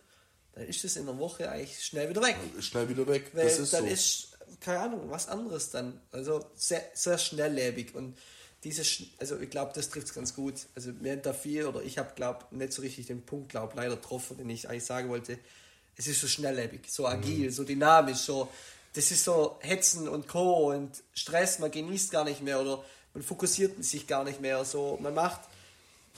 dann 0.54 0.66
ist 0.66 0.84
es 0.86 0.96
in 0.98 1.06
der 1.06 1.18
Woche 1.18 1.50
eigentlich 1.50 1.84
schnell 1.84 2.10
wieder 2.10 2.22
weg. 2.22 2.36
Schnell 2.60 2.88
wieder 2.88 3.08
weg, 3.08 3.32
Weil 3.34 3.46
das 3.46 3.60
ist 3.60 3.74
dann 3.74 3.86
so. 3.86 3.92
Ist 3.92 4.33
keine 4.60 4.80
Ahnung, 4.80 5.10
was 5.10 5.28
anderes 5.28 5.70
dann. 5.70 6.00
Also 6.12 6.46
sehr, 6.56 6.84
sehr 6.94 7.18
schnelllebig 7.18 7.96
und 7.96 8.18
dieses, 8.64 9.04
also 9.20 9.40
ich 9.40 9.50
glaube, 9.50 9.72
das 9.76 9.90
trifft 9.90 10.08
es 10.08 10.14
ganz 10.14 10.36
gut. 10.36 10.56
Also 10.76 10.92
mir 10.94 11.18
da 11.18 11.34
viel 11.34 11.66
oder 11.66 11.82
ich 11.82 11.98
habe, 11.98 12.12
glaube 12.16 12.46
nicht 12.52 12.72
so 12.72 12.82
richtig 12.82 13.08
den 13.08 13.22
Punkt, 13.22 13.50
glaube 13.50 13.74
leider 13.76 13.96
getroffen, 13.96 14.38
den 14.38 14.50
ich 14.50 14.70
eigentlich 14.70 14.86
sagen 14.86 15.10
wollte. 15.10 15.38
Es 15.96 16.08
ist 16.08 16.22
so 16.22 16.28
schnelllebig, 16.28 16.90
so 16.90 17.06
agil, 17.06 17.48
mhm. 17.48 17.52
so 17.52 17.64
dynamisch, 17.64 18.20
so 18.20 18.50
das 18.94 19.10
ist 19.10 19.24
so 19.24 19.58
Hetzen 19.62 20.08
und 20.08 20.28
Co. 20.28 20.72
und 20.72 21.04
Stress, 21.14 21.60
man 21.60 21.72
genießt 21.72 22.12
gar 22.12 22.24
nicht 22.24 22.42
mehr 22.42 22.62
oder 22.62 22.84
man 23.14 23.24
fokussiert 23.24 23.84
sich 23.84 24.08
gar 24.08 24.24
nicht 24.24 24.40
mehr. 24.40 24.64
So, 24.66 24.98
man 25.02 25.14
macht 25.14 25.42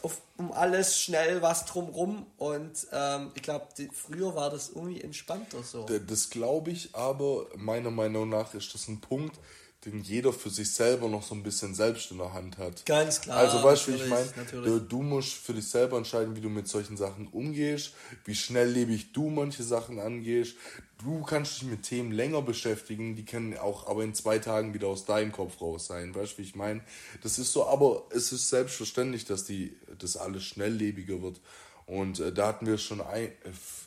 auf, 0.02 0.22
um 0.38 0.52
alles 0.52 1.00
schnell 1.00 1.42
was 1.42 1.66
drumrum 1.66 2.26
und 2.38 2.88
ähm, 2.92 3.32
ich 3.36 3.42
glaube, 3.42 3.68
früher 3.94 4.36
war 4.36 4.50
das 4.50 4.70
irgendwie 4.70 5.02
entspannter 5.02 5.64
so. 5.64 5.86
Das 5.86 6.30
glaube 6.30 6.72
ich, 6.72 6.94
aber 6.94 7.48
meiner 7.56 7.92
Meinung 7.92 8.30
nach 8.30 8.54
ist 8.54 8.74
das 8.74 8.88
ein 8.88 9.02
Punkt, 9.02 9.40
den 9.86 10.02
jeder 10.02 10.34
für 10.34 10.50
sich 10.50 10.74
selber 10.74 11.08
noch 11.08 11.24
so 11.24 11.36
ein 11.36 11.44
bisschen 11.44 11.76
selbst 11.76 12.10
in 12.12 12.18
der 12.18 12.34
Hand 12.34 12.58
hat. 12.58 12.86
Ganz 12.86 13.22
klar. 13.22 13.38
Also 13.38 13.64
weißt 13.64 13.88
du, 13.88 13.94
wie 13.94 13.96
ich 13.98 14.08
meine? 14.08 14.28
Du, 14.52 14.80
du, 14.80 15.02
musst 15.02 15.34
für 15.34 15.54
dich 15.54 15.68
selber 15.68 15.98
entscheiden, 15.98 16.36
wie 16.36 16.42
du 16.42 16.50
mit 16.50 16.68
solchen 16.68 16.98
Sachen 16.98 17.28
umgehst, 17.28 17.94
wie 18.26 18.34
schnelllebig 18.34 19.14
du 19.14 19.30
manche 19.30 19.64
Sachen 19.64 20.00
angehst. 20.00 20.56
Du 21.04 21.24
kannst 21.24 21.62
dich 21.62 21.68
mit 21.68 21.84
Themen 21.84 22.12
länger 22.12 22.42
beschäftigen, 22.42 23.16
die 23.16 23.26
können 23.26 23.58
auch 23.58 23.88
aber 23.88 24.04
in 24.04 24.14
zwei 24.14 24.40
Tagen 24.40 24.74
wieder 24.74 24.88
aus 24.88 25.06
deinem 25.06 25.32
Kopf 25.32 25.62
raus 25.62 25.88
sein. 25.88 26.16
Weißt 26.16 26.34
du, 26.34 26.38
wie 26.38 26.44
ich 26.44 26.56
meine? 26.56 26.82
Das 27.22 27.38
ist 27.38 27.52
so, 27.52 27.68
aber 27.68 28.04
es 28.12 28.32
ist 28.32 28.50
selbstverständlich, 28.50 29.26
dass 29.26 29.44
die, 29.44 29.76
das 30.00 30.16
alles 30.16 30.46
schnelllebiger 30.46 31.22
wird. 31.22 31.42
Und 31.86 32.20
äh, 32.20 32.32
da 32.32 32.48
hatten 32.48 32.66
wir 32.66 32.78
schon 32.78 33.02
ein, 33.02 33.32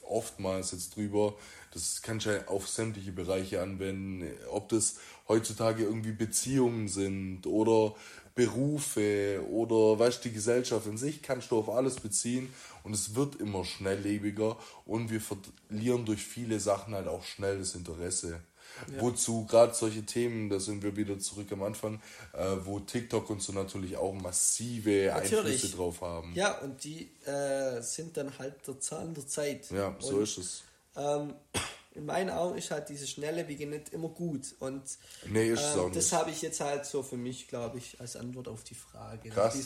oftmals 0.03 0.73
jetzt 0.73 0.97
drüber, 0.97 1.35
das 1.73 2.03
kann 2.03 2.19
ich 2.19 2.27
ja 2.27 2.47
auf 2.47 2.69
sämtliche 2.69 3.13
Bereiche 3.13 3.63
anwenden, 3.63 4.31
ob 4.51 4.69
das 4.69 4.97
heutzutage 5.29 5.85
irgendwie 5.85 6.13
Beziehungen 6.13 6.89
sind 6.89 7.47
oder 7.47 7.95
Berufe 8.35 9.45
oder 9.51 9.99
weißt 9.99 10.25
die 10.25 10.33
Gesellschaft 10.33 10.87
in 10.87 10.97
sich 10.97 11.23
kannst 11.23 11.51
du 11.51 11.59
auf 11.59 11.69
alles 11.69 11.97
beziehen 11.97 12.55
und 12.89 12.95
es 12.95 13.15
wird 13.15 13.35
immer 13.35 13.67
schnelllebiger 13.67 14.57
und 14.87 15.11
wir 15.11 15.21
verlieren 15.21 16.07
durch 16.07 16.23
viele 16.25 16.59
Sachen 16.59 16.95
halt 16.95 17.07
auch 17.07 17.23
schnell 17.23 17.59
das 17.59 17.75
Interesse. 17.75 18.41
Ja. 18.91 19.03
Wozu 19.03 19.45
gerade 19.45 19.75
solche 19.75 20.07
Themen, 20.07 20.49
da 20.49 20.59
sind 20.59 20.83
wir 20.83 20.97
wieder 20.97 21.19
zurück 21.19 21.53
am 21.53 21.65
Anfang, 21.65 22.01
äh, 22.33 22.57
wo 22.65 22.81
TikTok 22.81 23.29
und 23.29 23.43
so 23.43 23.53
natürlich 23.53 23.99
auch 23.99 24.15
massive 24.15 25.13
natürlich. 25.13 25.35
Einflüsse 25.35 25.77
drauf 25.77 26.01
haben. 26.01 26.33
Ja, 26.35 26.59
und 26.61 26.83
die 26.83 27.11
äh, 27.27 27.83
sind 27.83 28.17
dann 28.17 28.39
halt 28.39 28.67
der 28.67 28.81
Zahn 28.81 29.13
der 29.13 29.27
Zeit. 29.27 29.71
Ja, 29.71 29.95
so 29.99 30.17
und, 30.17 30.23
ist 30.23 30.39
es. 30.39 30.63
Ähm, 30.97 31.35
in 31.99 32.07
meinen 32.07 32.31
Augen 32.31 32.57
ist 32.57 32.71
halt 32.71 32.89
diese 32.89 33.09
schnelle 33.09 33.49
Wege 33.49 33.67
nicht 33.67 33.89
immer 33.89 34.09
gut. 34.09 34.55
Und 34.61 34.83
nee, 35.27 35.51
ist 35.51 35.77
ähm, 35.77 35.91
das 35.93 36.13
habe 36.13 36.31
ich 36.31 36.41
jetzt 36.43 36.61
halt 36.61 36.87
so 36.87 37.03
für 37.03 37.17
mich, 37.17 37.49
glaube 37.49 37.79
ich, 37.79 38.01
als 38.01 38.15
Antwort 38.15 38.47
auf 38.47 38.63
die 38.63 38.77
Frage. 38.77 39.31
Krass. 39.31 39.59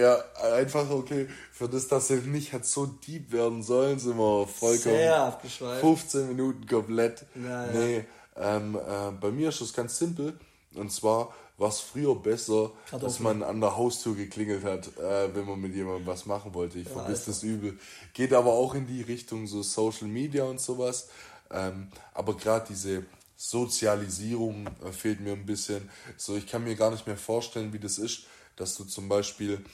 Ja, 0.00 0.24
einfach 0.54 0.88
okay. 0.88 1.28
Für 1.52 1.68
das, 1.68 1.86
dass 1.86 2.08
er 2.10 2.16
nicht 2.22 2.54
hat 2.54 2.64
so 2.64 2.86
deep 2.86 3.32
werden 3.32 3.62
sollen, 3.62 3.98
sind 3.98 4.16
wir 4.16 4.46
vollkommen 4.46 4.96
Sehr 4.96 5.22
abgeschweift. 5.22 5.82
15 5.82 6.28
Minuten 6.28 6.66
komplett. 6.66 7.26
Ja, 7.34 7.66
nee, 7.66 8.04
ähm, 8.36 8.76
äh, 8.76 9.10
bei 9.20 9.30
mir 9.30 9.50
ist 9.50 9.60
das 9.60 9.74
ganz 9.74 9.98
simpel. 9.98 10.38
Und 10.74 10.90
zwar 10.90 11.34
war 11.58 11.68
es 11.68 11.80
früher 11.80 12.14
besser, 12.14 12.70
Kartoffeln. 12.88 13.00
dass 13.02 13.20
man 13.20 13.42
an 13.42 13.60
der 13.60 13.76
Haustür 13.76 14.14
geklingelt 14.14 14.64
hat, 14.64 14.96
äh, 14.96 15.34
wenn 15.34 15.44
man 15.44 15.60
mit 15.60 15.74
jemandem 15.74 16.06
was 16.06 16.24
machen 16.24 16.54
wollte. 16.54 16.78
Ich 16.78 16.86
ja, 16.86 16.92
vermisse 16.92 17.26
also. 17.26 17.32
das 17.32 17.42
übel. 17.42 17.78
Geht 18.14 18.32
aber 18.32 18.52
auch 18.52 18.74
in 18.74 18.86
die 18.86 19.02
Richtung 19.02 19.46
so 19.46 19.62
Social 19.62 20.06
Media 20.06 20.44
und 20.44 20.60
sowas. 20.60 21.08
Ähm, 21.50 21.88
aber 22.14 22.36
gerade 22.36 22.66
diese 22.68 23.04
Sozialisierung 23.36 24.68
äh, 24.84 24.92
fehlt 24.92 25.20
mir 25.20 25.32
ein 25.32 25.46
bisschen. 25.46 25.88
So, 26.16 26.36
ich 26.36 26.46
kann 26.46 26.64
mir 26.64 26.74
gar 26.74 26.90
nicht 26.90 27.06
mehr 27.06 27.16
vorstellen, 27.16 27.72
wie 27.72 27.78
das 27.78 27.98
ist, 27.98 28.24
dass 28.56 28.74
du 28.76 28.84
zum 28.84 29.08
Beispiel 29.08 29.64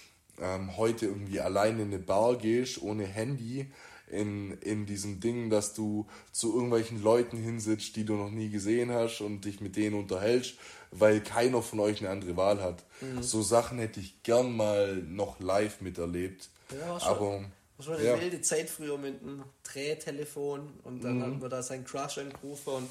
ähm, 0.40 0.76
heute 0.76 1.06
irgendwie 1.06 1.40
allein 1.40 1.80
in 1.80 1.88
eine 1.88 1.98
Bar 1.98 2.36
gehst, 2.36 2.82
ohne 2.82 3.06
Handy, 3.06 3.70
in, 4.10 4.52
in 4.58 4.86
diesem 4.86 5.20
Ding, 5.20 5.50
dass 5.50 5.74
du 5.74 6.06
zu 6.30 6.54
irgendwelchen 6.54 7.02
Leuten 7.02 7.38
hinsitzt, 7.38 7.96
die 7.96 8.04
du 8.04 8.14
noch 8.14 8.30
nie 8.30 8.50
gesehen 8.50 8.92
hast 8.92 9.20
und 9.20 9.44
dich 9.44 9.60
mit 9.60 9.76
denen 9.76 9.96
unterhältst, 9.96 10.56
weil 10.90 11.20
keiner 11.20 11.62
von 11.62 11.80
euch 11.80 12.00
eine 12.00 12.10
andere 12.10 12.36
Wahl 12.36 12.62
hat. 12.62 12.84
Mhm. 13.00 13.22
So 13.22 13.42
Sachen 13.42 13.78
hätte 13.78 14.00
ich 14.00 14.22
gern 14.22 14.54
mal 14.54 14.96
noch 14.96 15.40
live 15.40 15.80
miterlebt. 15.80 16.50
Ja, 16.70 17.00
schon, 17.00 17.08
aber 17.08 17.44
das 17.76 17.86
war 17.86 17.96
eine 17.96 18.06
ja. 18.06 18.20
wilde 18.20 18.40
Zeit 18.40 18.70
früher 18.70 18.98
mit 18.98 19.22
einem 19.22 19.44
Drehtelefon 19.62 20.72
und 20.84 21.02
dann 21.02 21.18
mhm. 21.18 21.22
hat 21.22 21.40
man 21.40 21.50
da 21.50 21.62
seinen 21.62 21.84
Crush 21.84 22.18
angerufen 22.18 22.70
und 22.74 22.88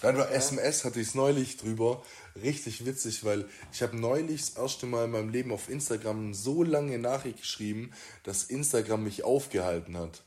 dann 0.00 0.16
war 0.16 0.30
ja. 0.30 0.36
SMS, 0.36 0.84
hatte 0.84 1.00
ich 1.00 1.08
es 1.08 1.14
neulich 1.14 1.58
drüber. 1.58 2.02
Richtig 2.40 2.86
witzig, 2.86 3.24
weil 3.24 3.46
ich 3.72 3.82
habe 3.82 3.96
neulich 3.96 4.40
das 4.40 4.56
erste 4.56 4.86
Mal 4.86 5.04
in 5.04 5.10
meinem 5.10 5.28
Leben 5.28 5.52
auf 5.52 5.68
Instagram 5.68 6.32
so 6.32 6.62
lange 6.62 6.98
Nachricht 6.98 7.40
geschrieben, 7.40 7.92
dass 8.22 8.44
Instagram 8.44 9.04
mich 9.04 9.24
aufgehalten 9.24 9.96
hat. 9.98 10.22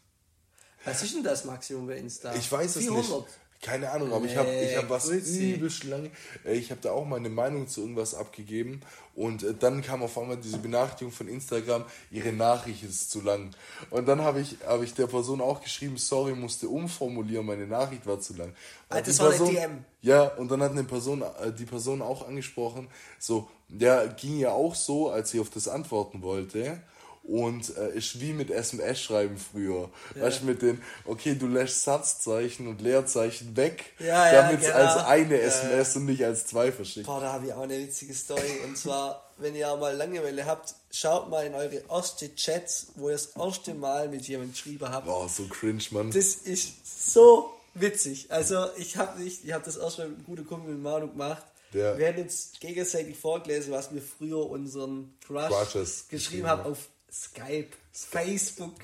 Was 0.84 1.02
ist 1.02 1.16
denn 1.16 1.24
das 1.24 1.46
Maximum 1.46 1.88
bei 1.88 1.98
Insta? 1.98 2.36
Ich 2.36 2.52
weiß 2.52 2.78
400. 2.78 3.04
es 3.04 3.10
nicht. 3.10 3.28
Keine 3.66 3.90
Ahnung, 3.90 4.14
aber 4.14 4.26
nee, 4.26 4.32
ich 4.32 4.38
habe 4.38 4.52
ich 4.52 4.78
hab 4.78 4.90
was 4.92 5.10
übelst 5.10 5.86
lange. 5.86 6.12
Äh, 6.46 6.54
ich 6.54 6.70
habe 6.70 6.82
da 6.82 6.92
auch 6.92 7.04
meine 7.04 7.30
Meinung 7.30 7.68
zu 7.68 7.82
irgendwas 7.82 8.14
abgegeben 8.14 8.82
und 9.16 9.42
äh, 9.42 9.56
dann 9.60 9.82
kam 9.82 10.04
auf 10.04 10.16
einmal 10.20 10.38
diese 10.38 10.60
Benachrichtigung 10.60 11.12
von 11.12 11.28
Instagram, 11.28 11.84
ihre 12.12 12.32
Nachricht 12.32 12.84
ist 12.84 13.10
zu 13.10 13.22
lang. 13.22 13.50
Und 13.90 14.08
dann 14.08 14.22
habe 14.22 14.42
ich, 14.42 14.58
hab 14.68 14.84
ich 14.84 14.94
der 14.94 15.08
Person 15.08 15.42
auch 15.42 15.64
geschrieben, 15.64 15.98
sorry, 15.98 16.36
musste 16.36 16.70
umformulieren, 16.70 17.44
meine 17.44 17.66
Nachricht 17.66 18.06
war 18.06 18.20
zu 18.20 18.36
lang. 18.36 18.50
Und 18.50 18.56
ah, 18.90 19.02
das 19.02 19.18
war 19.18 19.34
eine 19.34 19.52
DM. 19.52 19.86
Ja, 20.04 20.28
und 20.36 20.52
dann 20.52 20.62
hat 20.62 20.72
eine 20.72 20.84
Person, 20.84 21.24
äh, 21.24 21.52
die 21.52 21.66
Person 21.66 22.04
auch 22.04 22.28
angesprochen, 22.28 22.88
so, 23.18 23.50
der 23.68 24.10
ging 24.10 24.38
ja 24.38 24.52
auch 24.52 24.76
so, 24.76 25.10
als 25.10 25.32
sie 25.32 25.40
auf 25.40 25.50
das 25.50 25.68
antworten 25.68 26.22
wollte 26.22 26.80
und 27.28 27.76
äh, 27.76 27.98
ist 27.98 28.20
wie 28.20 28.34
mit 28.34 28.52
SMS 28.52 29.02
schreiben 29.02 29.38
früher. 29.38 29.90
Ja. 30.16 30.24
Weißt 30.24 30.42
du, 30.42 30.46
mit 30.46 30.62
den, 30.62 30.82
okay, 31.06 31.36
du 31.36 31.48
lässt 31.48 31.84
Satzzeichen 31.84 32.68
und 32.68 32.82
Leerzeichen 32.82 33.56
weg, 33.58 33.94
ja, 34.00 34.32
damit 34.32 34.62
es 34.62 34.68
genau. 34.68 34.78
als 34.78 35.06
eine 35.06 35.40
SMS 35.40 35.96
und 35.96 36.06
nicht 36.06 36.24
als 36.24 36.46
zwei 36.46 36.72
verschickt. 36.72 37.08
Boah, 37.08 37.20
da 37.20 37.34
habe 37.34 37.48
ich 37.48 37.54
auch 37.54 37.62
eine 37.62 37.78
witzige 37.80 38.14
Story. 38.14 38.60
Und 38.64 38.78
zwar, 38.78 39.32
wenn 39.38 39.56
ihr 39.56 39.76
mal 39.76 39.96
Langeweile 39.96 40.46
habt, 40.46 40.76
schaut 40.92 41.30
mal 41.30 41.46
in 41.46 41.56
eure 41.56 41.84
erste 41.90 42.34
Chats, 42.36 42.88
wo 42.96 43.10
ihr 43.10 43.14
das 43.14 43.28
erste 43.36 43.74
Mal 43.74 44.08
mit 44.10 44.28
jemandem 44.28 44.54
geschrieben 44.54 44.90
habt. 44.90 45.08
Boah, 45.08 45.28
so 45.28 45.44
cringe, 45.48 45.84
Mann. 45.92 46.12
Das 46.12 46.36
ist 46.36 47.12
so 47.12 47.52
witzig. 47.74 48.28
Also, 48.30 48.68
ich 48.78 48.98
habe 48.98 49.22
nicht, 49.22 49.44
ich 49.44 49.52
habe 49.52 49.66
das 49.66 49.78
erst 49.78 49.98
mal 49.98 50.08
mit 50.10 50.18
einem 50.18 50.26
guten 50.26 50.46
Kumpel 50.46 50.74
mit 50.74 50.84
Manu 50.84 51.08
gemacht. 51.08 51.44
Ja. 51.74 51.98
Wir 51.98 52.08
haben 52.08 52.22
uns 52.22 52.54
gegenseitig 52.60 53.18
vorgelesen, 53.18 53.74
was 53.74 53.94
wir 53.94 54.02
früher 54.02 54.50
unseren 54.50 55.18
Crush 55.26 55.50
Crushes 55.50 56.06
geschrieben 56.08 56.48
haben 56.48 56.62
auf 56.62 56.88
Skype, 57.16 57.70
Facebook. 57.94 58.76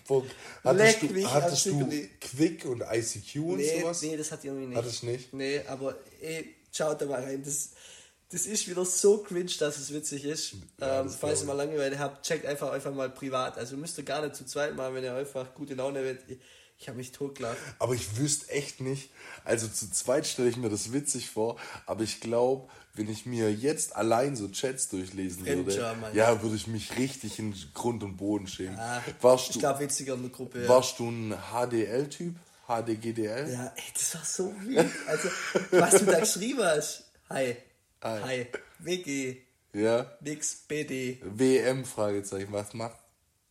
Hattest 0.63 1.01
du, 1.01 1.29
hattest 1.29 1.65
du 1.65 2.07
Quick 2.21 2.65
und 2.65 2.81
ICQ 2.81 3.35
und 3.37 3.57
nee, 3.57 3.81
sowas? 3.81 4.01
Nee, 4.01 4.15
das 4.15 4.31
hat 4.31 4.45
irgendwie 4.45 4.67
nicht. 4.67 4.77
Hattest 4.77 5.03
nicht? 5.03 5.33
Nee, 5.33 5.61
aber 5.67 5.97
ey, 6.21 6.55
schaut 6.71 7.01
da 7.01 7.05
mal 7.07 7.21
rein. 7.21 7.43
Das, 7.43 7.71
das 8.29 8.45
ist 8.45 8.69
wieder 8.69 8.85
so 8.85 9.17
cringe, 9.17 9.51
dass 9.59 9.77
es 9.77 9.93
witzig 9.93 10.23
ist. 10.23 10.53
Ja, 10.79 11.01
ähm, 11.01 11.09
falls 11.09 11.41
ihr 11.41 11.47
mal 11.47 11.53
Langeweile 11.53 11.99
habt, 11.99 12.25
checkt 12.25 12.45
einfach 12.45 12.71
einfach 12.71 12.93
mal 12.93 13.09
privat. 13.09 13.57
Also 13.57 13.75
müsst 13.75 13.97
ihr 13.97 14.05
gar 14.05 14.21
nicht 14.21 14.35
zu 14.35 14.45
zweit 14.45 14.77
machen, 14.77 14.95
wenn 14.95 15.03
ihr 15.03 15.13
einfach 15.13 15.53
gute 15.53 15.73
Laune 15.73 16.01
wollt. 16.01 16.23
Ich, 16.29 16.37
ich 16.77 16.87
habe 16.87 16.97
mich 16.97 17.11
totgelacht. 17.11 17.57
Aber 17.79 17.93
ich 17.93 18.17
wüsste 18.17 18.49
echt 18.49 18.79
nicht, 18.79 19.11
also 19.43 19.67
zu 19.67 19.91
zweit 19.91 20.25
stelle 20.25 20.49
ich 20.49 20.57
mir 20.57 20.69
das 20.69 20.93
witzig 20.93 21.29
vor, 21.29 21.59
aber 21.85 22.03
ich 22.03 22.21
glaube, 22.21 22.69
wenn 22.93 23.09
ich 23.09 23.25
mir 23.25 23.51
jetzt 23.51 23.95
allein 23.95 24.35
so 24.35 24.49
Chats 24.49 24.89
durchlesen 24.89 25.45
würde, 25.45 25.95
ja, 26.13 26.41
würde 26.41 26.55
ich 26.55 26.67
mich 26.67 26.97
richtig 26.97 27.39
in 27.39 27.55
Grund 27.73 28.03
und 28.03 28.17
Boden 28.17 28.47
schämen. 28.47 28.77
Ja, 28.77 29.03
warst 29.21 29.51
ich 29.51 29.59
glaube, 29.59 29.79
witziger 29.79 30.15
in 30.15 30.23
der 30.23 30.31
Gruppe. 30.31 30.67
Warst 30.67 30.99
du 30.99 31.09
ein 31.09 31.33
HDL-Typ? 31.53 32.35
HDGDL? 32.67 33.51
Ja, 33.51 33.73
ey, 33.75 33.83
das 33.93 34.15
war 34.15 34.23
so 34.23 34.53
wild. 34.61 34.89
Also, 35.07 35.29
was 35.71 35.99
du 35.99 36.05
da 36.05 36.19
geschrieben 36.19 36.63
hast. 36.63 37.03
Hi. 37.29 37.57
Hi. 38.01 38.21
Hi. 38.21 38.47
WG. 38.79 39.37
Ja. 39.73 40.17
Nix, 40.21 40.55
BD. 40.67 41.19
WM, 41.23 41.85
Fragezeichen. 41.85 42.51
Was 42.51 42.73
macht? 42.73 42.97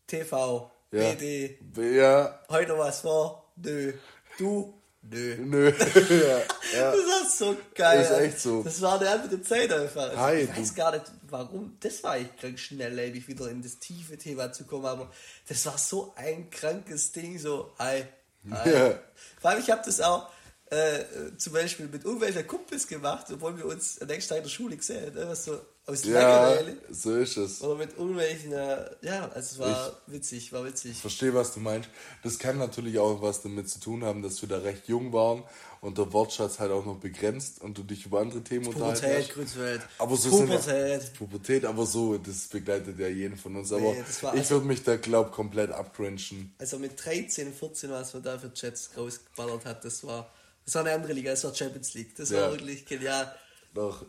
TV. 0.06 0.70
Ja. 0.90 1.12
BD. 1.12 1.58
Ja. 1.76 2.40
Heute 2.48 2.78
was 2.78 3.00
vor? 3.00 3.52
Nö. 3.56 3.92
Du? 4.38 4.79
Nö. 5.02 5.36
Nö. 5.38 5.70
ja, 6.10 6.38
ja. 6.78 6.92
Das 6.92 7.00
war 7.00 7.30
so 7.30 7.56
geil. 7.74 7.98
Das 7.98 8.10
ist 8.10 8.18
echt 8.18 8.40
so. 8.40 8.62
Das 8.62 8.80
war 8.82 9.00
eine 9.00 9.08
andere 9.08 9.42
Zeit 9.42 9.72
einfach. 9.72 10.02
Also 10.02 10.18
Hi, 10.18 10.36
ich 10.42 10.56
weiß 10.56 10.68
du. 10.68 10.74
gar 10.74 10.92
nicht, 10.92 11.04
warum. 11.28 11.76
Das 11.80 12.02
war 12.02 12.18
ich 12.18 12.36
krank 12.36 12.58
schnelllebig, 12.58 13.26
wieder 13.26 13.48
in 13.48 13.62
das 13.62 13.78
tiefe 13.78 14.18
Thema 14.18 14.52
zu 14.52 14.64
kommen, 14.64 14.84
aber 14.84 15.10
das 15.48 15.64
war 15.66 15.78
so 15.78 16.12
ein 16.16 16.50
krankes 16.50 17.12
Ding, 17.12 17.38
so, 17.38 17.72
hi. 17.78 18.04
hi. 18.50 18.70
Ja. 18.70 18.98
Vor 19.40 19.50
allem, 19.50 19.60
ich 19.60 19.70
habe 19.70 19.82
das 19.84 20.00
auch 20.00 20.30
äh, 20.70 21.04
zum 21.36 21.52
Beispiel 21.52 21.86
mit 21.86 22.04
irgendwelchen 22.04 22.46
Kumpels 22.46 22.86
gemacht, 22.86 23.26
obwohl 23.32 23.56
wir 23.56 23.66
uns 23.66 24.00
am 24.00 24.06
nächsten 24.06 24.28
Tag 24.28 24.38
in 24.38 24.44
der 24.44 24.50
Schule 24.50 24.76
gesehen 24.76 25.06
haben. 25.06 25.28
Ne? 25.28 25.34
So 25.34 25.60
aus 25.90 26.04
ja, 26.04 26.58
so 26.90 27.16
ist 27.16 27.36
es. 27.36 27.62
Oder 27.62 27.76
mit 27.76 27.96
irgendwelchen, 27.96 28.52
äh, 28.52 28.90
ja, 29.02 29.28
also 29.34 29.38
es 29.38 29.58
war 29.58 29.92
ich 30.06 30.12
witzig, 30.14 30.52
war 30.52 30.64
witzig. 30.64 30.92
Ich 30.92 31.00
verstehe, 31.00 31.34
was 31.34 31.52
du 31.54 31.60
meinst. 31.60 31.88
Das 32.22 32.38
kann 32.38 32.58
natürlich 32.58 32.98
auch 32.98 33.20
was 33.22 33.42
damit 33.42 33.68
zu 33.68 33.80
tun 33.80 34.04
haben, 34.04 34.22
dass 34.22 34.40
wir 34.42 34.48
da 34.48 34.58
recht 34.58 34.88
jung 34.88 35.12
waren 35.12 35.42
und 35.80 35.98
der 35.98 36.12
Wortschatz 36.12 36.58
halt 36.58 36.70
auch 36.70 36.84
noch 36.84 36.96
begrenzt 36.96 37.60
und 37.60 37.76
du 37.76 37.82
dich 37.82 38.06
über 38.06 38.20
andere 38.20 38.42
Themen 38.42 38.66
unterhalten 38.66 39.00
Pubertät, 39.00 39.34
Grüßwelt. 39.34 39.82
Aber 39.98 40.16
so 40.16 40.30
Pubertät. 40.30 41.02
Sind, 41.02 41.14
Pubertät, 41.14 41.64
aber 41.64 41.86
so, 41.86 42.18
das 42.18 42.46
begleitet 42.46 42.98
ja 42.98 43.08
jeden 43.08 43.36
von 43.36 43.56
uns. 43.56 43.72
Aber 43.72 43.92
nee, 43.92 44.04
ich 44.08 44.24
also, 44.24 44.50
würde 44.56 44.66
mich 44.66 44.82
da, 44.82 44.96
glaub 44.96 45.32
komplett 45.32 45.70
abgrenzen. 45.70 46.54
Also 46.58 46.78
mit 46.78 47.04
13, 47.04 47.52
14, 47.52 47.90
was 47.90 48.14
man 48.14 48.22
da 48.22 48.38
für 48.38 48.52
Chats 48.52 48.90
rausgeballert 48.96 49.64
hat, 49.64 49.84
das 49.84 50.04
war 50.04 50.30
das 50.64 50.74
war 50.76 50.84
eine 50.84 50.94
andere 50.94 51.14
Liga, 51.14 51.30
das 51.32 51.42
war 51.42 51.54
Champions 51.54 51.94
League. 51.94 52.14
Das 52.14 52.30
ja. 52.30 52.42
war 52.42 52.52
wirklich 52.52 52.86
genial. 52.86 53.34
Doch, 53.72 54.04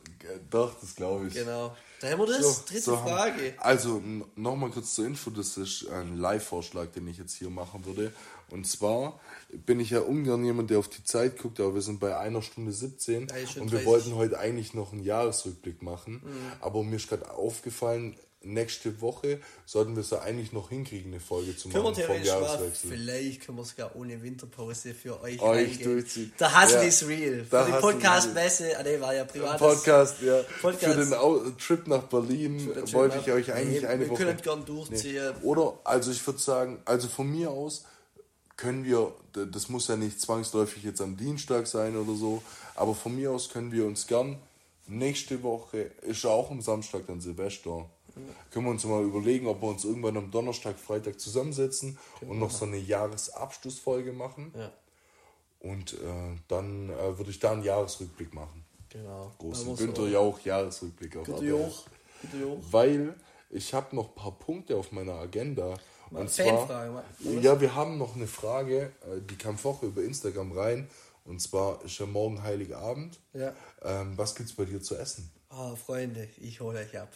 doch, 0.49 0.79
das 0.79 0.95
glaube 0.95 1.27
ich. 1.27 1.35
Genau. 1.35 1.75
Da 1.99 2.09
haben 2.09 2.19
wir 2.19 2.25
das. 2.25 2.41
So, 2.41 2.63
Dritte 2.67 2.81
so 2.81 2.97
Frage. 2.97 3.53
Also, 3.57 4.01
nochmal 4.35 4.71
kurz 4.71 4.95
zur 4.95 5.05
Info: 5.05 5.29
Das 5.29 5.55
ist 5.57 5.88
ein 5.88 6.17
Live-Vorschlag, 6.17 6.88
den 6.91 7.07
ich 7.07 7.17
jetzt 7.17 7.35
hier 7.35 7.51
machen 7.51 7.85
würde. 7.85 8.11
Und 8.49 8.67
zwar 8.67 9.19
bin 9.65 9.79
ich 9.79 9.91
ja 9.91 9.99
ungern 9.99 10.43
jemand, 10.43 10.71
der 10.71 10.79
auf 10.79 10.89
die 10.89 11.03
Zeit 11.03 11.38
guckt, 11.38 11.59
aber 11.59 11.75
wir 11.75 11.81
sind 11.81 11.99
bei 11.99 12.17
einer 12.17 12.41
Stunde 12.41 12.71
17 12.71 13.27
ja, 13.27 13.61
und 13.61 13.71
wir 13.71 13.85
wollten 13.85 14.15
heute 14.15 14.39
eigentlich 14.39 14.73
noch 14.73 14.91
einen 14.91 15.03
Jahresrückblick 15.03 15.81
machen. 15.81 16.21
Mhm. 16.23 16.51
Aber 16.59 16.83
mir 16.83 16.97
ist 16.97 17.07
gerade 17.07 17.31
aufgefallen, 17.31 18.17
nächste 18.43 19.01
Woche 19.01 19.39
sollten 19.65 19.95
wir 19.95 20.01
es 20.01 20.09
ja 20.09 20.19
eigentlich 20.22 20.51
noch 20.51 20.69
hinkriegen, 20.69 21.11
eine 21.11 21.19
Folge 21.19 21.55
zu 21.55 21.69
machen 21.69 21.95
vom 21.95 22.23
Jahreswechsel. 22.23 22.89
Vielleicht 22.89 23.45
können 23.45 23.57
wir 23.57 23.65
sogar 23.65 23.95
ohne 23.95 24.22
Winterpause 24.22 24.93
für 24.93 25.22
euch, 25.22 25.41
euch 25.41 25.80
durchziehen. 25.80 26.34
Der 26.39 26.61
Hustle 26.61 26.80
ja, 26.80 26.84
ist 26.84 27.07
real. 27.07 27.45
Für 27.45 27.65
die 27.65 27.80
Podcast-Messe, 27.80 28.77
ah, 28.77 28.84
nee, 28.84 28.99
war 28.99 29.13
ja 29.13 29.26
privat. 29.26 29.57
Podcast, 29.57 30.22
ja. 30.22 30.41
Podcast. 30.61 30.93
Für 30.93 31.05
den 31.05 31.57
Trip 31.57 31.88
nach 31.88 32.03
Berlin 32.03 32.69
wollte 32.91 33.19
ich 33.19 33.31
euch 33.31 33.53
eigentlich 33.53 33.81
nee, 33.81 33.88
eine 33.88 34.01
wir 34.01 34.09
Woche... 34.09 34.19
Wir 34.19 34.26
können 34.27 34.41
gern 34.41 34.65
durchziehen. 34.65 35.34
Nee. 35.41 35.47
Oder, 35.47 35.80
also 35.84 36.11
ich 36.11 36.26
würde 36.26 36.39
sagen, 36.39 36.81
also 36.85 37.07
von 37.07 37.30
mir 37.30 37.51
aus 37.51 37.85
können 38.57 38.84
wir, 38.85 39.13
das 39.34 39.69
muss 39.69 39.88
ja 39.88 39.97
nicht 39.97 40.22
zwangsläufig 40.22 40.84
jetzt 40.84 41.01
am 41.01 41.18
Dienstag 41.18 41.68
sein 41.68 41.95
oder 41.95 42.15
so, 42.15 42.43
aber 42.76 42.93
von 42.93 43.15
mir 43.15 43.31
aus 43.31 43.49
können 43.49 43.72
wir 43.72 43.85
uns 43.85 44.05
gern 44.05 44.38
nächste 44.88 45.41
Woche, 45.43 45.91
ist 46.01 46.23
ja 46.23 46.30
auch 46.30 46.51
am 46.51 46.61
Samstag 46.61 47.07
dann 47.07 47.22
Silvester, 47.22 47.89
können 48.51 48.65
wir 48.65 48.71
uns 48.71 48.83
mal 48.85 49.03
überlegen, 49.03 49.47
ob 49.47 49.61
wir 49.61 49.69
uns 49.69 49.85
irgendwann 49.85 50.17
am 50.17 50.31
Donnerstag, 50.31 50.77
Freitag 50.79 51.19
zusammensetzen 51.19 51.97
und 52.21 52.39
noch 52.39 52.51
so 52.51 52.65
eine 52.65 52.77
Jahresabschlussfolge 52.77 54.13
machen. 54.13 54.53
Ja. 54.57 54.71
Und 55.59 55.93
äh, 55.93 55.97
dann 56.47 56.89
äh, 56.89 57.17
würde 57.17 57.29
ich 57.29 57.39
da 57.39 57.51
einen 57.51 57.63
Jahresrückblick 57.63 58.33
machen. 58.33 58.65
Genau. 58.89 59.31
Großen 59.38 59.75
Günther 59.75 60.07
Jauch 60.07 60.39
Jahresrückblick 60.39 61.17
auf 61.17 61.25
Günther 61.25 61.43
Jauch. 61.43 61.85
Weil 62.71 63.15
ich 63.49 63.73
habe 63.73 63.95
noch 63.95 64.09
ein 64.09 64.15
paar 64.15 64.31
Punkte 64.31 64.75
auf 64.75 64.91
meiner 64.91 65.13
Agenda. 65.13 65.75
Mal 66.09 66.21
und 66.21 66.29
zwar, 66.29 67.03
ja, 67.41 67.61
wir 67.61 67.73
haben 67.73 67.97
noch 67.97 68.15
eine 68.15 68.27
Frage, 68.27 68.91
äh, 69.01 69.21
die 69.29 69.38
kam 69.38 69.57
vorher 69.57 69.89
über 69.89 70.03
Instagram 70.03 70.51
rein. 70.51 70.89
Und 71.23 71.41
zwar 71.41 71.83
ist 71.85 71.99
ja 71.99 72.05
morgen 72.05 72.41
Heiligabend. 72.41 73.19
Ja. 73.33 73.53
Ähm, 73.83 74.17
was 74.17 74.38
es 74.39 74.53
bei 74.53 74.65
dir 74.65 74.81
zu 74.81 74.97
essen? 74.97 75.31
Oh, 75.49 75.75
Freunde, 75.75 76.27
ich 76.41 76.59
hole 76.59 76.79
euch 76.79 76.97
ab. 76.97 77.09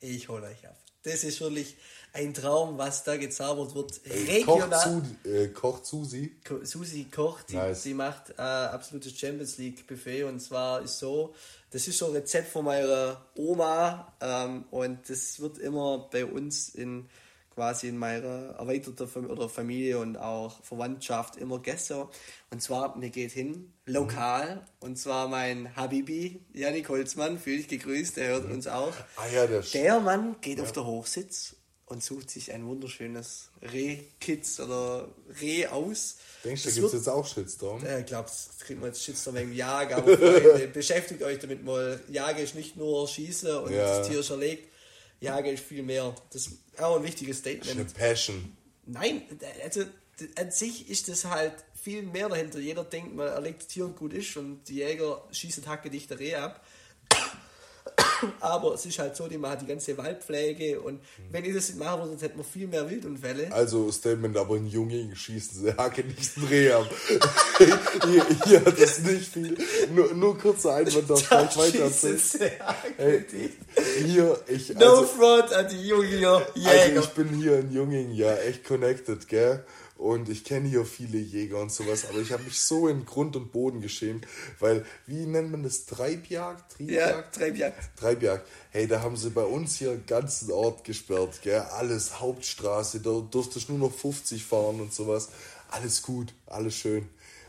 Ich 0.00 0.28
hole 0.28 0.46
euch 0.46 0.66
ab. 0.66 0.76
Das 1.02 1.24
ist 1.24 1.40
wirklich 1.40 1.76
ein 2.12 2.34
Traum, 2.34 2.76
was 2.78 3.04
da 3.04 3.16
gezaubert 3.16 3.74
wird. 3.74 4.00
Regional. 4.06 4.68
Kocht, 4.68 5.04
Su 5.24 5.28
äh, 5.28 5.48
kocht 5.48 5.86
Susi. 5.86 6.36
Ko 6.46 6.64
Susi 6.64 7.08
die, 7.48 7.56
nice. 7.56 7.82
die 7.82 7.94
macht 7.94 8.30
äh, 8.30 8.42
absolutes 8.42 9.18
Champions 9.18 9.58
League 9.58 9.86
Buffet 9.86 10.24
und 10.24 10.40
zwar 10.40 10.82
ist 10.82 10.98
so, 10.98 11.34
das 11.70 11.86
ist 11.86 11.98
so 11.98 12.06
ein 12.06 12.12
Rezept 12.12 12.48
von 12.50 12.64
meiner 12.64 13.24
Oma 13.36 14.12
ähm, 14.20 14.64
und 14.70 15.08
das 15.08 15.38
wird 15.40 15.58
immer 15.58 16.08
bei 16.10 16.24
uns 16.24 16.70
in 16.70 17.08
quasi 17.58 17.88
in 17.88 17.98
meiner 17.98 18.54
erweiterten 18.56 19.08
Fam 19.08 19.28
oder 19.28 19.48
Familie 19.48 19.98
und 19.98 20.16
auch 20.16 20.62
Verwandtschaft 20.62 21.36
immer 21.36 21.58
Gäste. 21.58 22.06
Und 22.52 22.62
zwar, 22.62 22.96
mir 22.96 23.10
geht 23.10 23.32
hin, 23.32 23.72
lokal, 23.84 24.54
mhm. 24.54 24.60
und 24.78 24.96
zwar 24.96 25.26
mein 25.26 25.74
Habibi, 25.74 26.40
Janik 26.52 26.88
Holzmann, 26.88 27.36
fühle 27.36 27.56
ich 27.56 27.66
gegrüßt, 27.66 28.16
der 28.16 28.28
hört 28.28 28.46
mhm. 28.46 28.54
uns 28.54 28.68
auch. 28.68 28.92
Ah, 29.16 29.26
ja, 29.34 29.48
der, 29.48 29.62
der 29.62 29.98
Mann 29.98 30.36
geht 30.40 30.58
ja. 30.58 30.64
auf 30.64 30.70
der 30.70 30.86
Hochsitz 30.86 31.56
und 31.86 32.00
sucht 32.00 32.30
sich 32.30 32.52
ein 32.52 32.64
wunderschönes 32.64 33.50
Reh-Kitz 33.60 34.60
oder 34.60 35.08
Reh 35.40 35.66
aus. 35.66 36.18
Denkst 36.44 36.62
du, 36.62 36.68
da 36.68 36.74
gibt 36.76 36.86
es 36.86 36.92
jetzt 36.92 37.08
auch 37.08 37.26
Shitstorm? 37.26 37.84
Ich 37.98 38.06
glaube, 38.06 38.28
das 38.28 38.50
kriegt 38.60 38.78
man 38.78 38.90
jetzt 38.90 39.02
Shitstorm 39.02 39.34
wegen 39.34 39.52
Jagen, 39.52 39.94
aber 39.94 40.16
Freunde, 40.16 40.68
beschäftigt 40.72 41.24
euch 41.24 41.40
damit 41.40 41.64
mal. 41.64 41.98
Jagen 42.08 42.38
ist 42.38 42.54
nicht 42.54 42.76
nur 42.76 43.08
Schießen 43.08 43.50
und 43.56 43.72
ja. 43.72 43.98
das 43.98 44.06
Tier 44.06 44.20
ist 44.20 44.30
erlegt. 44.30 44.67
Ist 45.20 45.64
viel 45.64 45.82
mehr. 45.82 46.14
Das 46.32 46.46
ist 46.46 46.58
auch 46.78 46.96
ein 46.96 47.02
wichtiges 47.02 47.38
Statement. 47.38 47.70
Eine 47.70 47.84
Passion. 47.84 48.56
Nein, 48.86 49.22
also 49.62 49.84
an 50.36 50.50
sich 50.50 50.88
ist 50.88 51.08
das 51.08 51.24
halt 51.24 51.54
viel 51.74 52.02
mehr 52.02 52.28
dahinter. 52.28 52.58
Jeder 52.58 52.84
denkt, 52.84 53.14
man 53.14 53.28
erlegt 53.28 53.68
Tier 53.68 53.84
und 53.84 53.96
gut 53.96 54.12
ist 54.12 54.36
und 54.36 54.64
die 54.68 54.76
Jäger 54.76 55.24
schießen 55.30 55.66
Hacke 55.66 55.90
dichter 55.90 56.18
Reh 56.18 56.36
ab. 56.36 56.64
Aber 58.40 58.74
es 58.74 58.86
ist 58.86 58.98
halt 58.98 59.16
so, 59.16 59.28
die 59.28 59.38
machen 59.38 59.58
die 59.62 59.66
ganze 59.66 59.96
Waldpflege 59.96 60.80
und 60.80 61.00
wenn 61.30 61.44
ich 61.44 61.54
das 61.54 61.68
nicht 61.68 61.78
machen 61.78 62.00
würde, 62.00 62.12
dann 62.12 62.20
hätten 62.20 62.38
wir 62.38 62.44
viel 62.44 62.66
mehr 62.66 62.88
Wildunfälle. 62.88 63.52
Also 63.52 63.90
Statement, 63.90 64.36
aber 64.36 64.56
ein 64.56 64.66
Junge 64.66 65.14
schießen 65.14 65.62
sie 65.62 65.76
Hacke 65.76 66.04
nicht 66.04 66.36
ein 66.36 66.44
Reh 66.44 66.72
ab. 66.72 66.86
hier, 67.58 68.26
hier 68.44 68.64
hat 68.64 68.80
das 68.80 69.00
nicht 69.00 69.32
viel. 69.32 69.56
Nur, 69.94 70.14
nur 70.14 70.38
kurzer 70.38 70.74
Einwand, 70.74 71.08
darf 71.10 71.28
gleich 71.28 71.56
weiter 71.56 71.90
hey, 72.96 73.24
hier, 74.04 74.40
ich, 74.46 74.76
also, 74.76 75.00
No 75.00 75.06
front 75.06 75.52
an 75.52 75.68
die 75.68 75.88
Junge 75.88 76.08
Jäger. 76.08 76.46
Also 76.54 77.00
ich 77.00 77.08
bin 77.10 77.28
hier 77.34 77.56
ein 77.56 77.72
Jungen, 77.72 78.12
ja, 78.12 78.34
echt 78.36 78.64
connected, 78.64 79.26
gell? 79.28 79.64
Und 79.98 80.28
ich 80.28 80.44
kenne 80.44 80.68
hier 80.68 80.84
viele 80.84 81.18
Jäger 81.18 81.60
und 81.60 81.72
sowas, 81.72 82.08
aber 82.08 82.20
ich 82.20 82.30
habe 82.30 82.44
mich 82.44 82.60
so 82.60 82.86
in 82.86 83.04
Grund 83.04 83.34
und 83.34 83.50
Boden 83.50 83.80
geschämt, 83.80 84.28
weil, 84.60 84.86
wie 85.06 85.26
nennt 85.26 85.50
man 85.50 85.64
das? 85.64 85.86
Treibjagd? 85.86 86.76
Triebjagd? 86.76 87.16
Ja, 87.16 87.22
Treibjagd. 87.22 87.96
Treibjagd. 87.98 88.46
Hey, 88.70 88.86
da 88.86 89.02
haben 89.02 89.16
sie 89.16 89.30
bei 89.30 89.42
uns 89.42 89.76
hier 89.76 89.90
den 89.90 90.06
ganzen 90.06 90.52
Ort 90.52 90.84
gesperrt, 90.84 91.40
gell? 91.42 91.58
Alles 91.58 92.20
Hauptstraße, 92.20 93.00
da 93.00 93.10
durfte 93.28 93.58
ich 93.58 93.68
nur 93.68 93.78
noch 93.78 93.92
50 93.92 94.44
fahren 94.44 94.80
und 94.80 94.94
sowas. 94.94 95.30
Alles 95.68 96.02
gut, 96.02 96.32
alles 96.46 96.76
schön. 96.76 97.08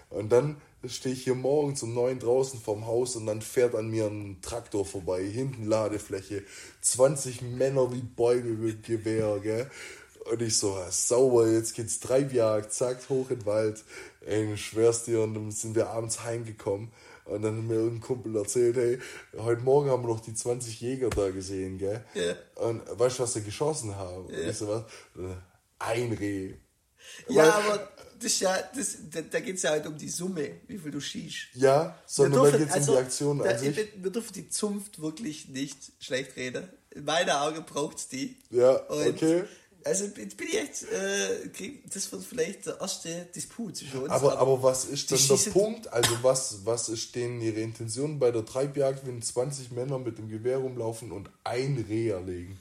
Und 0.10 0.32
dann 0.32 0.60
stehe 0.88 1.14
ich 1.14 1.24
hier 1.24 1.36
morgens 1.36 1.84
um 1.84 1.94
neun 1.94 2.20
draußen 2.20 2.60
vorm 2.60 2.88
Haus 2.88 3.16
und 3.16 3.26
dann 3.26 3.42
fährt 3.42 3.76
an 3.76 3.90
mir 3.90 4.06
ein 4.08 4.38
Traktor 4.42 4.86
vorbei, 4.86 5.24
hinten 5.24 5.66
Ladefläche, 5.66 6.44
20 6.82 7.42
Männer 7.42 7.94
wie 7.94 8.02
Bäume 8.02 8.56
mit 8.56 8.84
Gewehr, 8.84 9.40
gell? 9.40 9.70
Und 10.30 10.42
ich 10.42 10.58
so, 10.58 10.78
sauber, 10.90 11.48
jetzt 11.50 11.74
geht's 11.74 12.00
Treibjagd, 12.00 12.72
zack, 12.72 13.10
hoch 13.10 13.32
in 13.32 13.40
den 13.40 13.46
Wald. 13.46 13.84
Ey, 14.26 14.54
ich 14.54 14.66
schwör's 14.66 15.04
dir, 15.04 15.22
und 15.22 15.34
dann 15.34 15.52
sind 15.52 15.76
wir 15.76 15.90
abends 15.90 16.24
heimgekommen. 16.24 16.92
Und 17.26 17.42
dann 17.42 17.58
hat 17.58 17.64
mir 17.64 17.76
irgendein 17.76 18.02
Kumpel 18.02 18.36
erzählt, 18.36 18.76
hey, 18.76 19.00
heute 19.38 19.62
Morgen 19.62 19.90
haben 19.90 20.04
wir 20.04 20.10
noch 20.10 20.20
die 20.20 20.34
20 20.34 20.82
Jäger 20.82 21.10
da 21.10 21.30
gesehen, 21.30 21.78
gell? 21.78 22.04
Ja. 22.14 22.36
Und 22.64 22.82
weißt 23.00 23.20
du, 23.20 23.24
was 23.24 23.34
sie 23.34 23.44
geschossen 23.44 23.96
haben? 23.96 24.30
Ja. 24.30 24.40
Und 24.40 24.50
ich 24.50 24.58
so, 24.58 24.68
was? 24.68 24.84
Ein 25.80 26.14
Reh. 26.14 26.54
Ja, 27.28 27.44
Weil, 27.44 27.52
aber 27.52 27.90
das 28.20 28.40
ja, 28.40 28.58
das, 28.76 28.98
da, 29.10 29.22
da 29.22 29.40
geht 29.40 29.56
es 29.56 29.62
ja 29.64 29.72
halt 29.72 29.88
um 29.88 29.98
die 29.98 30.10
Summe, 30.10 30.62
wie 30.68 30.78
viel 30.78 30.92
du 30.92 31.00
schießt. 31.00 31.56
Ja, 31.56 31.98
sondern 32.06 32.44
da 32.44 32.58
geht 32.58 32.68
es 32.68 32.74
also, 32.74 32.92
um 32.92 32.98
die 32.98 33.04
Aktion 33.04 33.40
da, 33.40 33.46
an 33.46 33.58
sich. 33.58 33.78
Wir 33.96 34.12
dürfen 34.12 34.34
die 34.34 34.50
Zunft 34.50 35.02
wirklich 35.02 35.48
nicht 35.50 35.78
schlecht 36.00 36.36
reden. 36.36 36.68
In 36.92 37.06
meinen 37.06 37.30
Augen 37.30 37.64
braucht 37.66 37.98
es 37.98 38.08
die. 38.08 38.38
Ja, 38.50 38.72
Und 38.72 39.08
okay. 39.08 39.44
Also 39.84 40.06
jetzt 40.06 40.38
bin 40.38 40.48
ich 40.48 40.58
echt, 40.58 40.84
äh, 40.84 41.74
das 41.94 42.12
wird 42.12 42.24
vielleicht 42.24 42.66
der 42.66 42.80
erste 42.82 43.28
Disput 43.34 43.78
zwischen 43.78 44.02
uns. 44.02 44.10
Aber, 44.10 44.38
aber, 44.38 44.62
was 44.62 44.86
ist 44.86 45.12
denn 45.12 45.20
der 45.28 45.52
Punkt? 45.52 45.92
Also 45.92 46.12
was, 46.22 46.66
was 46.66 46.90
ist 46.90 47.16
denn 47.16 47.42
Ihre 47.42 47.62
Intention 47.62 48.20
bei 48.20 48.32
der 48.32 48.46
Treibjagd, 48.46 49.06
wenn 49.08 49.22
20 49.22 49.72
Männer 49.72 50.00
mit 50.00 50.18
dem 50.18 50.30
Gewehr 50.30 50.58
rumlaufen 50.58 51.12
und 51.12 51.30
ein 51.44 51.86
Reh 51.88 52.10
erlegen? 52.10 52.60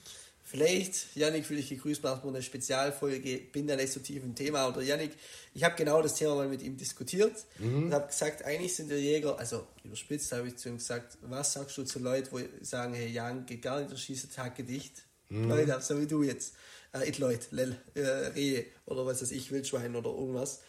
Vielleicht, 0.50 1.14
Janik, 1.14 1.50
will 1.50 1.58
ich 1.58 1.68
gegrüßt 1.68 2.02
machen, 2.02 2.30
eine 2.30 2.40
Spezialfolge, 2.40 3.36
bin 3.52 3.66
da 3.66 3.76
nicht 3.76 3.92
so 3.92 4.00
tief 4.00 4.24
im 4.24 4.34
Thema. 4.34 4.66
Oder 4.66 4.80
Janik, 4.80 5.10
ich 5.52 5.62
habe 5.62 5.74
genau 5.76 6.00
das 6.00 6.14
Thema 6.14 6.36
mal 6.36 6.48
mit 6.48 6.62
ihm 6.62 6.74
diskutiert 6.74 7.44
mhm. 7.58 7.84
und 7.84 7.92
habe 7.92 8.06
gesagt, 8.06 8.46
eigentlich 8.46 8.74
sind 8.74 8.90
der 8.90 8.98
Jäger, 8.98 9.38
also 9.38 9.66
überspitzt 9.84 10.32
habe 10.32 10.48
ich 10.48 10.56
zu 10.56 10.70
ihm 10.70 10.78
gesagt, 10.78 11.18
was 11.20 11.52
sagst 11.52 11.76
du 11.76 11.82
zu 11.82 11.98
Leuten, 11.98 12.28
wo 12.30 12.40
sagen, 12.62 12.94
hey 12.94 13.08
Jan, 13.08 13.44
geht 13.44 13.60
gar 13.60 13.80
nicht, 13.80 13.92
der 13.92 13.98
schießt 13.98 14.34
Tag 14.34 14.56
gedicht. 14.56 15.02
Mhm. 15.28 15.50
Leute, 15.50 15.78
so 15.82 16.00
wie 16.00 16.06
du 16.06 16.22
jetzt 16.22 16.54
äh, 16.92 17.08
it 17.08 17.18
Leute, 17.18 17.46
Lel, 17.50 17.76
äh, 17.94 18.00
Rehe 18.00 18.66
oder 18.86 19.06
was 19.06 19.22
weiß 19.22 19.30
ich, 19.32 19.50
Wildschwein 19.50 19.96
oder 19.96 20.10
irgendwas. 20.10 20.60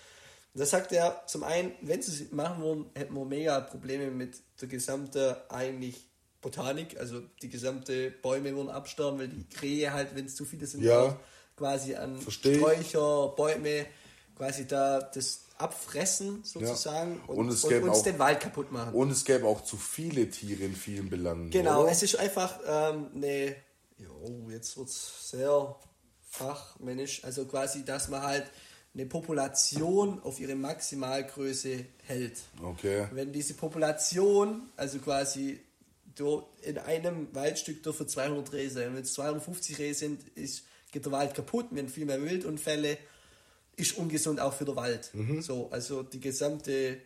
Und 0.53 0.61
da 0.61 0.65
sagt 0.65 0.91
er, 0.91 1.23
zum 1.27 1.43
einen, 1.43 1.73
wenn 1.81 2.01
sie 2.01 2.23
es 2.23 2.31
machen 2.31 2.63
würden, 2.63 2.85
hätten 2.95 3.13
wir 3.13 3.25
mega 3.25 3.59
Probleme 3.61 4.09
mit 4.09 4.37
der 4.59 4.67
gesamten 4.67 5.35
eigentlich 5.49 6.09
Botanik, 6.41 6.99
also 6.99 7.21
die 7.41 7.49
gesamte 7.49 8.11
Bäume 8.11 8.55
würden 8.55 8.69
absterben, 8.69 9.19
weil 9.19 9.27
die 9.27 9.47
Krähe 9.49 9.93
halt, 9.93 10.15
wenn 10.15 10.25
es 10.25 10.35
zu 10.35 10.45
viele 10.45 10.65
sind, 10.65 10.83
ja. 10.83 11.19
quasi 11.57 11.95
an. 11.95 12.19
Sträucher, 12.29 13.33
Bäume, 13.35 13.85
quasi 14.35 14.65
da 14.65 15.01
das 15.01 15.45
abfressen 15.57 16.43
sozusagen 16.45 17.17
ja. 17.17 17.33
und, 17.33 17.37
und, 17.37 17.49
es 17.49 17.65
und 17.65 17.83
uns 17.83 17.99
auch, 17.99 18.03
den 18.03 18.17
Wald 18.19 18.39
kaputt 18.39 18.71
machen. 18.71 18.93
Und 18.93 19.11
es 19.11 19.25
gäbe 19.25 19.45
auch 19.45 19.61
zu 19.61 19.75
viele 19.75 20.29
Tiere 20.29 20.63
in 20.63 20.75
vielen 20.75 21.09
Belangen. 21.09 21.49
Genau, 21.51 21.83
oder? 21.83 21.91
es 21.91 22.01
ist 22.01 22.15
einfach 22.15 22.57
ähm, 22.65 23.09
eine, 23.13 23.55
jo, 23.97 24.49
jetzt 24.49 24.77
wird 24.77 24.87
es 24.87 25.29
sehr 25.29 25.75
fachmännisch, 26.30 27.23
also 27.23 27.45
quasi, 27.45 27.84
dass 27.84 28.07
man 28.07 28.22
halt 28.22 28.45
eine 28.93 29.06
Population 29.06 30.22
auf 30.23 30.39
ihre 30.39 30.56
Maximalgröße 30.56 31.85
hält. 32.06 32.38
Okay. 32.61 33.07
Wenn 33.11 33.31
diese 33.31 33.53
Population, 33.53 34.64
also 34.77 34.99
quasi 34.99 35.60
in 36.61 36.77
einem 36.80 37.34
Waldstück 37.34 37.81
dürfen 37.84 38.07
200 38.07 38.51
Rehe 38.51 38.69
sein. 38.69 38.93
Wenn 38.93 39.03
es 39.03 39.14
250 39.14 39.77
Rehe 39.80 39.93
sind, 39.93 40.22
ist, 40.35 40.64
geht 40.91 41.06
der 41.06 41.11
Wald 41.11 41.34
kaputt, 41.34 41.68
haben 41.72 41.88
viel 41.88 42.06
mehr 42.06 42.22
Wildunfälle, 42.22 42.97
ist 43.77 43.97
ungesund 43.97 44.39
auch 44.39 44.53
für 44.53 44.65
den 44.65 44.76
Wald. 44.76 45.11
Mhm. 45.14 45.41
So, 45.41 45.69
also 45.72 46.03
die 46.03 46.19
gesamte 46.19 46.97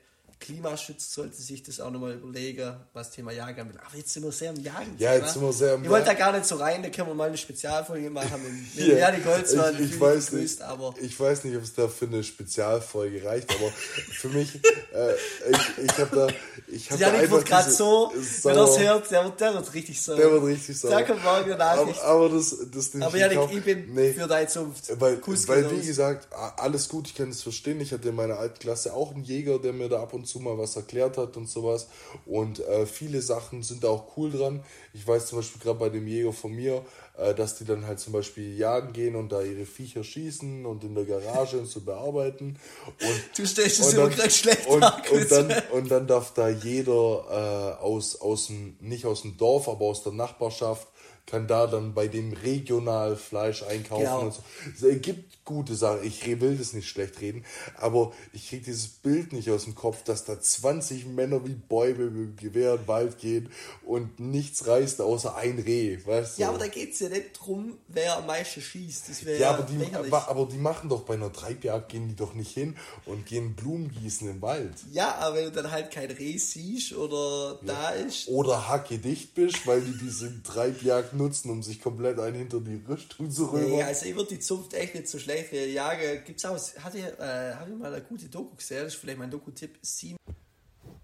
Klimaschutz 0.43 1.13
sollte 1.13 1.41
sich 1.41 1.63
das 1.63 1.79
auch 1.79 1.89
nochmal 1.89 2.15
überlegen, 2.15 2.75
was 2.91 3.11
Thema 3.11 3.31
Jagen 3.31 3.61
anbelangt. 3.61 3.87
Aber 3.87 3.97
jetzt 3.97 4.11
sind 4.11 4.23
wir 4.23 4.31
sehr 4.33 4.51
im 4.51 4.61
Jagen. 4.61 4.93
Ja, 4.97 5.15
jetzt 5.15 5.33
sind 5.33 5.41
wir 5.41 5.53
sehr 5.53 5.75
im 5.75 5.83
Ich 5.83 5.89
wollte 5.89 6.07
da 6.07 6.13
gar 6.15 6.33
nicht 6.33 6.45
so 6.45 6.55
rein, 6.55 6.83
da 6.83 6.89
können 6.89 7.07
wir 7.07 7.15
mal 7.15 7.29
eine 7.29 7.37
Spezialfolge 7.37 8.09
machen 8.09 8.41
mit, 8.43 8.87
mit 8.87 8.99
ja, 8.99 9.13
Holzmann. 9.25 9.75
Ich, 9.75 9.91
ich 9.91 10.01
weiß 10.01 10.33
nicht, 10.33 10.61
aber 10.61 10.93
ich 10.99 11.17
weiß 11.17 11.45
nicht, 11.45 11.55
ob 11.55 11.63
es 11.63 11.73
da 11.73 11.87
für 11.87 12.05
eine 12.05 12.23
Spezialfolge 12.23 13.23
reicht, 13.23 13.51
aber 13.51 13.71
für 13.71 14.29
mich, 14.29 14.55
äh, 14.93 15.13
ich, 15.49 15.85
ich 15.85 15.97
habe 15.97 16.15
da, 16.15 16.27
ich 16.67 16.91
habe 16.91 17.01
Janik 17.01 17.31
wird 17.31 17.45
gerade 17.45 17.71
so, 17.71 18.11
wenn 18.43 18.55
er 18.57 18.63
es 18.63 18.79
hört, 18.79 19.11
der 19.11 19.23
wird, 19.23 19.39
der 19.39 19.53
wird 19.53 19.73
richtig 19.73 20.01
so. 20.01 20.15
Der 20.17 20.29
wird 20.29 20.43
richtig 20.43 20.77
so. 20.77 20.89
Da 20.89 21.03
kommt 21.03 21.23
morgen 21.23 21.45
eine 21.45 21.55
Nachricht. 21.55 22.01
Aber, 22.01 22.25
aber 22.25 22.35
das, 22.35 22.57
das 22.69 23.01
Aber 23.01 23.17
Janik, 23.17 23.39
ich 23.49 23.63
bin 23.63 23.93
nee, 23.93 24.11
für 24.11 24.27
deine 24.27 24.47
Zunft. 24.49 24.89
Weil, 24.99 25.21
weil 25.25 25.71
wie 25.71 25.87
gesagt, 25.87 26.27
alles 26.57 26.89
gut, 26.89 27.07
ich 27.07 27.15
kann 27.15 27.29
es 27.29 27.41
verstehen. 27.41 27.79
Ich 27.79 27.93
hatte 27.93 28.09
in 28.09 28.15
meiner 28.15 28.37
alten 28.37 28.59
Klasse 28.59 28.93
auch 28.93 29.13
einen 29.13 29.23
Jäger, 29.23 29.57
der 29.57 29.71
mir 29.71 29.87
da 29.87 30.01
ab 30.01 30.13
und 30.13 30.27
zu 30.27 30.32
mal 30.39 30.57
was 30.57 30.75
erklärt 30.75 31.17
hat 31.17 31.37
und 31.37 31.49
sowas. 31.49 31.87
Und 32.25 32.59
äh, 32.59 32.85
viele 32.85 33.21
Sachen 33.21 33.63
sind 33.63 33.83
da 33.83 33.89
auch 33.89 34.17
cool 34.17 34.31
dran. 34.31 34.63
Ich 34.93 35.07
weiß 35.07 35.27
zum 35.27 35.39
Beispiel 35.39 35.61
gerade 35.61 35.79
bei 35.79 35.89
dem 35.89 36.07
Jäger 36.07 36.33
von 36.33 36.51
mir, 36.51 36.83
äh, 37.17 37.33
dass 37.33 37.55
die 37.55 37.65
dann 37.65 37.85
halt 37.85 37.99
zum 37.99 38.13
Beispiel 38.13 38.57
jagen 38.57 38.93
gehen 38.93 39.15
und 39.15 39.31
da 39.31 39.41
ihre 39.41 39.65
Viecher 39.65 40.03
schießen 40.03 40.65
und 40.65 40.83
in 40.83 40.95
der 40.95 41.05
Garage 41.05 41.57
und 41.59 41.67
so 41.67 41.81
bearbeiten. 41.81 42.59
Und, 42.87 43.23
du 43.37 43.45
stellst 43.45 43.79
es 43.79 43.93
immer 43.93 44.09
gerade 44.09 44.31
schlecht 44.31 44.67
und, 44.67 44.83
und, 44.83 45.31
dann, 45.31 45.53
und 45.71 45.91
dann 45.91 46.07
darf 46.07 46.33
da 46.33 46.49
jeder 46.49 47.77
äh, 47.79 47.83
aus, 47.83 48.19
aus 48.19 48.47
dem, 48.47 48.77
nicht 48.79 49.05
aus 49.05 49.21
dem 49.21 49.37
Dorf, 49.37 49.67
aber 49.67 49.85
aus 49.85 50.03
der 50.03 50.13
Nachbarschaft 50.13 50.87
kann 51.25 51.47
da 51.47 51.67
dann 51.67 51.93
bei 51.93 52.07
dem 52.07 52.33
regional 52.33 53.15
Fleisch 53.15 53.63
einkaufen 53.63 54.03
genau. 54.03 54.21
und 54.21 54.33
so. 54.33 54.87
Es 54.87 55.01
gibt 55.01 55.45
gute 55.45 55.75
Sachen. 55.75 56.03
Ich 56.03 56.25
will 56.41 56.57
das 56.57 56.73
nicht 56.73 56.87
schlecht 56.87 57.21
reden, 57.21 57.45
aber 57.77 58.13
ich 58.33 58.49
kriege 58.49 58.65
dieses 58.65 58.87
Bild 58.87 59.33
nicht 59.33 59.49
aus 59.49 59.63
dem 59.63 59.75
Kopf, 59.75 60.03
dass 60.03 60.25
da 60.25 60.39
20 60.39 61.05
Männer 61.07 61.45
wie 61.45 61.55
Bäume 61.55 62.05
mit 62.09 62.41
dem 62.41 62.49
Gewehr 62.49 62.73
in 62.73 62.81
den 62.81 62.87
Wald 62.87 63.17
gehen 63.19 63.49
und 63.85 64.19
nichts 64.19 64.67
reißt 64.67 65.01
außer 65.01 65.35
ein 65.35 65.59
Reh, 65.59 65.97
weißt 66.05 66.37
du? 66.37 66.41
Ja, 66.41 66.49
aber 66.49 66.59
da 66.59 66.67
geht 66.67 66.93
es 66.93 66.99
ja 66.99 67.09
nicht 67.09 67.31
drum, 67.33 67.77
wer 67.87 68.17
am 68.17 68.27
meisten 68.27 68.61
schießt. 68.61 69.09
Das 69.09 69.39
ja, 69.39 69.51
aber 69.51 69.63
die, 69.63 69.95
aber, 69.95 70.29
aber, 70.29 70.45
die 70.45 70.57
machen 70.57 70.89
doch 70.89 71.01
bei 71.01 71.13
einer 71.13 71.31
Treibjagd, 71.31 71.89
gehen 71.89 72.07
die 72.07 72.15
doch 72.15 72.33
nicht 72.33 72.51
hin 72.51 72.75
und 73.05 73.25
gehen 73.25 73.55
Blumen 73.55 73.91
gießen 73.91 74.29
im 74.29 74.41
Wald. 74.41 74.73
Ja, 74.91 75.15
aber 75.15 75.37
wenn 75.37 75.45
du 75.45 75.51
dann 75.51 75.71
halt 75.71 75.91
kein 75.91 76.11
Reh 76.11 76.37
siehst 76.37 76.93
oder 76.93 77.59
ja. 77.63 77.73
da 77.73 77.89
ist. 77.91 78.27
Oder 78.27 78.67
hacke 78.67 78.97
dicht 78.97 79.33
bist, 79.33 79.65
weil 79.65 79.81
die 79.81 79.97
diese 79.97 80.43
Treibjagd 80.43 81.12
nutzen, 81.15 81.49
um 81.51 81.63
sich 81.63 81.81
komplett 81.81 82.19
ein 82.19 82.33
hinter 82.33 82.59
die 82.59 82.81
Rüstung 82.87 83.29
zu 83.29 83.45
rühren. 83.45 83.69
Nee, 83.69 83.83
also 83.83 84.05
ich 84.05 84.15
würde 84.15 84.29
die 84.29 84.39
Zunft 84.39 84.73
echt 84.73 84.95
nicht 84.95 85.07
so 85.07 85.19
schlecht 85.19 85.51
jagen. 85.53 86.23
Gibt's 86.25 86.45
auch, 86.45 86.57
hatte, 86.79 86.97
äh, 86.97 87.55
habe 87.55 87.71
ich 87.71 87.77
mal 87.77 87.93
eine 87.93 88.03
gute 88.03 88.27
Doku 88.27 88.55
gesehen, 88.55 88.83
das 88.83 88.93
ist 88.93 88.99
vielleicht 88.99 89.19
mein 89.19 89.31
Doku-Tipp, 89.31 89.77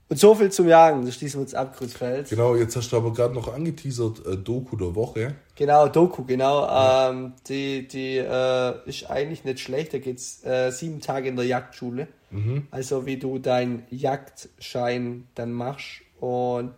Und 0.09 0.19
so 0.19 0.33
viel 0.33 0.51
zum 0.51 0.67
Jagen, 0.67 1.05
das 1.05 1.15
schließen 1.15 1.39
wir 1.39 1.43
uns 1.43 1.53
ab, 1.53 1.77
Kreuzfeld. 1.77 2.29
Genau, 2.29 2.55
jetzt 2.55 2.75
hast 2.75 2.91
du 2.91 2.97
aber 2.97 3.13
gerade 3.13 3.33
noch 3.33 3.53
angeteasert, 3.53 4.25
äh, 4.25 4.37
Doku 4.37 4.75
der 4.75 4.95
Woche. 4.95 5.35
Genau, 5.55 5.87
Doku, 5.87 6.23
genau. 6.23 6.61
Ja. 6.61 7.09
Ähm, 7.09 7.33
die 7.47 7.87
die 7.87 8.17
äh, 8.17 8.89
ist 8.89 9.09
eigentlich 9.09 9.43
nicht 9.43 9.59
schlecht. 9.59 9.93
Da 9.93 9.99
geht's 9.99 10.43
äh, 10.43 10.71
sieben 10.71 10.99
Tage 10.99 11.29
in 11.29 11.35
der 11.35 11.45
Jagdschule. 11.45 12.07
Mhm. 12.31 12.67
Also 12.71 13.05
wie 13.05 13.17
du 13.17 13.39
deinen 13.39 13.83
Jagdschein 13.89 15.27
dann 15.35 15.51
machst. 15.51 16.01
Und 16.19 16.73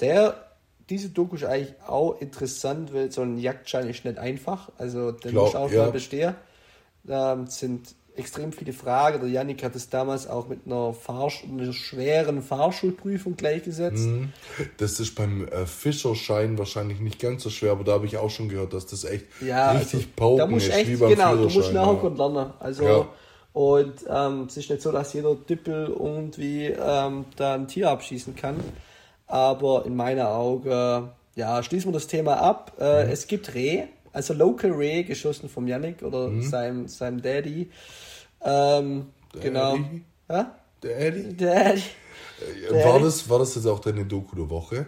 der, 0.00 0.53
diese 0.90 1.08
Doku 1.10 1.36
ist 1.36 1.44
eigentlich 1.44 1.74
auch 1.86 2.20
interessant, 2.20 2.92
weil 2.92 3.10
so 3.10 3.22
ein 3.22 3.38
Jagdschein 3.38 3.88
ist 3.88 4.04
nicht 4.04 4.18
einfach. 4.18 4.70
Also 4.78 5.12
den 5.12 5.32
Glaub, 5.32 5.44
musst 5.44 5.54
du 5.54 5.58
auch 5.58 5.70
ja. 5.70 5.84
mal 5.84 5.92
bestehen. 5.92 6.34
Ähm, 7.08 7.46
sind 7.46 7.94
extrem 8.16 8.52
viele 8.52 8.72
Fragen. 8.72 9.20
Der 9.20 9.28
Janik 9.28 9.62
hat 9.64 9.74
es 9.74 9.88
damals 9.88 10.26
auch 10.28 10.48
mit 10.48 10.60
einer, 10.66 10.92
Fahrsch 10.92 11.44
einer 11.44 11.72
schweren 11.72 12.42
Fahrschulprüfung 12.42 13.36
gleichgesetzt. 13.36 14.06
Mhm. 14.06 14.32
Das 14.76 15.00
ist 15.00 15.14
beim 15.14 15.48
äh, 15.48 15.66
Fischerschein 15.66 16.56
wahrscheinlich 16.58 17.00
nicht 17.00 17.18
ganz 17.18 17.42
so 17.42 17.50
schwer, 17.50 17.72
aber 17.72 17.84
da 17.84 17.92
habe 17.92 18.06
ich 18.06 18.16
auch 18.16 18.30
schon 18.30 18.48
gehört, 18.48 18.72
dass 18.72 18.86
das 18.86 19.04
echt 19.04 19.26
ja, 19.40 19.72
richtig 19.72 19.94
also, 19.94 20.08
pauken 20.16 20.38
da 20.38 20.46
musst 20.46 20.68
ist, 20.68 20.76
echt, 20.76 20.90
wie 20.90 20.96
beim 20.96 21.10
Genau, 21.10 21.36
du 21.36 21.48
musst 21.48 21.72
nachher 21.72 22.10
lernen. 22.10 22.52
Also, 22.60 22.84
ja. 22.84 23.08
Und 23.52 23.94
ähm, 24.08 24.46
es 24.48 24.56
ist 24.56 24.70
nicht 24.70 24.82
so, 24.82 24.90
dass 24.90 25.12
jeder 25.12 25.34
Düppel 25.34 25.86
irgendwie 25.88 26.66
ähm, 26.66 27.24
da 27.36 27.54
ein 27.54 27.68
Tier 27.68 27.90
abschießen 27.90 28.34
kann. 28.34 28.56
Aber 29.26 29.86
in 29.86 29.96
meiner 29.96 30.30
Augen, 30.30 31.10
ja, 31.34 31.62
schließen 31.62 31.88
wir 31.88 31.94
das 31.94 32.06
Thema 32.06 32.36
ab. 32.36 32.72
Äh, 32.78 33.04
mhm. 33.04 33.10
Es 33.10 33.26
gibt 33.26 33.54
Reh, 33.54 33.84
also 34.12 34.34
Local 34.34 34.72
Reh, 34.72 35.02
geschossen 35.02 35.48
vom 35.48 35.66
Yannick 35.66 36.02
oder 36.02 36.28
mhm. 36.28 36.42
seinem, 36.42 36.88
seinem 36.88 37.22
Daddy. 37.22 37.70
Ähm, 38.42 39.06
genau. 39.40 39.78
Ja? 40.28 40.54
Daddy? 40.80 41.36
Daddy. 41.36 41.82
Äh, 42.70 42.84
war, 42.84 43.00
das, 43.00 43.28
war 43.28 43.38
das 43.38 43.54
jetzt 43.54 43.66
auch 43.66 43.80
deine 43.80 44.04
Doku 44.04 44.36
der 44.36 44.50
Woche? 44.50 44.86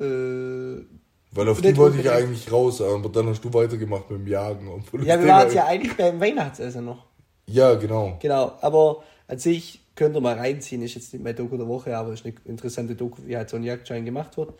Äh, 0.00 0.84
Weil 1.32 1.48
auf 1.48 1.60
die 1.60 1.76
wollte 1.76 1.98
ich 1.98 2.10
eigentlich 2.10 2.50
raus, 2.50 2.80
aber 2.80 3.08
dann 3.08 3.28
hast 3.28 3.44
du 3.44 3.52
weitergemacht 3.52 4.10
mit 4.10 4.20
dem 4.20 4.26
Jagen. 4.26 4.82
Ja, 5.02 5.20
wir 5.20 5.28
waren 5.28 5.52
ja 5.52 5.66
eigentlich 5.66 5.96
beim 5.96 6.20
Weihnachtsessen 6.20 6.84
noch. 6.84 7.04
Ja, 7.46 7.74
genau. 7.74 8.16
Genau, 8.20 8.52
aber 8.60 9.02
an 9.26 9.38
sich 9.38 9.80
könnt 9.98 10.14
ihr 10.14 10.20
mal 10.20 10.36
reinziehen, 10.36 10.80
ist 10.82 10.94
jetzt 10.94 11.12
nicht 11.12 11.22
mehr 11.22 11.32
Doku 11.32 11.56
der 11.56 11.66
Woche, 11.66 11.96
aber 11.96 12.12
ist 12.12 12.24
eine 12.24 12.34
interessante 12.44 12.94
Doku, 12.94 13.22
wie 13.26 13.36
halt 13.36 13.50
so 13.50 13.56
ein 13.56 13.64
Jagdschein 13.64 14.04
gemacht 14.04 14.36
wird. 14.36 14.50
Mhm. 14.50 14.54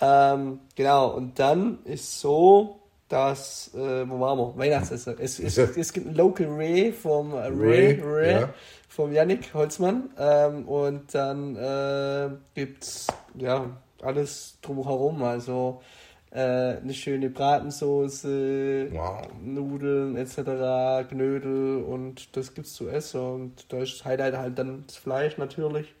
Ähm, 0.00 0.60
genau, 0.76 1.10
und 1.16 1.36
dann 1.38 1.78
ist 1.84 2.20
so, 2.20 2.80
dass, 3.08 3.74
äh, 3.74 4.08
wo 4.08 4.20
waren 4.20 4.38
wir? 4.38 4.56
Weihnachtsessen. 4.56 5.16
Es, 5.18 5.40
es, 5.40 5.58
es 5.58 5.92
gibt 5.92 6.06
ein 6.06 6.14
Local 6.14 6.46
Ray 6.46 6.92
vom 6.92 7.32
äh, 7.32 7.38
Ray, 7.48 8.00
Ray, 8.00 8.02
Ray 8.02 8.32
ja. 8.40 8.54
vom 8.88 9.12
Yannick 9.12 9.52
Holzmann. 9.52 10.10
Ähm, 10.16 10.68
und 10.68 11.12
dann 11.12 11.56
äh, 11.56 12.30
es 12.80 13.08
ja 13.34 13.66
alles 14.00 14.58
drumherum. 14.62 15.24
Also 15.24 15.82
äh, 16.32 16.78
eine 16.78 16.94
schöne 16.94 17.28
Bratensoße, 17.28 18.88
wow. 18.92 19.28
Nudeln 19.42 20.16
etc., 20.16 21.08
Knödel 21.08 21.82
und 21.82 22.34
das 22.36 22.54
gibt's 22.54 22.72
zu 22.72 22.88
essen. 22.88 23.20
Und 23.20 23.72
da 23.72 23.82
ist 23.82 24.04
Highlight 24.04 24.36
halt 24.36 24.58
dann 24.58 24.84
das 24.86 24.96
Fleisch 24.96 25.36
natürlich. 25.36 25.94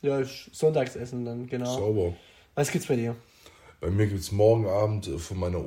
Ja, 0.00 0.22
Sonntagsessen 0.24 1.24
dann, 1.24 1.46
genau. 1.46 1.76
Sauber. 1.76 2.14
Was 2.54 2.70
gibt's 2.70 2.86
bei 2.86 2.96
dir? 2.96 3.16
Bei 3.80 3.90
mir 3.90 4.06
gibt 4.06 4.20
es 4.20 4.30
morgen 4.30 4.66
Abend 4.66 5.06
von 5.06 5.38
meiner 5.38 5.64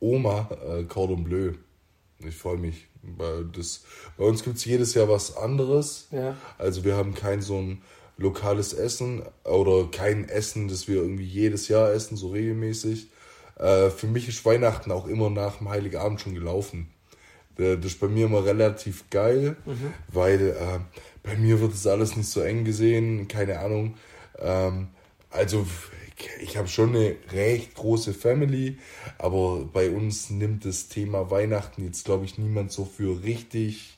Oma 0.00 0.48
äh, 0.66 0.84
Cordon 0.84 1.24
Bleu. 1.24 1.52
Ich 2.20 2.36
freue 2.36 2.56
mich. 2.56 2.86
Weil 3.02 3.44
das, 3.44 3.84
bei 4.16 4.24
uns 4.24 4.42
gibt 4.42 4.56
es 4.56 4.64
jedes 4.64 4.94
Jahr 4.94 5.08
was 5.08 5.36
anderes. 5.36 6.08
Ja. 6.10 6.36
Also 6.56 6.84
wir 6.84 6.96
haben 6.96 7.14
kein 7.14 7.42
so 7.42 7.58
ein 7.58 7.82
lokales 8.16 8.72
Essen 8.72 9.22
oder 9.44 9.88
kein 9.90 10.28
Essen, 10.28 10.68
das 10.68 10.88
wir 10.88 10.96
irgendwie 10.96 11.24
jedes 11.24 11.68
Jahr 11.68 11.92
essen, 11.92 12.16
so 12.16 12.28
regelmäßig. 12.28 13.10
Äh, 13.58 13.90
für 13.90 14.06
mich 14.06 14.28
ist 14.28 14.44
Weihnachten 14.44 14.92
auch 14.92 15.06
immer 15.06 15.30
nach 15.30 15.56
dem 15.56 15.68
Heiligabend 15.68 16.20
schon 16.20 16.34
gelaufen. 16.34 16.90
Das 17.56 17.84
ist 17.84 17.98
bei 17.98 18.06
mir 18.06 18.26
immer 18.26 18.44
relativ 18.44 19.10
geil, 19.10 19.56
mhm. 19.66 19.92
weil 20.12 20.50
äh, 20.50 20.78
bei 21.24 21.36
mir 21.36 21.60
wird 21.60 21.72
das 21.72 21.88
alles 21.88 22.16
nicht 22.16 22.28
so 22.28 22.40
eng 22.40 22.64
gesehen, 22.64 23.26
keine 23.26 23.58
Ahnung. 23.58 23.96
Ähm, 24.38 24.88
also 25.30 25.66
ich 26.40 26.56
habe 26.56 26.68
schon 26.68 26.94
eine 26.94 27.16
recht 27.32 27.74
große 27.74 28.14
Family, 28.14 28.78
aber 29.18 29.64
bei 29.72 29.90
uns 29.90 30.30
nimmt 30.30 30.64
das 30.64 30.88
Thema 30.88 31.30
Weihnachten 31.30 31.84
jetzt, 31.84 32.04
glaube 32.04 32.24
ich, 32.24 32.38
niemand 32.38 32.72
so 32.72 32.84
für 32.84 33.22
richtig 33.24 33.97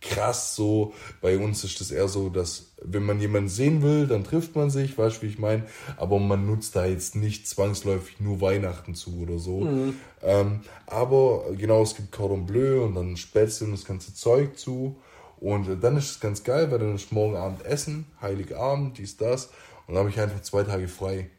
krass 0.00 0.54
so. 0.54 0.92
Bei 1.20 1.38
uns 1.38 1.64
ist 1.64 1.80
das 1.80 1.90
eher 1.90 2.08
so, 2.08 2.28
dass 2.28 2.72
wenn 2.82 3.04
man 3.04 3.20
jemanden 3.20 3.48
sehen 3.48 3.82
will, 3.82 4.06
dann 4.06 4.24
trifft 4.24 4.54
man 4.54 4.70
sich, 4.70 4.96
weißt 4.96 5.18
du, 5.18 5.22
wie 5.22 5.30
ich 5.30 5.38
meine? 5.38 5.64
Aber 5.96 6.18
man 6.18 6.46
nutzt 6.46 6.76
da 6.76 6.86
jetzt 6.86 7.16
nicht 7.16 7.48
zwangsläufig 7.48 8.20
nur 8.20 8.40
Weihnachten 8.40 8.94
zu 8.94 9.22
oder 9.22 9.38
so. 9.38 9.60
Mhm. 9.60 9.94
Ähm, 10.22 10.60
aber 10.86 11.44
genau, 11.56 11.82
es 11.82 11.96
gibt 11.96 12.12
Cordon 12.12 12.46
Bleu 12.46 12.84
und 12.84 12.94
dann 12.94 13.16
Spätzle 13.16 13.66
und 13.66 13.72
das 13.72 13.84
ganze 13.84 14.14
Zeug 14.14 14.58
zu. 14.58 14.96
Und 15.40 15.82
dann 15.82 15.96
ist 15.96 16.10
es 16.10 16.20
ganz 16.20 16.42
geil, 16.42 16.70
weil 16.70 16.78
dann 16.78 16.94
ist 16.94 17.12
morgen 17.12 17.36
Abend 17.36 17.64
Essen, 17.64 18.06
Heiligabend, 18.20 18.98
dies, 18.98 19.16
das. 19.16 19.46
Und 19.86 19.94
dann 19.94 19.98
habe 19.98 20.10
ich 20.10 20.20
einfach 20.20 20.42
zwei 20.42 20.64
Tage 20.64 20.88
frei 20.88 21.30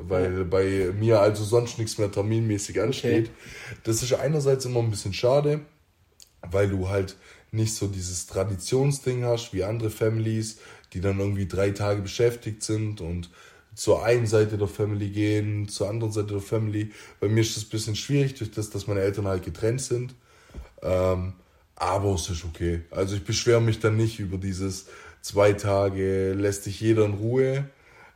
weil 0.00 0.44
bei 0.44 0.92
mir 0.98 1.20
also 1.20 1.44
sonst 1.44 1.78
nichts 1.78 1.98
mehr 1.98 2.10
terminmäßig 2.10 2.80
ansteht. 2.80 3.30
Okay. 3.30 3.80
Das 3.84 4.02
ist 4.02 4.12
einerseits 4.14 4.64
immer 4.64 4.80
ein 4.80 4.90
bisschen 4.90 5.12
schade, 5.12 5.60
weil 6.42 6.68
du 6.68 6.88
halt 6.88 7.16
nicht 7.50 7.74
so 7.74 7.86
dieses 7.86 8.26
Traditionsding 8.26 9.24
hast 9.24 9.52
wie 9.52 9.64
andere 9.64 9.90
Families, 9.90 10.58
die 10.92 11.00
dann 11.00 11.18
irgendwie 11.18 11.46
drei 11.46 11.70
Tage 11.70 12.02
beschäftigt 12.02 12.62
sind 12.62 13.00
und 13.00 13.30
zur 13.74 14.04
einen 14.04 14.26
Seite 14.26 14.58
der 14.58 14.68
Family 14.68 15.10
gehen, 15.10 15.68
zur 15.68 15.88
anderen 15.88 16.12
Seite 16.12 16.28
der 16.28 16.40
Family. 16.40 16.90
Bei 17.20 17.28
mir 17.28 17.42
ist 17.42 17.56
das 17.56 17.64
ein 17.64 17.70
bisschen 17.70 17.96
schwierig, 17.96 18.34
durch 18.34 18.50
das, 18.50 18.70
dass 18.70 18.86
meine 18.86 19.00
Eltern 19.00 19.28
halt 19.28 19.44
getrennt 19.44 19.80
sind. 19.80 20.14
Ähm, 20.82 21.34
aber 21.76 22.14
es 22.14 22.28
ist 22.28 22.44
okay. 22.44 22.82
Also 22.90 23.14
ich 23.14 23.24
beschwere 23.24 23.60
mich 23.60 23.78
dann 23.78 23.96
nicht 23.96 24.18
über 24.18 24.36
dieses 24.36 24.86
zwei 25.20 25.52
Tage 25.52 26.32
lässt 26.32 26.64
sich 26.64 26.80
jeder 26.80 27.04
in 27.04 27.14
Ruhe 27.14 27.68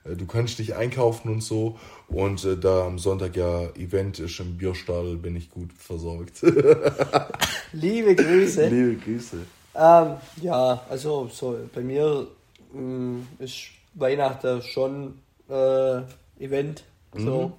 du 0.04 0.26
kannst 0.26 0.58
dich 0.58 0.74
einkaufen 0.74 1.30
und 1.30 1.42
so. 1.42 1.78
Und 2.08 2.44
äh, 2.44 2.56
da 2.56 2.86
am 2.86 2.98
Sonntag 2.98 3.36
ja 3.36 3.68
Event 3.76 4.18
ist 4.18 4.38
im 4.40 4.56
Bierstadel, 4.56 5.16
bin 5.16 5.36
ich 5.36 5.50
gut 5.50 5.72
versorgt. 5.72 6.42
Liebe 7.72 8.14
Grüße. 8.14 8.68
Liebe 8.68 8.96
Grüße. 8.96 9.38
Ähm, 9.74 10.14
ja, 10.42 10.84
also 10.90 11.30
so 11.32 11.58
bei 11.74 11.80
mir 11.80 12.26
mh, 12.72 12.80
mm, 12.80 13.28
ist 13.38 13.56
Weihnachten 13.94 14.62
schon 14.62 15.18
äh, 15.48 16.02
Event. 16.38 16.84
So. 17.14 17.46
Mhm. 17.46 17.52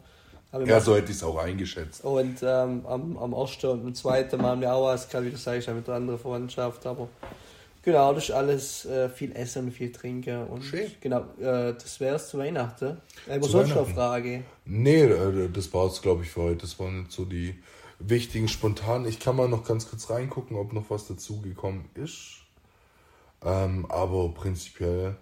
Ja, 0.66 0.80
so 0.80 0.96
hätte 0.96 1.10
ich 1.10 1.18
es 1.18 1.24
auch 1.24 1.38
eingeschätzt. 1.38 2.04
Und 2.04 2.44
ähm, 2.44 2.86
am, 2.86 3.18
am 3.18 3.34
1. 3.34 3.64
und 3.64 3.88
am 3.88 3.96
2. 3.96 4.38
machen 4.38 4.62
wir 4.62 4.72
auch 4.72 4.86
was, 4.86 5.10
gerade 5.10 5.26
wie 5.26 5.32
du 5.32 5.38
sagst, 5.38 5.68
mit 5.68 5.88
der 5.88 5.96
anderen 5.96 6.20
Verwandtschaft, 6.20 6.86
aber 6.86 7.10
Genau, 7.84 8.14
das 8.14 8.26
ist 8.26 8.32
alles 8.32 8.86
äh, 8.86 9.10
viel 9.10 9.34
Essen, 9.34 9.70
viel 9.70 9.92
Trinken 9.92 10.48
und 10.48 10.64
Schön. 10.64 10.90
genau, 11.02 11.26
äh, 11.38 11.74
das 11.74 12.00
wäre 12.00 12.16
es 12.16 12.30
zu 12.30 12.38
Weihnachten. 12.38 12.98
Äh, 13.28 13.42
was 13.42 13.52
sonst 13.52 13.76
noch 13.76 13.88
Frage? 13.90 14.46
Nee, 14.64 15.02
äh, 15.02 15.50
das 15.50 15.74
war 15.74 15.88
es 15.88 16.02
glaube 16.02 16.24
ich 16.24 16.30
für 16.30 16.44
heute. 16.44 16.62
Das 16.62 16.80
waren 16.80 17.04
jetzt 17.04 17.16
so 17.16 17.26
die 17.26 17.62
wichtigen 18.00 18.48
spontan. 18.48 19.06
Ich 19.06 19.20
kann 19.20 19.36
mal 19.36 19.50
noch 19.50 19.66
ganz 19.66 19.90
kurz 19.90 20.10
reingucken, 20.10 20.56
ob 20.56 20.72
noch 20.72 20.90
was 20.90 21.08
dazugekommen 21.08 21.84
ist. 21.96 22.44
Ähm, 23.44 23.86
aber 23.90 24.30
prinzipiell 24.30 25.18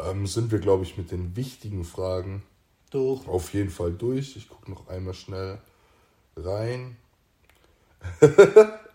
ähm, 0.00 0.28
sind 0.28 0.52
wir 0.52 0.60
glaube 0.60 0.84
ich 0.84 0.96
mit 0.96 1.10
den 1.10 1.34
wichtigen 1.34 1.82
Fragen 1.84 2.44
durch. 2.90 3.26
auf 3.26 3.52
jeden 3.52 3.70
Fall 3.70 3.92
durch. 3.92 4.36
Ich 4.36 4.48
gucke 4.48 4.70
noch 4.70 4.86
einmal 4.86 5.14
schnell 5.14 5.58
rein. 6.36 6.96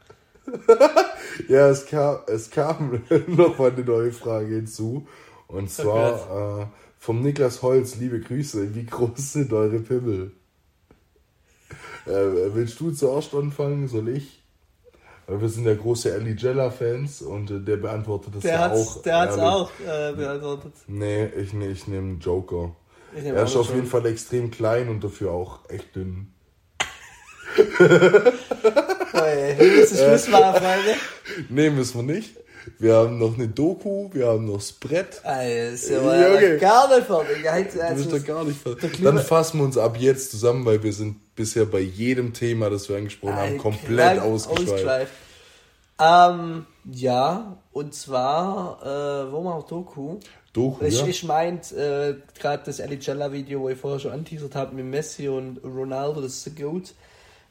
ja, 1.47 1.69
es 1.69 1.85
kam, 1.85 2.19
es 2.27 2.49
kam 2.49 3.03
noch 3.27 3.57
mal 3.57 3.71
eine 3.71 3.83
neue 3.83 4.11
Frage 4.11 4.55
hinzu. 4.55 5.07
Und 5.47 5.69
zwar 5.69 6.61
äh, 6.61 6.65
vom 6.97 7.21
Niklas 7.21 7.61
Holz, 7.61 7.95
liebe 7.97 8.19
Grüße. 8.19 8.73
Wie 8.75 8.85
groß 8.85 9.33
sind 9.33 9.53
eure 9.53 9.79
Pimmel? 9.79 10.31
Äh, 12.05 12.53
willst 12.53 12.79
du 12.79 12.91
zuerst 12.91 13.33
anfangen? 13.35 13.87
Soll 13.87 14.09
ich? 14.09 14.41
Weil 15.27 15.41
wir 15.41 15.49
sind 15.49 15.65
ja 15.65 15.73
große 15.75 16.13
Ellie 16.13 16.35
Jella-Fans 16.35 17.21
und 17.21 17.51
äh, 17.51 17.59
der 17.59 17.77
beantwortet 17.77 18.35
das 18.35 18.41
der 18.41 18.53
ja 18.53 18.71
auch. 18.71 19.01
Der 19.01 19.19
hat 19.19 19.29
es 19.29 19.37
auch 19.37 19.71
äh, 19.79 20.13
beantwortet. 20.13 20.73
Nee, 20.87 21.25
ich, 21.27 21.53
ich 21.53 21.87
nehme 21.87 22.17
Joker. 22.19 22.75
Er 23.13 23.43
ist 23.43 23.55
auf 23.55 23.73
jeden 23.73 23.87
Fall 23.87 24.05
extrem 24.05 24.51
klein 24.51 24.87
und 24.89 25.03
dafür 25.03 25.31
auch 25.31 25.59
echt 25.69 25.95
dünn. 25.95 26.33
Hey, 29.11 29.55
müssen 29.55 29.97
Schluss 29.97 30.27
machen, 30.27 30.61
Freunde. 30.61 30.95
Nee, 31.49 31.69
müssen 31.69 32.05
wir 32.05 32.13
nicht. 32.13 32.35
Wir 32.77 32.95
haben 32.95 33.17
noch 33.17 33.35
eine 33.35 33.47
Doku, 33.47 34.09
wir 34.13 34.27
haben 34.27 34.45
noch 34.45 34.57
das 34.57 34.71
Brett. 34.71 35.21
Alter, 35.23 35.69
ist 35.69 35.89
ja 35.89 35.99
okay. 35.99 36.57
gar 36.59 36.95
nicht 36.95 37.07
fertig. 37.07 37.81
Also, 37.81 38.03
du 38.03 38.09
bist 38.11 38.27
gar 38.27 38.43
nicht 38.43 38.61
fertig. 38.61 39.01
Dann 39.03 39.19
fassen 39.19 39.59
wir 39.59 39.65
uns 39.65 39.77
ab 39.77 39.97
jetzt 39.97 40.31
zusammen, 40.31 40.65
weil 40.65 40.83
wir 40.83 40.93
sind 40.93 41.35
bisher 41.35 41.65
bei 41.65 41.79
jedem 41.79 42.33
Thema, 42.33 42.69
das 42.69 42.87
wir 42.87 42.97
angesprochen 42.97 43.35
haben, 43.35 43.57
komplett 43.57 44.19
ausgeschweift. 44.19 45.11
Ähm, 45.99 46.65
ja, 46.91 47.57
und 47.71 47.93
zwar, 47.93 48.79
äh, 48.81 49.31
wo 49.31 49.41
machen 49.41 49.61
wir 49.61 49.67
Doku? 49.67 50.17
Doku, 50.53 50.85
ich, 50.85 50.99
ja. 50.99 51.07
ich 51.07 51.23
meint 51.23 51.71
äh, 51.71 52.15
gerade 52.39 52.63
das 52.65 52.79
Eligella-Video, 52.79 53.61
wo 53.61 53.69
ich 53.69 53.77
vorher 53.77 53.99
schon 53.99 54.11
anteasert 54.11 54.55
habe 54.55 54.75
mit 54.75 54.85
Messi 54.85 55.27
und 55.29 55.59
Ronaldo, 55.63 56.21
das 56.21 56.33
ist 56.33 56.43
so 56.43 56.51
gut. 56.51 56.93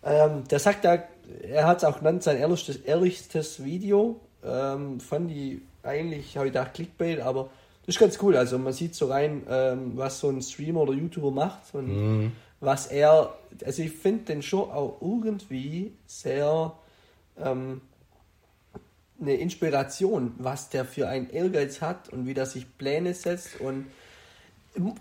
Ähm, 0.03 0.45
der 0.51 0.59
sagt 0.59 0.85
da, 0.85 0.99
er 1.43 1.67
hat 1.67 1.79
es 1.79 1.85
auch 1.85 1.99
genannt, 1.99 2.23
sein 2.23 2.39
ehrlichstes, 2.39 2.77
ehrlichstes 2.77 3.65
Video. 3.65 4.21
Ähm, 4.45 5.01
fand 5.01 5.31
die 5.31 5.63
eigentlich, 5.83 6.37
habe 6.37 6.47
ich 6.47 6.53
gedacht, 6.53 6.75
Clickbait, 6.75 7.21
aber 7.21 7.51
das 7.87 7.97
ist 7.97 8.01
ganz 8.01 8.19
cool. 8.23 8.37
Also 8.37 8.59
man 8.59 8.73
sieht 8.73 8.95
so 8.95 9.09
rein, 9.09 9.43
ähm, 9.49 9.93
was 9.97 10.21
so 10.21 10.29
ein 10.29 10.43
Streamer 10.43 10.81
oder 10.83 10.93
YouTuber 10.93 11.31
macht 11.31 11.75
und 11.75 11.89
mhm. 11.89 12.33
was 12.61 12.87
er, 12.87 13.35
also 13.65 13.83
ich 13.83 13.93
finde 13.93 14.25
den 14.25 14.43
schon 14.43 14.71
auch 14.71 14.99
irgendwie 15.01 15.93
sehr 16.07 16.73
ähm, 17.39 17.81
eine 19.21 19.35
Inspiration, 19.35 20.35
was 20.39 20.71
der 20.71 20.85
für 20.85 21.09
einen 21.09 21.31
Ehrgeiz 21.31 21.81
hat 21.81 22.09
und 22.11 22.27
wie 22.27 22.35
der 22.35 22.47
sich 22.47 22.79
Pläne 22.79 23.15
setzt 23.15 23.61
und 23.61 23.87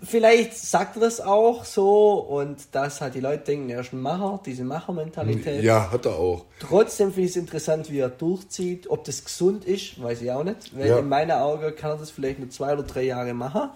vielleicht 0.02 0.56
sagt 0.56 0.96
er 0.96 1.00
das 1.00 1.20
auch 1.20 1.64
so 1.64 2.14
und 2.14 2.74
dass 2.74 3.00
halt 3.00 3.14
die 3.14 3.20
Leute 3.20 3.44
denken, 3.44 3.70
er 3.70 3.80
ist 3.80 3.92
ein 3.92 4.00
Macher, 4.00 4.40
diese 4.44 4.64
Machermentalität. 4.64 5.62
Ja, 5.62 5.90
hat 5.90 6.06
er 6.06 6.16
auch. 6.16 6.44
Trotzdem 6.58 7.12
finde 7.12 7.26
ich 7.26 7.30
es 7.30 7.36
interessant, 7.36 7.90
wie 7.90 7.98
er 7.98 8.08
durchzieht. 8.08 8.90
Ob 8.90 9.04
das 9.04 9.24
gesund 9.24 9.64
ist, 9.64 10.02
weiß 10.02 10.22
ich 10.22 10.30
auch 10.32 10.44
nicht. 10.44 10.76
Weil 10.76 10.88
ja. 10.88 10.98
in 10.98 11.08
meiner 11.08 11.42
Augen 11.42 11.74
kann 11.76 11.92
er 11.92 11.96
das 11.98 12.10
vielleicht 12.10 12.40
nur 12.40 12.50
zwei 12.50 12.72
oder 12.72 12.82
drei 12.82 13.02
Jahre 13.02 13.32
machen. 13.32 13.70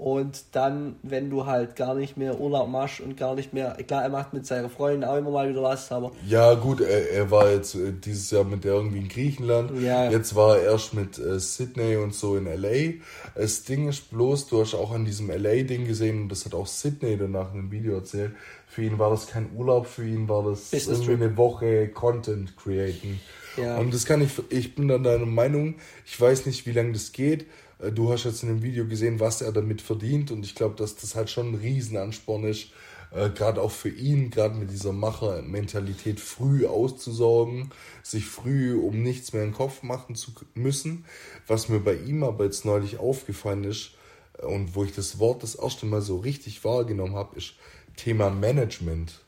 Und 0.00 0.44
dann, 0.52 0.96
wenn 1.02 1.28
du 1.28 1.44
halt 1.44 1.76
gar 1.76 1.94
nicht 1.94 2.16
mehr 2.16 2.40
Urlaub 2.40 2.70
machst 2.70 3.00
und 3.00 3.18
gar 3.18 3.34
nicht 3.34 3.52
mehr, 3.52 3.76
klar, 3.86 4.02
er 4.02 4.08
macht 4.08 4.32
mit 4.32 4.46
seinen 4.46 4.70
Freunden 4.70 5.04
auch 5.04 5.18
immer 5.18 5.30
mal 5.30 5.50
wieder 5.50 5.62
was, 5.62 5.92
aber. 5.92 6.12
Ja, 6.26 6.54
gut, 6.54 6.80
er, 6.80 7.10
er 7.10 7.30
war 7.30 7.50
jetzt 7.50 7.74
äh, 7.74 7.92
dieses 7.92 8.30
Jahr 8.30 8.44
mit 8.44 8.64
der 8.64 8.72
irgendwie 8.72 9.00
in 9.00 9.08
Griechenland. 9.08 9.78
Ja. 9.78 10.10
Jetzt 10.10 10.34
war 10.34 10.56
er 10.56 10.72
erst 10.72 10.94
mit 10.94 11.18
äh, 11.18 11.38
Sydney 11.38 11.96
und 11.96 12.14
so 12.14 12.38
in 12.38 12.46
LA. 12.46 12.94
Das 13.34 13.64
Ding 13.64 13.90
ist 13.90 14.10
bloß, 14.10 14.46
du 14.46 14.62
hast 14.62 14.74
auch 14.74 14.92
an 14.92 15.04
diesem 15.04 15.28
LA-Ding 15.28 15.86
gesehen, 15.86 16.22
und 16.22 16.28
das 16.30 16.46
hat 16.46 16.54
auch 16.54 16.66
Sydney 16.66 17.18
danach 17.18 17.52
in 17.52 17.58
einem 17.58 17.70
Video 17.70 17.96
erzählt. 17.96 18.32
Für 18.68 18.82
ihn 18.82 18.98
war 18.98 19.10
das 19.10 19.26
kein 19.26 19.50
Urlaub, 19.54 19.86
für 19.86 20.06
ihn 20.06 20.30
war 20.30 20.42
das 20.44 20.70
Business 20.70 21.00
irgendwie 21.00 21.24
eine 21.24 21.36
Woche 21.36 21.88
Content 21.88 22.56
createn. 22.56 23.20
Ja. 23.58 23.76
Und 23.76 23.92
das 23.92 24.06
kann 24.06 24.22
ich, 24.22 24.30
ich 24.48 24.74
bin 24.74 24.88
dann 24.88 25.02
deiner 25.02 25.26
Meinung, 25.26 25.74
ich 26.06 26.18
weiß 26.18 26.46
nicht, 26.46 26.64
wie 26.64 26.72
lange 26.72 26.92
das 26.92 27.12
geht 27.12 27.44
du 27.90 28.12
hast 28.12 28.24
jetzt 28.24 28.42
in 28.42 28.48
dem 28.48 28.62
Video 28.62 28.86
gesehen, 28.86 29.20
was 29.20 29.42
er 29.42 29.52
damit 29.52 29.82
verdient 29.82 30.30
und 30.30 30.44
ich 30.44 30.54
glaube, 30.54 30.76
dass 30.76 30.96
das 30.96 31.14
halt 31.14 31.30
schon 31.30 31.52
ein 31.52 31.54
Riesenansporn 31.56 32.44
ist, 32.44 32.68
äh, 33.12 33.30
gerade 33.30 33.60
auch 33.60 33.70
für 33.70 33.88
ihn, 33.88 34.30
gerade 34.30 34.54
mit 34.54 34.70
dieser 34.70 34.92
Machermentalität 34.92 36.20
früh 36.20 36.66
auszusorgen, 36.66 37.70
sich 38.02 38.26
früh 38.26 38.74
um 38.74 39.02
nichts 39.02 39.32
mehr 39.32 39.42
im 39.42 39.52
Kopf 39.52 39.82
machen 39.82 40.14
zu 40.14 40.32
müssen. 40.54 41.04
Was 41.46 41.68
mir 41.68 41.80
bei 41.80 41.94
ihm 41.94 42.22
aber 42.22 42.44
jetzt 42.44 42.64
neulich 42.64 42.98
aufgefallen 42.98 43.64
ist 43.64 43.92
äh, 44.38 44.46
und 44.46 44.74
wo 44.74 44.84
ich 44.84 44.94
das 44.94 45.18
Wort 45.18 45.42
das 45.42 45.56
erste 45.56 45.86
Mal 45.86 46.02
so 46.02 46.18
richtig 46.18 46.64
wahrgenommen 46.64 47.16
habe, 47.16 47.36
ist 47.36 47.54
Thema 47.96 48.30
Management. 48.30 49.20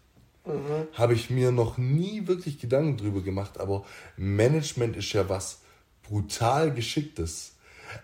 Mhm. 0.47 0.89
Habe 0.93 1.15
ich 1.15 1.31
mir 1.31 1.53
noch 1.53 1.79
nie 1.79 2.27
wirklich 2.27 2.59
Gedanken 2.61 2.97
drüber 2.97 3.21
gemacht, 3.21 3.59
aber 3.59 3.85
Management 4.17 4.97
ist 4.97 5.13
ja 5.13 5.29
was 5.29 5.61
brutal 6.03 6.73
Geschicktes. 6.73 7.52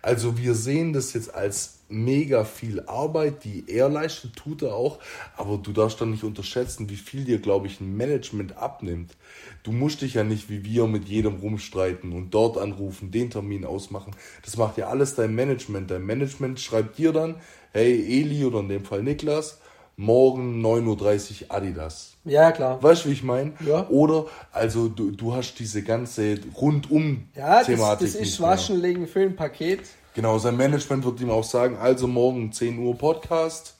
Also 0.02 0.38
wir 0.38 0.54
sehen 0.54 0.92
das 0.92 1.12
jetzt 1.12 1.34
als 1.34 1.78
mega 1.88 2.44
viel 2.44 2.80
Arbeit, 2.86 3.44
die 3.44 3.64
er 3.68 3.88
leistet, 3.88 4.36
tut 4.36 4.62
er 4.62 4.74
auch, 4.74 4.98
aber 5.36 5.58
du 5.58 5.72
darfst 5.72 6.00
dann 6.00 6.10
nicht 6.10 6.24
unterschätzen, 6.24 6.90
wie 6.90 6.96
viel 6.96 7.24
dir, 7.24 7.38
glaube 7.38 7.66
ich, 7.66 7.80
ein 7.80 7.96
Management 7.96 8.56
abnimmt. 8.56 9.16
Du 9.62 9.72
musst 9.72 10.02
dich 10.02 10.14
ja 10.14 10.24
nicht 10.24 10.50
wie 10.50 10.64
wir 10.64 10.86
mit 10.86 11.08
jedem 11.08 11.36
rumstreiten 11.36 12.12
und 12.12 12.30
dort 12.30 12.58
anrufen, 12.58 13.10
den 13.10 13.30
Termin 13.30 13.64
ausmachen. 13.64 14.14
Das 14.44 14.56
macht 14.56 14.76
ja 14.78 14.88
alles 14.88 15.14
dein 15.14 15.34
Management. 15.34 15.90
Dein 15.90 16.04
Management 16.04 16.60
schreibt 16.60 16.98
dir 16.98 17.12
dann, 17.12 17.36
hey 17.72 18.20
Eli 18.20 18.44
oder 18.44 18.60
in 18.60 18.68
dem 18.68 18.84
Fall 18.84 19.02
Niklas, 19.02 19.60
morgen 19.98 20.64
9.30 20.64 21.42
Uhr 21.42 21.56
Adidas. 21.56 22.14
Ja, 22.24 22.52
klar. 22.52 22.80
Weißt 22.80 23.04
du, 23.04 23.08
wie 23.08 23.14
ich 23.14 23.24
meine? 23.24 23.52
Ja. 23.66 23.88
Oder, 23.88 24.26
also 24.52 24.88
du, 24.88 25.10
du 25.10 25.34
hast 25.34 25.56
diese 25.58 25.82
ganze 25.82 26.38
rundum 26.56 27.28
ja, 27.34 27.64
Thematik. 27.64 28.06
Das, 28.06 28.12
das 28.16 28.28
ist 28.28 28.40
Waschen 28.40 28.80
legen 28.80 29.08
für 29.08 29.22
ein 29.22 29.34
Paket. 29.34 29.80
Genau, 30.14 30.38
sein 30.38 30.56
Management 30.56 31.04
wird 31.04 31.20
ihm 31.20 31.30
auch 31.30 31.42
sagen, 31.42 31.76
also 31.76 32.06
morgen 32.06 32.52
10 32.52 32.78
Uhr 32.78 32.96
Podcast, 32.96 33.74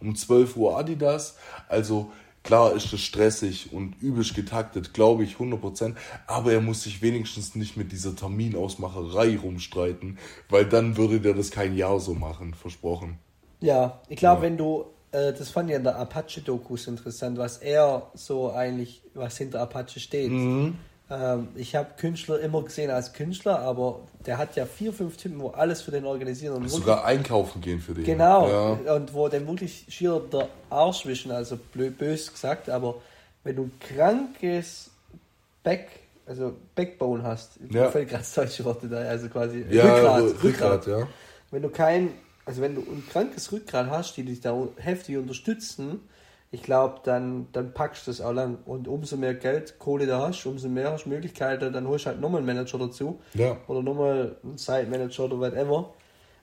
um 0.00 0.14
12 0.14 0.56
Uhr 0.56 0.78
Adidas. 0.78 1.36
Also 1.68 2.12
klar 2.44 2.72
ist 2.74 2.92
das 2.92 3.00
stressig 3.00 3.72
und 3.72 4.00
übelst 4.00 4.36
getaktet, 4.36 4.94
glaube 4.94 5.24
ich, 5.24 5.36
100%. 5.36 5.96
Aber 6.28 6.52
er 6.52 6.60
muss 6.60 6.84
sich 6.84 7.02
wenigstens 7.02 7.56
nicht 7.56 7.76
mit 7.76 7.90
dieser 7.90 8.14
Terminausmacherei 8.14 9.38
rumstreiten, 9.42 10.18
weil 10.48 10.66
dann 10.66 10.96
würde 10.96 11.20
der 11.20 11.34
das 11.34 11.50
kein 11.50 11.76
Jahr 11.76 11.98
so 11.98 12.14
machen, 12.14 12.54
versprochen. 12.54 13.18
Ja, 13.60 14.00
ich 14.08 14.18
glaube, 14.18 14.42
ja. 14.42 14.46
wenn 14.46 14.56
du 14.56 14.93
äh, 15.14 15.32
das 15.32 15.50
fand 15.50 15.70
ich 15.70 15.76
an 15.76 15.84
der 15.84 15.96
Apache-Dokus 15.96 16.88
interessant, 16.88 17.38
was 17.38 17.58
er 17.58 18.10
so 18.14 18.52
eigentlich, 18.52 19.02
was 19.14 19.38
hinter 19.38 19.60
Apache 19.60 20.00
steht. 20.00 20.30
Mhm. 20.30 20.76
Ähm, 21.08 21.48
ich 21.54 21.76
habe 21.76 21.90
Künstler 21.96 22.40
immer 22.40 22.62
gesehen 22.62 22.90
als 22.90 23.12
Künstler, 23.12 23.60
aber 23.60 24.00
der 24.26 24.38
hat 24.38 24.56
ja 24.56 24.66
vier, 24.66 24.92
fünf 24.92 25.16
Typen, 25.16 25.38
wo 25.40 25.50
alles 25.50 25.82
für 25.82 25.92
den 25.92 26.04
organisieren. 26.04 26.54
Und 26.54 26.68
Sogar 26.68 27.04
einkaufen 27.04 27.60
gehen 27.60 27.80
für 27.80 27.94
den. 27.94 28.04
Genau, 28.04 28.78
ja. 28.84 28.94
und 28.94 29.14
wo 29.14 29.28
dann 29.28 29.46
wirklich 29.46 29.86
schier 29.88 30.20
der 30.32 30.48
Arsch 30.70 31.06
wischen, 31.06 31.30
also 31.30 31.56
blöd, 31.72 31.96
bös 31.96 32.32
gesagt, 32.32 32.68
aber 32.68 32.96
wenn 33.44 33.56
du 33.56 33.70
krankes 33.78 34.90
Back, 35.62 35.88
also 36.26 36.54
Backbone 36.74 37.22
hast, 37.22 37.58
ja. 37.70 37.90
fällt 37.90 38.08
gerade 38.08 38.22
das 38.22 38.34
deutsche 38.34 38.64
Worte 38.64 38.88
da, 38.88 38.96
also 38.96 39.28
quasi 39.28 39.64
ja, 39.70 39.84
Rückgrat, 39.84 40.22
Rückgrat, 40.22 40.44
Rückgrat, 40.44 40.86
ja. 40.86 41.08
Wenn 41.50 41.62
du 41.62 41.68
kein 41.68 42.10
also 42.44 42.60
wenn 42.60 42.74
du 42.74 42.82
ein 42.82 43.04
krankes 43.10 43.52
Rückgrat 43.52 43.88
hast, 43.88 44.16
die 44.16 44.24
dich 44.24 44.40
da 44.40 44.56
heftig 44.76 45.16
unterstützen, 45.16 46.00
ich 46.54 46.62
glaube, 46.62 47.00
dann, 47.02 47.48
dann 47.52 47.74
packst 47.74 48.06
du 48.06 48.12
das 48.12 48.20
auch 48.20 48.32
lang. 48.32 48.58
Und 48.64 48.86
umso 48.86 49.16
mehr 49.16 49.34
Geld, 49.34 49.80
Kohle 49.80 50.06
da 50.06 50.28
hast, 50.28 50.46
umso 50.46 50.68
mehr 50.68 50.92
hast 50.92 51.04
du 51.04 51.08
Möglichkeiten, 51.08 51.72
dann 51.72 51.88
holst 51.88 52.04
du 52.04 52.10
halt 52.10 52.20
nochmal 52.20 52.38
einen 52.38 52.46
Manager 52.46 52.78
dazu. 52.78 53.20
Ja. 53.34 53.56
Oder 53.66 53.82
nochmal 53.82 54.36
einen 54.44 54.56
Side-Manager 54.56 55.24
oder 55.24 55.40
whatever. 55.40 55.94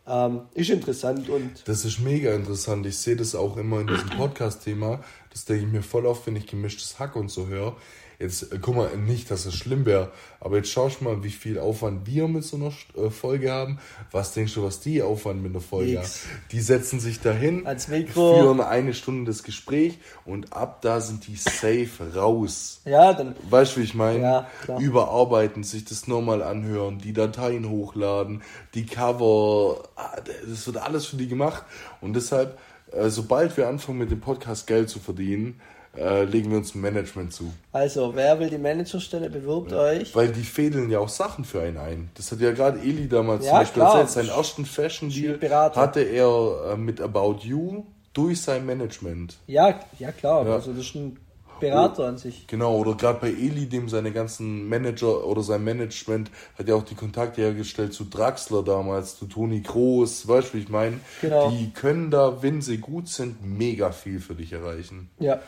Ähm, 0.06 0.42
ist 0.54 0.70
interessant 0.70 1.30
und. 1.30 1.66
Das 1.66 1.86
ist 1.86 2.00
mega 2.00 2.34
interessant. 2.34 2.86
Ich 2.88 2.98
sehe 2.98 3.16
das 3.16 3.36
auch 3.36 3.56
immer 3.56 3.80
in 3.82 3.88
diesem 3.88 4.10
Podcast-Thema. 4.18 5.02
Das 5.30 5.46
denke 5.46 5.66
ich 5.66 5.72
mir 5.72 5.82
voll 5.82 6.06
oft, 6.06 6.28
wenn 6.28 6.36
ich 6.36 6.46
gemischtes 6.46 7.00
Hack 7.00 7.16
und 7.16 7.32
so 7.32 7.48
höre. 7.48 7.78
Jetzt, 8.22 8.54
äh, 8.54 8.60
guck 8.62 8.76
mal, 8.76 8.96
nicht, 8.98 9.32
dass 9.32 9.46
es 9.46 9.56
schlimm 9.56 9.86
wäre, 9.86 10.12
aber 10.40 10.58
jetzt 10.58 10.70
schau 10.70 10.90
mal, 11.00 11.24
wie 11.24 11.32
viel 11.32 11.58
Aufwand 11.58 12.06
wir 12.06 12.28
mit 12.28 12.44
so 12.44 12.58
einer 12.58 12.72
äh, 12.96 13.10
Folge 13.10 13.52
haben. 13.52 13.80
Was 14.12 14.34
denkst 14.34 14.54
du, 14.54 14.64
was 14.64 14.80
die 14.80 15.02
Aufwand 15.02 15.42
mit 15.42 15.52
einer 15.52 15.62
Folge 15.62 15.98
haben? 15.98 16.10
Die 16.52 16.60
setzen 16.60 17.00
sich 17.00 17.20
dahin, 17.20 17.66
führen 18.08 18.62
eine 18.62 18.94
Stunde 18.94 19.32
das 19.32 19.42
Gespräch 19.42 19.98
und 20.24 20.54
ab 20.54 20.82
da 20.82 21.02
sind 21.02 21.28
die 21.28 21.36
safe 21.36 22.14
raus. 22.16 22.82
Ja, 22.86 23.14
dann. 23.14 23.36
Weißt 23.50 23.76
du, 23.76 23.80
wie 23.80 23.86
ich 23.86 23.96
meine? 23.96 24.22
Ja, 24.22 24.48
klar. 24.64 24.80
Überarbeiten, 24.80 25.64
sich 25.64 25.86
das 25.86 26.08
nochmal 26.08 26.44
anhören, 26.44 27.00
die 27.00 27.14
Dateien 27.14 27.70
hochladen, 27.70 28.44
die 28.76 28.86
Cover, 28.86 29.84
ah, 29.96 30.18
das 30.48 30.68
wird 30.68 30.78
alles 30.78 31.08
für 31.08 31.16
die 31.16 31.28
gemacht. 31.28 31.64
Und 32.02 32.14
deshalb, 32.14 32.60
äh, 32.92 33.10
sobald 33.10 33.58
wir 33.58 33.68
anfangen 33.68 33.98
mit 33.98 34.12
dem 34.12 34.22
Podcast 34.22 34.68
Geld 34.68 34.90
zu 34.90 35.00
verdienen, 35.00 35.60
äh, 35.98 36.24
legen 36.24 36.52
wir 36.52 36.58
uns 36.58 36.74
ein 36.74 36.82
Management 36.82 37.34
zu. 37.34 37.52
Also, 37.72 38.16
wer 38.16 38.40
will 38.40 38.50
die 38.50 38.58
Managerstelle, 38.58 39.30
bewirbt 39.30 39.72
ja. 39.72 39.80
euch. 39.80 40.16
Weil 40.16 40.30
die 40.30 40.44
fädeln 40.44 40.90
ja 40.90 41.00
auch 41.00 41.10
Sachen 41.10 41.44
für 41.44 41.62
einen 41.62 41.78
ein. 41.78 42.10
Das 42.16 42.32
hat 42.32 42.40
ja 42.40 42.52
gerade 42.52 42.80
Eli 42.80 43.08
damals 43.08 43.46
ja, 43.46 43.52
zum 43.52 43.60
Beispiel 43.60 43.82
klar. 43.82 44.00
erzählt. 44.00 44.28
Seinen 44.28 44.38
ersten 44.38 44.66
Fashion 44.66 45.10
Deal 45.10 45.40
hatte 45.76 46.02
er 46.02 46.74
äh, 46.74 46.78
mit 46.78 47.02
About 47.02 47.40
You 47.42 47.84
durch 48.14 48.42
sein 48.42 48.66
Management. 48.66 49.38
Ja, 49.48 49.80
ja 50.00 50.12
klar. 50.12 50.46
Ja. 50.46 50.54
Also 50.54 50.72
das 50.72 50.86
ist 50.86 50.96
ein 50.96 51.18
Berater 51.62 52.06
an 52.08 52.18
sich. 52.18 52.48
Genau, 52.48 52.76
oder 52.76 52.96
gerade 52.96 53.20
bei 53.20 53.30
Eli, 53.30 53.68
dem 53.68 53.88
seine 53.88 54.12
ganzen 54.12 54.68
Manager 54.68 55.26
oder 55.26 55.44
sein 55.44 55.64
Management 55.64 56.32
hat 56.58 56.68
ja 56.68 56.76
auch 56.76 56.84
die 56.84 56.96
Kontakte 56.96 57.42
hergestellt 57.42 57.94
zu 57.94 58.06
Draxler 58.06 58.64
damals, 58.64 59.18
zu 59.18 59.28
Toni 59.28 59.62
Groß, 59.62 60.28
weißt 60.28 60.50
du, 60.50 60.58
wie 60.58 60.62
ich 60.62 60.70
meine? 60.70 61.00
Genau. 61.22 61.52
Die 61.52 61.72
können 61.72 62.10
da, 62.10 62.42
wenn 62.42 62.62
sie 62.62 62.80
gut 62.80 63.08
sind, 63.08 63.46
mega 63.46 63.92
viel 63.92 64.20
für 64.20 64.34
dich 64.34 64.52
erreichen. 64.52 65.12
Ja. 65.20 65.40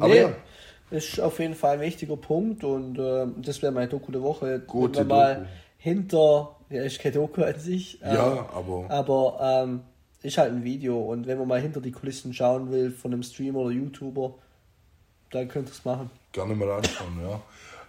Aber 0.00 0.14
nee, 0.14 0.20
ja. 0.20 0.32
ist 0.90 1.20
auf 1.20 1.38
jeden 1.38 1.54
Fall 1.54 1.74
ein 1.74 1.80
wichtiger 1.80 2.16
Punkt 2.16 2.64
und 2.64 2.98
äh, 2.98 3.26
das 3.36 3.62
wäre 3.62 3.72
meine 3.72 3.88
Doku 3.88 4.12
der 4.12 4.22
Woche. 4.22 4.60
Gute 4.66 5.04
mal 5.04 5.34
Doku. 5.34 5.46
hinter, 5.78 6.56
ja, 6.70 6.82
ist 6.82 7.00
kein 7.00 7.12
Doku 7.12 7.42
an 7.42 7.58
sich. 7.58 8.00
Ähm, 8.02 8.14
ja, 8.14 8.48
aber. 8.54 8.86
Aber 8.88 9.64
ähm, 9.64 9.80
ist 10.22 10.38
halt 10.38 10.52
ein 10.52 10.64
Video 10.64 10.98
und 10.98 11.26
wenn 11.26 11.38
man 11.38 11.48
mal 11.48 11.60
hinter 11.60 11.80
die 11.80 11.92
Kulissen 11.92 12.34
schauen 12.34 12.70
will 12.70 12.90
von 12.90 13.12
einem 13.12 13.22
Streamer 13.22 13.60
oder 13.60 13.70
YouTuber, 13.70 14.34
dann 15.30 15.48
könnt 15.48 15.68
ihr 15.68 15.72
es 15.72 15.84
machen. 15.84 16.10
Gerne 16.32 16.54
mal 16.54 16.70
anschauen, 16.70 17.18
ja. 17.22 17.40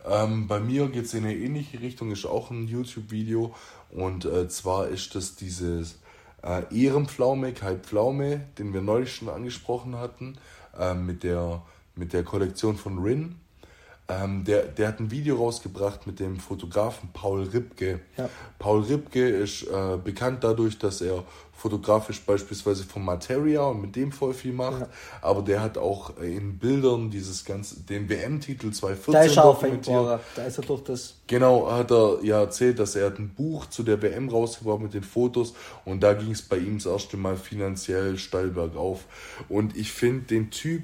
Ähm, 0.10 0.48
bei 0.48 0.60
mir 0.60 0.88
geht 0.88 1.06
es 1.06 1.14
in 1.14 1.26
eine 1.26 1.36
ähnliche 1.36 1.80
Richtung, 1.82 2.12
ist 2.12 2.26
auch 2.26 2.50
ein 2.50 2.68
YouTube-Video 2.68 3.54
und 3.92 4.26
äh, 4.26 4.48
zwar 4.48 4.88
ist 4.88 5.14
das 5.14 5.36
dieses 5.36 6.00
äh, 6.44 6.64
Ehrenpflaume, 6.74 7.54
Kai 7.54 7.76
Pflaume, 7.76 8.42
den 8.58 8.74
wir 8.74 8.82
neulich 8.82 9.14
schon 9.14 9.30
angesprochen 9.30 9.98
hatten, 9.98 10.38
äh, 10.80 10.96
mit 10.96 11.24
der 11.24 11.62
mit 12.02 12.14
der 12.14 12.24
Kollektion 12.24 12.76
von 12.76 12.98
Rin. 12.98 13.36
Ähm, 14.10 14.44
der, 14.44 14.64
der 14.64 14.88
hat 14.88 15.00
ein 15.00 15.12
Video 15.12 15.38
rausgebracht 15.38 16.08
mit 16.08 16.20
dem 16.20 16.40
Fotografen 16.40 17.10
Paul 17.14 17.44
Ripke. 17.44 18.02
Ja. 18.18 18.28
Paul 18.58 18.82
Ripke 18.82 19.30
ist 19.30 19.64
äh, 19.64 19.98
bekannt 20.04 20.44
dadurch, 20.44 20.80
dass 20.80 21.02
er 21.02 21.24
fotografisch 21.54 22.20
beispielsweise 22.22 22.84
von 22.84 23.06
Materia 23.06 23.62
und 23.62 23.82
mit 23.82 23.96
dem 23.96 24.12
voll 24.12 24.34
viel 24.34 24.52
macht. 24.52 24.82
Ja. 24.82 24.88
Aber 25.22 25.44
der 25.44 25.62
hat 25.62 25.78
auch 25.78 26.18
in 26.18 26.58
Bildern 26.58 27.12
dieses 27.12 27.46
ganze, 27.46 27.82
den 27.82 28.10
WM-Titel 28.10 28.72
2014 28.72 29.14
da 29.14 29.22
ist 29.22 29.38
er 29.38 29.44
dokumentiert. 29.44 30.20
Da 30.36 30.44
ist 30.44 30.58
er 30.58 30.64
doch 30.64 30.84
das. 30.84 31.16
Genau, 31.28 31.72
hat 31.72 31.92
er 31.92 32.18
ja 32.24 32.42
erzählt, 32.42 32.80
dass 32.80 32.96
er 32.96 33.16
ein 33.16 33.30
Buch 33.30 33.68
zu 33.68 33.84
der 33.84 34.02
WM 34.02 34.28
rausgebracht 34.28 34.82
mit 34.82 34.94
den 34.96 35.04
Fotos 35.04 35.54
und 35.86 36.02
da 36.02 36.14
ging 36.14 36.32
es 36.32 36.42
bei 36.42 36.58
ihm 36.58 36.80
das 36.80 36.88
erste 36.88 37.16
Mal 37.16 37.38
finanziell 37.38 38.18
steil 38.18 38.48
bergauf. 38.48 39.06
Und 39.48 39.78
ich 39.78 39.92
finde 39.92 40.26
den 40.26 40.50
Typ 40.50 40.82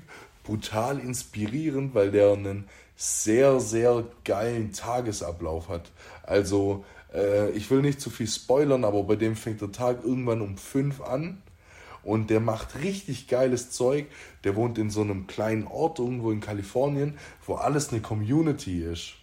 brutal 0.48 1.00
inspirierend, 1.00 1.94
weil 1.94 2.10
der 2.10 2.32
einen 2.32 2.66
sehr, 2.96 3.60
sehr 3.60 4.06
geilen 4.24 4.72
Tagesablauf 4.72 5.70
hat. 5.70 5.92
Also, 6.24 6.86
äh, 7.14 7.52
ich 7.52 7.70
will 7.70 7.82
nicht 7.82 8.02
zu 8.02 8.10
viel 8.10 8.28
spoilern, 8.28 8.86
aber 8.86 9.04
bei 9.04 9.18
dem 9.18 9.36
fängt 9.36 9.62
der 9.62 9.72
Tag 9.72 10.04
irgendwann 10.04 10.42
um 10.42 10.58
fünf 10.58 11.02
an 11.02 11.42
und 12.04 12.30
der 12.30 12.40
macht 12.40 12.82
richtig 12.82 13.28
geiles 13.28 13.72
Zeug. 13.72 14.06
Der 14.46 14.56
wohnt 14.56 14.78
in 14.78 14.90
so 14.90 15.02
einem 15.02 15.28
kleinen 15.28 15.68
Ort 15.68 16.00
irgendwo 16.00 16.32
in 16.32 16.40
Kalifornien, 16.40 17.18
wo 17.46 17.56
alles 17.56 17.92
eine 17.92 18.02
Community 18.02 18.82
ist. 18.82 19.16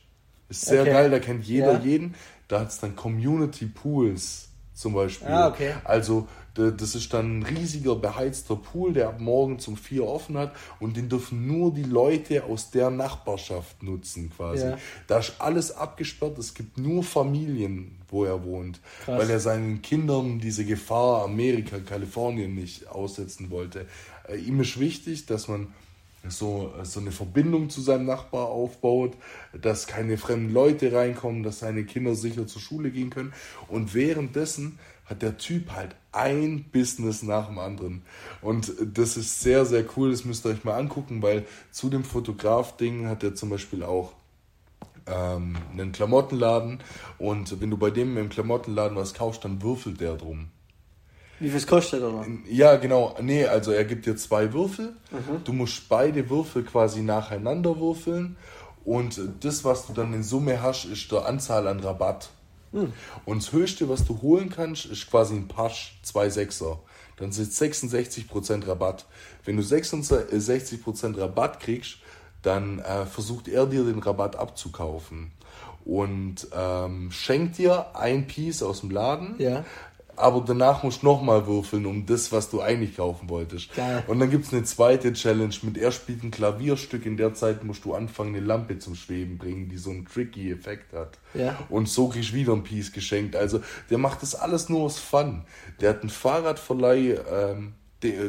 Ist 0.50 0.66
sehr 0.66 0.82
okay. 0.82 0.92
geil, 0.92 1.10
da 1.10 1.18
kennt 1.18 1.44
jeder 1.46 1.72
ja. 1.72 1.80
jeden. 1.80 2.14
Da 2.48 2.60
hat 2.60 2.68
es 2.68 2.78
dann 2.78 2.94
Community 2.94 3.64
Pools 3.64 4.50
zum 4.74 4.92
Beispiel. 4.92 5.28
Ah, 5.28 5.48
okay. 5.48 5.72
Also 5.84 6.28
das 6.54 6.94
ist 6.94 7.12
dann 7.12 7.40
ein 7.40 7.42
riesiger 7.42 7.96
beheizter 7.96 8.54
Pool, 8.54 8.92
der 8.92 9.08
ab 9.08 9.20
morgen 9.20 9.58
um 9.66 9.76
vier 9.76 10.04
offen 10.06 10.38
hat 10.38 10.54
und 10.78 10.96
den 10.96 11.08
dürfen 11.08 11.46
nur 11.46 11.74
die 11.74 11.82
Leute 11.82 12.44
aus 12.44 12.70
der 12.70 12.90
Nachbarschaft 12.90 13.82
nutzen 13.82 14.30
quasi. 14.30 14.66
Ja. 14.66 14.78
Da 15.08 15.18
ist 15.18 15.34
alles 15.40 15.72
abgesperrt, 15.72 16.38
es 16.38 16.54
gibt 16.54 16.78
nur 16.78 17.02
Familien, 17.02 17.98
wo 18.08 18.24
er 18.24 18.44
wohnt, 18.44 18.80
Krass. 19.04 19.20
weil 19.20 19.30
er 19.30 19.40
seinen 19.40 19.82
Kindern 19.82 20.38
diese 20.38 20.64
Gefahr 20.64 21.24
Amerika, 21.24 21.80
Kalifornien 21.80 22.54
nicht 22.54 22.86
aussetzen 22.88 23.50
wollte. 23.50 23.86
Äh, 24.28 24.36
ihm 24.36 24.60
ist 24.60 24.78
wichtig, 24.78 25.26
dass 25.26 25.48
man 25.48 25.68
so, 26.28 26.72
so 26.84 27.00
eine 27.00 27.12
Verbindung 27.12 27.68
zu 27.70 27.80
seinem 27.80 28.06
Nachbar 28.06 28.46
aufbaut, 28.46 29.12
dass 29.60 29.86
keine 29.86 30.16
fremden 30.16 30.52
Leute 30.52 30.92
reinkommen, 30.92 31.42
dass 31.42 31.58
seine 31.58 31.84
Kinder 31.84 32.14
sicher 32.14 32.46
zur 32.46 32.62
Schule 32.62 32.90
gehen 32.90 33.10
können. 33.10 33.32
Und 33.68 33.94
währenddessen 33.94 34.78
hat 35.04 35.22
der 35.22 35.36
Typ 35.36 35.72
halt 35.72 35.94
ein 36.12 36.64
Business 36.72 37.22
nach 37.22 37.46
dem 37.48 37.58
anderen. 37.58 38.02
Und 38.40 38.72
das 38.94 39.16
ist 39.16 39.40
sehr, 39.40 39.64
sehr 39.64 39.84
cool. 39.96 40.10
Das 40.10 40.24
müsst 40.24 40.46
ihr 40.46 40.50
euch 40.50 40.64
mal 40.64 40.78
angucken, 40.78 41.22
weil 41.22 41.44
zu 41.70 41.90
dem 41.90 42.04
Fotograf-Ding 42.04 43.08
hat 43.08 43.22
er 43.22 43.34
zum 43.34 43.50
Beispiel 43.50 43.82
auch 43.82 44.12
ähm, 45.06 45.56
einen 45.72 45.92
Klamottenladen. 45.92 46.80
Und 47.18 47.60
wenn 47.60 47.70
du 47.70 47.76
bei 47.76 47.90
dem 47.90 48.16
im 48.16 48.28
Klamottenladen 48.28 48.96
was 48.96 49.14
kaufst, 49.14 49.44
dann 49.44 49.62
würfelt 49.62 50.00
der 50.00 50.14
drum. 50.14 50.48
Wie 51.40 51.50
viel 51.50 51.66
kostet 51.66 52.00
er 52.00 52.10
noch? 52.10 52.24
Ja, 52.48 52.76
genau. 52.76 53.16
Nee, 53.20 53.44
also 53.44 53.72
er 53.72 53.84
gibt 53.84 54.06
dir 54.06 54.16
zwei 54.16 54.52
Würfel. 54.52 54.94
Mhm. 55.10 55.44
Du 55.44 55.52
musst 55.52 55.88
beide 55.88 56.30
Würfel 56.30 56.62
quasi 56.62 57.02
nacheinander 57.02 57.78
würfeln. 57.78 58.36
Und 58.84 59.20
das, 59.40 59.64
was 59.64 59.86
du 59.86 59.92
dann 59.94 60.12
in 60.12 60.22
Summe 60.22 60.62
hast, 60.62 60.84
ist 60.84 61.10
der 61.10 61.26
Anzahl 61.26 61.66
an 61.66 61.80
Rabatt. 61.80 62.30
Hm. 62.74 62.92
Und 63.24 63.42
das 63.42 63.52
Höchste, 63.52 63.88
was 63.88 64.04
du 64.04 64.20
holen 64.20 64.50
kannst, 64.50 64.86
ist 64.86 65.08
quasi 65.08 65.34
ein 65.34 65.48
Pasch 65.48 65.98
2 66.02 66.28
Sechser. 66.28 66.80
Dann 67.16 67.32
sind 67.32 67.52
66% 67.52 68.66
Rabatt. 68.66 69.06
Wenn 69.44 69.56
du 69.56 69.62
66% 69.62 71.18
Rabatt 71.18 71.60
kriegst, 71.60 71.98
dann 72.42 72.80
äh, 72.80 73.06
versucht 73.06 73.48
er 73.48 73.66
dir 73.66 73.84
den 73.84 74.00
Rabatt 74.00 74.36
abzukaufen 74.36 75.32
und 75.84 76.48
ähm, 76.54 77.10
schenkt 77.10 77.58
dir 77.58 77.94
ein 77.94 78.26
Piece 78.26 78.62
aus 78.62 78.80
dem 78.80 78.90
Laden. 78.90 79.36
Ja 79.38 79.64
aber 80.16 80.42
danach 80.46 80.82
musst 80.82 81.02
du 81.02 81.06
nochmal 81.06 81.46
würfeln 81.46 81.86
um 81.86 82.06
das, 82.06 82.32
was 82.32 82.50
du 82.50 82.60
eigentlich 82.60 82.96
kaufen 82.96 83.28
wolltest. 83.28 83.74
Geil. 83.74 84.04
Und 84.06 84.20
dann 84.20 84.30
gibt 84.30 84.46
es 84.46 84.52
eine 84.52 84.64
zweite 84.64 85.12
Challenge 85.12 85.54
mit 85.62 85.78
er 85.78 85.92
spielt 85.92 86.22
ein 86.22 86.30
Klavierstück, 86.30 87.06
in 87.06 87.16
der 87.16 87.34
Zeit 87.34 87.64
musst 87.64 87.84
du 87.84 87.94
anfangen, 87.94 88.34
eine 88.34 88.44
Lampe 88.44 88.78
zum 88.78 88.94
Schweben 88.94 89.38
bringen, 89.38 89.68
die 89.68 89.78
so 89.78 89.90
einen 89.90 90.06
tricky 90.06 90.50
Effekt 90.50 90.92
hat. 90.92 91.18
Ja. 91.34 91.58
Und 91.68 91.88
so 91.88 92.08
kriegst 92.08 92.30
du 92.30 92.34
wieder 92.34 92.52
ein 92.52 92.62
Piece 92.62 92.92
geschenkt. 92.92 93.36
Also 93.36 93.60
der 93.90 93.98
macht 93.98 94.22
das 94.22 94.34
alles 94.34 94.68
nur 94.68 94.82
aus 94.82 94.98
Fun. 94.98 95.44
Der 95.80 95.90
hat 95.90 96.00
einen 96.00 96.10
Fahrradverleih, 96.10 97.18
ähm, 97.30 97.74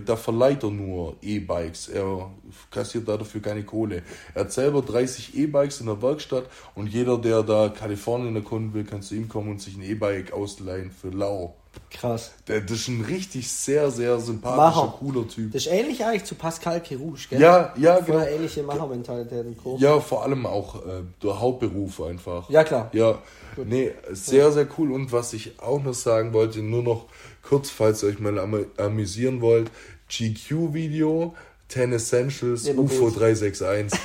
da 0.05 0.15
verleiht 0.15 0.63
er 0.63 0.71
nur 0.71 1.17
E-Bikes. 1.21 1.89
Er 1.89 2.31
kassiert 2.71 3.07
dafür 3.07 3.41
keine 3.41 3.63
Kohle. 3.63 4.03
Er 4.33 4.41
hat 4.41 4.51
selber 4.51 4.81
30 4.81 5.35
E-Bikes 5.35 5.81
in 5.81 5.87
der 5.87 6.01
Werkstatt 6.01 6.45
und 6.75 6.87
jeder, 6.87 7.17
der 7.17 7.43
da 7.43 7.69
Kalifornien 7.69 8.35
erkunden 8.35 8.73
will, 8.73 8.85
kann 8.85 9.01
zu 9.01 9.15
ihm 9.15 9.27
kommen 9.27 9.51
und 9.51 9.61
sich 9.61 9.75
ein 9.75 9.83
E-Bike 9.83 10.31
ausleihen 10.31 10.91
für 10.91 11.09
lau. 11.09 11.55
Krass. 11.95 12.31
Der, 12.47 12.59
das 12.59 12.71
ist 12.79 12.87
ein 12.89 13.01
richtig 13.05 13.49
sehr, 13.49 13.89
sehr 13.89 14.19
sympathischer, 14.19 14.85
Macher. 14.85 14.95
cooler 14.99 15.27
Typ. 15.27 15.53
Das 15.53 15.65
ist 15.65 15.71
ähnlich 15.71 16.03
eigentlich 16.03 16.25
zu 16.25 16.35
Pascal 16.35 16.81
Kerouche, 16.81 17.29
gell? 17.29 17.39
Ja, 17.39 17.73
ja, 17.77 17.95
Voll 18.03 18.05
genau. 18.05 18.25
ähnliche 18.25 18.63
Machermentalität 18.63 19.45
im 19.45 19.57
Kurs. 19.57 19.79
Ja, 19.81 19.99
vor 20.01 20.23
allem 20.23 20.45
auch 20.45 20.75
äh, 20.85 21.03
der 21.23 21.39
Hauptberuf 21.39 22.01
einfach. 22.01 22.49
Ja, 22.49 22.65
klar. 22.65 22.89
Ja, 22.91 23.19
Gut. 23.55 23.67
nee, 23.69 23.91
sehr, 24.11 24.51
sehr 24.51 24.67
cool. 24.77 24.91
Und 24.91 25.13
was 25.13 25.31
ich 25.31 25.57
auch 25.61 25.81
noch 25.81 25.93
sagen 25.93 26.33
wollte, 26.33 26.59
nur 26.59 26.83
noch 26.83 27.05
kurz, 27.41 27.69
falls 27.69 28.03
ihr 28.03 28.09
euch 28.09 28.19
mal 28.19 28.37
am 28.39 28.65
amüsieren 28.77 29.39
wollt, 29.39 29.71
GQ-Video, 30.09 31.33
10 31.69 31.93
Essentials, 31.93 32.67
ja, 32.67 32.73
UFO 32.73 33.09
361. 33.09 33.97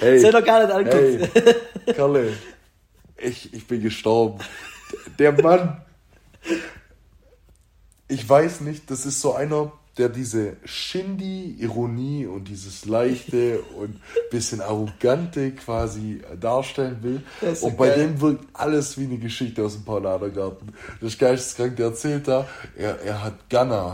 Hey, 0.00 0.18
Seid 0.18 0.34
doch 0.34 0.44
gar 0.44 0.60
nicht 0.64 0.72
angeguckt. 0.72 1.34
Hey, 1.86 1.94
Kalle, 1.96 2.32
ich, 3.16 3.54
ich 3.54 3.66
bin 3.66 3.82
gestorben. 3.82 4.38
Der 5.18 5.32
Mann 5.32 5.80
ich 8.08 8.28
weiß 8.28 8.62
nicht, 8.62 8.90
das 8.90 9.06
ist 9.06 9.20
so 9.20 9.34
einer, 9.34 9.72
der 9.98 10.08
diese 10.08 10.56
Shindy-Ironie 10.64 12.26
und 12.26 12.44
dieses 12.44 12.86
leichte 12.86 13.60
und 13.76 14.00
bisschen 14.30 14.60
arrogante 14.60 15.52
quasi 15.52 16.22
darstellen 16.40 16.98
will. 17.02 17.22
Und 17.60 17.76
bei 17.76 17.88
geil. 17.88 17.98
dem 17.98 18.20
wirkt 18.20 18.44
alles 18.52 18.96
wie 18.96 19.04
eine 19.04 19.18
Geschichte 19.18 19.64
aus 19.64 19.74
dem 19.74 19.84
Paulanergarten. 19.84 20.72
Das 21.00 21.12
ist 21.12 21.18
geisteskrank, 21.18 21.76
der 21.76 21.86
erzählt 21.86 22.28
da, 22.28 22.46
er, 22.76 23.00
er 23.00 23.24
hat 23.24 23.50
Gunner, 23.50 23.90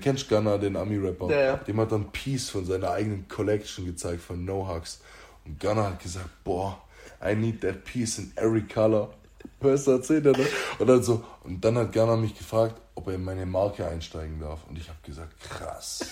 kennst 0.00 0.28
Gunner, 0.28 0.58
den 0.58 0.76
Ami-Rapper? 0.76 1.30
Ja, 1.30 1.40
ja. 1.40 1.56
Dem 1.56 1.80
hat 1.80 1.92
dann 1.92 2.10
Piece 2.12 2.50
von 2.50 2.64
seiner 2.64 2.92
eigenen 2.92 3.26
Collection 3.28 3.84
gezeigt, 3.84 4.22
von 4.22 4.44
No 4.44 4.68
Hugs. 4.68 5.00
Und 5.44 5.58
Gunner 5.58 5.88
hat 5.88 6.02
gesagt, 6.02 6.30
boah, 6.44 6.80
I 7.24 7.34
need 7.34 7.60
that 7.62 7.84
piece 7.84 8.18
in 8.18 8.32
every 8.36 8.62
color. 8.62 9.10
Du, 9.60 9.68
erzählt 9.68 10.24
er, 10.24 10.36
ne? 10.36 10.46
Und 10.78 10.86
dann 10.86 11.02
so, 11.02 11.24
und 11.42 11.64
dann 11.64 11.76
hat 11.78 11.92
Gunner 11.92 12.16
mich 12.16 12.36
gefragt, 12.36 12.80
ob 12.94 13.08
er 13.08 13.14
in 13.14 13.24
meine 13.24 13.44
Marke 13.44 13.86
einsteigen 13.86 14.40
darf. 14.40 14.60
Und 14.68 14.78
ich 14.78 14.88
habe 14.88 14.98
gesagt, 15.02 15.38
krass. 15.40 16.06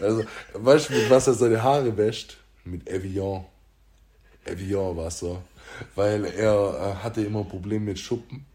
also, 0.00 0.24
weißt 0.54 0.88
du, 0.88 0.94
mit 0.94 1.10
was 1.10 1.26
er 1.26 1.34
seine 1.34 1.62
Haare 1.62 1.94
wäscht? 1.96 2.38
Mit 2.64 2.88
Evian. 2.88 3.44
Evian 4.44 4.96
Wasser. 4.96 5.42
Weil 5.94 6.24
er 6.24 6.54
äh, 6.98 7.02
hatte 7.02 7.22
immer 7.22 7.44
Probleme 7.44 7.86
mit 7.86 7.98
Schuppen. 7.98 8.46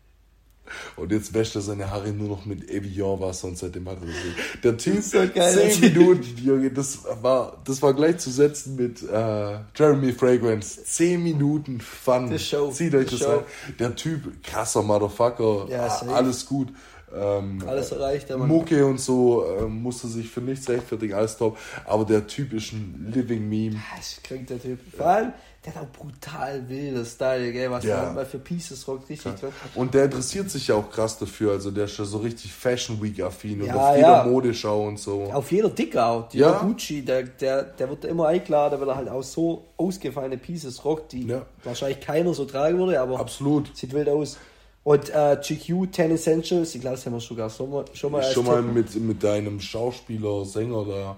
Und 0.96 1.12
jetzt 1.12 1.34
wäscht 1.34 1.56
er 1.56 1.62
seine 1.62 1.90
Haare 1.90 2.12
nur 2.12 2.28
noch 2.28 2.46
mit 2.46 2.70
Evian-Wasser 2.70 3.48
und 3.48 3.58
seitdem 3.58 3.88
hat 3.90 3.98
er 4.02 4.08
das 4.08 4.62
Der 4.64 4.78
Typ, 4.78 5.02
so 5.04 5.20
geil, 5.34 5.72
10 5.72 5.80
Minuten, 5.82 6.38
Junge, 6.44 6.72
das 6.72 7.00
war, 7.22 7.62
das 7.66 7.82
war 7.82 7.94
gleich 7.94 8.18
zu 8.18 8.30
setzen 8.30 8.76
mit 8.76 9.02
äh, 9.04 9.60
Jeremy 9.76 10.14
Fragrance. 10.14 10.84
10 10.84 11.22
Minuten 11.22 11.82
Fun. 11.82 12.30
The 12.30 12.40
Show. 12.40 12.72
Zieht 12.72 12.96
euch 12.96 13.10
das 13.10 13.24
an. 13.24 13.40
Der 13.80 13.96
Typ, 13.96 14.44
krasser 14.44 14.84
Motherfucker, 14.84 15.68
ja, 15.70 15.88
alles 16.08 16.46
gut. 16.46 16.70
Ähm, 17.16 17.64
alles 17.66 17.92
erreicht, 17.92 18.30
der 18.30 18.38
Mann. 18.38 18.50
Mucke 18.50 18.86
und 18.86 19.00
so 19.00 19.46
äh, 19.46 19.62
musste 19.64 20.08
sich 20.08 20.30
für 20.30 20.42
nichts 20.42 20.68
rechtfertigen, 20.68 21.14
alles 21.14 21.38
top. 21.38 21.58
Aber 21.86 22.04
der 22.04 22.28
Typ 22.28 22.52
ist 22.54 22.74
ein 22.74 23.12
Living 23.14 23.48
Meme. 23.48 23.76
Ja, 23.76 23.82
das 23.98 24.20
klingt 24.24 24.50
der 24.50 24.62
Typ. 24.62 24.80
Vor 24.96 25.06
allem, 25.06 25.34
der 25.66 25.76
hat 25.76 25.84
auch 25.84 25.92
brutal 25.92 26.68
wilde 26.70 27.06
Style, 27.06 27.52
gell, 27.52 27.70
was 27.70 27.84
ja. 27.84 28.12
mal 28.14 28.26
für 28.26 28.40
Pieces 28.40 28.88
rockt, 28.88 29.10
richtig 29.10 29.42
ja. 29.42 29.50
Und 29.76 29.94
der 29.94 30.06
interessiert 30.06 30.50
sich 30.50 30.68
ja 30.68 30.76
auch 30.76 30.90
krass 30.90 31.18
dafür, 31.18 31.52
also 31.52 31.72
der 31.72 31.86
ist 31.86 31.98
ja 31.98 32.06
so 32.06 32.20
richtig 32.20 32.54
Fashion 32.54 33.02
Week 33.02 33.20
affin 33.22 33.66
ja, 33.66 33.74
und 33.74 33.80
auf 33.80 33.96
jeder 33.96 34.24
Modeschau 34.26 34.88
und 34.88 34.98
so. 34.98 35.24
Auf 35.26 35.52
jeder. 35.52 35.70
Die 35.70 36.38
ja. 36.38 36.60
Gucci, 36.60 37.04
der, 37.04 37.24
der, 37.24 37.64
der 37.64 37.90
wird 37.90 38.06
immer 38.06 38.28
eingeladen, 38.28 38.80
weil 38.80 38.90
er 38.90 38.96
halt 38.96 39.10
auch 39.10 39.24
so 39.24 39.66
ausgefallene 39.78 40.38
Pieces 40.38 40.84
rockt, 40.86 41.12
die 41.12 41.34
wahrscheinlich 41.64 42.00
keiner 42.00 42.34
so 42.34 42.46
tragen 42.46 42.78
würde, 42.78 43.00
aber 43.00 43.20
Absolut. 43.20 43.76
sieht 43.76 43.94
wild 43.94 44.10
aus. 44.10 44.38
Und 44.84 45.10
äh, 45.10 45.38
GQ 45.42 45.94
10 45.94 46.12
Essentials, 46.12 46.74
ich 46.74 46.80
glaube, 46.80 46.96
das 46.96 47.06
haben 47.06 47.14
wir 47.14 47.20
sogar 47.20 47.50
schon 47.50 47.70
mal, 47.70 47.84
schon 47.94 48.10
mal, 48.10 48.24
schon 48.24 48.46
mal 48.46 48.62
mit, 48.62 48.96
mit 48.96 49.22
deinem 49.22 49.60
Schauspieler, 49.60 50.46
Sänger 50.46 50.86
da. 50.86 51.18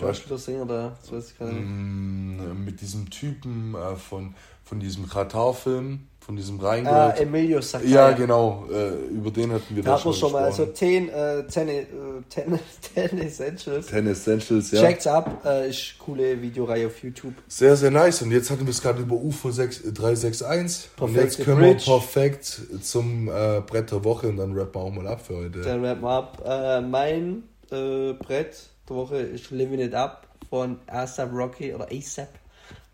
Schauspieler, 0.00 0.38
Sänger 0.38 0.66
da, 0.66 0.96
das 1.00 1.12
weiß 1.12 1.30
ich 1.30 1.38
gar 1.38 1.46
nicht. 1.48 1.60
Mm, 1.64 2.64
mit 2.64 2.80
diesem 2.80 3.08
Typen 3.10 3.74
äh, 3.74 3.94
von, 3.96 4.34
von 4.64 4.80
diesem 4.80 5.08
Katar-Film, 5.08 6.00
von 6.18 6.36
diesem 6.36 6.58
Ah, 6.60 6.68
Rheingold. 6.68 7.20
Emilio 7.20 7.60
Sacca. 7.60 7.84
ja, 7.86 8.10
genau, 8.12 8.66
äh, 8.72 8.94
über 9.08 9.30
den 9.30 9.52
hatten 9.52 9.76
wir 9.76 9.82
Da 9.84 10.00
man 10.02 10.12
schon 10.14 10.32
mal, 10.32 10.44
also 10.44 10.66
gesprochen. 10.66 10.74
10, 10.74 11.08
äh, 11.10 11.46
10, 11.46 11.68
äh, 11.68 11.86
10, 12.28 12.58
10 12.94 13.18
Essentials. 13.20 13.86
Ten 13.86 14.06
Essentials, 14.08 14.70
ja. 14.72 14.80
Checkt's 14.80 15.06
ab, 15.06 15.42
äh, 15.44 15.68
ist 15.70 15.96
coole 15.98 16.40
Videoreihe 16.42 16.86
auf 16.88 17.00
YouTube. 17.02 17.34
Sehr, 17.46 17.76
sehr 17.76 17.90
nice. 17.90 18.22
Und 18.22 18.32
jetzt 18.32 18.50
hatten 18.50 18.62
wir 18.66 18.70
es 18.70 18.80
gerade 18.82 19.00
über 19.02 19.14
UFO 19.14 19.50
6, 19.50 19.82
361. 19.92 20.90
und 20.98 21.12
Perfekte 21.12 21.22
jetzt 21.22 21.44
können 21.44 21.58
Bridge. 21.60 21.86
wir 21.86 21.92
perfekt 21.98 22.62
zum 22.80 23.28
äh, 23.28 23.60
Brett 23.60 23.90
der 23.92 24.02
Woche 24.02 24.28
und 24.28 24.38
dann 24.38 24.54
rappen 24.58 24.74
wir 24.74 24.80
auch 24.80 24.92
mal 24.92 25.06
ab 25.06 25.20
für 25.24 25.36
heute. 25.36 25.60
Dann 25.60 25.84
rappen 25.84 26.02
wir 26.02 26.10
ab. 26.10 26.42
Äh, 26.44 26.80
mein 26.80 27.42
äh, 27.70 28.14
Brett 28.14 28.70
der 28.88 28.96
Woche 28.96 29.16
ist 29.16 29.50
Living 29.50 29.80
It 29.80 29.94
Up 29.94 30.28
von 30.50 30.78
ASAP 30.86 31.32
Rocky 31.32 31.74
oder 31.74 31.88
ASAP 31.90 32.28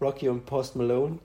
Rocky 0.01 0.29
und 0.29 0.47
Post 0.47 0.77
Malone. 0.77 1.19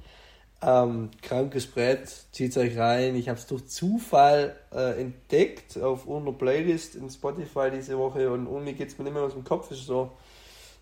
Ähm, 0.62 1.10
krankes 1.22 1.68
Brett, 1.68 2.10
zieht 2.32 2.58
euch 2.58 2.78
rein. 2.78 3.16
Ich 3.16 3.30
habe 3.30 3.38
es 3.38 3.46
durch 3.46 3.68
Zufall 3.68 4.56
äh, 4.74 5.00
entdeckt 5.00 5.80
auf 5.80 6.08
unserer 6.08 6.34
Playlist 6.34 6.96
in 6.96 7.10
Spotify 7.10 7.70
diese 7.72 7.98
Woche 7.98 8.32
und 8.32 8.48
irgendwie 8.48 8.74
geht 8.74 8.88
es 8.88 8.98
mir 8.98 9.04
nicht 9.04 9.14
mehr 9.14 9.24
aus 9.24 9.34
dem 9.34 9.44
Kopf. 9.44 9.70
Ist 9.70 9.86
so, 9.86 10.12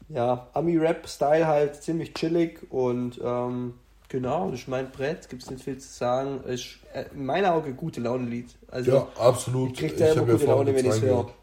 ja, 0.10 0.48
Ami-Rap-Style 0.54 1.48
halt, 1.48 1.82
ziemlich 1.82 2.14
chillig 2.14 2.72
und 2.72 3.20
ähm, 3.24 3.74
genau, 4.08 4.52
das 4.52 4.62
ist 4.62 4.68
mein 4.70 4.92
Brett, 4.92 5.28
gibt 5.30 5.44
es 5.44 5.50
nicht 5.50 5.64
viel 5.64 5.78
zu 5.78 5.92
sagen. 5.92 6.44
Ist 6.46 6.80
äh, 6.94 7.06
in 7.14 7.26
meinen 7.26 7.46
Augen 7.46 7.76
gute 7.76 8.00
Laune-Lied. 8.00 8.56
Also, 8.70 8.92
ja, 8.92 9.08
absolut. 9.18 9.72
ich 9.72 9.80
krieg 9.80 9.98
selber 9.98 10.22
hab 10.22 10.28
ja 10.28 10.34
gute 10.34 10.46
Laune, 10.46 10.76
wenn 10.76 10.84
kurz 10.84 10.96
ich's 10.98 11.06
höre. 11.06 11.34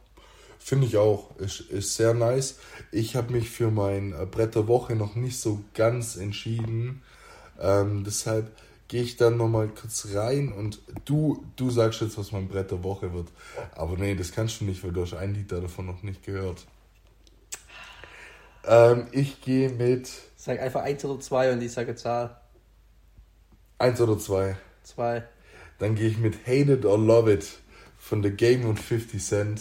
Finde 0.61 0.87
ich 0.87 0.99
auch. 0.99 1.37
Ist, 1.39 1.61
ist 1.61 1.97
sehr 1.97 2.15
nice. 2.15 2.59
Ich 2.93 3.17
habe 3.17 3.33
mich 3.33 3.51
für 3.51 3.71
mein 3.71 4.13
äh, 4.13 4.27
Brett 4.27 4.55
der 4.55 4.69
Woche 4.69 4.95
noch 4.95 5.17
nicht 5.17 5.41
so 5.41 5.65
ganz 5.75 6.17
entschieden. 6.17 7.03
Ähm, 7.59 8.05
deshalb 8.05 8.53
gehe 8.87 9.03
ich 9.03 9.17
dann 9.17 9.37
nochmal 9.37 9.69
kurz 9.69 10.09
rein 10.15 10.53
und 10.53 10.81
du, 11.07 11.45
du 11.57 11.71
sagst 11.71 12.01
jetzt, 12.03 12.19
was 12.19 12.33
mein 12.33 12.49
Brett 12.49 12.71
der 12.71 12.85
Woche 12.85 13.13
wird. 13.13 13.29
Aber 13.73 13.97
nee, 13.97 14.15
das 14.15 14.33
kannst 14.33 14.61
du 14.61 14.65
nicht, 14.65 14.85
weil 14.85 14.93
du 14.93 15.03
hast 15.03 15.15
ein 15.15 15.35
Lied 15.35 15.51
davon 15.51 15.87
noch 15.87 16.03
nicht 16.03 16.25
gehört. 16.25 16.67
Ähm, 18.65 19.07
ich 19.13 19.41
gehe 19.41 19.71
mit 19.71 20.11
Sag 20.37 20.59
einfach 20.61 20.83
1 20.83 21.05
oder 21.05 21.21
2 21.21 21.53
und 21.53 21.63
ich 21.63 21.73
sage 21.73 21.95
Zahl. 21.95 22.37
1 23.79 24.01
oder 24.01 24.19
2. 24.19 24.57
2. 24.85 25.23
Dann 25.79 25.95
gehe 25.95 26.09
ich 26.09 26.19
mit 26.19 26.47
Hate 26.47 26.73
It 26.73 26.85
or 26.85 26.99
Love 26.99 27.33
It 27.33 27.47
von 27.99 28.23
The 28.23 28.31
Game 28.31 28.65
und 28.65 28.79
50 28.79 29.23
Cent. 29.23 29.61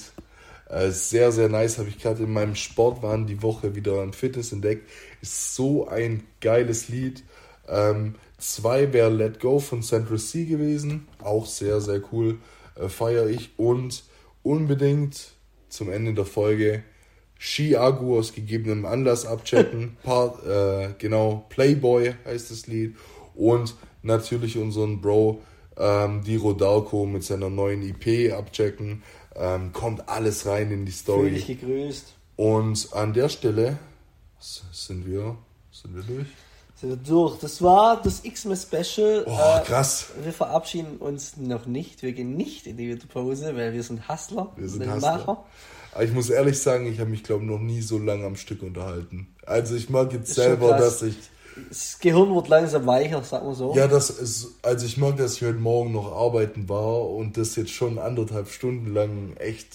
Äh, 0.70 0.92
sehr, 0.92 1.32
sehr 1.32 1.50
nice. 1.50 1.80
Habe 1.80 1.90
ich 1.90 1.98
gerade 1.98 2.24
in 2.24 2.32
meinem 2.32 2.56
Sportwahn 2.56 3.26
die 3.26 3.42
Woche 3.42 3.76
wieder 3.76 4.02
am 4.02 4.14
Fitness 4.14 4.52
entdeckt. 4.52 4.90
Ist 5.22 5.56
so 5.56 5.88
ein 5.88 6.24
geiles 6.40 6.88
Lied. 6.90 7.24
Ähm, 7.68 8.16
zwei 8.38 8.94
wäre 8.94 9.10
Let 9.10 9.40
Go 9.40 9.60
von 9.60 9.82
Central 9.82 10.20
C 10.20 10.46
gewesen. 10.46 11.08
Auch 11.22 11.46
sehr, 11.46 11.82
sehr 11.82 12.02
cool. 12.12 12.38
Äh, 12.76 12.88
Feiere 12.88 13.30
ich. 13.30 13.52
Und 13.58 14.04
unbedingt 14.44 15.34
zum 15.70 15.92
Ende 15.92 16.14
der 16.14 16.26
Folge 16.26 16.84
Ski 17.38 17.76
Agu 17.76 18.18
aus 18.18 18.34
gegebenem 18.34 18.86
Anlass 18.86 19.26
abchecken. 19.26 19.98
Part, 20.04 20.46
äh, 20.46 20.94
genau, 20.98 21.46
Playboy 21.50 22.14
heißt 22.26 22.52
das 22.52 22.68
Lied. 22.68 22.96
Und 23.34 23.76
natürlich 24.04 24.58
unseren 24.58 25.02
Bro 25.02 25.42
ähm, 25.78 26.24
Diro 26.24 26.54
Dalko 26.54 27.06
mit 27.06 27.24
seiner 27.24 27.50
neuen 27.50 27.82
IP 27.82 28.34
abchecken. 28.34 29.02
Ähm, 29.36 29.72
kommt 29.74 30.08
alles 30.10 30.46
rein 30.46 30.72
in 30.72 30.86
die 30.86 30.92
Fühl 30.92 31.00
Story. 31.02 31.32
dich 31.32 31.48
gegrüßt. 31.48 32.14
Und 32.36 32.90
an 32.94 33.14
der 33.14 33.30
Stelle 33.30 33.78
sind 34.40 35.06
wir, 35.06 35.38
sind 35.72 35.96
wir 35.96 36.04
durch. 36.04 36.28
Sind 36.76 36.90
wir 36.92 36.96
durch. 36.98 37.40
Das 37.40 37.62
war 37.62 38.02
das 38.02 38.24
X-Men 38.24 38.56
Special. 38.58 39.26
Oh, 39.28 39.32
Äh, 39.32 39.64
krass. 39.66 40.08
wir 40.24 40.32
verabschieden 40.32 40.98
uns 40.98 41.36
noch 41.38 41.66
nicht. 41.66 42.02
Wir 42.02 42.14
gehen 42.14 42.38
nicht 42.38 42.68
in 42.68 42.78
die 42.78 42.90
Winterpause, 42.90 43.56
weil 43.56 43.74
wir 43.74 43.84
sind 43.84 44.08
Hustler. 44.08 44.52
Wir 44.56 44.70
sind 44.70 44.80
nicht 44.80 44.92
Hustler. 44.94 45.18
Macher. 45.18 45.46
Aber 45.92 46.04
ich 46.04 46.14
muss 46.14 46.30
ehrlich 46.30 46.60
sagen, 46.60 46.86
ich 46.86 47.00
habe 47.00 47.10
mich, 47.10 47.24
glaube 47.24 47.44
ich, 47.44 47.50
noch 47.50 47.60
nie 47.60 47.82
so 47.82 47.98
lange 47.98 48.26
am 48.26 48.36
Stück 48.38 48.64
unterhalten. 48.64 49.36
Also 49.46 49.76
ich 49.76 49.90
mag 49.90 50.14
jetzt 50.14 50.30
Ist 50.30 50.36
selber, 50.36 50.78
dass 50.78 51.02
ich 51.02 51.16
Das 51.70 52.00
Gehirn 52.00 52.34
wird 52.34 52.48
langsam 52.48 52.86
weicher, 52.86 53.22
sagen 53.24 53.48
wir 53.48 53.56
so. 53.56 53.76
Ja, 53.76 53.88
das 53.88 54.10
ist, 54.10 54.56
also 54.62 54.86
ich 54.86 54.98
mag, 54.98 55.18
dass 55.18 55.36
ich 55.36 55.42
heute 55.44 55.58
Morgen 55.60 55.92
noch 55.92 56.12
arbeiten 56.12 56.70
war 56.70 57.10
und 57.10 57.38
das 57.38 57.56
jetzt 57.56 57.72
schon 57.72 58.00
anderthalb 58.00 58.50
Stunden 58.50 58.94
lang 58.94 59.36
echt 59.38 59.68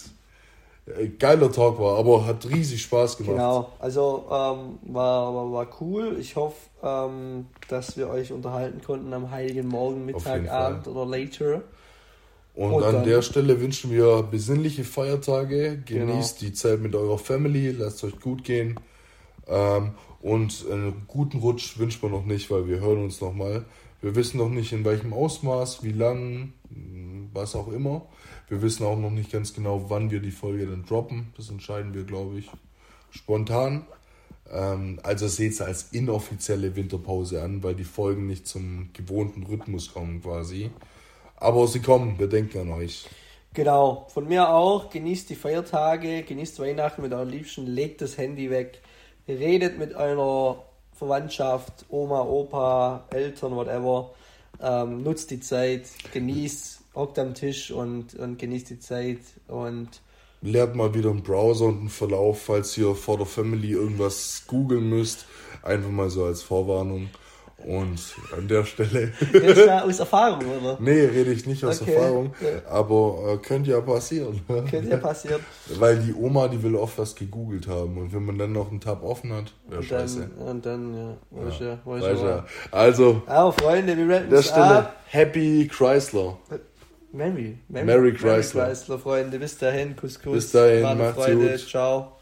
äh, 0.87 1.09
geiler 1.09 1.51
Talk 1.53 1.79
war, 1.79 1.99
aber 1.99 2.27
hat 2.27 2.47
riesig 2.49 2.83
Spaß 2.83 3.19
gemacht. 3.19 3.37
Genau, 3.37 3.69
also 3.79 4.25
ähm, 4.31 4.79
war, 4.95 5.35
war, 5.35 5.53
war 5.53 5.67
cool. 5.81 6.17
Ich 6.19 6.37
hoffe, 6.37 6.57
ähm, 6.83 7.47
dass 7.69 7.97
wir 7.97 8.09
euch 8.09 8.33
unterhalten 8.33 8.81
konnten 8.83 9.13
am 9.13 9.31
heiligen 9.31 9.69
Morgen, 9.69 10.05
Mittag, 10.07 10.49
Abend 10.51 10.87
oder 10.89 11.07
later. 11.07 11.63
Und, 12.55 12.73
Und 12.73 12.85
an 12.85 12.95
dann- 12.97 13.05
der 13.05 13.21
Stelle 13.23 13.61
wünschen 13.61 13.91
wir 13.91 14.23
besinnliche 14.23 14.85
Feiertage, 14.85 15.83
Genau. 15.87 16.07
genießt 16.13 16.41
die 16.41 16.53
Zeit 16.53 16.81
mit 16.81 16.95
eurer 16.95 17.19
Family, 17.19 17.73
lasst 17.73 18.05
euch 18.05 18.21
gut 18.21 18.45
gehen 18.45 18.79
ähm, 19.49 19.93
und 20.25 20.65
einen 20.71 21.05
guten 21.07 21.41
Rutsch 21.41 21.79
wünschen 21.79 22.01
wir 22.01 22.09
noch 22.09 22.25
nicht, 22.25 22.51
weil 22.51 22.67
wir 22.67 22.81
hören 22.81 23.05
uns 23.05 23.21
nochmal. 23.21 23.67
Wir 24.01 24.15
wissen 24.15 24.39
noch 24.39 24.49
nicht 24.49 24.73
in 24.73 24.83
welchem 24.83 25.13
Ausmaß, 25.13 25.83
wie 25.85 25.93
lang, 25.93 26.55
was 27.35 27.55
auch 27.55 27.69
immer. 27.69 28.07
Wir 28.49 28.63
wissen 28.63 28.87
auch 28.87 28.97
noch 28.97 29.11
nicht 29.11 29.31
ganz 29.31 29.53
genau, 29.53 29.91
wann 29.91 30.11
wir 30.11 30.21
die 30.21 30.31
Folge 30.31 30.67
dann 30.67 30.87
droppen. 30.87 31.35
Das 31.37 31.51
entscheiden 31.51 31.93
wir, 31.93 32.05
glaube 32.05 32.39
ich, 32.39 32.51
spontan. 33.11 33.85
Ähm, 34.51 34.99
also 35.03 35.29
seht 35.29 35.53
es 35.53 35.61
als 35.61 35.93
inoffizielle 35.93 36.75
Winterpause 36.75 37.43
an, 37.43 37.63
weil 37.63 37.75
die 37.75 37.85
Folgen 37.85 38.27
nicht 38.27 38.47
zum 38.47 38.89
gewohnten 38.95 39.43
Rhythmus 39.43 39.93
kommen 39.93 40.23
quasi. 40.23 40.71
Aber 41.37 41.69
sie 41.69 41.81
kommen, 41.81 42.19
wir 42.19 42.29
denken 42.29 42.61
an 42.61 42.71
euch. 42.71 43.11
Genau, 43.53 44.07
von 44.09 44.27
mir 44.27 44.49
auch. 44.49 44.89
Genießt 44.89 45.29
die 45.29 45.37
Feiertage, 45.37 46.23
genießt 46.23 46.61
Weihnachten 46.61 47.03
mit 47.03 47.13
euren 47.13 47.29
Liebsten, 47.29 47.67
legt 47.67 48.01
das 48.01 48.17
Handy 48.17 48.49
weg, 48.49 48.81
redet 49.29 49.79
mit 49.79 49.95
eurer 49.95 50.65
Verwandtschaft, 50.93 51.87
Oma, 51.89 52.23
Opa, 52.23 53.05
Eltern, 53.11 53.57
whatever. 53.57 54.11
Ähm, 54.61 55.03
nutzt 55.03 55.31
die 55.31 55.41
Zeit, 55.41 55.89
genießt, 56.13 56.81
hockt 56.95 57.19
am 57.19 57.35
Tisch 57.35 57.71
und, 57.71 58.15
und 58.15 58.39
genießt 58.39 58.71
die 58.71 58.79
Zeit 58.79 59.19
und 59.49 60.01
Lernt 60.47 60.75
mal 60.75 60.93
wieder 60.93 61.09
einen 61.09 61.23
Browser 61.23 61.65
und 61.65 61.79
einen 61.81 61.89
Verlauf, 61.89 62.43
falls 62.43 62.77
ihr 62.77 62.95
vor 62.95 63.17
der 63.17 63.25
Family 63.25 63.71
irgendwas 63.73 64.45
googeln 64.47 64.91
müsst. 64.91 65.25
Einfach 65.63 65.89
mal 65.89 66.11
so 66.11 66.25
als 66.25 66.43
Vorwarnung. 66.43 67.09
Und 67.59 67.99
an 68.37 68.47
der 68.47 68.65
Stelle. 68.65 69.13
das 69.33 69.43
ist 69.43 69.67
ja 69.67 69.83
aus 69.85 69.99
Erfahrung, 69.99 70.43
oder? 70.61 70.77
nee, 70.81 71.01
rede 71.07 71.33
ich 71.33 71.47
nicht 71.47 71.65
aus 71.65 71.81
Okay. 71.81 71.95
Erfahrung. 71.95 72.35
Ja. 72.43 72.71
Aber 72.71 73.33
äh, 73.33 73.37
könnte 73.39 73.71
ja 73.71 73.81
passieren. 73.81 74.41
Könnte 74.47 74.91
ja 74.91 74.97
passieren. 74.99 75.41
Weil 75.79 75.99
die 75.99 76.13
Oma, 76.13 76.49
die 76.49 76.63
will 76.63 76.77
oft 76.77 76.99
was 76.99 77.15
gegoogelt 77.15 77.67
haben. 77.67 77.97
Und 77.97 78.13
wenn 78.13 78.25
man 78.27 78.37
dann 78.37 78.53
noch 78.53 78.71
einen 78.71 78.81
Tab 78.81 79.03
offen 79.03 79.33
hat, 79.33 79.53
wäre 79.69 79.83
scheiße. 79.83 80.29
und 80.39 80.67
dann, 80.67 80.95
ja, 80.95 81.17
weiß 81.31 81.55
ja, 81.61 81.79
weiß 81.85 82.03
Weiß 82.05 82.21
ja. 82.21 82.29
ja. 82.29 82.47
Also, 82.71 83.23
Ah, 83.27 83.51
Freunde, 83.51 83.97
wir 83.97 84.15
rappen 84.15 84.43
Stelle, 84.43 84.65
ab. 84.81 84.97
Happy 85.07 85.67
Chrysler. 85.73 86.37
Merry, 87.13 87.59
Merry, 87.69 87.87
Merry 87.87 88.13
Chrysler. 88.15 88.67
Chrysler, 88.67 88.99
Freunde. 88.99 89.39
Bis 89.39 89.57
dahin, 89.57 89.95
Kuss, 89.97 90.21
Kuss. 90.21 90.33
Bis 90.35 90.53
dahin, 90.53 90.99
macht's 90.99 91.15
Freude. 91.15 91.37
gut. 91.53 91.69
Ciao. 91.69 92.14